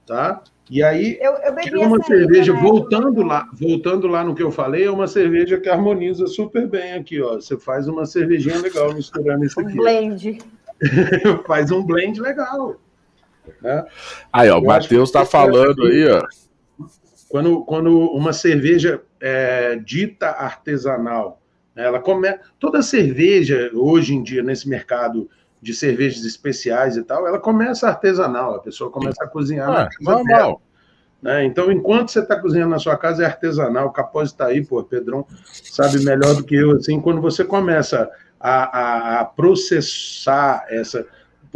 Tá? 0.07 0.43
E 0.69 0.83
aí, 0.83 1.17
eu, 1.21 1.33
eu 1.35 1.55
bebi 1.55 1.81
é 1.81 1.87
uma 1.87 2.03
cerveja, 2.03 2.53
voltando 2.53 3.23
lá, 3.23 3.49
voltando 3.53 4.09
lá 4.09 4.25
no 4.25 4.35
que 4.35 4.43
eu 4.43 4.51
falei, 4.51 4.85
é 4.85 4.91
uma 4.91 5.07
cerveja 5.07 5.61
que 5.61 5.69
harmoniza 5.69 6.27
super 6.27 6.67
bem 6.67 6.95
aqui, 6.95 7.23
ó. 7.23 7.37
Você 7.37 7.57
faz 7.57 7.87
uma 7.87 8.05
cervejinha 8.05 8.59
legal 8.59 8.93
misturando 8.93 9.45
isso 9.45 9.61
aqui. 9.61 9.73
Um 9.73 9.77
blend. 9.77 10.39
faz 11.47 11.71
um 11.71 11.85
blend 11.85 12.21
legal. 12.21 12.75
Né? 13.63 13.87
Aí, 14.33 14.51
ó, 14.51 14.59
o 14.59 14.65
Matheus 14.65 15.09
está 15.09 15.25
falando 15.25 15.87
aí, 15.87 16.09
ó. 16.09 16.21
Quando, 17.29 17.65
quando 17.65 17.99
uma 18.11 18.33
cerveja 18.33 19.03
é, 19.21 19.77
dita 19.77 20.29
artesanal, 20.29 21.41
né, 21.75 21.85
ela 21.85 22.01
começa. 22.01 22.41
Toda 22.59 22.83
cerveja, 22.83 23.71
hoje 23.75 24.15
em 24.15 24.23
dia, 24.23 24.43
nesse 24.43 24.69
mercado 24.69 25.29
de 25.61 25.75
cervejas 25.75 26.25
especiais 26.25 26.97
e 26.97 27.03
tal, 27.03 27.27
ela 27.27 27.39
começa 27.39 27.89
artesanal, 27.89 28.55
a 28.55 28.61
pessoa 28.61 28.91
começa 28.91 29.25
a 29.25 29.27
cozinhar 29.27 29.69
ah, 29.69 29.89
normal. 30.01 30.63
Né? 31.21 31.45
Então, 31.45 31.73
enquanto 31.73 32.11
você 32.11 32.21
está 32.21 32.41
cozinhando 32.41 32.71
na 32.71 32.79
sua 32.79 32.97
casa, 32.97 33.23
é 33.23 33.27
artesanal, 33.27 33.89
o 33.89 33.93
Capós 33.93 34.31
está 34.31 34.47
aí, 34.47 34.65
pô, 34.65 34.83
Pedrão 34.85 35.27
sabe 35.45 36.05
melhor 36.05 36.35
do 36.35 36.45
que 36.45 36.55
eu, 36.55 36.73
assim, 36.73 37.01
quando 37.01 37.21
você 37.21 37.45
começa 37.45 38.09
a, 38.39 38.79
a, 38.79 39.21
a 39.21 39.25
processar 39.25 40.67
essa, 40.69 41.07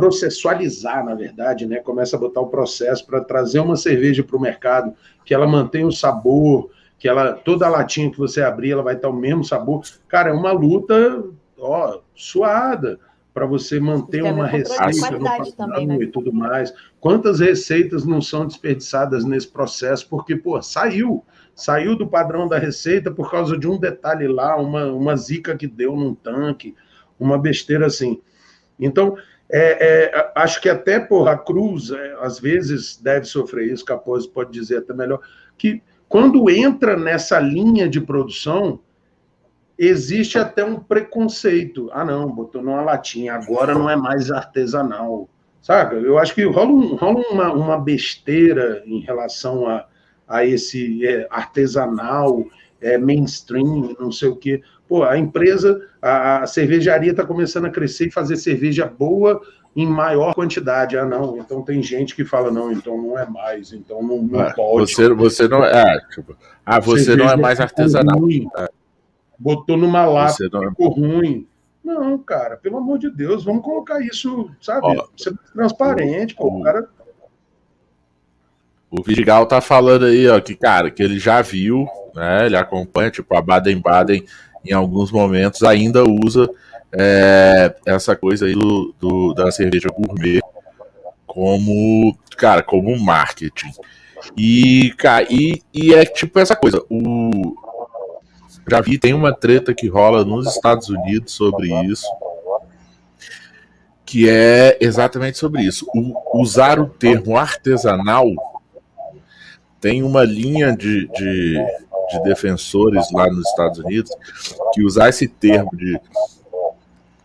processualizar, 0.01 1.05
na 1.05 1.15
verdade, 1.15 1.67
né? 1.67 1.77
Começa 1.77 2.17
a 2.17 2.19
botar 2.19 2.41
o 2.41 2.47
processo 2.47 3.07
para 3.07 3.21
trazer 3.21 3.61
uma 3.61 3.77
cerveja 3.77 4.25
para 4.25 4.35
o 4.35 4.41
mercado, 4.41 4.95
que 5.27 5.35
ela 5.35 5.47
mantenha 5.47 5.87
o 5.87 5.93
sabor, 5.93 6.71
que 6.99 7.07
ela 7.07 7.35
toda 7.35 7.67
a 7.67 7.69
latinha 7.69 8.11
que 8.11 8.17
você 8.17 8.41
abrir, 8.41 8.71
ela 8.71 8.83
vai 8.83 8.95
estar 8.95 9.11
o 9.11 9.13
mesmo 9.13 9.45
sabor. 9.45 9.83
Cara, 10.09 10.31
é 10.31 10.33
uma 10.33 10.53
luta, 10.53 11.23
ó, 11.59 12.01
suada 12.15 12.99
para 13.35 13.45
você 13.45 13.79
manter 13.79 14.23
uma 14.23 14.47
receita 14.47 15.19
no 15.19 15.53
também, 15.53 15.87
né? 15.87 15.97
e 16.01 16.07
tudo 16.07 16.33
mais. 16.33 16.73
Quantas 16.99 17.41
receitas 17.41 18.07
não 18.07 18.23
são 18.23 18.47
desperdiçadas 18.47 19.23
nesse 19.23 19.49
processo 19.49 20.09
porque, 20.09 20.35
pô, 20.35 20.61
saiu, 20.63 21.23
saiu 21.55 21.95
do 21.95 22.09
padrão 22.09 22.49
da 22.49 22.59
receita 22.59 23.11
por 23.11 23.31
causa 23.31 23.57
de 23.59 23.69
um 23.69 23.79
detalhe 23.79 24.27
lá, 24.27 24.57
uma, 24.57 24.87
uma 24.87 25.15
zica 25.15 25.55
que 25.55 25.67
deu 25.67 25.95
num 25.95 26.15
tanque, 26.15 26.75
uma 27.19 27.39
besteira 27.39 27.85
assim. 27.85 28.19
Então, 28.81 29.17
é, 29.53 30.13
é, 30.15 30.33
acho 30.35 30.61
que 30.61 30.69
até 30.69 31.01
por 31.01 31.29
a 31.29 31.37
Cruz, 31.37 31.91
é, 31.91 32.17
às 32.21 32.39
vezes, 32.39 32.97
deve 32.97 33.27
sofrer 33.27 33.73
isso, 33.73 33.85
Capôs 33.85 34.27
pode 34.27 34.53
dizer 34.53 34.79
até 34.79 34.95
melhor, 34.95 35.21
que 35.59 35.83
quando 36.09 36.49
entra 36.51 36.97
nessa 36.97 37.39
linha 37.39 37.89
de 37.89 38.01
produção, 38.01 38.81
existe 39.79 40.39
até 40.39 40.65
um 40.65 40.79
preconceito. 40.79 41.89
Ah, 41.93 42.05
não, 42.05 42.31
botou 42.31 42.63
numa 42.63 42.83
latinha, 42.83 43.35
agora 43.35 43.75
não 43.75 43.89
é 43.89 43.97
mais 43.97 44.31
artesanal. 44.31 45.29
Sabe? 45.63 46.05
Eu 46.05 46.19
acho 46.19 46.35
que 46.35 46.45
rola, 46.45 46.71
um, 46.71 46.97
rola 46.97 47.23
uma, 47.31 47.53
uma, 47.53 47.79
besteira 47.79 48.83
em 48.87 49.01
relação 49.01 49.67
a, 49.67 49.87
a 50.27 50.45
esse 50.45 51.07
é, 51.07 51.27
artesanal, 51.31 52.45
é, 52.81 52.97
mainstream, 52.97 53.95
não 53.99 54.11
sei 54.11 54.29
o 54.29 54.37
quê. 54.37 54.63
Pô, 54.89 55.05
a 55.05 55.19
empresa, 55.19 55.87
a, 56.01 56.43
a 56.43 56.47
cervejaria 56.47 57.11
está 57.11 57.25
começando 57.25 57.67
a 57.67 57.71
crescer 57.71 58.07
e 58.07 58.11
fazer 58.11 58.37
cerveja 58.37 58.87
boa 58.87 59.41
em 59.75 59.87
maior 59.87 60.35
quantidade. 60.35 60.97
Ah, 60.97 61.05
não, 61.05 61.39
então 61.39 61.63
tem 61.63 61.83
gente 61.83 62.15
que 62.15 62.25
fala, 62.25 62.51
não, 62.51 62.73
então 62.73 62.97
não 62.97 63.19
é 63.19 63.27
mais, 63.27 63.73
então 63.73 64.03
não, 64.03 64.23
não 64.23 64.41
ah, 64.41 64.53
pode. 64.55 64.93
Você, 64.93 65.09
você 65.15 65.49
não 65.49 65.65
é. 65.65 65.73
Ah, 65.73 66.01
tipo, 66.13 66.37
ah 66.65 66.81
você 66.81 67.05
cerveja 67.05 67.29
não 67.29 67.33
é 67.33 67.37
mais 67.37 67.61
artesanal. 67.61 68.19
Ruim, 68.19 68.49
ah. 68.57 68.69
Botou 69.39 69.77
numa 69.77 70.05
lata, 70.05 70.49
não... 70.53 70.65
É 70.65 70.69
ficou 70.71 70.89
ruim. 70.89 71.47
Não, 71.83 72.19
cara, 72.19 72.57
pelo 72.57 72.77
amor 72.77 72.99
de 72.99 73.11
Deus, 73.11 73.43
vamos 73.43 73.65
colocar 73.65 74.01
isso, 74.01 74.51
sabe? 74.61 74.87
Ó, 74.87 75.07
ser 75.17 75.35
transparente, 75.53 76.35
pô, 76.35 76.59
o 76.59 76.63
cara. 76.63 76.87
O 78.91 79.03
Vidigal 79.03 79.47
tá 79.47 79.61
falando 79.61 80.05
aí, 80.05 80.29
ó, 80.29 80.39
que, 80.41 80.55
cara, 80.55 80.91
que 80.91 81.03
ele 81.03 81.19
já 81.19 81.41
viu, 81.41 81.87
né? 82.15 82.47
Ele 82.47 82.57
acompanha, 82.57 83.11
tipo, 83.11 83.35
a 83.35 83.41
Baden-Baden 83.41 84.25
em 84.65 84.73
alguns 84.73 85.11
momentos 85.11 85.63
ainda 85.63 86.05
usa 86.05 86.49
é, 86.93 87.75
essa 87.87 88.17
coisa 88.17 88.47
aí 88.47 88.55
do, 88.55 88.95
do, 88.99 89.35
da 89.35 89.51
cerveja 89.51 89.89
gourmet 89.89 90.41
como, 91.27 92.17
cara, 92.37 92.63
como 92.63 92.99
marketing. 92.99 93.71
E, 94.37 94.93
cara, 94.99 95.27
e, 95.31 95.63
e 95.73 95.95
é 95.95 96.05
tipo 96.05 96.39
essa 96.39 96.57
coisa, 96.57 96.85
o 96.91 97.57
já 98.69 98.81
vi, 98.81 98.99
tem 98.99 99.13
uma 99.13 99.35
treta 99.35 99.75
que 99.75 99.89
rola 99.89 100.25
nos 100.25 100.47
Estados 100.47 100.89
Unidos 100.89 101.33
sobre 101.33 101.69
isso, 101.87 102.07
que 104.07 104.29
é 104.29 104.79
exatamente 104.81 105.39
sobre 105.39 105.63
isso. 105.63 105.87
O, 105.93 106.41
usar 106.41 106.79
o 106.79 106.89
termo 106.89 107.37
artesanal 107.37 108.29
tem 109.81 110.03
uma 110.03 110.23
linha 110.23 110.77
de, 110.77 111.09
de 111.09 111.67
de 112.11 112.23
defensores 112.23 113.11
lá 113.13 113.29
nos 113.29 113.47
Estados 113.49 113.79
Unidos 113.79 114.11
que 114.73 114.83
usar 114.83 115.09
esse 115.09 115.29
termo 115.29 115.71
de 115.77 115.99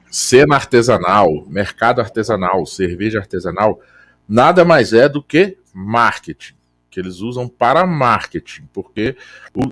cena 0.10 0.56
artesanal, 0.56 1.46
mercado 1.48 2.00
artesanal, 2.00 2.66
cerveja 2.66 3.20
artesanal, 3.20 3.82
nada 4.28 4.64
mais 4.64 4.94
é 4.94 5.10
do 5.10 5.22
que 5.22 5.58
marketing, 5.74 6.54
que 6.90 7.00
eles 7.00 7.20
usam 7.20 7.48
para 7.48 7.86
marketing, 7.86 8.64
porque 8.72 9.18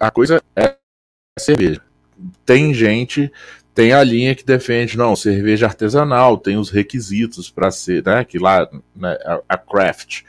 a 0.01 0.11
coisa 0.11 0.41
é 0.55 0.76
cerveja. 1.39 1.82
Tem 2.45 2.74
gente, 2.74 3.32
tem 3.74 3.93
a 3.93 4.03
linha 4.03 4.36
que 4.36 4.43
defende, 4.43 4.97
não, 4.97 5.16
cerveja 5.16 5.66
artesanal, 5.66 6.38
tem 6.38 6.57
os 6.57 6.70
requisitos 6.70 7.49
para 7.49 7.72
ser, 7.72 8.03
né, 8.05 8.24
que 8.24 8.38
lá, 8.38 8.68
né, 8.95 9.18
a, 9.26 9.41
a 9.49 9.57
craft, 9.57 10.24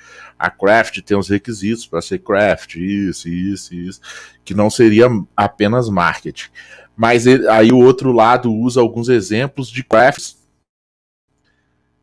a 0.45 0.51
craft 0.51 1.01
tem 1.01 1.17
os 1.17 1.31
requisitos 1.31 1.87
para 1.87 2.03
ser 2.03 2.19
craft, 2.19 2.77
isso, 2.77 3.29
isso, 3.29 3.75
isso, 3.75 4.01
que 4.45 4.53
não 4.53 4.69
seria 4.69 5.07
apenas 5.35 5.89
marketing. 5.89 6.51
Mas 6.95 7.27
ele, 7.27 7.49
aí 7.49 7.73
o 7.73 7.79
outro 7.79 8.13
lado 8.13 8.53
usa 8.53 8.81
alguns 8.81 9.09
exemplos 9.09 9.69
de 9.69 9.83
crafts 9.83 10.37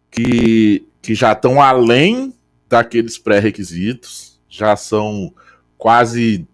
que, 0.09 0.87
que 1.01 1.13
já 1.13 1.33
estão 1.33 1.61
além 1.61 2.33
daqueles 2.67 3.17
pré-requisitos, 3.17 4.39
já 4.49 4.75
são 4.75 5.31
quase 5.77 6.47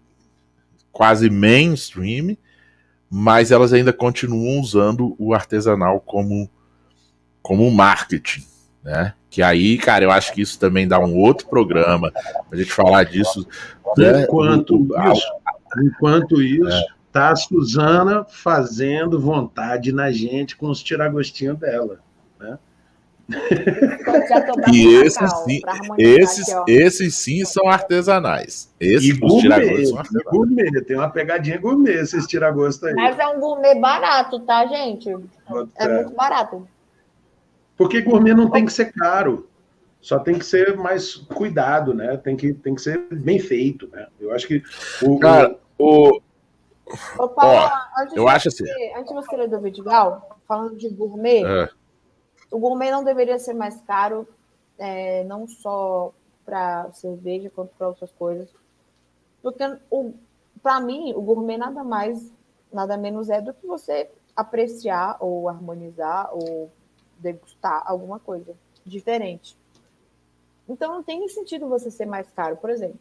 quase 0.92 1.30
mainstream, 1.30 2.36
mas 3.10 3.52
elas 3.52 3.72
ainda 3.72 3.94
continuam 3.94 4.60
usando 4.60 5.16
o 5.18 5.34
artesanal 5.34 6.02
como 6.02 6.50
como 7.42 7.72
marketing, 7.72 8.44
né? 8.84 9.14
Que 9.30 9.42
aí, 9.42 9.78
cara, 9.78 10.06
eu 10.06 10.12
acho 10.12 10.34
que 10.34 10.42
isso 10.42 10.60
também 10.60 10.88
dá 10.88 11.00
um 11.00 11.16
outro 11.18 11.48
programa 11.48 12.12
a 12.52 12.56
gente 12.56 12.72
falar 12.72 13.04
disso. 13.04 13.46
Né? 13.98 14.24
Enquanto 14.24 14.88
isso, 15.12 15.28
enquanto 15.84 16.42
isso 16.42 16.70
é. 16.70 16.86
tá 17.12 17.32
a 17.32 17.36
Suzana 17.36 18.26
fazendo 18.30 19.20
vontade 19.20 19.92
na 19.92 20.12
gente 20.12 20.56
com 20.56 20.70
os 20.70 20.82
tiragostinhos 20.82 21.58
dela, 21.58 22.00
né? 22.40 22.58
e 24.72 24.88
esses 25.04 25.32
sim, 25.44 25.60
esses, 25.98 26.48
aqui, 26.50 26.72
esses 26.72 27.16
sim 27.16 27.44
são 27.44 27.68
artesanais. 27.68 28.74
Esses 28.80 29.10
e 29.10 29.14
gourmet, 29.20 29.86
são 29.86 29.98
artesanais. 29.98 30.32
gourmet, 30.32 30.82
tem 30.84 30.96
uma 30.96 31.10
pegadinha 31.10 31.58
gourmet 31.58 31.96
esses 31.96 32.26
tiragostos 32.26 32.88
aí. 32.88 32.94
Mas 32.94 33.20
é 33.20 33.28
um 33.28 33.42
gourmet 33.42 33.76
barato, 33.76 34.40
tá, 34.40 34.66
gente? 34.66 35.10
É 35.78 35.90
muito 35.90 36.16
barato. 36.16 36.66
Porque 37.78 38.02
gourmet 38.02 38.34
não 38.34 38.50
tem 38.50 38.66
que 38.66 38.74
ser 38.74 38.92
caro. 38.92 39.48
Só 40.02 40.20
tem 40.20 40.40
que 40.40 40.46
ser 40.46 40.76
mais 40.76 41.16
cuidado, 41.16 41.94
né? 41.94 42.18
Tem 42.18 42.36
que, 42.36 42.54
tem 42.54 42.74
que 42.74 42.82
ser 42.82 43.08
bem 43.14 43.40
feito, 43.40 43.88
né? 43.90 44.08
Eu 44.20 44.34
acho 44.34 44.48
que 44.48 44.64
o. 45.04 45.20
Cara, 45.20 45.58
o. 45.78 46.20
Opa, 47.20 47.46
Ó, 47.46 48.02
antes 48.02 48.16
eu 48.16 48.28
acho 48.28 48.50
você, 48.50 48.64
assim. 48.64 48.94
Antes 48.96 49.10
de 49.10 49.16
você 49.16 49.36
ler 49.36 49.50
do 49.50 49.60
Vidigal, 49.60 50.40
falando 50.48 50.78
de 50.78 50.88
gourmet, 50.90 51.44
é. 51.44 51.70
o 52.50 52.58
gourmet 52.58 52.90
não 52.90 53.04
deveria 53.04 53.38
ser 53.38 53.54
mais 53.54 53.82
caro, 53.82 54.26
é, 54.78 55.24
não 55.26 55.48
só 55.48 56.14
para 56.46 56.90
cerveja 56.94 57.52
quanto 57.54 57.76
para 57.78 57.90
outras 57.90 58.12
coisas. 58.14 58.48
Porque 59.44 59.64
para 60.64 60.80
mim, 60.80 61.14
o 61.14 61.22
gourmet 61.22 61.58
nada 61.58 61.84
mais, 61.84 62.32
nada 62.72 62.96
menos 62.98 63.30
é 63.30 63.42
do 63.42 63.54
que 63.54 63.68
você 63.68 64.10
apreciar 64.36 65.18
ou 65.20 65.50
harmonizar 65.50 66.30
ou 66.32 66.72
degustar 67.20 67.84
alguma 67.86 68.20
coisa 68.20 68.56
diferente. 68.86 69.58
Então 70.68 70.94
não 70.94 71.04
tem 71.04 71.28
sentido 71.30 71.68
você 71.68 71.90
ser 71.90 72.06
mais 72.06 72.30
caro. 72.32 72.58
Por 72.58 72.70
exemplo, 72.70 73.00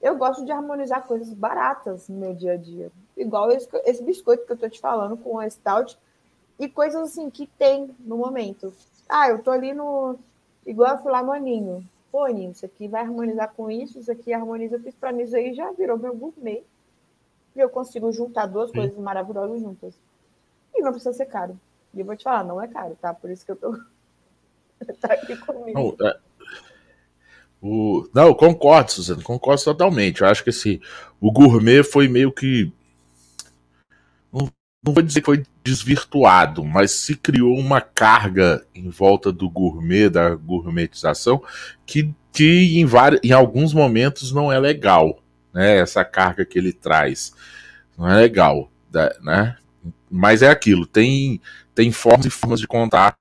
eu 0.00 0.16
gosto 0.16 0.44
de 0.44 0.52
harmonizar 0.52 1.06
coisas 1.06 1.32
baratas 1.32 2.08
no 2.08 2.16
meu 2.16 2.34
dia 2.34 2.52
a 2.52 2.56
dia. 2.56 2.90
Igual 3.16 3.50
esse, 3.50 3.68
esse 3.84 4.02
biscoito 4.02 4.46
que 4.46 4.52
eu 4.52 4.56
tô 4.56 4.68
te 4.68 4.80
falando 4.80 5.16
com 5.16 5.38
a 5.38 5.48
Stout 5.48 5.98
e 6.58 6.68
coisas 6.68 7.02
assim 7.02 7.30
que 7.30 7.46
tem 7.46 7.94
no 8.00 8.16
momento. 8.16 8.72
Ah, 9.08 9.28
eu 9.28 9.42
tô 9.42 9.50
ali 9.50 9.72
no. 9.72 10.18
Igual 10.66 10.92
eu 10.92 11.02
fui 11.02 11.10
lá 11.10 11.22
no 11.22 11.32
Aninho. 11.32 11.86
pô, 12.10 12.26
Nino, 12.26 12.52
isso 12.52 12.64
aqui 12.64 12.86
vai 12.86 13.02
harmonizar 13.02 13.52
com 13.54 13.70
isso, 13.70 13.98
isso 13.98 14.12
aqui 14.12 14.32
harmoniza 14.32 14.78
com 14.78 14.88
isso, 14.88 14.98
para 14.98 15.12
mim 15.12 15.22
isso 15.22 15.36
aí 15.36 15.54
já 15.54 15.72
virou 15.72 15.98
meu 15.98 16.14
gourmet. 16.14 16.62
E 17.54 17.60
eu 17.60 17.68
consigo 17.68 18.12
juntar 18.12 18.46
duas 18.46 18.70
Sim. 18.70 18.76
coisas 18.76 18.96
maravilhosas 18.96 19.60
juntas. 19.60 19.94
E 20.74 20.82
não 20.82 20.90
precisa 20.90 21.12
ser 21.12 21.26
caro. 21.26 21.58
E 21.94 22.02
vou 22.02 22.16
te 22.16 22.24
falar, 22.24 22.44
não 22.44 22.60
é 22.60 22.68
caro, 22.68 22.96
tá? 23.00 23.12
Por 23.12 23.30
isso 23.30 23.44
que 23.44 23.52
eu 23.52 23.56
tô 23.56 23.72
tá 25.00 25.12
aqui 25.12 25.36
comigo. 25.36 25.96
Não, 25.98 26.08
é... 26.08 26.18
O... 27.60 28.08
Não, 28.12 28.34
concordo, 28.34 28.90
Suzano, 28.90 29.22
concordo 29.22 29.62
totalmente. 29.62 30.20
Eu 30.20 30.26
acho 30.26 30.42
que 30.42 30.50
assim, 30.50 30.80
o 31.20 31.30
gourmet 31.30 31.84
foi 31.84 32.08
meio 32.08 32.32
que. 32.32 32.72
Não, 34.32 34.50
não 34.84 34.92
vou 34.92 35.02
dizer 35.02 35.20
que 35.20 35.26
foi 35.26 35.44
desvirtuado, 35.62 36.64
mas 36.64 36.90
se 36.90 37.14
criou 37.14 37.56
uma 37.56 37.80
carga 37.80 38.66
em 38.74 38.88
volta 38.88 39.30
do 39.30 39.48
gourmet, 39.48 40.08
da 40.08 40.34
gourmetização, 40.34 41.40
que, 41.86 42.12
que 42.32 42.80
em, 42.80 42.84
vários, 42.84 43.20
em 43.22 43.30
alguns 43.30 43.72
momentos 43.72 44.32
não 44.32 44.50
é 44.50 44.58
legal. 44.58 45.22
Né? 45.54 45.76
Essa 45.76 46.04
carga 46.04 46.44
que 46.44 46.58
ele 46.58 46.72
traz. 46.72 47.32
Não 47.96 48.08
é 48.10 48.16
legal. 48.16 48.68
Né? 49.20 49.56
Mas 50.10 50.42
é 50.42 50.50
aquilo, 50.50 50.84
tem, 50.84 51.40
tem 51.74 51.90
formas 51.92 52.26
e 52.26 52.30
formas 52.30 52.60
de 52.60 52.66
contar 52.66 53.16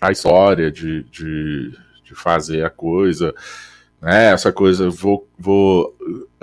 a 0.00 0.10
história, 0.10 0.70
de, 0.70 1.02
de, 1.04 1.72
de 2.04 2.14
fazer 2.14 2.64
a 2.64 2.70
coisa. 2.70 3.34
Né? 4.00 4.32
Essa 4.32 4.52
coisa, 4.52 4.90
vou, 4.90 5.28
vou 5.38 5.96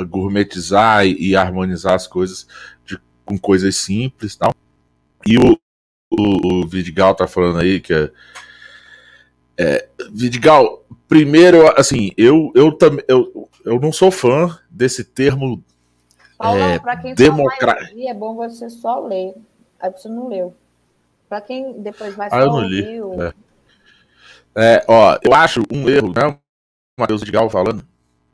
gourmetizar 0.07 1.05
e, 1.05 1.29
e 1.29 1.35
harmonizar 1.35 1.93
as 1.93 2.07
coisas 2.07 2.47
de, 2.85 2.99
com 3.25 3.37
coisas 3.37 3.75
simples 3.75 4.35
tal. 4.35 4.53
E 5.25 5.37
o, 5.37 5.57
o, 6.11 6.61
o 6.61 6.67
Vidigal 6.67 7.15
tá 7.15 7.27
falando 7.27 7.59
aí 7.59 7.79
que 7.79 7.93
é, 7.93 8.11
é, 9.57 9.87
Vidigal, 10.11 10.83
primeiro, 11.07 11.67
assim, 11.79 12.11
eu, 12.17 12.51
eu, 12.55 12.71
também 12.71 13.05
eu, 13.07 13.49
eu 13.63 13.79
não 13.79 13.91
sou 13.91 14.11
fã 14.11 14.59
desse 14.69 15.03
termo. 15.03 15.63
Paulo, 16.37 16.59
é, 16.59 16.79
para 16.79 16.97
quem 16.97 17.13
democra... 17.13 17.77
é 17.95 18.13
bom 18.13 18.35
você 18.35 18.69
só 18.69 18.99
ler. 19.05 19.35
Aí 19.79 19.91
você 19.91 20.09
não 20.09 20.27
leu. 20.27 20.55
Para 21.33 21.41
quem 21.41 21.81
depois 21.81 22.13
vai 22.13 22.29
ah, 22.31 22.41
eu 22.41 22.45
não 22.45 22.61
li. 22.61 22.85
É. 24.55 24.75
é. 24.75 24.85
ó, 24.87 25.17
eu 25.23 25.33
acho 25.33 25.63
um 25.71 25.89
erro, 25.89 26.13
né? 26.13 26.27
O 26.27 26.37
Matheus 27.01 27.21
Vidigal 27.21 27.49
falando, 27.49 27.83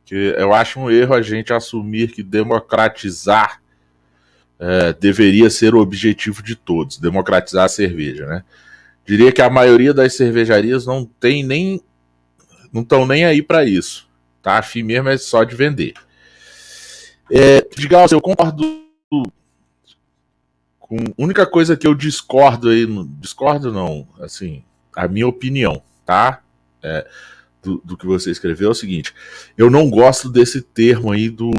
que 0.04 0.36
eu 0.38 0.54
acho 0.54 0.82
um 0.82 0.92
erro 0.92 1.14
a 1.14 1.22
gente 1.22 1.54
assumir 1.54 2.12
que 2.12 2.22
democratizar 2.22 3.62
é, 4.60 4.92
deveria 4.92 5.50
ser 5.50 5.74
o 5.74 5.80
objetivo 5.80 6.44
de 6.44 6.58
todos, 6.58 6.98
democratizar 6.98 7.64
a 7.64 7.70
cerveja, 7.70 8.26
né? 8.26 8.44
Diria 9.06 9.32
que 9.32 9.42
a 9.42 9.50
maioria 9.50 9.94
das 9.94 10.18
cervejarias 10.18 10.86
não 10.86 11.06
tem 11.06 11.42
nem 11.42 11.82
não 12.74 12.82
estão 12.82 13.08
nem 13.08 13.24
aí 13.24 13.42
para 13.42 13.64
isso, 13.64 14.10
tá? 14.42 14.58
A 14.58 14.62
fim 14.62 14.84
mesmo 14.84 15.08
é 15.08 15.18
só 15.18 15.46
de 15.46 15.56
vender. 15.56 15.94
É, 17.32 17.66
diga, 17.78 18.06
eu 18.12 18.20
concordo 18.20 18.62
com 20.90 20.98
a 20.98 21.24
única 21.24 21.46
coisa 21.46 21.78
que 21.78 21.86
eu 21.86 21.94
discordo 21.94 22.70
aí, 22.70 22.88
discordo 23.20 23.72
não, 23.72 24.08
assim, 24.20 24.64
a 24.96 25.08
minha 25.08 25.28
opinião, 25.28 25.84
tá? 26.04 26.42
É, 26.82 27.08
do, 27.62 27.80
do 27.86 27.96
que 27.96 28.08
você 28.08 28.32
escreveu 28.32 28.70
é 28.70 28.72
o 28.72 28.76
seguinte: 28.76 29.14
eu 29.56 29.70
não 29.70 29.88
gosto 29.88 30.28
desse 30.30 30.64
termo 30.64 31.12
aí 31.12 31.30
do 31.30 31.52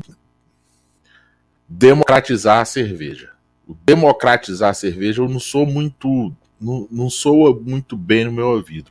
democratizar 1.69 2.61
a 2.61 2.65
cerveja. 2.65 3.31
O 3.69 3.75
democratizar 3.75 4.71
a 4.71 4.75
cerveja 4.75 5.23
eu 5.23 5.29
não 5.29 5.39
sou 5.39 5.65
muito. 5.65 6.35
Não, 6.61 6.89
não 6.91 7.09
soa 7.09 7.59
muito 7.59 7.97
bem 7.97 8.25
no 8.25 8.33
meu 8.33 8.49
ouvido. 8.49 8.91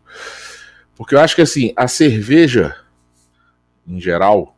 Porque 0.96 1.14
eu 1.14 1.20
acho 1.20 1.36
que 1.36 1.42
assim, 1.42 1.74
a 1.76 1.88
cerveja, 1.88 2.76
em 3.86 4.00
geral, 4.00 4.58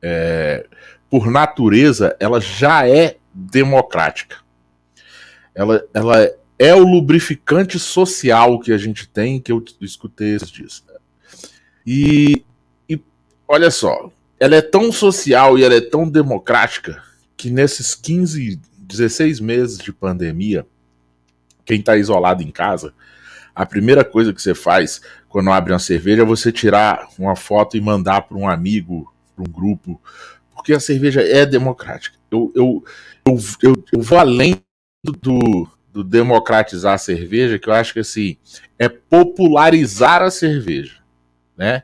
é, 0.00 0.66
por 1.10 1.30
natureza, 1.30 2.16
ela 2.18 2.40
já 2.40 2.88
é 2.88 3.16
democrática. 3.34 4.41
Ela, 5.54 5.84
ela 5.92 6.30
é 6.58 6.74
o 6.74 6.84
lubrificante 6.84 7.78
social 7.78 8.60
que 8.60 8.72
a 8.72 8.78
gente 8.78 9.08
tem, 9.08 9.40
que 9.40 9.50
eu 9.50 9.64
escutei 9.80 10.34
esses 10.34 10.50
dias. 10.50 10.84
E, 11.86 12.44
e 12.88 13.00
olha 13.48 13.70
só, 13.70 14.10
ela 14.38 14.56
é 14.56 14.62
tão 14.62 14.92
social 14.92 15.58
e 15.58 15.64
ela 15.64 15.74
é 15.74 15.80
tão 15.80 16.08
democrática 16.08 17.02
que 17.36 17.50
nesses 17.50 17.94
15, 17.94 18.60
16 18.78 19.40
meses 19.40 19.78
de 19.78 19.92
pandemia, 19.92 20.66
quem 21.64 21.80
está 21.80 21.96
isolado 21.96 22.42
em 22.42 22.50
casa, 22.50 22.94
a 23.54 23.66
primeira 23.66 24.04
coisa 24.04 24.32
que 24.32 24.40
você 24.40 24.54
faz 24.54 25.00
quando 25.28 25.50
abre 25.50 25.72
uma 25.72 25.78
cerveja 25.78 26.22
é 26.22 26.24
você 26.26 26.50
tirar 26.50 27.08
uma 27.18 27.36
foto 27.36 27.76
e 27.76 27.80
mandar 27.80 28.22
para 28.22 28.36
um 28.36 28.48
amigo, 28.48 29.12
para 29.34 29.44
um 29.44 29.50
grupo, 29.52 30.00
porque 30.54 30.72
a 30.72 30.80
cerveja 30.80 31.20
é 31.20 31.44
democrática. 31.44 32.16
Eu, 32.30 32.52
eu, 32.54 32.84
eu, 33.26 33.38
eu, 33.62 33.84
eu 33.92 34.00
vou 34.00 34.18
além 34.18 34.62
do, 35.04 35.68
do 35.92 36.04
democratizar 36.04 36.94
a 36.94 36.98
cerveja, 36.98 37.58
que 37.58 37.68
eu 37.68 37.72
acho 37.72 37.92
que 37.92 38.00
assim 38.00 38.36
é 38.78 38.88
popularizar 38.88 40.22
a 40.22 40.30
cerveja, 40.30 40.98
né? 41.56 41.82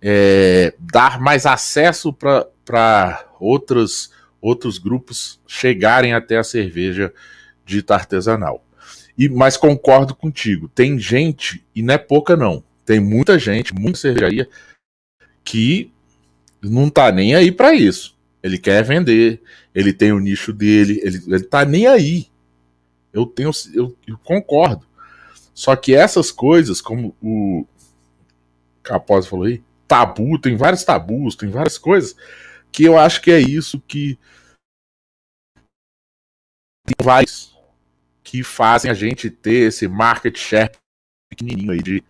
É, 0.00 0.74
dar 0.78 1.20
mais 1.20 1.44
acesso 1.44 2.12
para 2.12 3.24
outras 3.40 4.12
outros 4.40 4.78
grupos 4.78 5.40
chegarem 5.48 6.14
até 6.14 6.36
a 6.36 6.44
cerveja 6.44 7.12
dita 7.64 7.94
artesanal. 7.94 8.64
E, 9.16 9.28
mas 9.28 9.56
concordo 9.56 10.14
contigo, 10.14 10.68
tem 10.68 10.96
gente, 10.96 11.64
e 11.74 11.82
não 11.82 11.94
é 11.94 11.98
pouca 11.98 12.36
não, 12.36 12.62
tem 12.84 13.00
muita 13.00 13.36
gente, 13.36 13.74
muita 13.74 13.98
cervejaria, 13.98 14.48
que 15.42 15.90
não 16.62 16.88
tá 16.88 17.10
nem 17.10 17.34
aí 17.34 17.50
para 17.50 17.74
isso. 17.74 18.16
Ele 18.40 18.56
quer 18.56 18.84
vender, 18.84 19.42
ele 19.74 19.92
tem 19.92 20.12
o 20.12 20.20
nicho 20.20 20.52
dele, 20.52 21.00
ele, 21.02 21.20
ele 21.26 21.42
tá 21.42 21.64
nem 21.64 21.88
aí. 21.88 22.28
Eu 23.12 23.26
tenho, 23.26 23.50
eu, 23.74 23.96
eu 24.06 24.18
concordo. 24.18 24.86
Só 25.54 25.74
que 25.74 25.94
essas 25.94 26.30
coisas, 26.30 26.80
como 26.80 27.16
o 27.20 27.66
Capós 28.82 29.26
falou 29.26 29.46
aí, 29.46 29.62
tabu, 29.86 30.38
tem 30.38 30.56
vários 30.56 30.84
tabus, 30.84 31.34
tem 31.34 31.48
várias 31.50 31.78
coisas 31.78 32.14
que 32.70 32.84
eu 32.84 32.98
acho 32.98 33.20
que 33.22 33.30
é 33.30 33.40
isso 33.40 33.80
que 33.80 34.18
vai 37.02 37.24
que 38.22 38.42
fazem 38.42 38.90
a 38.90 38.94
gente 38.94 39.30
ter 39.30 39.68
esse 39.68 39.88
market 39.88 40.38
share 40.38 40.70
pequenininho 41.30 41.72
aí 41.72 41.82
de 41.82 42.04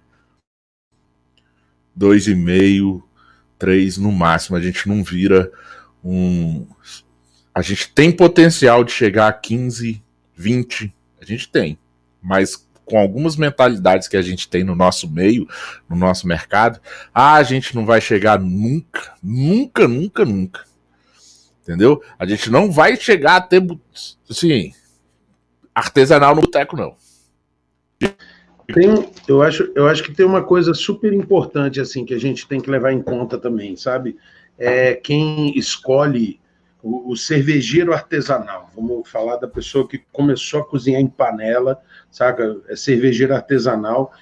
2,5, 1.97 3.03
3 3.59 3.99
no 3.99 4.13
máximo. 4.13 4.57
A 4.57 4.61
gente 4.61 4.89
não 4.89 5.03
vira 5.03 5.51
um. 6.03 6.67
A 7.55 7.63
gente 7.63 7.93
tem 7.93 8.11
potencial 8.11 8.85
de 8.85 8.93
chegar 8.93 9.29
a 9.29 9.33
15, 9.33 10.03
20. 10.39 10.95
A 11.21 11.25
gente 11.25 11.49
tem. 11.49 11.79
Mas 12.23 12.67
com 12.85 12.99
algumas 12.99 13.37
mentalidades 13.37 14.09
que 14.09 14.17
a 14.17 14.23
gente 14.23 14.49
tem 14.49 14.65
no 14.65 14.75
nosso 14.75 15.11
meio, 15.11 15.47
no 15.89 15.97
nosso 15.97 16.27
mercado, 16.27 16.81
ah, 17.13 17.35
a 17.35 17.43
gente 17.43 17.75
não 17.75 17.85
vai 17.85 18.01
chegar 18.01 18.41
nunca, 18.41 19.13
nunca, 19.23 19.87
nunca, 19.87 20.25
nunca. 20.25 20.65
Entendeu? 21.63 22.03
A 22.19 22.25
gente 22.25 22.51
não 22.51 22.73
vai 22.73 22.97
chegar 22.97 23.37
a 23.37 23.41
ter, 23.43 23.63
assim, 24.31 24.73
artesanal 25.75 26.35
no 26.35 26.41
boteco, 26.41 26.77
não. 26.77 26.97
Tem, 28.73 29.11
eu, 29.27 29.43
acho, 29.43 29.71
eu 29.75 29.87
acho 29.87 30.03
que 30.03 30.15
tem 30.15 30.25
uma 30.25 30.43
coisa 30.43 30.73
super 30.73 31.13
importante, 31.13 31.81
assim, 31.81 32.07
que 32.07 32.15
a 32.15 32.19
gente 32.19 32.47
tem 32.47 32.61
que 32.61 32.71
levar 32.71 32.93
em 32.93 33.03
conta 33.03 33.37
também, 33.37 33.77
sabe? 33.77 34.17
É 34.59 34.95
quem 34.95 35.57
escolhe 35.59 36.41
o, 36.83 37.13
o, 37.13 37.17
cervejeiro 37.17 37.93
artesanal. 37.93 38.71
Vamos 38.75 39.09
falar 39.09 39.37
da 39.37 39.49
pessoa 39.49 39.87
que 39.87 39.99
começou 40.13 40.61
a 40.61 40.65
cozinhar 40.65 41.01
em 41.01 41.09
panela, 41.09 41.81
saca? 42.11 42.57
É 42.69 42.77
cervejeiro 42.77 43.35
artesanal. 43.35 44.13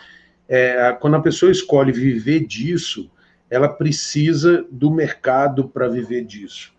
É, 0.49 0.97
quando 1.01 1.17
a 1.17 1.23
pessoa 1.23 1.53
escolhe 1.53 1.93
viver 1.93 2.47
disso, 2.47 3.11
ela 3.51 3.69
precisa 3.69 4.65
do 4.71 4.91
mercado 4.91 5.69
para 5.69 5.89
viver 5.89 6.25
disso. 6.25 6.75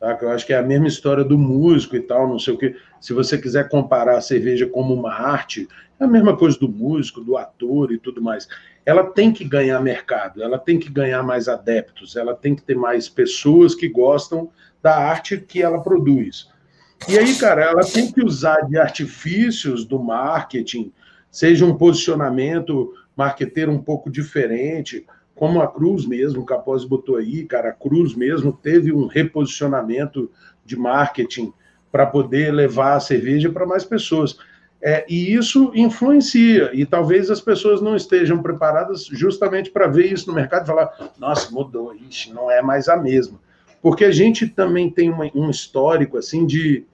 Saca? 0.00 0.24
Eu 0.24 0.30
acho 0.30 0.46
que 0.46 0.52
é 0.52 0.58
a 0.58 0.62
mesma 0.62 0.88
história 0.88 1.22
do 1.22 1.38
músico 1.38 1.94
e 1.94 2.00
tal, 2.00 2.26
não 2.26 2.38
sei 2.38 2.54
o 2.54 2.58
que. 2.58 2.74
Se 3.00 3.12
você 3.12 3.38
quiser 3.38 3.68
comparar 3.68 4.16
a 4.16 4.20
cerveja 4.20 4.66
como 4.66 4.94
uma 4.94 5.12
arte, 5.12 5.68
é 5.98 6.04
a 6.04 6.08
mesma 6.08 6.36
coisa 6.36 6.58
do 6.58 6.68
músico, 6.68 7.20
do 7.20 7.36
ator 7.36 7.92
e 7.92 7.98
tudo 7.98 8.22
mais. 8.22 8.48
Ela 8.86 9.04
tem 9.04 9.30
que 9.30 9.44
ganhar 9.44 9.78
mercado, 9.80 10.42
ela 10.42 10.58
tem 10.58 10.78
que 10.78 10.88
ganhar 10.90 11.22
mais 11.22 11.46
adeptos, 11.48 12.16
ela 12.16 12.34
tem 12.34 12.56
que 12.56 12.62
ter 12.62 12.74
mais 12.74 13.08
pessoas 13.08 13.74
que 13.74 13.88
gostam 13.88 14.50
da 14.82 14.96
arte 14.96 15.38
que 15.38 15.62
ela 15.62 15.82
produz. 15.82 16.48
E 17.08 17.18
aí, 17.18 17.34
cara, 17.36 17.62
ela 17.62 17.82
tem 17.82 18.12
que 18.12 18.22
usar 18.22 18.60
de 18.62 18.78
artifícios 18.78 19.84
do 19.84 19.98
marketing, 19.98 20.92
seja 21.30 21.64
um 21.64 21.76
posicionamento 21.76 22.92
marqueteiro 23.16 23.72
um 23.72 23.82
pouco 23.82 24.10
diferente, 24.10 25.06
como 25.34 25.62
a 25.62 25.68
Cruz 25.68 26.04
mesmo, 26.04 26.42
o 26.42 26.44
Capós 26.44 26.84
botou 26.84 27.16
aí, 27.16 27.46
cara, 27.46 27.70
a 27.70 27.72
Cruz 27.72 28.14
mesmo 28.14 28.52
teve 28.52 28.92
um 28.92 29.06
reposicionamento 29.06 30.30
de 30.64 30.76
marketing 30.76 31.52
para 31.90 32.06
poder 32.06 32.52
levar 32.52 32.94
a 32.94 33.00
cerveja 33.00 33.50
para 33.50 33.66
mais 33.66 33.84
pessoas. 33.84 34.36
É, 34.82 35.04
e 35.08 35.34
isso 35.34 35.72
influencia, 35.74 36.70
e 36.72 36.86
talvez 36.86 37.30
as 37.30 37.40
pessoas 37.40 37.82
não 37.82 37.96
estejam 37.96 38.42
preparadas 38.42 39.04
justamente 39.06 39.70
para 39.70 39.86
ver 39.86 40.12
isso 40.12 40.28
no 40.28 40.34
mercado 40.34 40.64
e 40.64 40.66
falar: 40.66 41.12
nossa, 41.18 41.50
mudou, 41.50 41.94
ixi, 41.94 42.32
não 42.32 42.50
é 42.50 42.62
mais 42.62 42.88
a 42.88 42.96
mesma. 42.96 43.38
Porque 43.82 44.04
a 44.04 44.10
gente 44.10 44.46
também 44.46 44.90
tem 44.90 45.10
uma, 45.10 45.30
um 45.34 45.50
histórico 45.50 46.18
assim 46.18 46.46
de. 46.46 46.84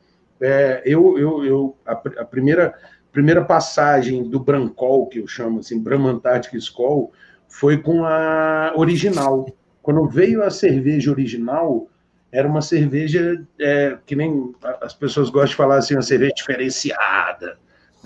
É, 0.41 0.83
eu, 0.85 1.19
eu, 1.19 1.45
eu 1.45 1.77
a, 1.85 1.93
a, 1.93 2.25
primeira, 2.25 2.75
primeira 3.13 3.45
passagem 3.45 4.29
do 4.29 4.39
Brancol, 4.39 5.07
que 5.07 5.19
eu 5.19 5.27
chamo 5.27 5.61
assim, 5.61 5.81
Bramantartic 5.81 6.55
Skol, 6.55 7.13
foi 7.49 7.79
com 7.79 8.05
a 8.05 8.73
original. 8.77 9.47
Quando 9.83 10.07
veio 10.09 10.43
a 10.43 10.51
cerveja 10.51 11.11
original, 11.11 11.89
era 12.31 12.47
uma 12.47 12.61
cerveja 12.61 13.43
é, 13.59 13.97
que 14.05 14.15
nem 14.15 14.53
as 14.81 14.93
pessoas 14.93 15.31
gostam 15.31 15.51
de 15.51 15.55
falar 15.57 15.79
assim, 15.79 15.95
uma 15.95 16.03
cerveja 16.03 16.35
diferenciada 16.37 17.57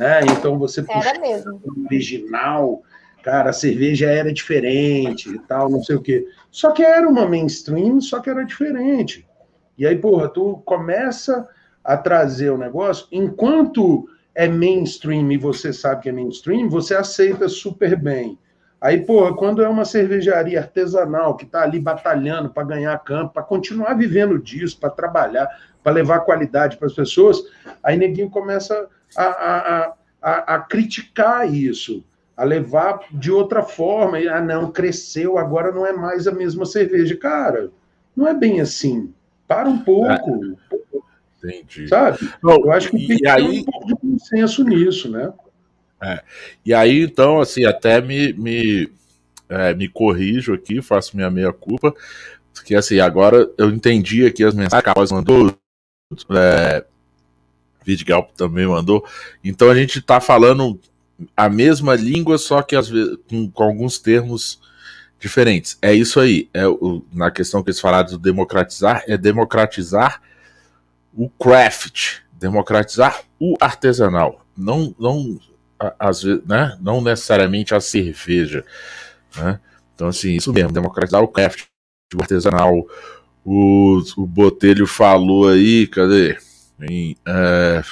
né? 0.00 0.20
Então 0.32 0.58
você 0.58 0.82
era 0.88 1.18
mesmo. 1.20 1.60
original, 1.84 2.82
cara, 3.22 3.50
a 3.50 3.52
cerveja 3.52 4.06
era 4.06 4.32
diferente 4.32 5.28
e 5.28 5.38
tal, 5.38 5.68
não 5.68 5.82
sei 5.82 5.96
o 5.96 6.02
quê. 6.02 6.26
Só 6.50 6.72
que 6.72 6.82
era 6.82 7.08
uma 7.08 7.26
mainstream, 7.26 8.00
só 8.00 8.20
que 8.20 8.30
era 8.30 8.44
diferente. 8.44 9.26
E 9.76 9.86
aí, 9.86 9.96
porra, 9.96 10.28
tu 10.28 10.62
começa 10.64 11.48
a 11.82 11.96
trazer 11.96 12.50
o 12.50 12.58
negócio, 12.58 13.06
enquanto 13.10 14.08
é 14.34 14.46
mainstream 14.48 15.32
e 15.32 15.36
você 15.36 15.72
sabe 15.72 16.02
que 16.02 16.08
é 16.08 16.12
mainstream, 16.12 16.68
você 16.68 16.94
aceita 16.94 17.48
super 17.48 17.96
bem. 17.96 18.38
Aí, 18.80 19.04
porra, 19.04 19.34
quando 19.36 19.62
é 19.62 19.68
uma 19.68 19.84
cervejaria 19.84 20.58
artesanal 20.58 21.36
que 21.36 21.44
está 21.44 21.62
ali 21.62 21.78
batalhando 21.78 22.48
para 22.48 22.62
ganhar 22.62 22.98
campo, 23.00 23.34
para 23.34 23.42
continuar 23.42 23.92
vivendo 23.94 24.38
disso, 24.38 24.78
para 24.80 24.88
trabalhar, 24.88 25.46
para 25.82 25.92
levar 25.92 26.20
qualidade 26.20 26.78
para 26.78 26.86
as 26.86 26.94
pessoas, 26.94 27.42
aí 27.82 27.98
neguinho 27.98 28.30
começa 28.30 28.88
a, 29.16 29.24
a, 29.24 29.94
a, 30.22 30.54
a, 30.54 30.58
criticar 30.60 31.52
isso, 31.52 32.02
a 32.40 32.44
levar 32.44 33.00
de 33.12 33.30
outra 33.30 33.62
forma. 33.62 34.18
E, 34.18 34.26
ah, 34.26 34.40
não, 34.40 34.72
cresceu, 34.72 35.36
agora 35.36 35.70
não 35.70 35.86
é 35.86 35.92
mais 35.92 36.26
a 36.26 36.32
mesma 36.32 36.64
cerveja. 36.64 37.14
Cara, 37.14 37.70
não 38.16 38.26
é 38.26 38.32
bem 38.32 38.62
assim. 38.62 39.12
Para 39.46 39.68
um 39.68 39.78
pouco. 39.78 40.56
É. 41.44 41.48
Entendi. 41.48 41.86
Sabe? 41.86 42.18
Não, 42.42 42.56
Eu 42.56 42.72
acho 42.72 42.90
que 42.90 43.06
tem 43.06 43.18
que 43.18 43.28
aí... 43.28 43.42
ter 43.42 43.60
um 43.60 43.64
pouco 43.64 43.86
de 43.88 43.96
consenso 43.96 44.64
nisso, 44.64 45.10
né? 45.10 45.30
É. 46.02 46.22
E 46.64 46.72
aí, 46.72 47.02
então, 47.02 47.40
assim, 47.40 47.66
até 47.66 48.00
me, 48.00 48.32
me, 48.32 48.90
é, 49.46 49.74
me 49.74 49.86
corrijo 49.86 50.54
aqui, 50.54 50.80
faço 50.80 51.14
minha 51.14 51.30
meia-culpa, 51.30 51.94
porque, 52.54 52.74
assim, 52.74 53.00
agora 53.00 53.50
eu 53.58 53.68
entendi 53.68 54.24
aqui 54.24 54.42
as 54.42 54.54
mensagens 54.54 54.82
que 54.82 55.14
a 55.14 55.14
mandou, 55.14 55.54
é, 56.30 56.86
Vidgal 57.84 58.30
também 58.34 58.66
mandou. 58.66 59.04
Então 59.44 59.68
a 59.68 59.74
gente 59.74 59.98
está 59.98 60.20
falando 60.20 60.80
a 61.36 61.48
mesma 61.48 61.94
língua, 61.94 62.38
só 62.38 62.62
que 62.62 62.76
às 62.76 62.88
vezes 62.88 63.16
com, 63.28 63.50
com, 63.50 63.62
alguns 63.62 63.98
termos 63.98 64.60
diferentes. 65.18 65.78
É 65.82 65.92
isso 65.92 66.20
aí. 66.20 66.48
É 66.52 66.66
o, 66.66 67.04
na 67.12 67.30
questão 67.30 67.62
que 67.62 67.70
eles 67.70 67.80
falaram 67.80 68.10
do 68.10 68.18
democratizar, 68.18 69.04
é 69.06 69.16
democratizar 69.16 70.22
o 71.14 71.28
craft, 71.28 72.18
democratizar 72.32 73.22
o 73.38 73.56
artesanal. 73.60 74.44
Não, 74.56 74.94
não, 74.98 75.38
às 75.98 76.22
vezes, 76.22 76.44
né? 76.46 76.76
Não 76.80 77.00
necessariamente 77.00 77.74
a 77.74 77.80
cerveja. 77.80 78.64
Né? 79.36 79.60
Então, 79.94 80.08
assim, 80.08 80.32
isso 80.32 80.52
mesmo, 80.52 80.72
democratizar 80.72 81.22
o 81.22 81.28
craft, 81.28 81.64
o 82.14 82.22
artesanal. 82.22 82.86
O, 83.44 84.02
o 84.16 84.26
Botelho 84.26 84.86
falou 84.86 85.48
aí, 85.48 85.86
cadê? 85.86 86.38
Em, 86.80 87.16
é... 87.26 87.82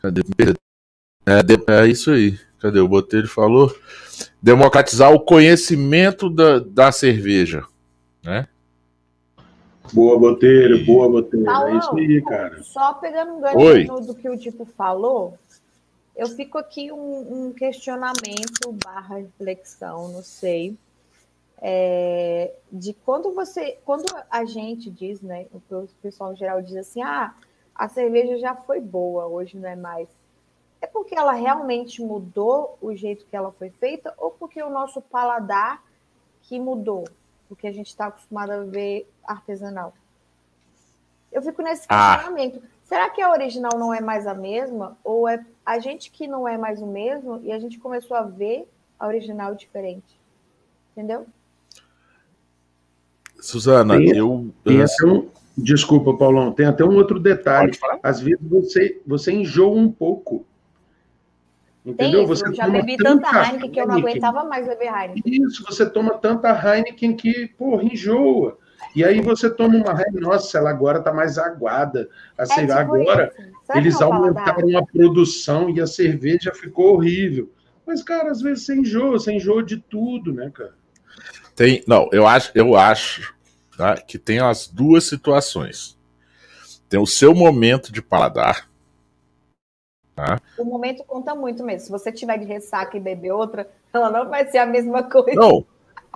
Cadê? 0.00 0.22
É, 1.28 1.82
é 1.82 1.86
isso 1.86 2.10
aí. 2.10 2.38
Cadê? 2.58 2.80
O 2.80 2.88
Botelho 2.88 3.28
falou. 3.28 3.74
Democratizar 4.42 5.12
o 5.12 5.20
conhecimento 5.20 6.30
da, 6.30 6.58
da 6.58 6.90
cerveja. 6.90 7.64
Né? 8.22 8.48
Boa, 9.92 10.18
Botelho, 10.18 10.76
e... 10.76 10.84
boa, 10.84 11.08
Botelho. 11.08 11.50
é 11.50 11.78
isso 11.78 11.96
aí, 11.96 12.22
cara. 12.22 12.62
Só 12.62 12.94
pegando 12.94 13.32
um 13.32 13.40
gancho 13.40 14.06
do 14.06 14.14
que 14.14 14.28
o 14.28 14.38
tipo 14.38 14.64
falou, 14.64 15.38
eu 16.16 16.28
fico 16.28 16.58
aqui 16.58 16.90
um, 16.90 17.46
um 17.46 17.52
questionamento 17.52 18.72
barra 18.84 19.16
reflexão, 19.16 20.08
não 20.08 20.22
sei. 20.22 20.76
É, 21.60 22.52
de 22.70 22.92
quando 23.04 23.34
você, 23.34 23.78
quando 23.84 24.04
a 24.30 24.44
gente 24.44 24.90
diz, 24.90 25.20
né, 25.20 25.46
o 25.52 25.88
pessoal 26.02 26.32
em 26.32 26.36
geral 26.36 26.62
diz 26.62 26.76
assim, 26.76 27.02
ah, 27.02 27.34
a 27.74 27.88
cerveja 27.88 28.38
já 28.38 28.54
foi 28.54 28.80
boa, 28.80 29.26
hoje 29.26 29.56
não 29.56 29.68
é 29.68 29.76
mais. 29.76 30.08
É 30.80 30.86
porque 30.86 31.14
ela 31.14 31.32
realmente 31.32 32.00
mudou 32.02 32.78
o 32.80 32.94
jeito 32.94 33.26
que 33.26 33.36
ela 33.36 33.52
foi 33.52 33.70
feita 33.70 34.14
ou 34.16 34.30
porque 34.30 34.62
o 34.62 34.70
nosso 34.70 35.00
paladar 35.00 35.82
que 36.42 36.58
mudou, 36.58 37.04
porque 37.48 37.66
a 37.66 37.72
gente 37.72 37.88
está 37.88 38.06
acostumado 38.06 38.50
a 38.50 38.64
ver 38.64 39.10
artesanal? 39.24 39.92
Eu 41.30 41.42
fico 41.42 41.62
nesse 41.62 41.86
ah. 41.88 42.16
questionamento. 42.16 42.62
Ah. 42.64 42.68
Será 42.84 43.10
que 43.10 43.20
a 43.20 43.30
original 43.30 43.78
não 43.78 43.92
é 43.92 44.00
mais 44.00 44.26
a 44.26 44.34
mesma? 44.34 44.96
Ou 45.04 45.28
é 45.28 45.44
a 45.64 45.78
gente 45.78 46.10
que 46.10 46.26
não 46.26 46.48
é 46.48 46.56
mais 46.56 46.80
o 46.80 46.86
mesmo 46.86 47.40
e 47.42 47.52
a 47.52 47.58
gente 47.58 47.78
começou 47.78 48.16
a 48.16 48.22
ver 48.22 48.66
a 48.98 49.06
original 49.06 49.54
diferente? 49.54 50.18
Entendeu? 50.92 51.26
Suzana, 53.40 53.96
tem, 53.96 54.16
eu. 54.16 54.50
Tem 54.64 54.82
até 54.82 55.04
um, 55.06 55.28
desculpa, 55.56 56.16
Paulão, 56.16 56.52
tem 56.52 56.66
até 56.66 56.84
um 56.84 56.96
outro 56.96 57.20
detalhe. 57.20 57.72
Às 58.02 58.20
vezes 58.20 58.40
você, 58.42 59.00
você 59.06 59.32
enjoa 59.32 59.76
um 59.76 59.90
pouco. 59.90 60.44
Entendeu? 61.88 62.20
Isso, 62.20 62.28
você 62.28 62.48
eu 62.48 62.54
já 62.54 62.68
bebi 62.68 62.98
tanta 62.98 63.28
Heineken, 63.28 63.48
Heineken 63.48 63.70
que 63.70 63.80
eu 63.80 63.86
não 63.86 63.96
aguentava 63.96 64.44
mais 64.44 64.66
beber 64.66 64.92
Heineken. 64.92 65.22
Isso, 65.24 65.64
você 65.64 65.88
toma 65.88 66.18
tanta 66.18 66.50
Heineken 66.50 67.16
que, 67.16 67.46
porra, 67.56 67.82
enjoa. 67.82 68.58
E 68.94 69.02
aí 69.02 69.22
você 69.22 69.48
toma 69.48 69.76
uma 69.76 69.92
Heineken, 69.92 70.20
nossa, 70.20 70.58
ela 70.58 70.68
agora 70.68 70.98
está 70.98 71.14
mais 71.14 71.38
aguada. 71.38 72.10
Assim, 72.36 72.60
é 72.60 72.66
tipo 72.66 72.72
agora 72.72 73.32
eles 73.74 74.00
aumentaram 74.02 74.76
a 74.76 74.84
produção 74.84 75.70
e 75.70 75.80
a 75.80 75.86
cerveja 75.86 76.52
ficou 76.52 76.94
horrível. 76.94 77.50
Mas, 77.86 78.02
cara, 78.02 78.30
às 78.30 78.42
vezes 78.42 78.66
você 78.66 78.74
enjoa, 78.74 79.12
você 79.12 79.32
enjoa 79.32 79.62
de 79.62 79.78
tudo, 79.78 80.30
né, 80.30 80.50
cara? 80.52 80.74
Tem, 81.56 81.82
não, 81.86 82.06
eu 82.12 82.26
acho, 82.26 82.52
eu 82.54 82.76
acho 82.76 83.34
tá, 83.78 83.96
que 83.96 84.18
tem 84.18 84.40
as 84.40 84.68
duas 84.68 85.04
situações. 85.04 85.98
Tem 86.86 87.00
o 87.00 87.06
seu 87.06 87.34
momento 87.34 87.90
de 87.90 88.02
paladar. 88.02 88.68
Tá? 90.18 90.40
O 90.58 90.64
momento 90.64 91.04
conta 91.04 91.32
muito 91.32 91.62
mesmo. 91.62 91.86
Se 91.86 91.90
você 91.92 92.10
tiver 92.10 92.38
de 92.38 92.44
ressaca 92.44 92.96
e 92.96 93.00
beber 93.00 93.30
outra, 93.30 93.70
ela 93.94 94.10
não 94.10 94.28
vai 94.28 94.44
ser 94.48 94.58
a 94.58 94.66
mesma 94.66 95.04
coisa. 95.04 95.40
Não, 95.40 95.64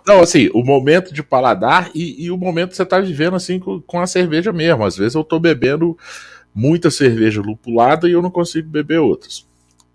não, 0.05 0.21
assim, 0.21 0.51
o 0.53 0.65
momento 0.65 1.15
de 1.15 1.23
paladar 1.23 1.89
e, 1.95 2.25
e 2.25 2.31
o 2.33 2.37
momento 2.37 2.71
que 2.71 2.77
você 2.77 2.83
está 2.83 2.99
vivendo 2.99 3.37
assim 3.37 3.61
com, 3.61 3.81
com, 3.81 4.01
a 4.01 4.07
cerveja 4.09 4.53
mesmo. 4.53 4.85
Às 4.85 4.97
vezes 4.97 5.15
eu 5.15 5.21
estou 5.21 5.39
bebendo 5.39 5.97
muita 6.53 6.91
cerveja 6.91 7.41
lupulada 7.41 8.09
e 8.09 8.13
eu 8.13 8.21
não 8.21 8.31
consigo 8.31 8.69
beber 8.69 8.99
outras. 8.99 9.47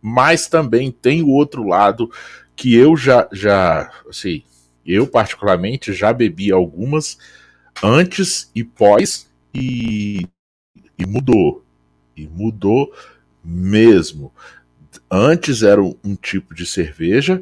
Mas 0.01 0.47
também 0.47 0.89
tem 0.89 1.21
o 1.21 1.29
outro 1.29 1.67
lado 1.67 2.09
que 2.55 2.73
eu 2.73 2.95
já, 2.95 3.27
já 3.33 3.91
assim, 4.09 4.41
eu, 4.85 5.05
particularmente, 5.05 5.91
já 5.91 6.13
bebi 6.13 6.49
algumas 6.49 7.17
antes 7.83 8.49
e 8.55 8.63
pós 8.63 9.29
e, 9.53 10.25
e 10.97 11.05
mudou. 11.05 11.61
E 12.15 12.25
mudou 12.25 12.89
mesmo. 13.47 14.33
Antes 15.09 15.63
era 15.63 15.81
um 15.81 16.15
tipo 16.21 16.53
de 16.53 16.65
cerveja 16.65 17.41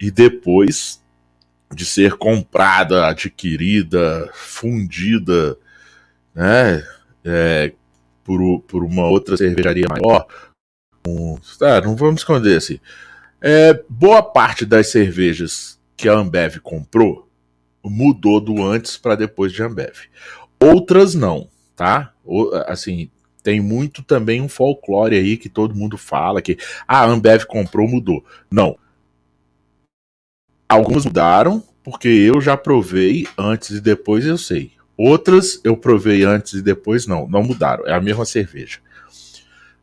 e 0.00 0.10
depois 0.10 1.02
de 1.74 1.84
ser 1.84 2.14
comprada, 2.14 3.06
adquirida, 3.06 4.30
fundida, 4.32 5.58
né, 6.34 6.82
é, 7.24 7.72
por, 8.24 8.60
por 8.62 8.84
uma 8.84 9.06
outra 9.06 9.36
cervejaria 9.36 9.86
maior. 9.88 10.26
Um, 11.06 11.36
tá, 11.58 11.80
não 11.80 11.96
vamos 11.96 12.22
esconder 12.22 12.56
assim. 12.56 12.78
É, 13.40 13.82
boa 13.88 14.22
parte 14.22 14.64
das 14.64 14.88
cervejas 14.88 15.78
que 15.96 16.08
a 16.08 16.14
Ambev 16.14 16.58
comprou 16.60 17.28
mudou 17.84 18.40
do 18.40 18.62
antes 18.62 18.96
para 18.96 19.16
depois 19.16 19.52
de 19.52 19.62
Ambev. 19.62 19.96
Outras 20.60 21.14
não, 21.14 21.48
tá? 21.74 22.12
Assim, 22.66 23.10
tem 23.42 23.60
muito 23.60 24.02
também 24.02 24.40
um 24.40 24.48
folclore 24.48 25.16
aí 25.16 25.36
que 25.36 25.48
todo 25.48 25.74
mundo 25.74 25.98
fala 25.98 26.40
que 26.40 26.56
ah, 26.86 27.00
a 27.00 27.06
Ambev 27.06 27.44
comprou, 27.44 27.88
mudou. 27.88 28.24
Não. 28.50 28.78
Algumas 30.68 31.04
mudaram 31.04 31.62
porque 31.82 32.08
eu 32.08 32.40
já 32.40 32.56
provei 32.56 33.26
antes 33.36 33.70
e 33.70 33.80
depois 33.80 34.24
eu 34.24 34.38
sei. 34.38 34.72
Outras 34.96 35.60
eu 35.64 35.76
provei 35.76 36.22
antes 36.22 36.54
e 36.54 36.62
depois 36.62 37.06
não, 37.06 37.26
não 37.28 37.42
mudaram. 37.42 37.86
É 37.86 37.92
a 37.92 38.00
mesma 38.00 38.24
cerveja. 38.24 38.78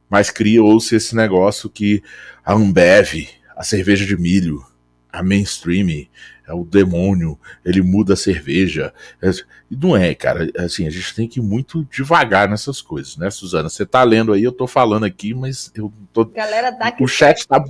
Mas 0.10 0.32
criou-se 0.32 0.96
esse 0.96 1.16
negócio 1.16 1.70
que 1.70 2.02
a 2.44 2.54
Ambev, 2.54 3.28
a 3.56 3.64
cerveja 3.64 4.06
de 4.06 4.18
milho, 4.18 4.66
a 5.12 5.22
mainstream, 5.22 6.08
é 6.50 6.54
o 6.54 6.66
demônio, 6.66 7.38
ele 7.64 7.80
muda 7.82 8.14
a 8.14 8.18
cerveja. 8.18 8.92
É, 9.22 9.30
não 9.70 9.96
é, 9.96 10.16
cara. 10.16 10.50
Assim, 10.58 10.88
a 10.88 10.90
gente 10.90 11.16
tem 11.16 11.28
que 11.28 11.40
ir 11.40 11.44
muito 11.44 11.86
devagar 11.86 12.50
nessas 12.50 12.82
coisas, 12.82 13.16
né, 13.18 13.30
Suzana? 13.30 13.70
Você 13.70 13.86
tá 13.86 14.04
lendo 14.04 14.34
aí, 14.34 14.44
eu 14.44 14.52
tô 14.52 14.66
falando 14.66 15.06
aqui, 15.06 15.34
mas 15.34 15.72
eu 15.76 15.94
tô. 16.12 16.26
Galera 16.26 16.72
tá 16.72 16.88
aqui. 16.88 17.04
O 17.04 17.08
chat 17.08 17.48
tá, 17.48 17.64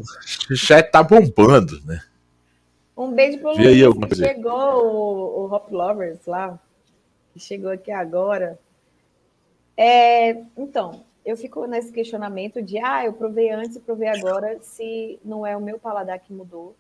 o 0.50 0.56
chat 0.56 0.90
tá 0.90 1.04
bombando, 1.04 1.82
né? 1.84 2.02
Um 2.96 3.12
beijo 3.12 3.40
pro 3.40 3.52
Luiz, 3.52 4.10
que 4.10 4.16
chegou 4.16 4.86
o, 4.86 5.46
o 5.46 5.54
Hop 5.54 5.70
Lovers 5.72 6.26
lá, 6.26 6.58
que 7.34 7.40
chegou 7.40 7.72
aqui 7.72 7.92
agora. 7.92 8.58
É, 9.76 10.42
então, 10.58 11.04
eu 11.26 11.36
fico 11.36 11.66
nesse 11.66 11.92
questionamento 11.92 12.62
de, 12.62 12.78
ah, 12.80 13.06
eu 13.06 13.14
provei 13.14 13.52
antes 13.52 13.76
e 13.76 13.80
provei 13.80 14.08
agora, 14.08 14.58
se 14.62 15.20
não 15.24 15.46
é 15.46 15.56
o 15.56 15.62
meu 15.62 15.78
paladar 15.78 16.20
que 16.20 16.34
mudou, 16.34 16.76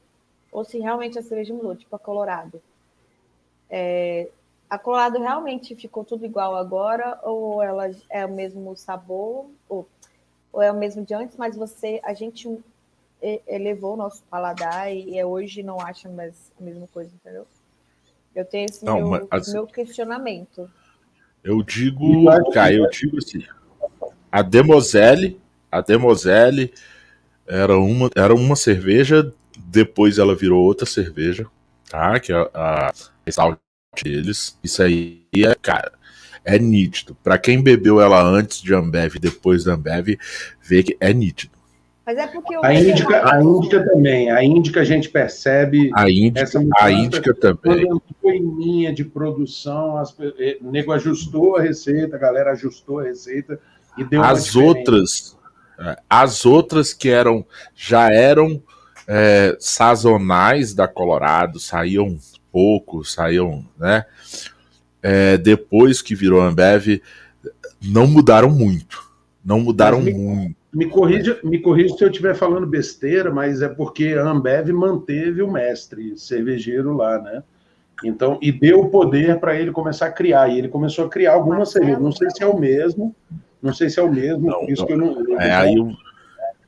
ou 0.51 0.63
se 0.63 0.79
realmente 0.79 1.17
a 1.17 1.21
cerveja 1.21 1.53
mudou, 1.53 1.75
tipo 1.75 1.95
a 1.95 1.99
Colorado. 1.99 2.61
É, 3.69 4.29
a 4.69 4.77
Colorado 4.77 5.19
realmente 5.19 5.75
ficou 5.75 6.03
tudo 6.03 6.25
igual 6.25 6.55
agora, 6.55 7.19
ou 7.23 7.61
ela 7.61 7.89
é 8.09 8.25
o 8.25 8.31
mesmo 8.31 8.75
sabor, 8.75 9.47
ou, 9.67 9.87
ou 10.51 10.61
é 10.61 10.71
o 10.71 10.77
mesmo 10.77 11.03
de 11.03 11.13
antes, 11.13 11.37
mas 11.37 11.55
você, 11.55 11.99
a 12.03 12.13
gente 12.13 12.47
elevou 13.47 13.93
o 13.93 13.97
nosso 13.97 14.23
paladar 14.29 14.93
e, 14.93 15.17
e 15.17 15.23
hoje 15.23 15.61
não 15.61 15.79
acha 15.79 16.07
mais 16.07 16.51
a 16.59 16.63
mesma 16.63 16.87
coisa, 16.87 17.11
entendeu? 17.13 17.45
Eu 18.33 18.45
tenho 18.45 18.65
esse 18.65 18.85
não, 18.85 19.09
meu, 19.09 19.27
assim, 19.29 19.53
meu 19.53 19.67
questionamento. 19.67 20.69
Eu 21.43 21.61
digo, 21.63 22.25
cara, 22.51 22.73
eu 22.73 22.89
digo 22.89 23.17
assim, 23.17 23.43
a 24.31 24.41
Demoselle, 24.41 25.39
a 25.71 25.81
Demoselle 25.81 26.73
era 27.47 27.77
uma, 27.77 28.09
era 28.15 28.33
uma 28.33 28.55
cerveja 28.55 29.33
depois 29.67 30.17
ela 30.17 30.35
virou 30.35 30.63
outra 30.63 30.85
cerveja, 30.85 31.45
tá? 31.89 32.19
Que 32.19 32.31
é 32.31 32.35
a, 32.53 32.91
a 33.37 33.57
deles. 34.03 34.57
Isso 34.63 34.81
aí 34.81 35.25
é, 35.35 35.55
cara, 35.55 35.91
é 36.43 36.57
nítido. 36.57 37.15
Para 37.23 37.37
quem 37.37 37.61
bebeu 37.61 38.01
ela 38.01 38.21
antes 38.21 38.61
de 38.61 38.73
Ambev 38.73 39.15
e 39.15 39.19
depois 39.19 39.63
da 39.63 39.73
Ambev, 39.73 40.17
vê 40.61 40.83
que 40.83 40.97
é 40.99 41.13
nítido. 41.13 41.59
Mas 42.05 42.17
é 42.17 42.25
porque 42.25 42.55
a 42.55 42.73
índica, 42.73 43.35
a 43.35 43.43
índica 43.43 43.85
também, 43.85 44.31
a 44.31 44.43
índica 44.43 44.81
a 44.81 44.83
gente 44.83 45.09
percebe 45.09 45.91
a 45.93 46.09
índica, 46.09 46.39
essa 46.39 46.59
a 46.79 46.91
índica 46.91 47.35
também. 47.35 47.85
Quando 47.85 48.01
entrou 48.09 48.33
em 48.33 48.57
linha 48.57 48.91
de 48.91 49.05
produção, 49.05 49.95
as, 49.95 50.15
eh, 50.39 50.57
o 50.59 50.71
nego 50.71 50.91
ajustou 50.91 51.57
a 51.57 51.61
receita, 51.61 52.15
a 52.15 52.19
galera 52.19 52.53
ajustou 52.53 52.97
a 52.99 53.03
receita 53.03 53.59
e 53.95 54.03
deu 54.03 54.23
As 54.23 54.55
outras, 54.55 55.37
é, 55.77 55.99
as 56.09 56.47
outras 56.47 56.95
que 56.95 57.09
eram 57.09 57.45
já 57.75 58.11
eram 58.11 58.59
é, 59.11 59.57
sazonais 59.59 60.75
da 60.75 60.87
Colorado, 60.87 61.59
saíam 61.59 62.19
pouco, 62.51 63.03
saíam, 63.03 63.65
né? 63.77 64.05
É, 65.01 65.35
depois 65.35 65.99
que 65.99 66.13
virou 66.13 66.39
Ambev, 66.39 67.01
não 67.81 68.05
mudaram 68.05 68.51
muito. 68.51 69.09
Não 69.43 69.59
mudaram 69.59 69.99
me, 69.99 70.13
muito. 70.13 70.55
Me 70.71 70.85
corrija, 70.87 71.39
me 71.43 71.57
corrija 71.57 71.95
se 71.95 72.03
eu 72.03 72.09
estiver 72.09 72.35
falando 72.35 72.67
besteira, 72.67 73.31
mas 73.31 73.63
é 73.63 73.67
porque 73.67 74.13
a 74.13 74.29
Ambev 74.29 74.69
manteve 74.69 75.41
o 75.41 75.51
mestre 75.51 76.15
cervejeiro 76.15 76.95
lá, 76.95 77.19
né? 77.19 77.41
Então, 78.05 78.37
e 78.41 78.51
deu 78.51 78.81
o 78.81 78.89
poder 78.89 79.39
para 79.39 79.59
ele 79.59 79.71
começar 79.71 80.05
a 80.05 80.11
criar. 80.11 80.49
E 80.49 80.59
ele 80.59 80.69
começou 80.69 81.05
a 81.05 81.09
criar 81.09 81.33
algumas 81.33 81.71
cervejas. 81.71 82.01
Não 82.01 82.11
sei 82.11 82.29
se 82.29 82.43
é 82.43 82.45
o 82.45 82.57
mesmo, 82.59 83.15
não 83.61 83.73
sei 83.73 83.89
se 83.89 83.99
é 83.99 84.03
o 84.03 84.11
mesmo, 84.11 84.45
não, 84.47 84.59
por 84.59 84.69
isso 84.69 84.81
não, 84.81 84.87
que 84.87 84.93
eu 84.93 84.97
não. 84.97 85.41
É, 85.41 85.51
aí 85.51 85.75
eu, 85.75 85.91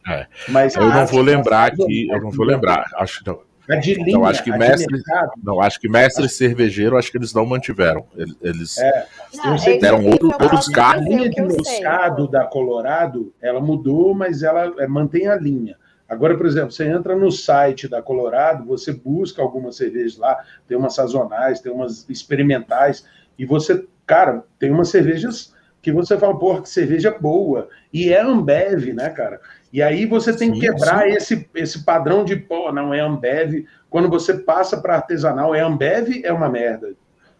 é. 0.08 0.26
Mas 0.48 0.76
eu 0.76 0.86
não 0.90 1.06
vou 1.06 1.22
lembrar 1.22 1.68
aqui, 1.68 2.08
eu 2.10 2.22
não 2.22 2.32
vou 2.32 2.46
lembrar. 2.46 2.86
Acho 2.96 3.20
que 3.20 3.28
não. 3.28 3.40
A 3.70 3.76
de 3.76 3.94
linha, 3.94 4.10
então, 4.10 4.26
acho 4.26 4.44
que 4.44 4.52
mestre, 4.52 5.02
não, 5.42 5.62
acho 5.62 5.80
que 5.80 5.88
mestre 5.88 6.28
cervejeiro, 6.28 6.98
acho 6.98 7.12
que 7.12 7.18
eles 7.18 7.34
não 7.34 7.46
mantiveram. 7.46 8.06
Eles 8.42 8.78
é. 8.78 9.06
não, 9.46 9.56
deram 9.80 10.06
outro, 10.06 10.28
outros 10.28 10.68
carros. 10.68 11.06
A 11.06 11.10
linha 11.10 11.30
de 11.30 11.42
moscado 11.42 12.28
da 12.28 12.44
Colorado, 12.44 13.34
ela 13.42 13.62
mudou, 13.62 14.14
mas 14.14 14.44
ela 14.44 14.74
é, 14.80 14.88
mantém 14.88 15.28
a 15.28 15.36
linha. 15.36 15.78
Agora, 16.10 16.36
por 16.36 16.46
exemplo, 16.46 16.72
você 16.72 16.86
entra 16.86 17.16
no 17.16 17.32
site 17.32 17.88
da 17.88 18.02
Colorado, 18.02 18.66
você 18.66 18.92
busca 18.92 19.42
algumas 19.42 19.78
cervejas 19.78 20.18
lá, 20.18 20.44
tem 20.68 20.76
umas 20.76 20.94
sazonais, 20.94 21.62
tem 21.62 21.72
umas 21.72 22.06
experimentais, 22.10 23.06
e 23.40 23.46
você, 23.46 23.86
cara, 24.06 24.44
tem 24.60 24.72
umas 24.72 24.90
cervejas 24.90 25.54
que 25.82 25.92
você 25.92 26.18
fala, 26.18 26.38
porra, 26.38 26.62
que 26.62 26.70
cerveja 26.70 27.18
boa. 27.18 27.70
E 27.94 28.12
é 28.12 28.22
Ambev, 28.22 28.94
né, 28.94 29.10
cara? 29.10 29.40
E 29.72 29.82
aí 29.82 30.06
você 30.06 30.36
tem 30.36 30.54
sim, 30.54 30.60
que 30.60 30.68
quebrar 30.68 31.08
esse, 31.08 31.50
esse 31.56 31.86
padrão 31.86 32.26
de, 32.26 32.36
pô, 32.36 32.72
não 32.72 32.94
é 32.94 33.00
Ambev. 33.00 33.66
Quando 33.90 34.10
você 34.10 34.34
passa 34.34 34.78
para 34.78 34.96
artesanal, 34.96 35.56
é 35.56 35.62
Ambev, 35.62 36.22
é 36.24 36.34
uma 36.34 36.50
merda. 36.50 36.94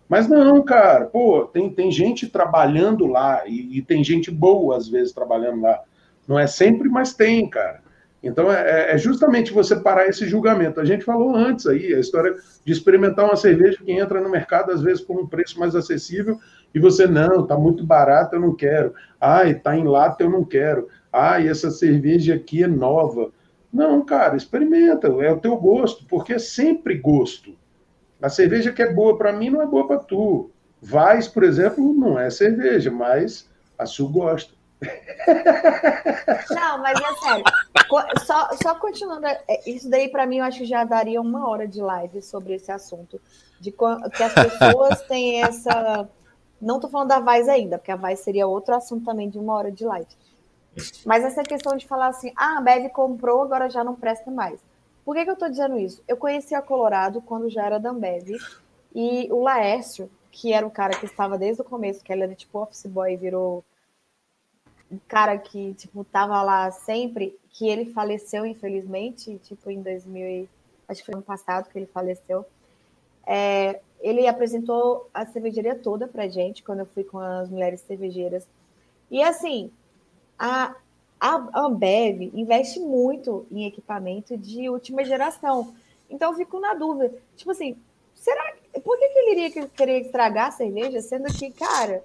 Mas 0.08 0.28
não, 0.28 0.62
cara, 0.62 1.06
pô, 1.06 1.46
tem, 1.46 1.70
tem 1.70 1.92
gente 1.92 2.28
trabalhando 2.28 3.08
lá 3.08 3.44
e, 3.46 3.78
e 3.78 3.82
tem 3.82 4.04
gente 4.04 4.30
boa, 4.30 4.78
às 4.78 4.88
vezes, 4.88 5.14
trabalhando 5.14 5.62
lá. 5.62 5.80
Não 6.28 6.38
é 6.38 6.48
sempre, 6.48 6.90
mas 6.90 7.14
tem, 7.14 7.50
cara. 7.50 7.82
Então 8.24 8.52
é, 8.52 8.94
é, 8.94 8.98
justamente 8.98 9.52
você 9.52 9.76
parar 9.76 10.08
esse 10.08 10.28
julgamento. 10.28 10.80
A 10.80 10.86
gente 10.86 11.04
falou 11.04 11.36
antes 11.36 11.66
aí, 11.66 11.94
a 11.94 12.00
história 12.00 12.36
de 12.64 12.72
experimentar 12.72 13.26
uma 13.26 13.36
cerveja 13.36 13.80
que 13.84 13.92
entra 13.92 14.22
no 14.22 14.30
mercado, 14.30 14.72
às 14.72 14.82
vezes, 14.82 15.02
por 15.02 15.20
um 15.20 15.26
preço 15.26 15.60
mais 15.60 15.76
acessível, 15.76 16.38
e 16.74 16.80
você, 16.80 17.08
não, 17.08 17.46
tá 17.46 17.58
muito 17.58 17.84
barato, 17.84 18.36
eu 18.36 18.40
não 18.40 18.56
quero. 18.56 18.94
Ai, 19.20 19.56
tá 19.56 19.76
em 19.76 19.86
lata, 19.86 20.24
eu 20.24 20.30
não 20.30 20.44
quero. 20.46 20.88
Ai, 21.12 21.48
essa 21.48 21.70
cerveja 21.70 22.36
aqui 22.36 22.64
é 22.64 22.68
nova. 22.68 23.32
Não, 23.72 24.04
cara, 24.04 24.36
experimenta, 24.36 25.08
é 25.08 25.32
o 25.32 25.40
teu 25.40 25.56
gosto, 25.58 26.06
porque 26.06 26.34
é 26.34 26.40
sempre 26.40 26.98
gosto. 26.98 27.56
A 28.22 28.30
cerveja 28.30 28.72
que 28.72 28.82
é 28.82 28.94
boa 28.94 29.18
para 29.18 29.34
mim 29.34 29.50
não 29.50 29.62
é 29.62 29.66
boa 29.66 29.88
para 29.88 30.00
tu. 30.00 30.52
Vais, 30.82 31.28
por 31.28 31.44
exemplo, 31.44 31.94
não 31.94 32.20
é 32.20 32.30
cerveja, 32.30 32.92
mas 32.92 33.50
a 33.78 33.86
Su 33.86 34.08
gosta. 34.10 34.54
Não, 36.50 36.78
mas 36.80 37.00
é 37.00 37.14
sério. 37.24 37.44
Só, 38.26 38.50
só 38.62 38.76
continuando, 38.76 39.28
é, 39.28 39.44
isso 39.66 39.90
daí 39.90 40.10
para 40.10 40.26
mim 40.26 40.38
eu 40.38 40.46
acho 40.46 40.60
que 40.60 40.66
já 40.66 40.84
daria 40.84 41.22
uma 41.22 41.48
hora 41.48 41.68
de 41.68 41.82
live 41.82 42.22
sobre 42.22 42.56
esse 42.56 42.72
assunto. 42.72 43.22
De 43.60 43.72
que 43.72 43.84
as 44.24 44.34
pessoas 44.34 45.02
têm 45.08 45.44
essa 45.44 46.10
não 46.62 46.76
estou 46.76 46.90
falando 46.90 47.10
da 47.10 47.20
Vaz 47.20 47.50
ainda, 47.50 47.80
porque 47.80 47.92
a 47.92 47.96
Vaz 47.96 48.20
seria 48.20 48.46
outro 48.46 48.76
assunto 48.76 49.04
também 49.04 49.28
de 49.28 49.40
uma 49.40 49.54
hora 49.56 49.72
de 49.72 49.84
live. 49.84 50.08
Mas 51.06 51.24
essa 51.24 51.44
questão 51.44 51.76
de 51.76 51.88
falar 51.88 52.08
assim, 52.08 52.32
ah, 52.36 52.58
a 52.58 52.62
Bev 52.62 52.90
comprou, 52.90 53.42
agora 53.42 53.70
já 53.70 53.84
não 53.84 53.96
presta 53.96 54.32
mais. 54.32 54.60
Por 55.04 55.16
que, 55.16 55.24
que 55.24 55.30
eu 55.30 55.34
estou 55.34 55.50
dizendo 55.50 55.78
isso? 55.78 56.04
Eu 56.08 56.16
conheci 56.16 56.54
a 56.56 56.62
Colorado 56.62 57.22
quando 57.22 57.50
já 57.50 57.66
era 57.66 57.80
da 57.80 57.90
Ambev, 57.90 58.38
e 58.94 59.28
o 59.32 59.42
Laércio, 59.42 60.10
que 60.32 60.54
era 60.54 60.66
o 60.66 60.72
cara 60.72 60.98
que 60.98 61.06
estava 61.06 61.38
desde 61.38 61.62
o 61.62 61.66
começo, 61.66 62.04
que 62.04 62.12
ele 62.12 62.24
era 62.24 62.36
tipo 62.36 62.60
office 62.60 62.86
boy, 62.86 63.16
virou 63.18 63.64
um 64.92 65.00
cara 65.08 65.38
que, 65.38 65.74
tipo, 65.74 66.04
tava 66.04 66.42
lá 66.44 66.70
sempre, 66.72 67.38
que 67.50 67.68
ele 67.68 67.94
faleceu, 67.94 68.46
infelizmente, 68.46 69.38
tipo, 69.40 69.72
em 69.72 69.82
2000, 69.82 70.48
acho 70.88 71.00
que 71.00 71.06
foi 71.06 71.16
ano 71.16 71.24
passado 71.24 71.70
que 71.70 71.80
ele 71.80 71.86
faleceu. 71.86 72.46
É, 73.26 73.80
ele 74.02 74.28
apresentou 74.28 75.10
a 75.14 75.26
cervejaria 75.26 75.76
toda 75.76 76.08
para 76.08 76.28
gente 76.28 76.64
quando 76.64 76.80
eu 76.80 76.86
fui 76.86 77.04
com 77.04 77.20
as 77.20 77.50
mulheres 77.50 77.82
cervejeiras. 77.82 78.46
E 79.10 79.24
assim, 79.24 79.72
a, 80.42 80.76
a 81.20 81.62
Ambev 81.66 82.32
investe 82.34 82.80
muito 82.80 83.46
em 83.52 83.68
equipamento 83.68 84.36
de 84.36 84.68
última 84.70 85.06
geração. 85.06 85.76
Então 86.10 86.32
eu 86.32 86.38
fico 86.38 86.60
na 86.60 86.74
dúvida. 86.74 87.14
Tipo 87.36 87.52
assim, 87.52 87.78
será 88.16 88.56
por 88.84 88.98
que, 88.98 89.08
que 89.10 89.20
ele 89.20 89.32
iria 89.46 89.68
querer 89.68 90.02
estragar 90.02 90.48
a 90.48 90.52
cerveja, 90.52 91.00
sendo 91.00 91.32
que, 91.32 91.52
cara, 91.52 92.04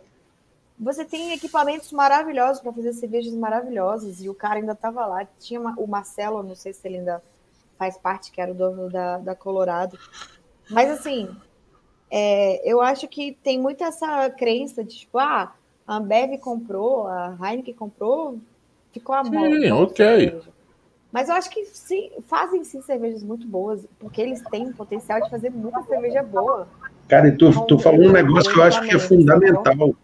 você 0.78 1.02
tem 1.02 1.32
equipamentos 1.32 1.90
maravilhosos 1.92 2.62
para 2.62 2.74
fazer 2.74 2.92
cervejas 2.92 3.32
maravilhosas 3.32 4.20
e 4.20 4.28
o 4.28 4.34
cara 4.34 4.56
ainda 4.56 4.72
estava 4.72 5.06
lá. 5.06 5.26
Tinha 5.40 5.58
uma, 5.58 5.74
o 5.78 5.86
Marcelo, 5.86 6.42
não 6.42 6.54
sei 6.54 6.74
se 6.74 6.86
ele 6.86 6.98
ainda 6.98 7.22
faz 7.78 7.96
parte, 7.96 8.30
que 8.30 8.40
era 8.40 8.52
o 8.52 8.54
dono 8.54 8.90
da, 8.90 9.16
da 9.16 9.34
Colorado. 9.34 9.98
Mas 10.68 10.90
assim, 10.90 11.34
é, 12.10 12.70
eu 12.70 12.82
acho 12.82 13.08
que 13.08 13.32
tem 13.42 13.58
muito 13.58 13.82
essa 13.82 14.28
crença 14.28 14.84
de 14.84 14.98
tipo, 14.98 15.18
ah, 15.18 15.54
a 15.86 15.96
Ambev 15.96 16.38
comprou, 16.38 17.06
a 17.06 17.36
Heineken 17.40 17.74
comprou, 17.74 18.38
ficou 18.92 19.14
a 19.14 19.22
mão. 19.22 19.52
Sim, 19.52 19.70
ok. 19.70 20.40
Mas 21.12 21.28
eu 21.28 21.34
acho 21.34 21.48
que 21.50 21.64
sim, 21.66 22.10
fazem 22.26 22.64
sim 22.64 22.82
cervejas 22.82 23.22
muito 23.22 23.46
boas, 23.46 23.86
porque 23.98 24.20
eles 24.20 24.42
têm 24.50 24.68
o 24.68 24.74
potencial 24.74 25.20
de 25.20 25.30
fazer 25.30 25.50
muita 25.50 25.82
cerveja 25.84 26.22
boa. 26.22 26.68
Cara, 27.08 27.28
e 27.28 27.32
tu, 27.32 27.48
então, 27.48 27.66
tu 27.66 27.78
falou 27.78 28.00
um 28.06 28.12
negócio 28.12 28.52
que 28.52 28.58
eu 28.58 28.62
acho 28.64 28.82
que 28.82 28.94
é 28.94 28.98
fundamental. 28.98 29.94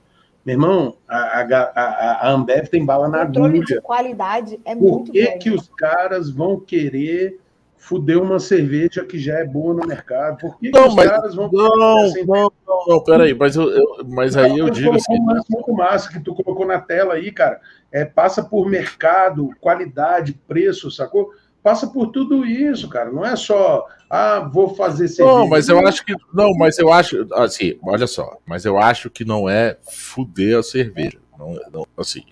Meu 0.44 0.54
irmão, 0.54 0.96
a, 1.06 1.40
a, 1.40 2.28
a 2.28 2.30
Ambev 2.30 2.66
tem 2.68 2.84
bala 2.84 3.08
na 3.08 3.22
agulha. 3.22 3.60
de 3.60 3.80
qualidade 3.80 4.58
é 4.64 4.74
Por 4.74 4.90
muito 4.90 5.12
que, 5.12 5.26
que 5.32 5.50
os 5.50 5.68
caras 5.76 6.30
vão 6.30 6.58
querer 6.58 7.40
fuder 7.82 8.22
uma 8.22 8.38
cerveja 8.38 9.04
que 9.04 9.18
já 9.18 9.38
é 9.40 9.44
boa 9.44 9.74
no 9.74 9.86
mercado. 9.86 10.38
Por 10.38 10.58
que, 10.58 10.70
não, 10.70 10.84
que 10.84 10.88
os 10.88 10.94
mas, 10.94 11.10
caras 11.10 11.34
vão. 11.34 11.50
Não, 11.52 11.76
não, 11.76 12.52
não, 12.66 12.86
não, 12.86 13.04
peraí, 13.04 13.34
mas, 13.34 13.56
eu, 13.56 13.68
eu 13.70 14.06
mas 14.08 14.36
aí 14.36 14.56
eu 14.56 14.70
digo 14.70 14.94
assim. 14.94 15.14
Um 15.14 15.42
pouco 15.50 15.74
massa 15.74 16.10
que 16.10 16.20
tu 16.20 16.32
colocou 16.34 16.66
na 16.66 16.80
tela 16.80 17.14
aí, 17.14 17.32
cara. 17.32 17.60
É, 17.90 18.04
passa 18.04 18.42
por 18.42 18.70
mercado, 18.70 19.50
qualidade, 19.60 20.32
preço, 20.46 20.90
sacou? 20.90 21.30
passa 21.62 21.86
por 21.86 22.08
tudo 22.08 22.44
isso, 22.44 22.88
cara. 22.88 23.10
Não 23.10 23.24
é 23.24 23.36
só, 23.36 23.86
ah, 24.08 24.48
vou 24.52 24.74
fazer 24.74 25.08
cerveja. 25.08 25.38
Não, 25.38 25.48
mas 25.48 25.68
eu 25.68 25.86
acho 25.86 26.04
que. 26.04 26.14
Não, 26.32 26.52
mas 26.54 26.78
eu 26.78 26.92
acho. 26.92 27.26
Assim, 27.34 27.78
olha 27.82 28.06
só. 28.06 28.38
Mas 28.46 28.64
eu 28.64 28.78
acho 28.78 29.10
que 29.10 29.24
não 29.24 29.48
é 29.48 29.76
fuder 29.90 30.58
a 30.58 30.62
cerveja. 30.62 31.18
Não, 31.38 31.58
não, 31.72 31.86
assim, 31.96 32.22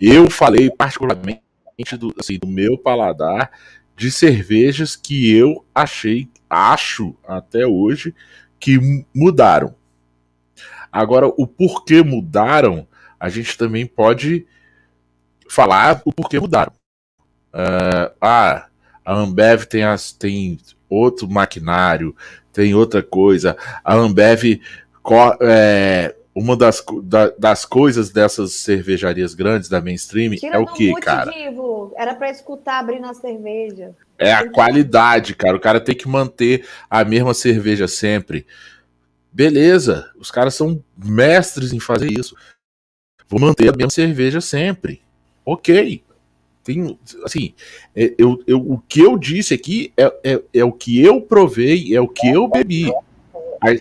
eu 0.00 0.30
falei 0.30 0.70
particularmente 0.70 1.42
do, 1.98 2.14
assim, 2.18 2.38
do 2.38 2.46
meu 2.46 2.78
paladar 2.78 3.50
de 3.96 4.10
cervejas 4.10 4.94
que 4.94 5.34
eu 5.34 5.64
achei, 5.74 6.28
acho 6.48 7.16
até 7.26 7.66
hoje, 7.66 8.14
que 8.60 8.78
mudaram. 9.14 9.74
Agora, 10.92 11.26
o 11.26 11.46
porquê 11.46 12.02
mudaram, 12.02 12.86
a 13.18 13.28
gente 13.28 13.56
também 13.56 13.86
pode 13.86 14.46
falar 15.48 16.02
o 16.04 16.12
porquê 16.12 16.38
mudaram. 16.38 16.72
Uh, 17.52 18.12
ah, 18.20 18.66
a 19.04 19.14
Ambev 19.14 19.64
tem, 19.64 19.84
as, 19.84 20.12
tem 20.12 20.58
outro 20.88 21.28
maquinário, 21.28 22.14
tem 22.52 22.74
outra 22.74 23.02
coisa. 23.02 23.56
A 23.84 23.94
Ambev, 23.94 24.60
é, 25.40 26.15
uma 26.36 26.54
das, 26.54 26.84
da, 27.02 27.30
das 27.30 27.64
coisas 27.64 28.10
dessas 28.10 28.52
cervejarias 28.52 29.32
grandes 29.32 29.70
da 29.70 29.80
mainstream 29.80 30.34
Tira 30.34 30.56
é 30.56 30.58
o 30.58 30.66
que, 30.66 30.92
cara? 30.96 31.32
Era 31.96 32.14
para 32.14 32.30
escutar 32.30 32.78
abrindo 32.78 33.06
a 33.06 33.14
cerveja. 33.14 33.94
É 34.18 34.34
a 34.34 34.50
qualidade, 34.50 35.34
cara. 35.34 35.56
O 35.56 35.60
cara 35.60 35.80
tem 35.80 35.94
que 35.94 36.06
manter 36.06 36.66
a 36.90 37.02
mesma 37.06 37.32
cerveja 37.32 37.88
sempre. 37.88 38.46
Beleza, 39.32 40.10
os 40.18 40.30
caras 40.30 40.54
são 40.54 40.84
mestres 41.02 41.72
em 41.72 41.80
fazer 41.80 42.12
isso. 42.12 42.36
Vou 43.26 43.40
manter 43.40 43.72
a 43.72 43.76
mesma 43.76 43.90
cerveja 43.90 44.42
sempre. 44.42 45.00
Ok. 45.42 46.04
Tem, 46.62 46.98
assim, 47.24 47.54
é, 47.94 48.12
eu, 48.18 48.42
eu, 48.46 48.58
o 48.58 48.78
que 48.86 49.00
eu 49.00 49.16
disse 49.16 49.54
aqui 49.54 49.90
é, 49.96 50.12
é, 50.22 50.42
é 50.52 50.64
o 50.64 50.72
que 50.72 51.00
eu 51.00 51.22
provei, 51.22 51.94
é 51.96 52.00
o 52.00 52.08
que 52.08 52.28
eu 52.28 52.46
bebi. 52.46 52.92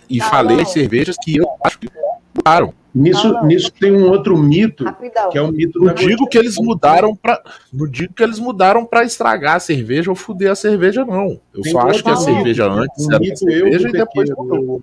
E 0.10 0.20
tá 0.20 0.30
falei 0.30 0.62
as 0.62 0.72
cervejas 0.72 1.18
que 1.22 1.36
eu 1.36 1.50
acho 1.62 1.80
que 1.80 1.90
mudaram. 2.36 2.74
Nisso, 2.94 3.28
não, 3.28 3.42
não. 3.42 3.48
nisso 3.48 3.72
tem 3.74 3.92
um 3.92 4.10
outro 4.10 4.38
mito, 4.38 4.86
Rapidão. 4.86 5.30
que 5.30 5.38
é 5.38 5.42
o 5.42 5.52
mito 5.52 5.80
não 5.80 5.94
digo 5.94 6.28
que 6.28 6.38
eles 6.38 6.56
mudaram 6.58 7.14
para 7.14 7.44
Não 7.74 7.86
digo 7.90 8.14
que 8.14 8.24
eles 8.24 8.40
mudaram 8.40 8.86
para 8.86 9.04
estragar 9.04 9.56
a 9.56 9.60
cerveja 9.60 10.10
ou 10.10 10.16
fuder 10.16 10.50
a 10.50 10.56
cerveja, 10.56 11.04
não. 11.04 11.42
Eu 11.54 11.62
tem 11.62 11.74
só 11.74 11.80
acho 11.82 12.02
que 12.02 12.10
a 12.10 12.16
cerveja 12.16 12.66
antes 12.68 13.06
um 13.06 13.14
era 13.14 13.36
cerveja 13.36 13.90
e 13.90 13.92
depois 13.92 14.30
mudou. 14.30 14.82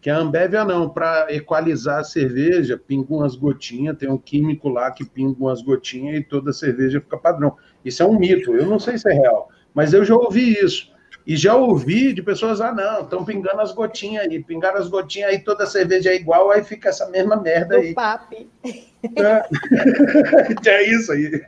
Que 0.00 0.10
a 0.10 0.18
Ambev, 0.18 0.54
ah, 0.54 0.64
não, 0.64 0.88
para 0.88 1.34
equalizar 1.34 1.98
a 1.98 2.04
cerveja, 2.04 2.78
pinga 2.78 3.12
umas 3.12 3.34
gotinhas, 3.34 3.96
tem 3.96 4.08
um 4.08 4.18
químico 4.18 4.68
lá 4.68 4.90
que 4.92 5.04
pinga 5.04 5.34
umas 5.40 5.62
gotinhas 5.62 6.20
e 6.20 6.22
toda 6.22 6.50
a 6.50 6.52
cerveja 6.52 7.00
fica 7.00 7.16
padrão. 7.16 7.56
Isso 7.84 8.02
é 8.02 8.06
um 8.06 8.16
mito, 8.16 8.54
eu 8.54 8.66
não 8.66 8.78
sei 8.78 8.96
se 8.96 9.10
é 9.10 9.14
real, 9.14 9.48
mas 9.74 9.92
eu 9.92 10.04
já 10.04 10.14
ouvi 10.14 10.52
isso. 10.62 10.93
E 11.26 11.36
já 11.36 11.56
ouvi 11.56 12.12
de 12.12 12.22
pessoas, 12.22 12.60
ah, 12.60 12.72
não, 12.72 13.00
estão 13.00 13.24
pingando 13.24 13.60
as 13.60 13.72
gotinhas 13.72 14.24
aí, 14.24 14.42
pingaram 14.42 14.78
as 14.78 14.88
gotinhas 14.88 15.30
aí, 15.30 15.38
toda 15.38 15.64
a 15.64 15.66
cerveja 15.66 16.10
é 16.10 16.16
igual, 16.16 16.50
aí 16.50 16.62
fica 16.62 16.90
essa 16.90 17.08
mesma 17.08 17.36
merda 17.36 17.76
aí. 17.76 17.88
Do 17.88 17.94
papi. 17.94 18.48
É. 18.62 20.68
é 20.68 20.90
isso 20.90 21.12
aí. 21.12 21.42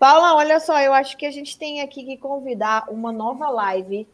Paulão, 0.00 0.36
olha 0.36 0.58
só, 0.58 0.80
eu 0.80 0.92
acho 0.92 1.16
que 1.16 1.26
a 1.26 1.30
gente 1.30 1.56
tem 1.56 1.80
aqui 1.80 2.04
que 2.04 2.16
convidar 2.16 2.86
uma 2.90 3.12
nova 3.12 3.48
live. 3.48 4.06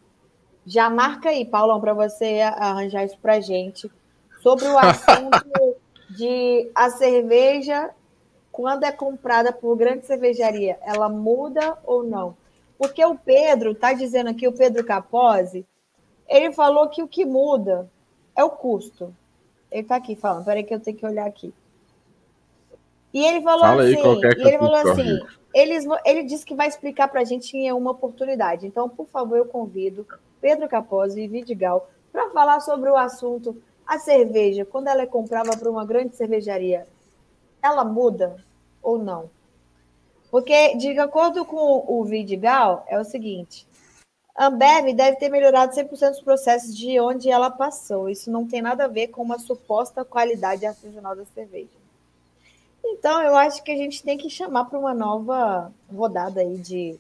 Já 0.67 0.91
marca 0.91 1.31
aí, 1.31 1.45
Paulão, 1.45 1.81
para 1.81 1.95
você 1.95 2.41
arranjar 2.41 3.05
isso 3.05 3.19
para 3.21 3.41
gente, 3.41 3.91
sobre 4.43 4.67
o 4.67 4.79
assunto 4.79 5.77
de 6.11 6.71
a 6.75 6.91
cerveja, 6.91 7.91
quando 8.53 8.85
é 8.85 8.93
comprada 8.93 9.51
por 9.51 9.77
grande 9.77 10.07
cervejaria, 10.07 10.79
ela 10.83 11.09
muda 11.09 11.77
ou 11.85 12.03
não? 12.03 12.37
Porque 12.83 13.05
o 13.05 13.17
Pedro 13.17 13.71
está 13.71 13.93
dizendo 13.93 14.31
aqui, 14.31 14.49
o 14.49 14.53
Pedro 14.53 14.85
Capozzi, 14.85 15.65
ele 16.29 16.51
falou 16.51 16.89
que 16.89 17.01
o 17.01 17.07
que 17.07 17.25
muda 17.25 17.89
é 18.35 18.43
o 18.43 18.51
custo. 18.51 19.15
Ele 19.71 19.83
está 19.83 19.95
aqui 19.95 20.17
falando, 20.17 20.45
peraí 20.45 20.65
que 20.65 20.75
eu 20.75 20.81
tenho 20.81 20.97
que 20.97 21.07
olhar 21.07 21.25
aqui. 21.25 21.55
E 23.15 23.25
ele 23.25 23.41
falou 23.41 23.61
Fala 23.61 23.85
assim, 23.85 23.95
aí, 23.95 24.21
é 24.25 24.49
ele 24.49 24.59
falou 24.59 24.75
assim, 24.75 25.21
eles, 25.55 25.85
ele 26.05 26.25
disse 26.25 26.45
que 26.45 26.57
vai 26.57 26.67
explicar 26.67 27.07
para 27.07 27.21
a 27.21 27.25
gente 27.25 27.57
em 27.57 27.73
uma 27.73 27.93
oportunidade. 27.93 28.67
Então, 28.67 28.89
por 28.89 29.07
favor, 29.07 29.39
eu 29.39 29.47
convido 29.47 30.05
Pedro 30.41 30.69
Capozzi 30.69 31.23
e 31.23 31.29
Vidigal 31.29 31.89
para 32.11 32.31
falar 32.31 32.59
sobre 32.59 32.91
o 32.91 32.97
assunto 32.97 33.63
a 33.87 33.97
cerveja, 34.01 34.65
quando 34.65 34.89
ela 34.89 35.03
é 35.03 35.07
comprada 35.07 35.57
para 35.57 35.71
uma 35.71 35.87
grande 35.87 36.17
cervejaria, 36.17 36.85
ela 37.63 37.85
muda 37.85 38.45
ou 38.83 38.99
não? 38.99 39.31
Porque, 40.33 40.75
de 40.79 40.99
acordo 40.99 41.45
com 41.45 41.85
o 41.87 42.03
Vidigal, 42.07 42.87
é 42.89 42.99
o 42.99 43.05
seguinte: 43.05 43.67
a 44.35 44.47
Ambev 44.47 44.95
deve 44.95 45.19
ter 45.19 45.29
melhorado 45.29 45.77
100% 45.77 46.09
dos 46.09 46.23
processos 46.23 46.75
de 46.75 46.99
onde 46.99 47.29
ela 47.29 47.51
passou. 47.51 48.09
Isso 48.09 48.31
não 48.31 48.49
tem 48.49 48.63
nada 48.63 48.87
a 48.87 48.89
ver 48.89 49.09
com 49.09 49.21
uma 49.21 49.39
suposta 49.39 50.07
qualidade 50.07 50.65
artesanal 50.65 51.15
da 51.15 51.27
cerveja. 51.27 51.69
Então, 52.83 53.23
eu 53.23 53.37
acho 53.37 53.63
que 53.63 53.71
a 53.71 53.77
gente 53.77 54.03
tem 54.03 54.17
que 54.17 54.31
chamar 54.31 54.65
para 54.65 54.79
uma 54.79 54.95
nova 54.95 55.71
rodada 55.95 56.41
aí 56.41 56.57
de. 56.57 56.99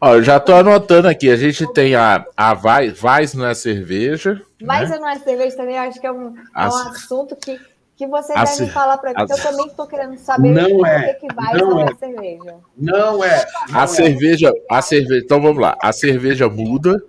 Ó, 0.00 0.14
eu 0.14 0.22
já 0.22 0.38
estou 0.38 0.54
anotando 0.54 1.08
aqui. 1.08 1.30
A 1.30 1.36
gente 1.36 1.70
tem 1.74 1.94
a, 1.94 2.24
a 2.34 2.54
Vais, 2.54 3.34
não 3.34 3.44
é 3.44 3.52
cerveja. 3.52 4.40
Vais 4.58 4.88
né? 4.88 4.98
não 4.98 5.08
é 5.08 5.18
cerveja 5.18 5.54
também, 5.54 5.76
eu 5.76 5.82
acho 5.82 6.00
que 6.00 6.06
é 6.06 6.12
um, 6.12 6.34
é 6.34 6.66
um 6.66 6.76
assunto 6.76 7.36
que 7.36 7.60
que 8.02 8.10
você 8.10 8.32
a 8.32 8.44
deve 8.44 8.66
falar 8.68 8.98
para 8.98 9.10
mim, 9.10 9.26
eu 9.30 9.42
também 9.42 9.66
estou 9.66 9.86
querendo 9.86 10.16
saber 10.18 10.50
não 10.50 10.84
é, 10.86 11.14
que, 11.14 11.26
que 11.26 11.34
vai 11.34 11.54
não 11.54 11.80
é. 11.80 11.92
a 11.92 11.96
cerveja. 11.96 12.56
Não 12.76 13.24
é. 13.24 13.46
Não 13.70 13.80
a 13.80 13.84
é. 13.84 13.86
cerveja, 13.86 14.52
a 14.70 14.82
cerveja, 14.82 15.24
então 15.24 15.40
vamos 15.40 15.60
lá. 15.60 15.76
A 15.80 15.92
cerveja 15.92 16.48
muda, 16.48 17.02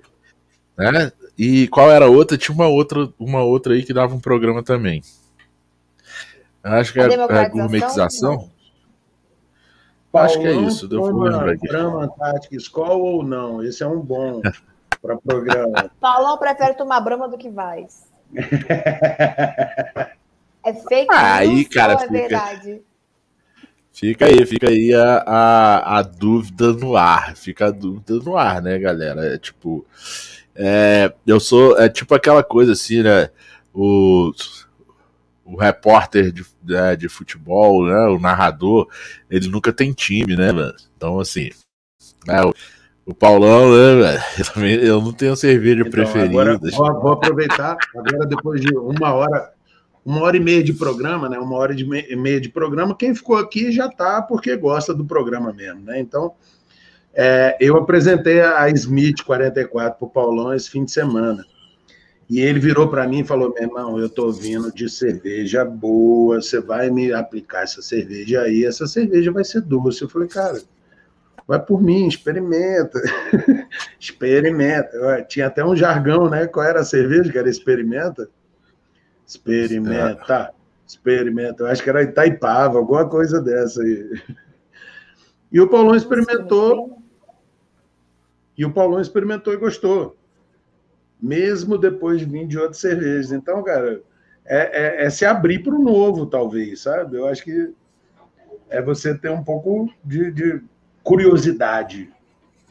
né? 0.77 1.11
E 1.37 1.67
qual 1.69 1.91
era 1.91 2.05
a 2.05 2.09
outra? 2.09 2.37
Tinha 2.37 2.53
uma 2.53 2.67
outra, 2.67 3.09
uma 3.19 3.41
outra 3.41 3.73
aí 3.73 3.83
que 3.83 3.93
dava 3.93 4.13
um 4.13 4.19
programa 4.19 4.61
também. 4.61 5.01
Acho 6.63 6.93
que 6.93 6.99
é 6.99 7.15
a, 7.15 7.41
a 7.41 7.49
gourmetização. 7.49 8.49
Acho 10.13 10.39
que 10.39 10.47
é 10.47 10.53
isso. 10.53 10.87
Deu 10.87 11.11
Brahma 11.11 12.07
Tática 12.07 12.55
Escola 12.55 12.93
ou 12.93 13.23
não? 13.23 13.63
Esse 13.63 13.81
é 13.81 13.87
um 13.87 13.99
bom 13.99 14.41
para 15.01 15.17
programa. 15.17 15.89
Paulão 15.99 16.37
prefere 16.37 16.75
tomar 16.75 17.01
Brahma 17.01 17.27
do 17.27 17.37
que 17.37 17.49
Vais. 17.49 18.03
É 20.65 20.73
fake 20.73 21.07
ah, 21.11 21.35
aí, 21.35 21.65
cara, 21.65 21.93
é 21.93 21.97
fica, 21.99 22.11
verdade? 22.11 22.81
Fica 23.91 24.25
aí, 24.25 24.45
fica 24.45 24.69
aí 24.69 24.93
a, 24.93 25.17
a, 25.17 25.99
a, 25.99 26.01
dúvida 26.01 26.73
no 26.73 26.95
ar. 26.95 27.35
Fica 27.35 27.67
a 27.67 27.71
dúvida 27.71 28.15
no 28.15 28.37
ar, 28.37 28.61
né, 28.61 28.79
galera? 28.79 29.35
É 29.35 29.37
tipo. 29.37 29.85
É, 30.55 31.13
eu 31.27 31.39
sou. 31.39 31.77
É 31.79 31.89
tipo 31.89 32.15
aquela 32.15 32.43
coisa 32.43 32.71
assim, 32.71 33.03
né? 33.03 33.29
O, 33.73 34.31
o 35.45 35.55
repórter 35.57 36.31
de, 36.31 36.45
né, 36.63 36.95
de 36.95 37.09
futebol, 37.09 37.85
né? 37.85 38.07
O 38.07 38.19
narrador, 38.19 38.87
ele 39.29 39.47
nunca 39.49 39.73
tem 39.73 39.91
time, 39.91 40.35
né, 40.35 40.51
mano? 40.51 40.73
Então, 40.95 41.19
assim. 41.19 41.51
Né, 42.25 42.41
o, 42.41 42.53
o 43.05 43.13
Paulão, 43.13 43.69
né, 43.69 44.21
velho? 44.55 44.81
Eu, 44.81 45.01
não 45.01 45.11
tenho 45.11 45.35
cerveja 45.35 45.81
então, 45.81 45.91
preferida. 45.91 46.29
Agora, 46.29 46.57
vou, 46.57 47.01
vou 47.01 47.11
aproveitar, 47.11 47.77
agora 47.95 48.25
depois 48.25 48.61
de 48.61 48.75
uma 48.75 49.13
hora 49.13 49.53
uma 50.05 50.21
hora 50.21 50.35
e 50.35 50.39
meia 50.39 50.63
de 50.63 50.73
programa, 50.73 51.29
né? 51.29 51.39
Uma 51.39 51.55
hora 51.57 51.73
e 51.73 52.15
meia 52.15 52.41
de 52.41 52.49
programa. 52.49 52.95
Quem 52.95 53.15
ficou 53.15 53.37
aqui 53.37 53.71
já 53.71 53.87
está 53.87 54.21
porque 54.21 54.55
gosta 54.55 54.93
do 54.93 55.05
programa 55.05 55.53
mesmo, 55.53 55.81
né? 55.81 55.99
Então, 55.99 56.33
é, 57.13 57.55
eu 57.59 57.77
apresentei 57.77 58.41
a 58.41 58.69
Smith 58.69 59.23
44 59.23 59.97
para 59.97 60.05
o 60.05 60.09
Paulão 60.09 60.53
esse 60.53 60.69
fim 60.69 60.83
de 60.83 60.91
semana. 60.91 61.45
E 62.29 62.39
ele 62.39 62.59
virou 62.59 62.87
para 62.87 63.07
mim 63.07 63.19
e 63.19 63.23
falou: 63.25 63.53
meu 63.53 63.63
irmão, 63.63 63.99
eu 63.99 64.07
estou 64.07 64.31
vindo 64.31 64.73
de 64.73 64.89
cerveja 64.89 65.63
boa, 65.63 66.41
você 66.41 66.59
vai 66.59 66.89
me 66.89 67.13
aplicar 67.13 67.63
essa 67.63 67.81
cerveja 67.81 68.41
aí, 68.41 68.65
essa 68.65 68.87
cerveja 68.87 69.31
vai 69.31 69.43
ser 69.43 69.61
doce. 69.61 70.01
Eu 70.01 70.09
falei, 70.09 70.27
cara, 70.27 70.61
vai 71.47 71.59
por 71.63 71.81
mim, 71.81 72.07
experimenta. 72.07 72.99
experimenta. 73.99 75.23
Tinha 75.29 75.47
até 75.47 75.63
um 75.63 75.75
jargão, 75.75 76.29
né? 76.29 76.47
Qual 76.47 76.65
era 76.65 76.79
a 76.79 76.85
cerveja 76.85 77.31
que 77.31 77.37
era 77.37 77.49
experimenta? 77.49 78.27
Experimenta, 79.35 80.53
experimenta. 80.85 81.63
Eu 81.63 81.67
acho 81.67 81.83
que 81.83 81.89
era 81.89 82.03
Itaipava, 82.03 82.77
alguma 82.77 83.07
coisa 83.09 83.41
dessa 83.41 83.81
aí. 83.81 84.21
E 85.51 85.59
o 85.59 85.69
Paulão 85.69 85.95
experimentou. 85.95 86.97
E 88.57 88.65
o 88.65 88.73
Paulão 88.73 89.01
experimentou 89.01 89.53
e 89.53 89.57
gostou. 89.57 90.15
Mesmo 91.21 91.77
depois 91.77 92.19
de 92.19 92.25
vir 92.25 92.47
de 92.47 92.57
outras 92.57 92.77
cervejas. 92.77 93.31
Então, 93.31 93.63
cara, 93.63 94.01
é, 94.45 95.03
é, 95.03 95.05
é 95.05 95.09
se 95.09 95.25
abrir 95.25 95.63
para 95.63 95.73
o 95.73 95.81
novo, 95.81 96.25
talvez, 96.25 96.81
sabe? 96.81 97.17
Eu 97.17 97.27
acho 97.27 97.43
que 97.43 97.73
é 98.69 98.81
você 98.81 99.17
ter 99.17 99.29
um 99.29 99.43
pouco 99.43 99.91
de, 100.03 100.31
de 100.31 100.61
curiosidade. 101.03 102.12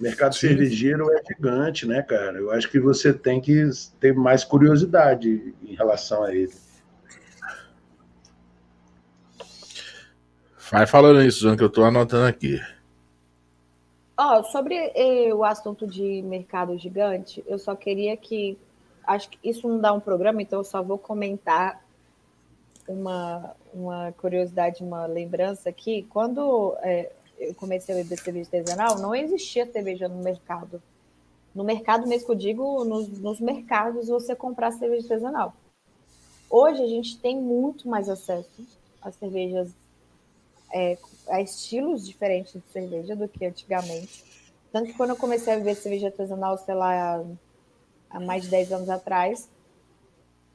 O 0.03 0.05
mercado 0.05 0.35
Sim. 0.35 0.49
cervejeiro 0.49 1.13
é 1.13 1.23
gigante, 1.25 1.87
né, 1.87 2.03
cara? 2.03 2.37
Eu 2.37 2.51
acho 2.51 2.69
que 2.69 2.81
você 2.81 3.13
tem 3.13 3.41
que 3.41 3.71
ter 4.01 4.13
mais 4.13 4.43
curiosidade 4.43 5.55
em 5.63 5.77
relação 5.77 6.25
a 6.25 6.35
ele. 6.35 6.53
Vai 10.73 10.89
falando 10.89 11.23
isso, 11.23 11.39
João, 11.39 11.57
que 11.57 11.63
eu 11.63 11.71
tô 11.71 11.85
anotando 11.85 12.27
aqui. 12.27 12.61
Oh, 14.19 14.43
sobre 14.43 14.75
eh, 14.75 15.33
o 15.33 15.45
assunto 15.45 15.87
de 15.87 16.21
mercado 16.23 16.77
gigante, 16.77 17.45
eu 17.47 17.57
só 17.57 17.77
queria 17.77 18.17
que. 18.17 18.59
Acho 19.07 19.31
que 19.31 19.39
isso 19.45 19.69
não 19.69 19.79
dá 19.79 19.93
um 19.93 20.01
programa, 20.01 20.43
então 20.43 20.59
eu 20.59 20.65
só 20.65 20.83
vou 20.83 20.99
comentar 20.99 21.81
uma, 22.89 23.55
uma 23.73 24.11
curiosidade, 24.11 24.83
uma 24.83 25.07
lembrança 25.07 25.69
aqui. 25.69 26.09
Quando 26.11 26.77
é, 26.83 27.13
eu 27.43 27.55
comecei 27.55 27.95
a 27.95 27.99
beber 27.99 28.19
cerveja 28.19 28.49
artesanal, 28.53 28.99
não 28.99 29.15
existia 29.15 29.71
cerveja 29.71 30.09
no 30.09 30.23
mercado. 30.23 30.83
No 31.55 31.65
mercado 31.65 32.07
mesmo 32.07 32.27
que 32.27 32.33
eu 32.33 32.37
digo, 32.37 32.85
nos, 32.85 33.09
nos 33.19 33.41
mercados 33.41 34.09
você 34.09 34.35
comprar 34.35 34.73
cerveja 34.73 35.03
artesanal. 35.03 35.55
Hoje 36.49 36.83
a 36.83 36.87
gente 36.87 37.19
tem 37.19 37.37
muito 37.37 37.89
mais 37.89 38.09
acesso 38.09 38.67
a 39.01 39.11
cervejas 39.11 39.71
é, 40.73 40.97
a 41.29 41.41
estilos 41.41 42.07
diferentes 42.07 42.55
de 42.55 42.73
cerveja 42.73 43.15
do 43.15 43.29
que 43.29 43.45
antigamente. 43.45 44.25
Tanto 44.73 44.87
que 44.87 44.97
quando 44.97 45.11
eu 45.11 45.17
comecei 45.17 45.53
a 45.53 45.57
beber 45.57 45.77
cerveja 45.77 46.07
artesanal, 46.07 46.57
sei 46.59 46.75
lá, 46.75 47.23
há 48.09 48.21
mais 48.21 48.45
de 48.45 48.51
10 48.51 48.73
anos 48.73 48.89
atrás, 48.89 49.49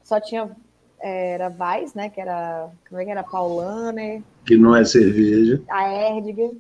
só 0.04 0.20
tinha 0.20 0.56
é, 1.00 1.32
era 1.34 1.50
Weiss, 1.50 1.94
né? 1.94 2.10
Que 2.10 2.20
era, 2.20 2.70
como 2.88 3.00
é 3.00 3.06
que 3.06 3.12
era? 3.12 3.24
Paulaner. 3.24 4.22
Que 4.46 4.58
não 4.58 4.76
é 4.76 4.84
cerveja. 4.84 5.62
A 5.70 6.16
Erdinger. 6.16 6.52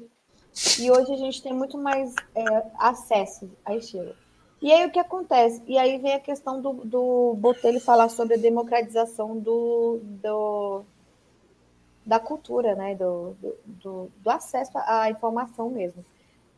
E 0.79 0.89
hoje 0.89 1.13
a 1.13 1.17
gente 1.17 1.41
tem 1.41 1.53
muito 1.53 1.77
mais 1.77 2.15
é, 2.33 2.43
acesso 2.79 3.49
a 3.63 3.75
estilo. 3.75 4.15
E 4.59 4.71
aí 4.71 4.85
o 4.85 4.91
que 4.91 4.97
acontece? 4.97 5.61
E 5.67 5.77
aí 5.77 5.99
vem 5.99 6.13
a 6.13 6.19
questão 6.19 6.59
do, 6.59 6.73
do 6.73 7.35
Botelho 7.35 7.79
falar 7.79 8.09
sobre 8.09 8.33
a 8.33 8.37
democratização 8.37 9.37
do, 9.37 9.99
do, 10.01 10.83
da 12.03 12.19
cultura, 12.19 12.73
né? 12.73 12.95
Do, 12.95 13.35
do, 13.65 14.11
do, 14.17 14.29
acesso 14.29 14.71
à 14.75 15.11
informação 15.11 15.69
mesmo. 15.69 16.03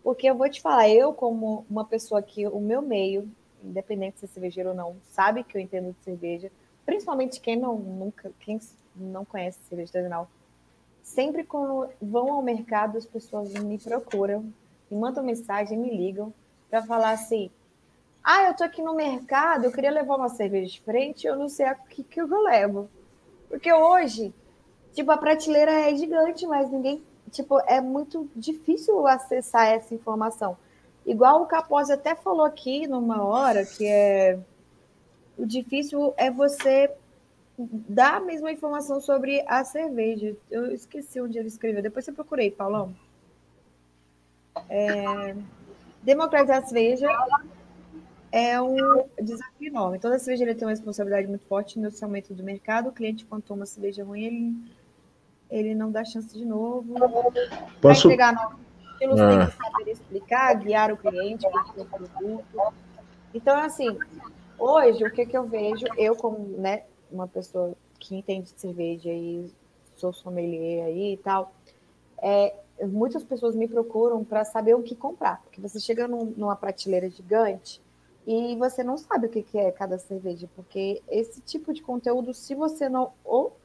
Porque 0.02 0.28
eu 0.28 0.36
vou 0.36 0.50
te 0.50 0.62
falar, 0.62 0.88
eu, 0.88 1.14
como 1.14 1.66
uma 1.70 1.84
pessoa 1.84 2.22
que 2.22 2.48
o 2.48 2.60
meu 2.62 2.82
meio, 2.82 3.30
independente 3.62 4.20
se 4.20 4.26
é 4.26 4.28
cervejeiro 4.30 4.70
ou 4.70 4.76
não, 4.76 4.96
sabe 5.12 5.44
que 5.44 5.58
eu 5.58 5.62
entendo 5.62 5.92
de 5.92 6.02
cerveja, 6.02 6.50
principalmente 6.86 7.42
quem 7.42 7.58
não, 7.58 7.78
nunca, 7.78 8.32
quem 8.40 8.62
não 8.96 9.26
conhece 9.26 9.60
cerveja 9.68 9.90
artesanal, 9.90 10.30
sempre 11.10 11.44
quando 11.44 11.90
vão 12.02 12.32
ao 12.34 12.42
mercado, 12.42 12.98
as 12.98 13.06
pessoas 13.06 13.54
me 13.54 13.78
procuram, 13.78 14.52
me 14.90 14.98
mandam 14.98 15.24
mensagem, 15.24 15.78
me 15.78 15.96
ligam 15.96 16.34
para 16.70 16.84
falar 16.84 17.12
assim: 17.12 17.50
ah, 18.24 18.44
eu 18.44 18.56
tô 18.56 18.64
aqui 18.64 18.82
no 18.82 18.96
mercado, 18.96 19.66
eu 19.66 19.72
queria 19.72 19.92
levar 19.92 20.16
uma 20.16 20.30
cerveja 20.30 20.72
de 20.72 20.82
frente, 20.82 21.28
eu 21.28 21.36
não 21.36 21.50
sei 21.50 21.66
o 21.72 21.76
que, 21.90 22.04
que 22.04 22.22
eu 22.22 22.28
levo. 22.42 22.90
Porque 23.50 23.72
hoje 23.74 24.34
Tipo, 24.94 25.12
a 25.12 25.18
prateleira 25.18 25.72
é 25.72 25.96
gigante, 25.96 26.46
mas 26.46 26.70
ninguém. 26.70 27.04
Tipo, 27.32 27.60
é 27.68 27.80
muito 27.80 28.30
difícil 28.36 29.06
acessar 29.08 29.68
essa 29.68 29.94
informação. 29.94 30.58
Igual 31.06 31.44
o 31.44 31.46
Capozzi 31.46 31.94
até 31.94 32.16
falou 32.16 32.46
aqui 32.46 32.88
numa 32.88 33.24
hora, 33.24 33.66
que 33.66 33.86
é. 33.86 34.40
O 35.38 35.46
difícil 35.46 36.14
é 36.18 36.30
você 36.30 36.92
dar 37.88 38.16
a 38.16 38.20
mesma 38.20 38.52
informação 38.52 39.02
sobre 39.02 39.44
a 39.48 39.64
cerveja. 39.64 40.36
Eu 40.50 40.72
esqueci 40.72 41.20
onde 41.20 41.38
ele 41.38 41.48
escreveu. 41.48 41.82
Depois 41.82 42.06
você 42.06 42.12
procurei, 42.12 42.52
Paulão. 42.52 42.96
É... 44.70 45.36
Democratizar 46.02 46.60
a 46.60 46.66
cerveja 46.66 47.10
é 48.32 48.62
um 48.62 49.04
desafio 49.22 49.68
enorme. 49.68 50.00
Toda 50.00 50.20
cervejaria 50.20 50.56
tem 50.56 50.66
uma 50.66 50.72
responsabilidade 50.72 51.28
muito 51.28 51.46
forte 51.46 51.80
no 51.80 51.90
aumento 52.02 52.34
do 52.34 52.44
mercado. 52.44 52.90
O 52.90 52.94
cliente, 52.94 53.26
quando 53.26 53.44
toma 53.44 53.66
cerveja 53.66 54.04
ruim, 54.04 54.24
ele 54.24 54.56
ele 55.50 55.74
não 55.74 55.92
dá 55.92 56.06
chance 56.06 56.38
de 56.38 56.46
novo. 56.46 56.94
Posso... 56.94 57.80
Para 57.82 57.92
entregar 57.92 58.34
novos 58.34 58.60
estilos, 58.92 59.20
ah. 59.20 59.30
tem 59.30 59.48
que 59.48 59.54
saber 59.54 59.92
explicar, 59.92 60.56
guiar 60.56 60.92
o 60.92 60.98
cliente, 60.98 61.48
o 61.48 61.86
produto. 61.86 62.74
Então, 63.34 63.60
assim, 63.60 63.98
hoje, 64.58 65.04
o 65.04 65.12
que, 65.12 65.26
que 65.26 65.38
eu 65.38 65.46
vejo, 65.46 65.86
eu 65.98 66.16
como 66.16 66.38
né, 66.58 66.84
uma 67.12 67.28
pessoa 67.28 67.74
que 68.00 68.16
entende 68.16 68.54
de 68.54 68.60
cerveja 68.60 69.12
e 69.12 69.52
sou 69.96 70.14
sommelier 70.14 70.86
aí 70.86 71.14
e 71.14 71.18
tal, 71.18 71.54
é, 72.22 72.56
muitas 72.88 73.24
pessoas 73.24 73.56
me 73.56 73.68
procuram 73.68 74.24
para 74.24 74.46
saber 74.46 74.76
o 74.76 74.84
que 74.84 74.96
comprar. 74.96 75.42
Porque 75.44 75.60
você 75.60 75.80
chega 75.80 76.08
num, 76.08 76.26
numa 76.38 76.56
prateleira 76.56 77.10
gigante 77.10 77.82
e 78.26 78.56
você 78.56 78.84
não 78.84 78.98
sabe 78.98 79.28
o 79.28 79.30
que, 79.30 79.42
que 79.42 79.58
é 79.58 79.72
cada 79.72 79.98
cerveja, 79.98 80.48
porque 80.56 81.02
esse 81.10 81.42
tipo 81.42 81.74
de 81.74 81.82
conteúdo, 81.82 82.34
se 82.34 82.54
você 82.54 82.88
não 82.88 83.12
ou 83.24 83.58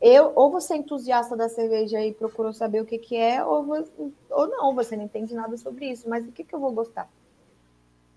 eu, 0.00 0.32
ou 0.34 0.50
você 0.50 0.74
é 0.74 0.76
entusiasta 0.76 1.36
da 1.36 1.48
cerveja 1.48 2.00
e 2.04 2.12
procurou 2.12 2.52
saber 2.52 2.80
o 2.80 2.84
que, 2.84 2.98
que 2.98 3.16
é, 3.16 3.44
ou, 3.44 3.66
ou 4.30 4.46
não, 4.48 4.74
você 4.74 4.96
não 4.96 5.04
entende 5.04 5.34
nada 5.34 5.56
sobre 5.56 5.90
isso, 5.90 6.08
mas 6.08 6.26
o 6.26 6.32
que, 6.32 6.44
que 6.44 6.54
eu 6.54 6.60
vou 6.60 6.72
gostar? 6.72 7.08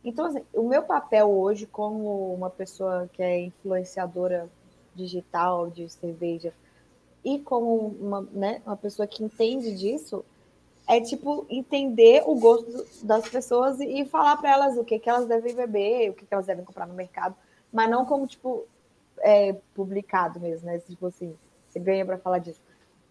Então, 0.07 0.27
assim, 0.27 0.41
o 0.53 0.63
meu 0.63 0.83
papel 0.83 1.29
hoje, 1.29 1.65
como 1.65 2.33
uma 2.33 2.49
pessoa 2.49 3.09
que 3.11 3.21
é 3.21 3.41
influenciadora 3.41 4.49
digital 4.95 5.69
de 5.69 5.89
cerveja, 5.89 6.53
e 7.25 7.39
como 7.39 7.87
uma, 7.99 8.21
né, 8.31 8.61
uma 8.65 8.77
pessoa 8.77 9.05
que 9.05 9.21
entende 9.21 9.75
disso, 9.75 10.23
é 10.87 11.01
tipo 11.01 11.45
entender 11.49 12.23
o 12.25 12.35
gosto 12.35 13.05
das 13.05 13.27
pessoas 13.27 13.81
e, 13.81 14.05
falar 14.05 14.37
para 14.37 14.49
elas 14.49 14.77
o 14.77 14.85
que, 14.85 14.97
que 14.97 15.09
elas 15.09 15.27
devem 15.27 15.53
beber, 15.53 16.11
o 16.11 16.13
que, 16.13 16.25
que 16.25 16.33
elas 16.33 16.45
devem 16.45 16.63
comprar 16.63 16.87
no 16.87 16.93
mercado, 16.93 17.35
mas 17.69 17.89
não 17.89 18.05
como 18.05 18.25
tipo 18.25 18.63
é, 19.19 19.57
publicado 19.75 20.39
mesmo, 20.39 20.67
né? 20.67 20.79
Tipo 20.79 21.07
assim, 21.07 21.35
você 21.69 21.79
ganha 21.79 22.05
para 22.05 22.17
falar 22.17 22.39
disso. 22.39 22.61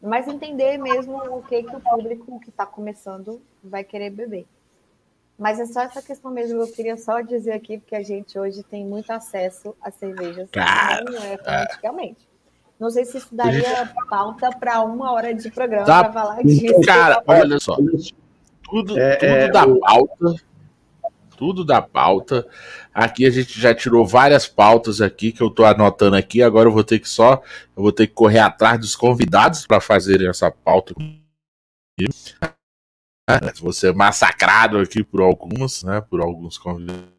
Mas 0.01 0.27
entender 0.27 0.79
mesmo 0.79 1.19
o 1.37 1.43
que, 1.43 1.63
que 1.63 1.77
o 1.77 1.81
público 1.81 2.41
que 2.41 2.49
está 2.49 2.65
começando 2.65 3.43
vai 3.63 3.85
querer 3.85 4.09
beber. 4.09 4.47
Mas 5.39 5.61
é 5.61 5.67
só 5.67 5.83
essa 5.83 6.01
questão 6.01 6.31
mesmo. 6.31 6.61
Eu 6.61 6.69
queria 6.69 6.97
só 6.97 7.21
dizer 7.21 7.53
aqui, 7.53 7.79
porque 7.79 7.95
a 7.95 8.03
gente 8.03 8.39
hoje 8.39 8.63
tem 8.63 8.85
muito 8.85 9.11
acesso 9.11 9.75
a 9.83 9.91
cervejas 9.91 10.49
Cara, 10.51 11.05
não 11.05 11.23
é 11.23 11.39
antigamente. 11.63 12.27
Não 12.79 12.91
sei 12.91 13.05
se 13.05 13.19
isso 13.19 13.35
daria 13.35 13.91
pauta 14.09 14.51
para 14.51 14.83
uma 14.83 15.13
hora 15.13 15.35
de 15.35 15.51
programa 15.51 15.85
para 15.85 16.13
falar 16.13 16.43
disso. 16.43 16.81
Cara, 16.85 17.23
olha 17.27 17.59
só. 17.59 17.77
Tudo, 18.63 18.99
é, 18.99 19.17
tudo 19.17 19.31
é, 19.31 19.49
da 19.49 19.67
pauta 19.67 20.35
tudo 21.37 21.65
da 21.65 21.81
pauta. 21.83 22.47
Aqui 22.93 23.27
a 23.27 23.31
gente 23.31 23.61
já 23.61 23.75
tirou 23.75 24.07
várias 24.07 24.49
pautas 24.49 25.01
aqui 25.01 25.31
que 25.31 25.43
eu 25.43 25.51
tô 25.51 25.65
anotando 25.65 26.17
aqui. 26.17 26.43
Agora 26.43 26.69
eu 26.69 26.73
vou 26.73 26.83
ter 26.83 26.99
que 26.99 27.09
só, 27.09 27.43
eu 27.77 27.83
vou 27.83 27.93
ter 27.93 28.07
que 28.07 28.15
correr 28.15 28.39
atrás 28.39 28.81
dos 28.81 28.97
convidados 28.97 29.67
para 29.67 29.81
fazerem 29.81 30.29
essa 30.29 30.51
pauta. 30.51 30.95
Vou 33.61 33.73
ser 33.73 33.95
massacrado 33.95 34.79
aqui 34.79 35.03
por 35.03 35.21
alguns, 35.21 35.83
né? 35.83 36.01
Por 36.01 36.21
alguns 36.21 36.57
convidados. 36.59 37.17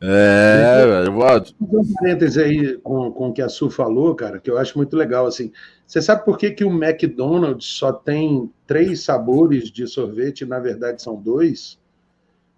É, 0.00 1.04
eu 1.06 1.12
vou. 1.12 1.24
Um 1.60 1.94
parênteses 1.94 2.38
aí 2.38 2.78
com, 2.78 3.12
com 3.12 3.28
o 3.28 3.32
que 3.32 3.42
a 3.42 3.48
Su 3.48 3.70
falou, 3.70 4.14
cara, 4.14 4.40
que 4.40 4.50
eu 4.50 4.56
acho 4.56 4.78
muito 4.78 4.96
legal. 4.96 5.26
Assim, 5.26 5.52
você 5.86 6.00
sabe 6.00 6.24
por 6.24 6.38
que, 6.38 6.50
que 6.50 6.64
o 6.64 6.70
McDonald's 6.70 7.66
só 7.66 7.92
tem 7.92 8.50
três 8.66 9.02
sabores 9.02 9.70
de 9.70 9.86
sorvete? 9.86 10.46
Na 10.46 10.58
verdade, 10.58 11.02
são 11.02 11.14
dois: 11.14 11.78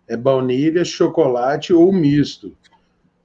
é 0.07 0.17
baunilha, 0.17 0.85
chocolate 0.85 1.73
ou 1.73 1.93
misto. 1.93 2.57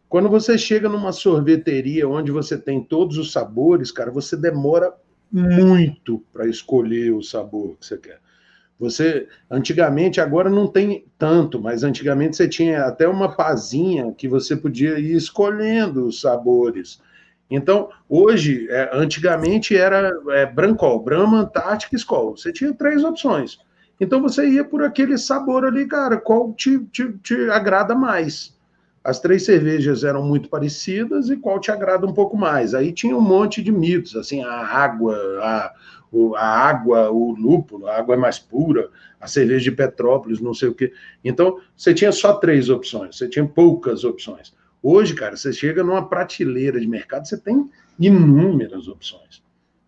Quando 0.10 0.30
você 0.30 0.58
chega 0.58 0.90
numa 0.90 1.12
sorveteria 1.12 2.08
onde 2.08 2.32
você 2.32 2.58
tem 2.58 2.82
todos 2.82 3.18
os 3.18 3.32
sabores, 3.32 3.92
cara, 3.92 4.10
você 4.10 4.36
demora 4.38 4.94
muito 5.32 6.24
para 6.32 6.48
escolher 6.48 7.12
o 7.14 7.22
sabor 7.22 7.78
que 7.80 7.86
você 7.86 7.98
quer. 7.98 8.20
Você, 8.80 9.28
antigamente, 9.50 10.22
agora 10.22 10.50
não 10.50 10.68
tem 10.68 11.06
tanto, 11.18 11.60
mas 11.60 11.84
antigamente 11.84 12.38
você 12.38 12.48
tinha 12.48 12.86
até 12.86 13.08
uma 13.08 13.36
pazinha 13.36 14.14
que 14.16 14.28
você 14.28 14.56
podia 14.56 15.00
ir 15.00 15.16
escolhendo 15.16 16.06
os 16.06 16.22
sabores. 16.22 17.02
Então, 17.50 17.90
hoje, 18.08 18.68
é, 18.70 18.90
antigamente 18.94 19.76
era 19.76 20.12
é, 20.30 20.46
Brancol, 20.46 21.02
Brahma, 21.02 21.40
Antártica 21.40 21.96
e 21.96 21.98
Skol. 21.98 22.38
Você 22.38 22.52
tinha 22.52 22.74
três 22.74 23.04
opções. 23.04 23.58
Então, 24.00 24.22
você 24.22 24.48
ia 24.48 24.64
por 24.64 24.84
aquele 24.84 25.18
sabor 25.18 25.66
ali, 25.66 25.88
cara, 25.88 26.18
qual 26.18 26.54
te, 26.54 26.78
te, 26.92 27.14
te 27.24 27.50
agrada 27.50 27.96
mais. 27.96 28.56
As 29.08 29.22
três 29.22 29.46
cervejas 29.46 30.04
eram 30.04 30.22
muito 30.22 30.50
parecidas 30.50 31.30
e 31.30 31.38
qual 31.38 31.62
te 31.62 31.72
agrada 31.72 32.06
um 32.06 32.12
pouco 32.12 32.36
mais. 32.36 32.74
Aí 32.74 32.92
tinha 32.92 33.16
um 33.16 33.22
monte 33.22 33.64
de 33.64 33.72
mitos, 33.72 34.18
assim, 34.18 34.44
a 34.44 34.52
água, 34.52 35.16
a, 35.42 35.74
a 36.36 36.46
água, 36.46 37.10
o 37.10 37.32
lúpulo, 37.32 37.88
a 37.88 37.96
água 37.96 38.16
é 38.16 38.18
mais 38.18 38.38
pura, 38.38 38.90
a 39.18 39.26
cerveja 39.26 39.64
de 39.64 39.72
Petrópolis, 39.72 40.42
não 40.42 40.54
sei 40.54 40.68
o 40.68 40.76
quê. 40.76 40.92
Então, 41.24 41.58
você 41.74 41.94
tinha 41.94 42.12
só 42.12 42.34
três 42.34 42.70
opções, 42.70 43.16
você 43.16 43.30
tinha 43.30 43.48
poucas 43.48 44.04
opções. 44.04 44.54
Hoje, 44.84 45.14
cara, 45.14 45.38
você 45.38 45.54
chega 45.54 45.86
numa 45.86 46.10
prateleira 46.10 46.78
de 46.78 46.86
mercado, 46.86 47.26
você 47.26 47.38
tem 47.38 47.70
inúmeras 47.98 48.90
opções. 48.90 49.42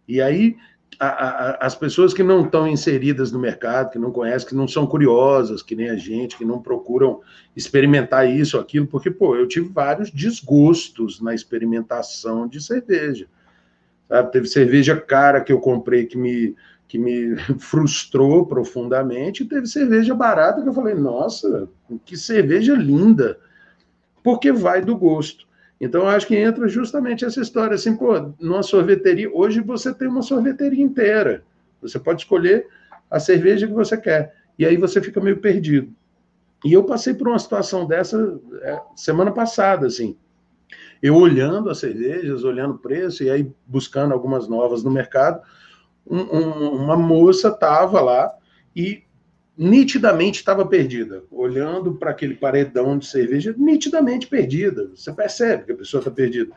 E 0.07 0.21
aí, 0.21 0.55
a, 0.99 1.07
a, 1.07 1.65
as 1.65 1.75
pessoas 1.75 2.13
que 2.13 2.21
não 2.21 2.43
estão 2.43 2.67
inseridas 2.67 3.31
no 3.31 3.39
mercado, 3.39 3.91
que 3.91 3.97
não 3.97 4.11
conhecem, 4.11 4.49
que 4.49 4.55
não 4.55 4.67
são 4.67 4.85
curiosas, 4.85 5.63
que 5.63 5.73
nem 5.75 5.89
a 5.89 5.95
gente, 5.95 6.37
que 6.37 6.43
não 6.43 6.61
procuram 6.61 7.21
experimentar 7.55 8.29
isso 8.29 8.57
ou 8.57 8.63
aquilo, 8.63 8.85
porque, 8.85 9.09
pô, 9.09 9.35
eu 9.35 9.47
tive 9.47 9.69
vários 9.69 10.11
desgostos 10.11 11.21
na 11.21 11.33
experimentação 11.33 12.47
de 12.47 12.61
cerveja. 12.61 13.27
Sabe? 14.09 14.31
Teve 14.31 14.47
cerveja 14.47 14.99
cara 14.99 15.39
que 15.39 15.53
eu 15.53 15.59
comprei 15.61 16.05
que 16.05 16.17
me, 16.17 16.53
que 16.85 16.97
me 16.97 17.37
frustrou 17.59 18.45
profundamente, 18.45 19.43
e 19.43 19.47
teve 19.47 19.67
cerveja 19.67 20.13
barata 20.13 20.61
que 20.61 20.67
eu 20.67 20.73
falei, 20.73 20.95
nossa, 20.95 21.69
que 22.03 22.17
cerveja 22.17 22.75
linda, 22.75 23.39
porque 24.21 24.51
vai 24.51 24.81
do 24.81 24.97
gosto. 24.97 25.47
Então, 25.79 26.01
eu 26.01 26.07
acho 26.09 26.27
que 26.27 26.35
entra 26.35 26.67
justamente 26.67 27.23
essa 27.23 27.39
história, 27.39 27.75
assim, 27.75 27.95
pô, 27.95 28.33
numa 28.39 28.61
sorveteria, 28.61 29.31
hoje 29.33 29.61
você 29.61 29.93
tem 29.93 30.07
uma 30.07 30.21
sorveteria 30.21 30.83
inteira, 30.83 31.43
você 31.81 31.97
pode 31.97 32.21
escolher 32.21 32.67
a 33.09 33.19
cerveja 33.19 33.65
que 33.65 33.73
você 33.73 33.95
quer, 33.95 34.35
e 34.57 34.65
aí 34.65 34.75
você 34.75 35.01
fica 35.01 35.21
meio 35.21 35.37
perdido. 35.37 35.93
E 36.65 36.73
eu 36.73 36.83
passei 36.83 37.13
por 37.13 37.29
uma 37.29 37.39
situação 37.39 37.87
dessa 37.87 38.39
é, 38.61 38.81
semana 38.95 39.31
passada, 39.31 39.87
assim, 39.87 40.17
eu 41.01 41.15
olhando 41.15 41.69
as 41.69 41.77
cervejas, 41.77 42.43
olhando 42.43 42.73
o 42.73 42.77
preço, 42.77 43.23
e 43.23 43.29
aí 43.29 43.49
buscando 43.65 44.13
algumas 44.13 44.49
novas 44.49 44.83
no 44.83 44.91
mercado, 44.91 45.41
um, 46.05 46.19
um, 46.19 46.69
uma 46.83 46.97
moça 46.97 47.47
estava 47.47 48.01
lá 48.01 48.33
e 48.75 49.03
nitidamente 49.59 50.39
estava 50.39 50.65
perdida, 50.65 51.21
olhando 51.29 51.93
para 51.93 52.11
aquele 52.11 52.33
paredão 52.33 52.97
de 52.97 53.05
cerveja, 53.05 53.53
nitidamente 53.57 54.25
perdida. 54.25 54.89
Você 54.95 55.11
percebe 55.11 55.65
que 55.65 55.71
a 55.73 55.75
pessoa 55.75 55.99
está 55.99 56.09
perdida. 56.09 56.55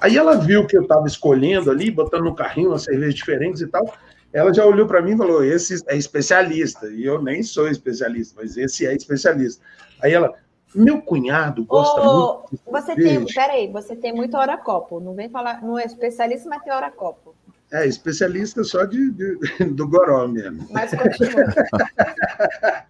Aí 0.00 0.16
ela 0.16 0.34
viu 0.34 0.66
que 0.66 0.74
eu 0.74 0.82
estava 0.82 1.06
escolhendo 1.06 1.70
ali, 1.70 1.90
botando 1.90 2.24
no 2.24 2.34
carrinho 2.34 2.70
umas 2.70 2.84
cervejas 2.84 3.14
diferentes 3.14 3.60
e 3.60 3.66
tal. 3.66 3.92
Ela 4.32 4.54
já 4.54 4.64
olhou 4.64 4.86
para 4.86 5.02
mim 5.02 5.12
e 5.12 5.16
falou: 5.18 5.44
Esse 5.44 5.84
é 5.88 5.96
especialista. 5.96 6.86
E 6.86 7.04
eu 7.04 7.20
nem 7.20 7.42
sou 7.42 7.68
especialista, 7.68 8.40
mas 8.40 8.56
esse 8.56 8.86
é 8.86 8.94
especialista. 8.94 9.62
Aí 10.02 10.14
ela, 10.14 10.32
meu 10.74 11.02
cunhado 11.02 11.66
gosta 11.66 12.00
oh, 12.00 12.44
muito. 12.50 12.62
Você 12.66 12.94
tem, 12.94 13.26
peraí, 13.26 13.70
você 13.70 13.94
tem 13.94 14.14
muito 14.14 14.34
hora 14.38 14.56
copo. 14.56 15.00
Não 15.00 15.14
vem 15.14 15.28
falar, 15.28 15.62
não 15.62 15.78
é 15.78 15.84
especialista, 15.84 16.48
mas 16.48 16.62
tem 16.62 16.72
hora 16.72 16.90
copo. 16.90 17.27
É, 17.70 17.86
especialista 17.86 18.64
só 18.64 18.84
de, 18.84 19.10
de 19.10 19.36
do 19.72 19.86
goró 19.86 20.26
mesmo. 20.26 20.66
Mas 20.70 20.90
continua. 20.90 21.44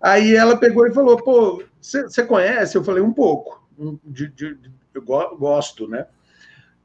Aí 0.00 0.34
ela 0.34 0.56
pegou 0.56 0.86
e 0.86 0.94
falou: 0.94 1.16
pô, 1.16 1.62
você 1.80 2.22
conhece? 2.24 2.76
Eu 2.76 2.84
falei: 2.84 3.02
um 3.02 3.12
pouco. 3.12 3.66
De, 4.04 4.28
de, 4.28 4.54
de, 4.54 4.70
eu 4.94 5.02
gosto, 5.02 5.86
né? 5.88 6.06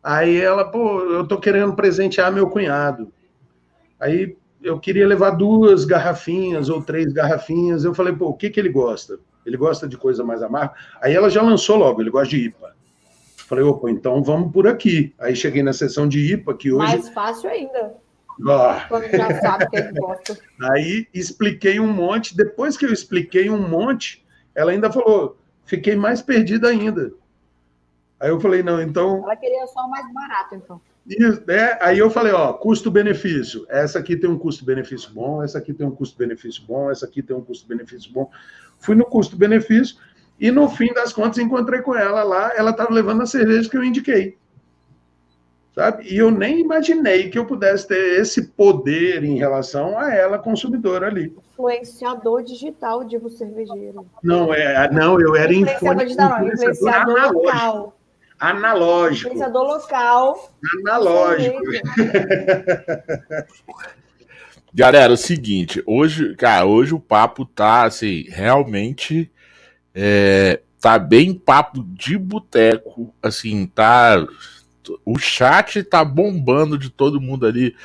Aí 0.03 0.41
ela, 0.41 0.65
pô, 0.65 0.99
eu 1.02 1.27
tô 1.27 1.39
querendo 1.39 1.76
presentear 1.76 2.31
meu 2.31 2.49
cunhado. 2.49 3.14
Aí 3.99 4.35
eu 4.61 4.80
queria 4.80 5.07
levar 5.07 5.31
duas 5.31 5.85
garrafinhas 5.85 6.69
ou 6.69 6.81
três 6.81 7.14
garrafinhas. 7.14 7.84
Eu 7.84 7.93
falei, 7.93 8.14
pô, 8.14 8.30
o 8.30 8.34
que, 8.34 8.49
que 8.49 8.60
ele 8.60 8.69
gosta? 8.69 9.19
Ele 9.45 9.57
gosta 9.57 9.88
de 9.88 9.98
coisa 9.98 10.23
mais 10.23 10.41
amarga. 10.41 10.73
Aí 11.02 11.14
ela 11.14 11.30
já 11.30 11.41
lançou 11.41 11.77
logo, 11.77 12.02
ele 12.02 12.10
gosta 12.10 12.30
de 12.30 12.45
IPA. 12.45 12.76
Falei, 13.52 13.65
opa, 13.65 13.91
então 13.91 14.23
vamos 14.23 14.53
por 14.53 14.65
aqui. 14.65 15.14
Aí 15.19 15.36
cheguei 15.36 15.61
na 15.61 15.73
sessão 15.73 16.07
de 16.07 16.32
IPA, 16.32 16.53
que 16.53 16.72
hoje. 16.72 16.88
Mais 16.88 17.10
fácil 17.10 17.49
ainda. 17.49 17.98
Ah. 18.48 18.86
Quando 18.88 19.10
já 19.10 19.41
sabe 19.41 19.69
que 19.69 19.76
ele 19.76 19.91
gosta. 19.91 20.40
Aí 20.72 21.06
expliquei 21.14 21.78
um 21.78 21.91
monte. 21.91 22.34
Depois 22.34 22.78
que 22.78 22.86
eu 22.86 22.94
expliquei 22.94 23.49
um 23.49 23.68
monte, 23.68 24.26
ela 24.56 24.72
ainda 24.72 24.90
falou: 24.90 25.38
fiquei 25.65 25.98
mais 25.98 26.22
perdida 26.22 26.69
ainda. 26.69 27.11
Aí 28.22 28.30
eu 28.30 28.40
falei, 28.40 28.64
não, 28.64 28.82
então. 28.82 29.22
Ela 29.22 29.36
queria 29.36 29.68
só 29.68 29.82
o 29.82 29.90
mais 29.90 30.14
barato, 30.14 30.56
então. 30.56 30.80
Isso, 31.06 31.44
é, 31.49 31.78
aí 31.82 31.99
eu 31.99 32.10
falei, 32.10 32.32
ó, 32.32 32.53
custo-benefício. 32.53 33.65
Essa 33.68 33.99
aqui 33.99 34.15
tem 34.15 34.30
um 34.30 34.40
custo-benefício 34.40 35.11
bom, 35.11 35.44
essa 35.44 35.57
aqui 35.57 35.73
tem 35.73 35.86
um 35.86 35.91
custo-benefício 35.91 36.64
bom, 36.65 36.90
essa 36.90 37.06
aqui 37.06 37.22
tem 37.22 37.36
um 37.36 37.41
custo-benefício 37.41 38.14
bom. 38.14 38.32
Fui 38.80 38.95
no 38.95 39.03
custo-benefício 39.03 39.98
e 40.41 40.49
no 40.49 40.68
fim 40.68 40.91
das 40.91 41.13
contas 41.13 41.38
encontrei 41.38 41.81
com 41.81 41.95
ela 41.95 42.23
lá, 42.23 42.51
ela 42.57 42.72
estava 42.72 42.91
levando 42.91 43.22
a 43.22 43.27
cerveja 43.27 43.69
que 43.69 43.77
eu 43.77 43.84
indiquei. 43.84 44.35
Sabe? 45.76 46.11
E 46.11 46.18
eu 46.18 46.31
nem 46.31 46.59
imaginei 46.59 47.30
que 47.30 47.38
eu 47.38 47.45
pudesse 47.45 47.88
ter 47.88 48.19
esse 48.19 48.47
poder 48.47 49.23
em 49.23 49.38
relação 49.38 49.95
a 49.99 50.11
ela, 50.11 50.39
consumidora 50.39 51.05
ali. 51.05 51.31
Influenciador 51.53 52.41
digital, 52.43 53.03
digo 53.03 53.30
cervejeiro. 53.30 54.03
Não, 54.23 54.51
é, 54.51 54.91
não 54.91 55.22
eu 55.22 55.35
era 55.35 55.53
influenciador, 55.53 56.03
digital, 56.03 56.47
influenciador, 56.47 57.11
influenciador 57.13 57.34
local. 57.34 57.97
Analógico. 58.39 59.27
Influenciador 59.27 59.68
local. 59.68 60.51
Analógico. 60.80 61.61
Galera, 64.73 65.11
é 65.11 65.13
o 65.13 65.18
seguinte, 65.18 65.84
hoje, 65.85 66.35
cara, 66.35 66.65
hoje 66.65 66.95
o 66.95 66.99
papo 66.99 67.45
tá 67.45 67.84
assim, 67.84 68.23
realmente 68.30 69.31
é, 69.93 70.61
tá 70.80 70.97
bem 70.97 71.34
papo 71.34 71.84
de 71.84 72.18
boteco, 72.18 73.13
assim, 73.22 73.65
tá 73.68 74.26
o 75.05 75.18
chat 75.19 75.84
tá 75.84 76.03
bombando 76.03 76.77
de 76.77 76.89
todo 76.89 77.22
mundo 77.22 77.45
ali. 77.45 77.76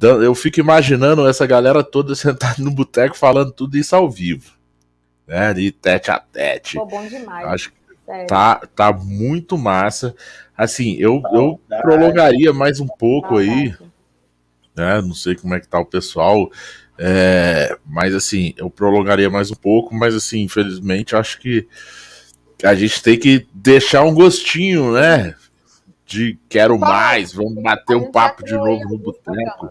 Eu 0.00 0.34
fico 0.34 0.60
imaginando 0.60 1.26
essa 1.26 1.46
galera 1.46 1.82
toda 1.82 2.14
sentada 2.16 2.56
no 2.58 2.70
boteco 2.70 3.16
falando 3.16 3.52
tudo 3.52 3.76
isso 3.76 3.94
ao 3.94 4.10
vivo. 4.10 4.52
Né? 5.26 5.54
De 5.54 5.70
tete 5.72 6.10
a 6.10 6.18
tete. 6.18 6.76
Pô, 6.76 6.84
bom 6.84 7.06
demais. 7.06 7.46
Acho 7.48 7.70
que 7.70 8.26
tá, 8.26 8.56
tá 8.74 8.92
muito 8.92 9.56
massa. 9.56 10.14
Assim, 10.56 10.96
eu, 10.96 11.22
eu 11.32 11.60
prolongaria 11.82 12.52
mais 12.52 12.80
um 12.80 12.86
pouco 12.86 13.38
aí 13.38 13.74
né? 14.76 15.00
Não 15.00 15.14
sei 15.14 15.34
como 15.34 15.54
é 15.54 15.60
que 15.60 15.66
tá 15.66 15.80
o 15.80 15.86
pessoal. 15.86 16.50
É, 16.98 17.76
mas 17.84 18.14
assim, 18.14 18.54
eu 18.56 18.70
prolongaria 18.70 19.28
mais 19.28 19.50
um 19.50 19.54
pouco, 19.54 19.94
mas 19.94 20.14
assim, 20.14 20.42
infelizmente, 20.42 21.14
acho 21.14 21.38
que 21.38 21.68
a 22.62 22.74
gente 22.74 23.02
tem 23.02 23.18
que 23.18 23.46
deixar 23.52 24.02
um 24.02 24.14
gostinho, 24.14 24.92
né? 24.92 25.34
De 26.06 26.38
quero 26.48 26.78
mais, 26.78 27.32
vamos 27.32 27.62
bater 27.62 27.96
um 27.96 28.10
papo 28.10 28.44
de 28.44 28.54
novo 28.54 28.88
no 28.88 28.98
boteco. 28.98 29.70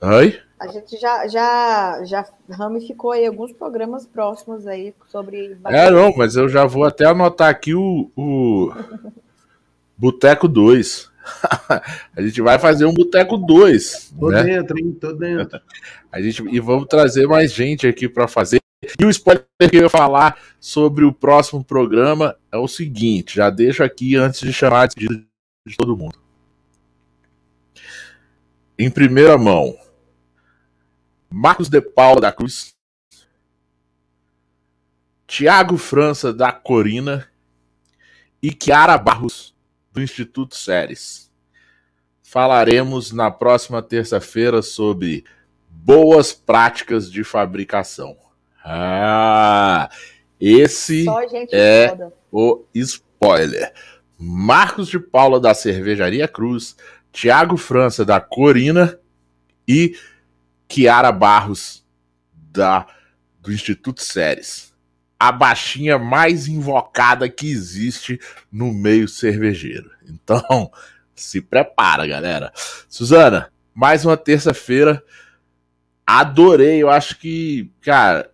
Oi? 0.00 0.40
A 0.58 0.68
gente 0.68 0.96
já, 0.96 1.28
já, 1.28 2.04
já 2.04 2.24
ramificou 2.50 3.12
aí 3.12 3.26
alguns 3.26 3.52
programas 3.52 4.06
próximos 4.06 4.66
aí 4.66 4.94
sobre. 5.08 5.58
É, 5.66 5.90
não, 5.90 6.14
mas 6.16 6.36
eu 6.36 6.48
já 6.48 6.64
vou 6.64 6.84
até 6.84 7.04
anotar 7.04 7.50
aqui 7.50 7.74
o, 7.74 8.10
o 8.16 8.72
Boteco 9.96 10.48
2. 10.48 11.10
a 12.14 12.22
gente 12.22 12.40
vai 12.42 12.58
fazer 12.58 12.84
um 12.84 12.92
Boteco 12.92 13.36
2. 13.36 14.14
Tô 14.18 14.30
né? 14.30 14.42
dentro, 14.42 14.78
hein? 14.78 14.92
Tô 14.92 15.12
dentro. 15.12 15.60
A 16.12 16.20
gente, 16.20 16.42
e 16.50 16.60
vamos 16.60 16.86
trazer 16.86 17.26
mais 17.26 17.52
gente 17.52 17.86
aqui 17.86 18.08
para 18.08 18.28
fazer. 18.28 18.60
E 19.00 19.04
o 19.04 19.10
spoiler 19.10 19.46
que 19.70 19.76
eu 19.76 19.82
ia 19.82 19.88
falar 19.88 20.38
sobre 20.60 21.04
o 21.04 21.12
próximo 21.12 21.64
programa 21.64 22.36
é 22.52 22.58
o 22.58 22.68
seguinte: 22.68 23.36
já 23.36 23.48
deixo 23.48 23.82
aqui 23.82 24.16
antes 24.16 24.40
de 24.40 24.52
chamar 24.52 24.88
de 24.88 25.26
todo 25.78 25.96
mundo. 25.96 26.18
Em 28.78 28.90
primeira 28.90 29.38
mão, 29.38 29.76
Marcos 31.30 31.68
de 31.68 31.80
Paula 31.80 32.20
da 32.20 32.32
Cruz, 32.32 32.74
Tiago 35.26 35.78
França 35.78 36.32
da 36.32 36.52
Corina 36.52 37.26
e 38.42 38.52
Kiara 38.52 38.98
Barros 38.98 39.53
do 39.94 40.02
Instituto 40.02 40.56
Séries. 40.56 41.30
Falaremos 42.20 43.12
na 43.12 43.30
próxima 43.30 43.80
terça-feira 43.80 44.60
sobre 44.60 45.24
boas 45.70 46.32
práticas 46.32 47.10
de 47.10 47.22
fabricação. 47.22 48.16
Ah, 48.64 49.88
esse 50.40 51.06
é 51.52 51.88
foda. 51.88 52.12
o 52.32 52.64
spoiler. 52.74 53.72
Marcos 54.18 54.88
de 54.88 54.98
Paula 54.98 55.38
da 55.38 55.54
Cervejaria 55.54 56.26
Cruz, 56.26 56.76
Tiago 57.12 57.56
França 57.56 58.04
da 58.04 58.20
Corina 58.20 58.98
e 59.68 59.96
Kiara 60.66 61.12
Barros 61.12 61.86
da 62.32 62.86
do 63.40 63.52
Instituto 63.52 64.02
Séries 64.02 64.73
a 65.18 65.32
baixinha 65.32 65.98
mais 65.98 66.48
invocada 66.48 67.28
que 67.28 67.50
existe 67.50 68.20
no 68.50 68.72
meio 68.72 69.08
cervejeiro. 69.08 69.90
Então, 70.08 70.70
se 71.14 71.40
prepara, 71.40 72.06
galera. 72.06 72.52
Suzana, 72.88 73.50
mais 73.74 74.04
uma 74.04 74.16
terça-feira. 74.16 75.02
Adorei, 76.06 76.82
eu 76.82 76.90
acho 76.90 77.18
que, 77.18 77.70
cara, 77.80 78.30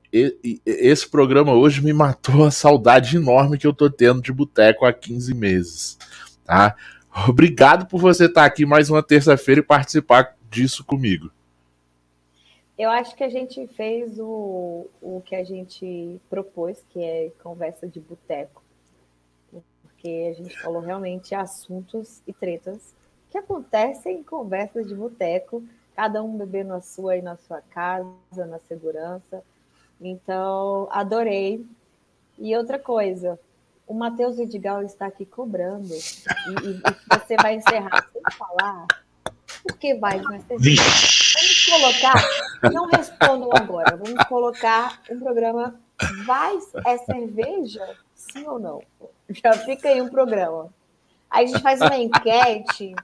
esse 0.67 1.09
programa 1.09 1.53
hoje 1.53 1.83
me 1.83 1.93
matou 1.93 2.45
a 2.45 2.51
saudade 2.51 3.17
enorme 3.17 3.59
que 3.59 3.67
eu 3.67 3.73
tô 3.73 3.89
tendo 3.89 4.21
de 4.21 4.33
boteco 4.33 4.85
há 4.85 4.93
15 4.93 5.33
meses, 5.35 5.99
tá? 6.45 6.75
Obrigado 7.29 7.87
por 7.87 8.01
você 8.01 8.27
estar 8.27 8.45
aqui 8.45 8.67
mais 8.67 8.91
uma 8.91 9.03
terça-feira 9.03 9.61
e 9.61 9.65
participar 9.65 10.35
disso 10.51 10.85
comigo. 10.85 11.31
Eu 12.81 12.89
acho 12.89 13.15
que 13.15 13.23
a 13.23 13.29
gente 13.29 13.67
fez 13.67 14.19
o, 14.19 14.87
o 15.03 15.21
que 15.27 15.37
a 15.37 15.45
gente 15.45 16.19
propôs, 16.31 16.83
que 16.89 17.05
é 17.05 17.31
conversa 17.43 17.87
de 17.87 18.01
boteco. 18.01 18.63
Porque 19.83 20.31
a 20.31 20.33
gente 20.33 20.59
falou 20.63 20.81
realmente 20.81 21.35
assuntos 21.35 22.23
e 22.27 22.33
tretas 22.33 22.95
que 23.29 23.37
acontecem 23.37 24.21
em 24.21 24.23
conversas 24.23 24.89
de 24.89 24.95
boteco, 24.95 25.63
cada 25.95 26.23
um 26.23 26.39
bebendo 26.39 26.73
a 26.73 26.81
sua 26.81 27.13
aí 27.13 27.21
na 27.21 27.37
sua 27.37 27.61
casa, 27.61 28.47
na 28.49 28.59
segurança. 28.61 29.45
Então, 30.01 30.89
adorei. 30.91 31.63
E 32.39 32.57
outra 32.57 32.79
coisa, 32.79 33.39
o 33.87 33.93
Matheus 33.93 34.39
Vidigal 34.39 34.83
está 34.83 35.05
aqui 35.05 35.27
cobrando. 35.27 35.93
E, 35.93 36.67
e, 36.67 36.79
e 36.79 37.19
você 37.19 37.37
vai 37.37 37.57
encerrar 37.57 38.09
sem 38.11 38.23
falar 38.39 38.87
Por 39.63 39.77
que 39.77 39.95
vai 39.97 40.19
na 40.23 40.41
cerveja? 40.41 40.83
Vamos 41.71 42.01
colocar, 42.01 42.15
não 42.73 42.87
respondam 42.87 43.51
agora, 43.55 43.97
vamos 43.97 44.25
colocar 44.25 45.01
um 45.09 45.21
programa 45.21 45.81
Vai 46.25 46.59
é 46.87 46.99
cerveja? 46.99 47.97
Sim 48.15 48.47
ou 48.47 48.59
não? 48.59 48.83
Já 49.29 49.53
fica 49.53 49.89
aí 49.89 50.01
um 50.01 50.09
programa. 50.09 50.73
Aí 51.31 51.45
a 51.45 51.49
gente 51.49 51.63
faz 51.63 51.81
uma 51.81 51.97
enquete 51.97 52.95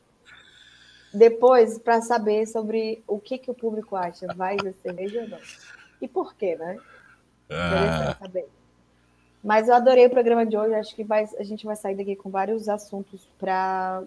depois 1.13 1.79
para 1.79 2.01
saber 2.01 2.47
sobre 2.47 3.03
o 3.07 3.21
que, 3.21 3.39
que 3.39 3.51
o 3.51 3.55
público 3.55 3.95
acha. 3.95 4.27
Vai 4.35 4.59
ser 4.59 4.73
cerveja 4.75 5.23
ou 5.23 5.29
não? 5.29 5.39
E 6.01 6.09
por 6.09 6.35
quê, 6.35 6.57
né? 6.57 6.79
Ah. 7.51 8.17
saber. 8.19 8.49
Mas 9.45 9.69
eu 9.69 9.75
adorei 9.75 10.07
o 10.07 10.11
programa 10.11 10.45
de 10.45 10.57
hoje. 10.57 10.75
Acho 10.75 10.95
que 10.95 11.05
vai, 11.05 11.29
a 11.39 11.45
gente 11.45 11.65
vai 11.65 11.77
sair 11.77 11.95
daqui 11.95 12.17
com 12.17 12.31
vários 12.31 12.69
assuntos 12.69 13.29
para 13.39 14.03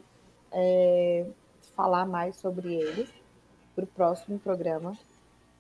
é, 0.52 1.26
falar 1.76 2.06
mais 2.06 2.36
sobre 2.36 2.74
eles 2.74 3.19
para 3.88 3.92
o 3.92 3.96
próximo 3.96 4.40
programa, 4.40 4.98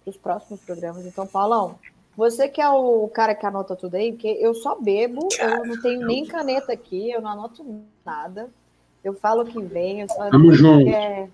para 0.03 0.11
os 0.11 0.17
próximos 0.17 0.61
programas. 0.61 1.05
Então, 1.05 1.25
Paulão, 1.27 1.75
você 2.15 2.49
que 2.49 2.61
é 2.61 2.69
o 2.69 3.07
cara 3.07 3.33
que 3.33 3.45
anota 3.45 3.75
tudo 3.75 3.95
aí, 3.95 4.11
porque 4.11 4.27
eu 4.27 4.53
só 4.53 4.75
bebo, 4.75 5.27
eu 5.39 5.65
não 5.65 5.81
tenho 5.81 6.05
nem 6.05 6.25
caneta 6.25 6.73
aqui, 6.73 7.09
eu 7.09 7.21
não 7.21 7.31
anoto 7.31 7.65
nada. 8.05 8.49
Eu 9.03 9.13
falo 9.13 9.45
que 9.45 9.61
vem, 9.61 10.01
eu 10.01 10.09
só 10.09 10.29
Tamo 10.29 10.51
junto. 10.51 10.83
que 10.83 10.93
é, 10.93 11.29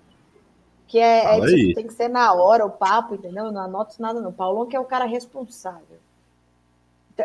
que 0.86 0.98
é, 0.98 1.38
é 1.38 1.46
tipo, 1.46 1.74
tem 1.74 1.86
que 1.88 1.92
ser 1.92 2.08
na 2.08 2.32
hora 2.32 2.64
o 2.64 2.70
papo, 2.70 3.14
entendeu? 3.14 3.46
Eu 3.46 3.52
não 3.52 3.62
anoto 3.62 4.00
nada, 4.00 4.20
não. 4.20 4.32
Paulão 4.32 4.66
que 4.66 4.76
é 4.76 4.80
o 4.80 4.84
cara 4.84 5.04
responsável. 5.04 5.98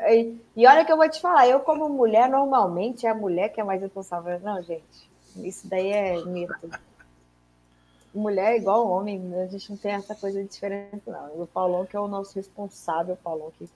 E, 0.10 0.36
e 0.56 0.66
olha 0.66 0.86
que 0.86 0.92
eu 0.92 0.98
vou 0.98 1.08
te 1.10 1.22
falar, 1.22 1.48
eu 1.48 1.60
como 1.60 1.88
mulher, 1.90 2.30
normalmente 2.30 3.06
é 3.06 3.10
a 3.10 3.16
mulher 3.16 3.50
que 3.50 3.62
é 3.62 3.64
mais 3.64 3.82
responsável. 3.82 4.40
Não, 4.40 4.62
gente, 4.64 5.10
isso 5.36 5.68
daí 5.68 5.92
é 5.92 6.26
mito. 6.26 6.56
Mulher 8.14 8.54
é 8.54 8.58
igual 8.58 8.88
homem, 8.88 9.34
a 9.36 9.46
gente 9.48 9.70
não 9.70 9.78
tem 9.78 9.94
essa 9.94 10.14
coisa 10.14 10.42
de 10.42 10.50
diferença, 10.50 11.02
não. 11.08 11.42
O 11.42 11.48
Paulão 11.48 11.86
que 11.86 11.96
é 11.96 12.00
o 12.00 12.08
nosso 12.08 12.36
responsável, 12.36 13.14
o 13.14 13.18
Paulão 13.18 13.52
que. 13.58 13.70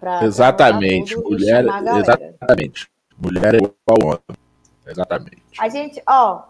Pra, 0.00 0.24
exatamente, 0.24 1.14
pra 1.14 1.22
mulher, 1.24 1.64
exatamente. 1.64 2.90
Mulher 3.16 3.54
é 3.54 3.58
igual 3.58 3.98
homem. 4.02 4.38
Exatamente. 4.86 5.42
A 5.58 5.68
gente, 5.68 6.02
ó, 6.06 6.44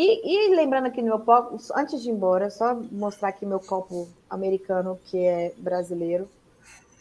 e, 0.00 0.50
e, 0.50 0.54
lembrando 0.54 0.86
aqui 0.86 1.00
no 1.00 1.08
meu 1.08 1.18
copo, 1.18 1.58
antes 1.74 2.02
de 2.02 2.08
ir 2.08 2.12
embora, 2.12 2.50
só 2.50 2.74
mostrar 2.92 3.30
aqui 3.30 3.44
meu 3.44 3.58
copo 3.58 4.08
americano, 4.30 4.98
que 5.06 5.18
é 5.18 5.52
brasileiro 5.58 6.28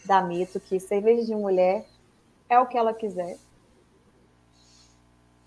da 0.05 0.21
Mito, 0.21 0.59
que 0.59 0.79
cerveja 0.79 1.25
de 1.25 1.35
mulher 1.35 1.85
é 2.49 2.59
o 2.59 2.65
que 2.65 2.77
ela 2.77 2.93
quiser. 2.93 3.37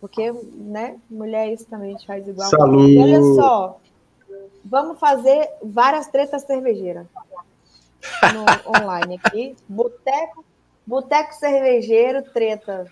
Porque, 0.01 0.33
né, 0.33 0.99
mulher 1.11 1.49
é 1.49 1.53
isso 1.53 1.67
também 1.67 1.91
a 1.91 1.93
gente 1.93 2.07
faz 2.07 2.27
igual. 2.27 2.49
E 2.89 2.99
olha 2.99 3.23
só, 3.35 3.81
vamos 4.65 4.99
fazer 4.99 5.51
várias 5.63 6.09
tretas 6.09 6.43
cervejeiras 6.43 7.07
no 8.33 8.45
online 8.81 9.21
aqui. 9.23 9.55
Boteco, 9.69 10.45
boteco 10.87 11.35
cervejeiro, 11.35 12.23
treta, 12.23 12.87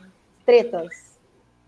tretas. 0.44 1.16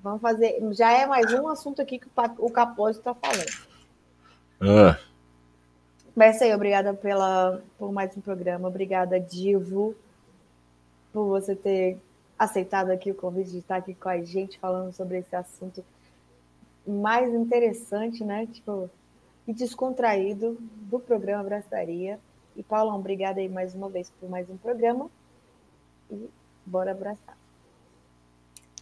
Vamos 0.02 0.20
fazer. 0.20 0.58
Já 0.72 0.92
é 0.92 1.06
mais 1.06 1.32
um 1.32 1.48
assunto 1.48 1.80
aqui 1.80 1.98
que 1.98 2.08
o 2.38 2.50
Capozzi 2.50 2.98
está 2.98 3.14
falando. 3.14 3.70
Ah. 4.60 4.98
Mas 6.14 6.40
aí, 6.42 6.54
obrigada 6.54 6.92
pela, 6.92 7.62
por 7.78 7.90
mais 7.92 8.14
um 8.16 8.20
programa. 8.20 8.68
Obrigada, 8.68 9.18
Divo, 9.18 9.94
por 11.12 11.28
você 11.28 11.54
ter 11.54 11.98
aceitado 12.40 12.90
aqui 12.90 13.10
o 13.10 13.14
convite 13.14 13.50
de 13.50 13.58
estar 13.58 13.76
aqui 13.76 13.92
com 13.92 14.08
a 14.08 14.18
gente 14.22 14.58
falando 14.58 14.94
sobre 14.94 15.18
esse 15.18 15.36
assunto 15.36 15.84
mais 16.86 17.34
interessante, 17.34 18.24
né? 18.24 18.46
Tipo, 18.46 18.90
e 19.46 19.52
descontraído 19.52 20.56
do 20.58 20.98
programa 20.98 21.42
Abraçaria. 21.42 22.18
E, 22.56 22.62
Paulão, 22.62 22.96
obrigada 22.98 23.40
aí 23.40 23.48
mais 23.48 23.74
uma 23.74 23.90
vez 23.90 24.10
por 24.18 24.30
mais 24.30 24.48
um 24.48 24.56
programa. 24.56 25.10
E 26.10 26.30
bora 26.64 26.92
abraçar. 26.92 27.36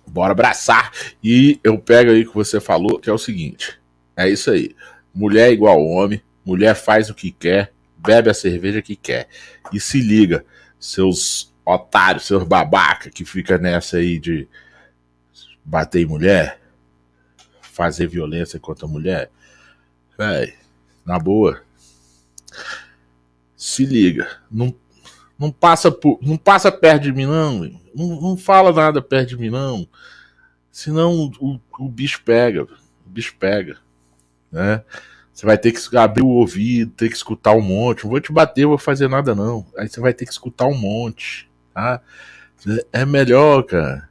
Bora 0.07 0.31
abraçar. 0.31 0.93
E 1.23 1.59
eu 1.65 1.81
pego 1.81 2.13
aí 2.13 2.25
que 2.25 2.35
você 2.35 2.61
falou, 2.61 3.01
que 3.01 3.11
é 3.11 3.13
o 3.13 3.19
seguinte: 3.19 3.81
é 4.17 4.29
isso 4.29 4.53
aí. 4.53 4.73
Mulher 5.13 5.49
é 5.49 5.53
igual 5.53 5.85
homem, 5.85 6.23
Mulher 6.45 6.77
faz 6.77 7.11
o 7.11 7.15
que 7.15 7.33
quer, 7.33 7.73
bebe 7.97 8.31
a 8.31 8.35
cerveja 8.35 8.81
que 8.81 8.95
quer. 8.95 9.29
E 9.73 9.81
se 9.81 10.01
liga, 10.01 10.47
seus 10.79 11.53
otários, 11.75 12.27
seus 12.27 12.45
babaca 12.45 13.11
que 13.11 13.25
fica 13.25 13.59
nessa 13.59 13.99
aí 13.99 14.19
de 14.19 14.49
bater 15.65 16.01
em 16.03 16.07
mulher, 16.07 16.61
fazer 17.61 18.07
violência 18.07 18.59
contra 18.59 18.87
a 18.87 18.89
mulher. 18.89 19.31
Véi, 20.17 20.55
na 21.05 21.19
boa. 21.19 21.63
Se 23.57 23.85
liga, 23.85 24.41
não, 24.51 24.75
não 25.39 25.51
passa 25.51 25.91
por, 25.91 26.19
não 26.23 26.37
passa 26.37 26.73
perto 26.73 27.03
de 27.03 27.13
mim 27.13 27.27
não, 27.27 27.61
não, 27.95 28.21
não 28.21 28.37
fala 28.37 28.73
nada 28.73 29.03
perto 29.03 29.31
de 29.31 29.37
mim 29.37 29.51
não. 29.51 29.87
Senão 30.71 31.33
o, 31.41 31.61
o 31.79 31.89
bicho 31.89 32.23
pega, 32.25 32.63
o 32.63 32.69
bicho 33.11 33.37
pega, 33.39 33.79
né? 34.51 34.83
Você 35.33 35.47
vai 35.47 35.57
ter 35.57 35.71
que 35.71 35.97
abrir 35.97 36.23
o 36.23 36.29
ouvido, 36.29 36.91
ter 36.93 37.09
que 37.09 37.15
escutar 37.15 37.53
um 37.53 37.61
monte. 37.61 38.03
Não 38.03 38.11
vou 38.11 38.21
te 38.21 38.33
bater, 38.33 38.63
não 38.63 38.71
vou 38.71 38.79
fazer 38.79 39.09
nada, 39.09 39.37
não. 39.37 39.65
Aí 39.77 39.89
você 39.89 40.01
vai 40.01 40.13
ter 40.13 40.25
que 40.25 40.33
escutar 40.33 40.67
um 40.67 40.77
monte, 40.77 41.49
tá? 41.79 42.03
É 42.93 43.05
melhor, 43.07 43.63
cara. 43.63 44.09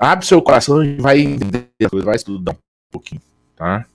Abre 0.00 0.26
seu 0.26 0.42
coração 0.42 0.84
e 0.84 0.96
vai 0.96 1.20
entender 1.20 1.68
vai 2.02 2.16
estudar 2.16 2.52
um 2.52 2.56
pouquinho, 2.90 3.22
tá? 3.54 3.86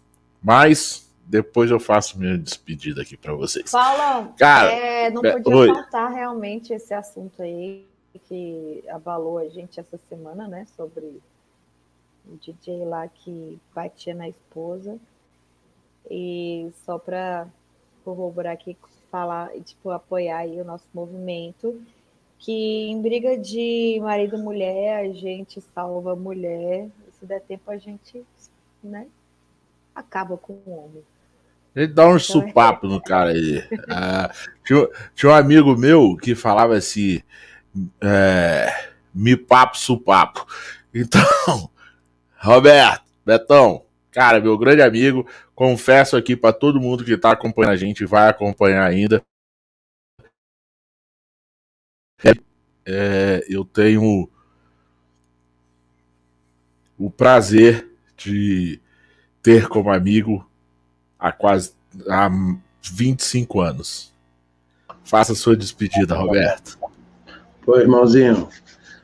Mas 0.42 1.12
depois 1.26 1.70
eu 1.70 1.80
faço 1.80 2.18
minha 2.18 2.38
despedida 2.38 3.02
aqui 3.02 3.18
para 3.18 3.34
vocês. 3.34 3.70
Paulo, 3.70 4.34
cara, 4.38 4.72
é, 4.72 5.10
não 5.10 5.22
podia 5.22 5.56
oi. 5.56 5.68
faltar 5.68 6.12
realmente 6.12 6.74
esse 6.74 6.94
assunto 6.94 7.42
aí 7.42 7.86
que 8.28 8.84
abalou 8.90 9.38
a 9.38 9.48
gente 9.50 9.80
essa 9.80 10.00
semana, 10.10 10.48
né? 10.48 10.66
Sobre 10.76 11.22
o 12.26 12.38
DJ 12.38 12.86
lá 12.86 13.08
que 13.08 13.60
batia 13.76 14.16
na 14.16 14.30
esposa. 14.30 14.98
E 16.10 16.72
só 16.86 16.98
para 16.98 17.48
corroborar 18.04 18.54
aqui, 18.54 18.76
falar, 19.12 19.50
tipo, 19.64 19.92
apoiar 19.92 20.40
aí 20.40 20.60
o 20.60 20.66
nosso 20.66 20.86
movimento, 20.94 21.82
que 22.38 22.88
em 22.88 23.02
briga 23.02 23.38
de 23.38 24.00
marido 24.02 24.38
e 24.38 24.42
mulher, 24.42 25.00
a 25.00 25.14
gente 25.14 25.62
salva 25.74 26.14
a 26.14 26.16
mulher, 26.16 26.88
se 27.20 27.26
der 27.26 27.42
tempo 27.42 27.70
a 27.70 27.78
gente, 27.78 28.24
né, 28.84 29.08
acaba 29.94 30.38
com 30.38 30.54
o 30.66 30.72
homem. 30.72 31.04
Ele 31.76 31.88
dá 31.88 32.04
um 32.04 32.18
então, 32.18 32.20
supapo 32.20 32.88
é... 32.88 32.90
no 32.90 33.02
cara 33.02 33.30
aí. 33.30 33.64
Ah, 33.90 34.32
tinha, 34.66 34.88
tinha, 35.16 35.32
um 35.32 35.36
amigo 35.36 35.78
meu 35.78 36.16
que 36.18 36.34
falava 36.34 36.76
assim: 36.76 37.22
é, 38.02 38.90
me 39.14 39.38
papo, 39.38 39.78
supapo. 39.78 40.46
Então, 40.94 41.22
Roberto, 42.38 43.04
Betão, 43.26 43.84
cara, 44.12 44.40
meu 44.40 44.58
grande 44.58 44.82
amigo, 44.82 45.28
confesso 45.60 46.16
aqui 46.16 46.38
para 46.38 46.54
todo 46.54 46.80
mundo 46.80 47.04
que 47.04 47.12
está 47.12 47.32
acompanhando 47.32 47.74
a 47.74 47.76
gente, 47.76 48.06
vai 48.06 48.30
acompanhar 48.30 48.86
ainda. 48.86 49.22
É, 52.86 53.46
eu 53.46 53.66
tenho 53.66 54.30
o 56.98 57.12
prazer 57.12 57.92
de 58.16 58.80
ter 59.44 59.68
como 59.68 59.92
amigo 59.92 60.50
há 61.20 61.30
quase 61.34 61.74
há 62.10 62.30
25 62.82 63.60
anos. 63.60 64.14
Faça 65.04 65.36
sua 65.36 65.58
despedida, 65.58 66.16
Roberto. 66.16 66.80
Pô, 67.66 67.78
irmãozinho, 67.78 68.48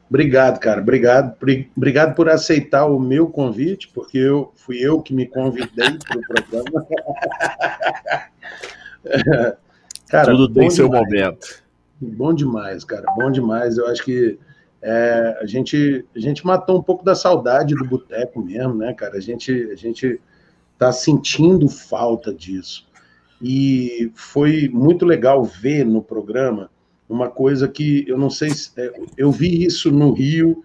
Obrigado, 0.10 0.60
cara. 0.60 0.82
Obrigado, 0.82 1.36
obrigado 1.76 2.16
por 2.16 2.30
aceitar 2.30 2.86
o 2.86 3.00
meu 3.00 3.28
convite, 3.28 3.88
porque 3.94 4.18
eu 4.18 4.52
fui 4.56 4.78
eu 4.80 5.02
que 5.02 5.14
me 5.14 5.26
convidei 5.26 5.98
para 5.98 6.18
o 6.18 6.22
programa. 6.22 6.88
cara, 10.08 10.32
Tudo 10.32 10.54
tem 10.54 10.70
seu 10.70 10.88
momento. 10.88 11.64
Bom 12.00 12.34
demais, 12.34 12.84
cara. 12.84 13.12
Bom 13.16 13.32
demais. 13.32 13.78
Eu 13.78 13.88
acho 13.88 14.04
que 14.04 14.38
é, 14.82 15.40
a, 15.42 15.46
gente, 15.46 16.06
a 16.16 16.20
gente 16.20 16.46
matou 16.46 16.78
um 16.78 16.84
pouco 16.84 17.04
da 17.04 17.16
saudade 17.16 17.74
do 17.74 17.86
boteco 17.86 18.40
mesmo, 18.42 18.76
né, 18.76 18.94
cara? 18.94 19.18
A 19.18 19.22
gente, 19.22 19.52
a 19.72 19.76
gente 19.76 20.22
tá 20.78 20.92
sentindo 20.92 21.68
falta 21.68 22.32
disso. 22.32 22.88
E 23.42 24.12
foi 24.14 24.70
muito 24.72 25.06
legal 25.06 25.44
ver 25.44 25.84
no 25.86 26.02
programa 26.02 26.70
uma 27.08 27.30
coisa 27.30 27.68
que 27.68 28.06
eu 28.08 28.18
não 28.18 28.30
sei 28.30 28.50
se. 28.50 28.72
É, 28.78 28.92
eu 29.18 29.32
vi 29.32 29.66
isso 29.66 29.92
no 29.92 30.12
Rio, 30.12 30.64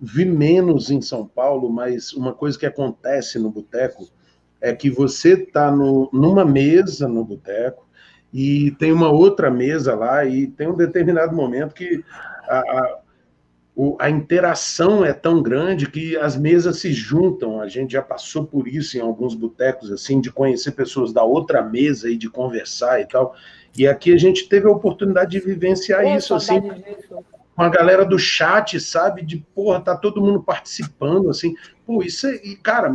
vi 0.00 0.24
menos 0.24 0.90
em 0.90 1.00
São 1.00 1.26
Paulo, 1.26 1.70
mas 1.70 2.12
uma 2.12 2.32
coisa 2.32 2.58
que 2.58 2.66
acontece 2.66 3.38
no 3.38 3.50
boteco 3.50 4.08
é 4.60 4.74
que 4.74 4.90
você 4.90 5.34
está 5.34 5.70
numa 5.70 6.44
mesa 6.44 7.08
no 7.08 7.24
boteco 7.24 7.88
e 8.32 8.70
tem 8.72 8.92
uma 8.92 9.10
outra 9.10 9.50
mesa 9.50 9.94
lá, 9.94 10.24
e 10.24 10.46
tem 10.46 10.68
um 10.68 10.76
determinado 10.76 11.34
momento 11.34 11.74
que 11.74 12.04
a, 12.48 12.58
a, 12.58 13.00
a 13.98 14.10
interação 14.10 15.04
é 15.04 15.12
tão 15.12 15.42
grande 15.42 15.90
que 15.90 16.16
as 16.16 16.36
mesas 16.36 16.78
se 16.78 16.92
juntam. 16.92 17.60
A 17.60 17.68
gente 17.68 17.92
já 17.92 18.02
passou 18.02 18.44
por 18.44 18.68
isso 18.68 18.96
em 18.96 19.00
alguns 19.00 19.34
botecos, 19.34 19.90
assim, 19.90 20.20
de 20.20 20.30
conhecer 20.30 20.72
pessoas 20.72 21.12
da 21.12 21.24
outra 21.24 21.62
mesa 21.62 22.08
e 22.08 22.16
de 22.16 22.28
conversar 22.28 23.00
e 23.00 23.06
tal. 23.06 23.34
E 23.76 23.86
aqui 23.86 24.12
a 24.12 24.18
gente 24.18 24.48
teve 24.48 24.66
a 24.66 24.70
oportunidade 24.70 25.30
de 25.30 25.40
vivenciar 25.40 26.02
Pô, 26.02 26.16
isso, 26.16 26.34
assim, 26.34 26.60
disso. 26.60 27.24
com 27.54 27.62
a 27.62 27.68
galera 27.68 28.04
do 28.04 28.18
chat, 28.18 28.78
sabe? 28.80 29.22
De, 29.22 29.38
porra, 29.54 29.80
tá 29.80 29.96
todo 29.96 30.20
mundo 30.20 30.42
participando, 30.42 31.30
assim. 31.30 31.54
Pô, 31.86 32.02
isso 32.02 32.26
é, 32.26 32.34
e, 32.36 32.56
cara, 32.56 32.92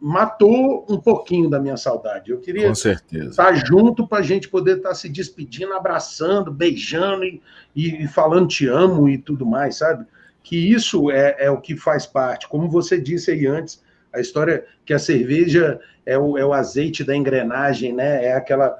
matou 0.00 0.86
um 0.88 0.98
pouquinho 0.98 1.48
da 1.48 1.58
minha 1.58 1.76
saudade. 1.76 2.30
Eu 2.30 2.40
queria 2.40 2.70
estar 2.70 3.54
junto 3.54 4.06
para 4.06 4.18
a 4.18 4.22
gente 4.22 4.48
poder 4.48 4.78
estar 4.78 4.90
tá 4.90 4.94
se 4.94 5.08
despedindo, 5.08 5.72
abraçando, 5.72 6.50
beijando 6.50 7.24
e, 7.24 7.40
e, 7.74 8.06
falando 8.06 8.48
te 8.48 8.66
amo 8.66 9.08
e 9.08 9.18
tudo 9.18 9.46
mais, 9.46 9.76
sabe? 9.76 10.06
Que 10.42 10.56
isso 10.56 11.10
é, 11.10 11.36
é 11.38 11.50
o 11.50 11.60
que 11.60 11.76
faz 11.76 12.06
parte. 12.06 12.48
Como 12.48 12.68
você 12.68 13.00
disse 13.00 13.30
aí 13.30 13.46
antes, 13.46 13.82
a 14.12 14.20
história 14.20 14.64
que 14.84 14.92
a 14.92 14.98
cerveja 14.98 15.80
é 16.04 16.18
o, 16.18 16.38
é 16.38 16.44
o 16.44 16.52
azeite 16.52 17.04
da 17.04 17.14
engrenagem, 17.14 17.92
né? 17.92 18.24
É 18.24 18.32
aquela 18.34 18.76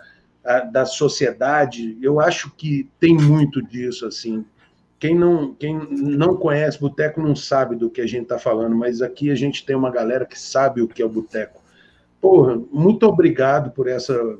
da 0.72 0.86
sociedade. 0.86 1.98
Eu 2.00 2.20
acho 2.20 2.50
que 2.56 2.88
tem 2.98 3.14
muito 3.14 3.62
disso, 3.62 4.06
assim. 4.06 4.44
Quem 4.98 5.14
não, 5.14 5.54
quem 5.54 5.76
não 5.90 6.34
conhece 6.36 6.80
boteco 6.80 7.20
não 7.20 7.36
sabe 7.36 7.76
do 7.76 7.90
que 7.90 8.00
a 8.00 8.06
gente 8.06 8.22
está 8.22 8.38
falando, 8.38 8.74
mas 8.74 9.00
aqui 9.00 9.30
a 9.30 9.34
gente 9.34 9.64
tem 9.64 9.76
uma 9.76 9.90
galera 9.90 10.26
que 10.26 10.38
sabe 10.38 10.82
o 10.82 10.88
que 10.88 11.02
é 11.02 11.04
o 11.04 11.08
boteco. 11.08 11.62
Porra, 12.20 12.60
muito 12.72 13.04
obrigado 13.06 13.70
por 13.70 13.86
essa, 13.86 14.38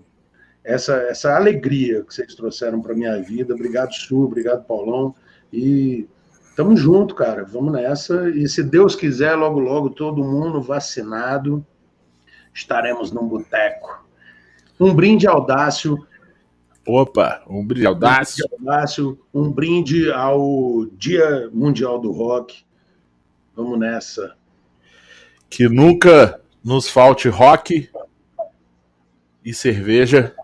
essa, 0.64 0.94
essa 1.02 1.36
alegria 1.36 2.02
que 2.02 2.12
vocês 2.12 2.34
trouxeram 2.34 2.80
para 2.80 2.94
minha 2.94 3.20
vida. 3.22 3.54
Obrigado, 3.54 3.92
Su, 3.92 4.24
obrigado, 4.24 4.64
Paulão. 4.64 5.14
E 5.52 6.08
tamo 6.56 6.76
junto, 6.76 7.14
cara. 7.14 7.44
Vamos 7.44 7.72
nessa. 7.72 8.28
E 8.30 8.48
se 8.48 8.62
Deus 8.62 8.96
quiser, 8.96 9.36
logo, 9.36 9.60
logo, 9.60 9.90
todo 9.90 10.24
mundo 10.24 10.60
vacinado, 10.60 11.64
estaremos 12.52 13.12
num 13.12 13.28
boteco. 13.28 14.07
Um 14.78 14.94
brinde 14.94 15.26
audácio. 15.26 16.06
Opa, 16.86 17.42
um 17.48 17.66
brinde 17.66 17.86
audácio. 17.86 18.44
Um 18.44 18.48
brinde, 18.48 18.70
audácio, 18.70 19.18
um 19.34 19.52
brinde 19.52 20.12
ao 20.12 20.86
Dia 20.92 21.50
Mundial 21.52 22.00
do 22.00 22.12
Rock. 22.12 22.64
Vamos 23.54 23.78
nessa. 23.78 24.36
Que 25.50 25.68
nunca 25.68 26.40
nos 26.62 26.88
falte 26.88 27.28
rock 27.28 27.90
e 29.44 29.52
cerveja 29.52 30.34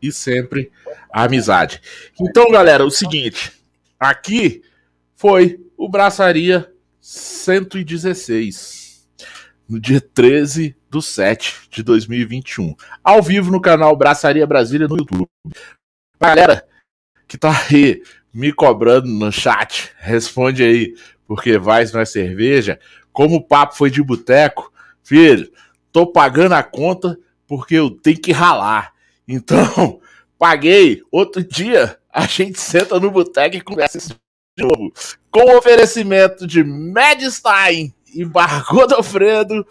e 0.00 0.10
sempre 0.10 0.72
amizade. 1.12 1.80
Então, 2.20 2.50
galera, 2.50 2.84
o 2.84 2.90
seguinte, 2.90 3.52
aqui 3.98 4.62
foi 5.14 5.64
o 5.76 5.88
Braçaria 5.88 6.72
116 7.00 9.08
no 9.68 9.80
dia 9.80 10.00
13 10.00 10.76
do 10.90 11.00
7 11.00 11.68
de 11.70 11.82
2021, 11.84 12.74
ao 13.02 13.22
vivo 13.22 13.50
no 13.50 13.60
canal 13.60 13.96
Braçaria 13.96 14.46
Brasília 14.46 14.88
no 14.88 14.98
YouTube. 14.98 15.26
Galera 16.20 16.66
que 17.28 17.38
tá 17.38 17.52
aí 17.70 18.02
me 18.34 18.52
cobrando 18.52 19.06
no 19.06 19.30
chat, 19.30 19.92
responde 19.98 20.64
aí, 20.64 20.94
porque 21.26 21.56
vai 21.58 21.84
não 21.86 22.00
é 22.00 22.04
cerveja. 22.04 22.78
Como 23.12 23.36
o 23.36 23.42
papo 23.42 23.76
foi 23.76 23.88
de 23.88 24.02
boteco, 24.02 24.72
filho, 25.04 25.50
tô 25.92 26.06
pagando 26.06 26.54
a 26.54 26.62
conta 26.62 27.18
porque 27.46 27.76
eu 27.76 27.90
tenho 27.90 28.20
que 28.20 28.32
ralar. 28.32 28.92
Então, 29.26 30.00
paguei. 30.38 31.02
Outro 31.10 31.42
dia, 31.42 31.98
a 32.12 32.26
gente 32.26 32.58
senta 32.58 32.98
no 32.98 33.10
boteco 33.10 33.56
e 33.56 33.60
conversa 33.60 33.98
de 33.98 34.64
novo. 34.64 34.92
Com 35.30 35.56
oferecimento 35.56 36.46
de 36.46 36.64
Medstein 36.64 37.94
e 38.14 38.24
Bar 38.24 38.66
Godofredo, 38.68 39.66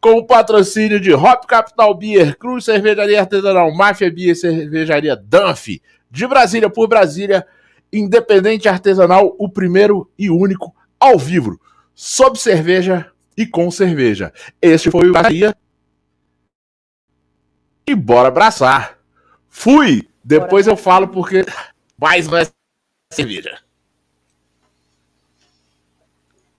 com 0.00 0.12
o 0.12 0.26
patrocínio 0.26 1.00
de 1.00 1.12
Hop 1.12 1.44
Capital 1.46 1.94
Beer, 1.94 2.36
Cruz 2.36 2.64
Cervejaria 2.64 3.20
Artesanal, 3.20 3.74
Máfia 3.74 4.10
Beer 4.10 4.36
Cervejaria 4.36 5.16
Dunphy, 5.16 5.82
de 6.10 6.26
Brasília 6.26 6.70
por 6.70 6.88
Brasília, 6.88 7.46
Independente 7.92 8.68
Artesanal, 8.68 9.34
o 9.38 9.48
primeiro 9.48 10.10
e 10.18 10.30
único 10.30 10.74
ao 10.98 11.18
vivo, 11.18 11.60
sob 11.94 12.38
cerveja 12.38 13.10
e 13.36 13.46
com 13.46 13.70
cerveja. 13.70 14.32
Este 14.60 14.90
foi 14.90 15.08
o 15.08 15.12
Bahia. 15.12 15.56
E 17.86 17.94
bora 17.94 18.28
abraçar. 18.28 18.98
Fui! 19.48 20.08
Depois 20.22 20.66
bora. 20.66 20.74
eu 20.74 20.76
falo 20.76 21.08
porque 21.08 21.44
mais 21.98 22.26
vai 22.26 22.46
cerveja. 23.12 23.58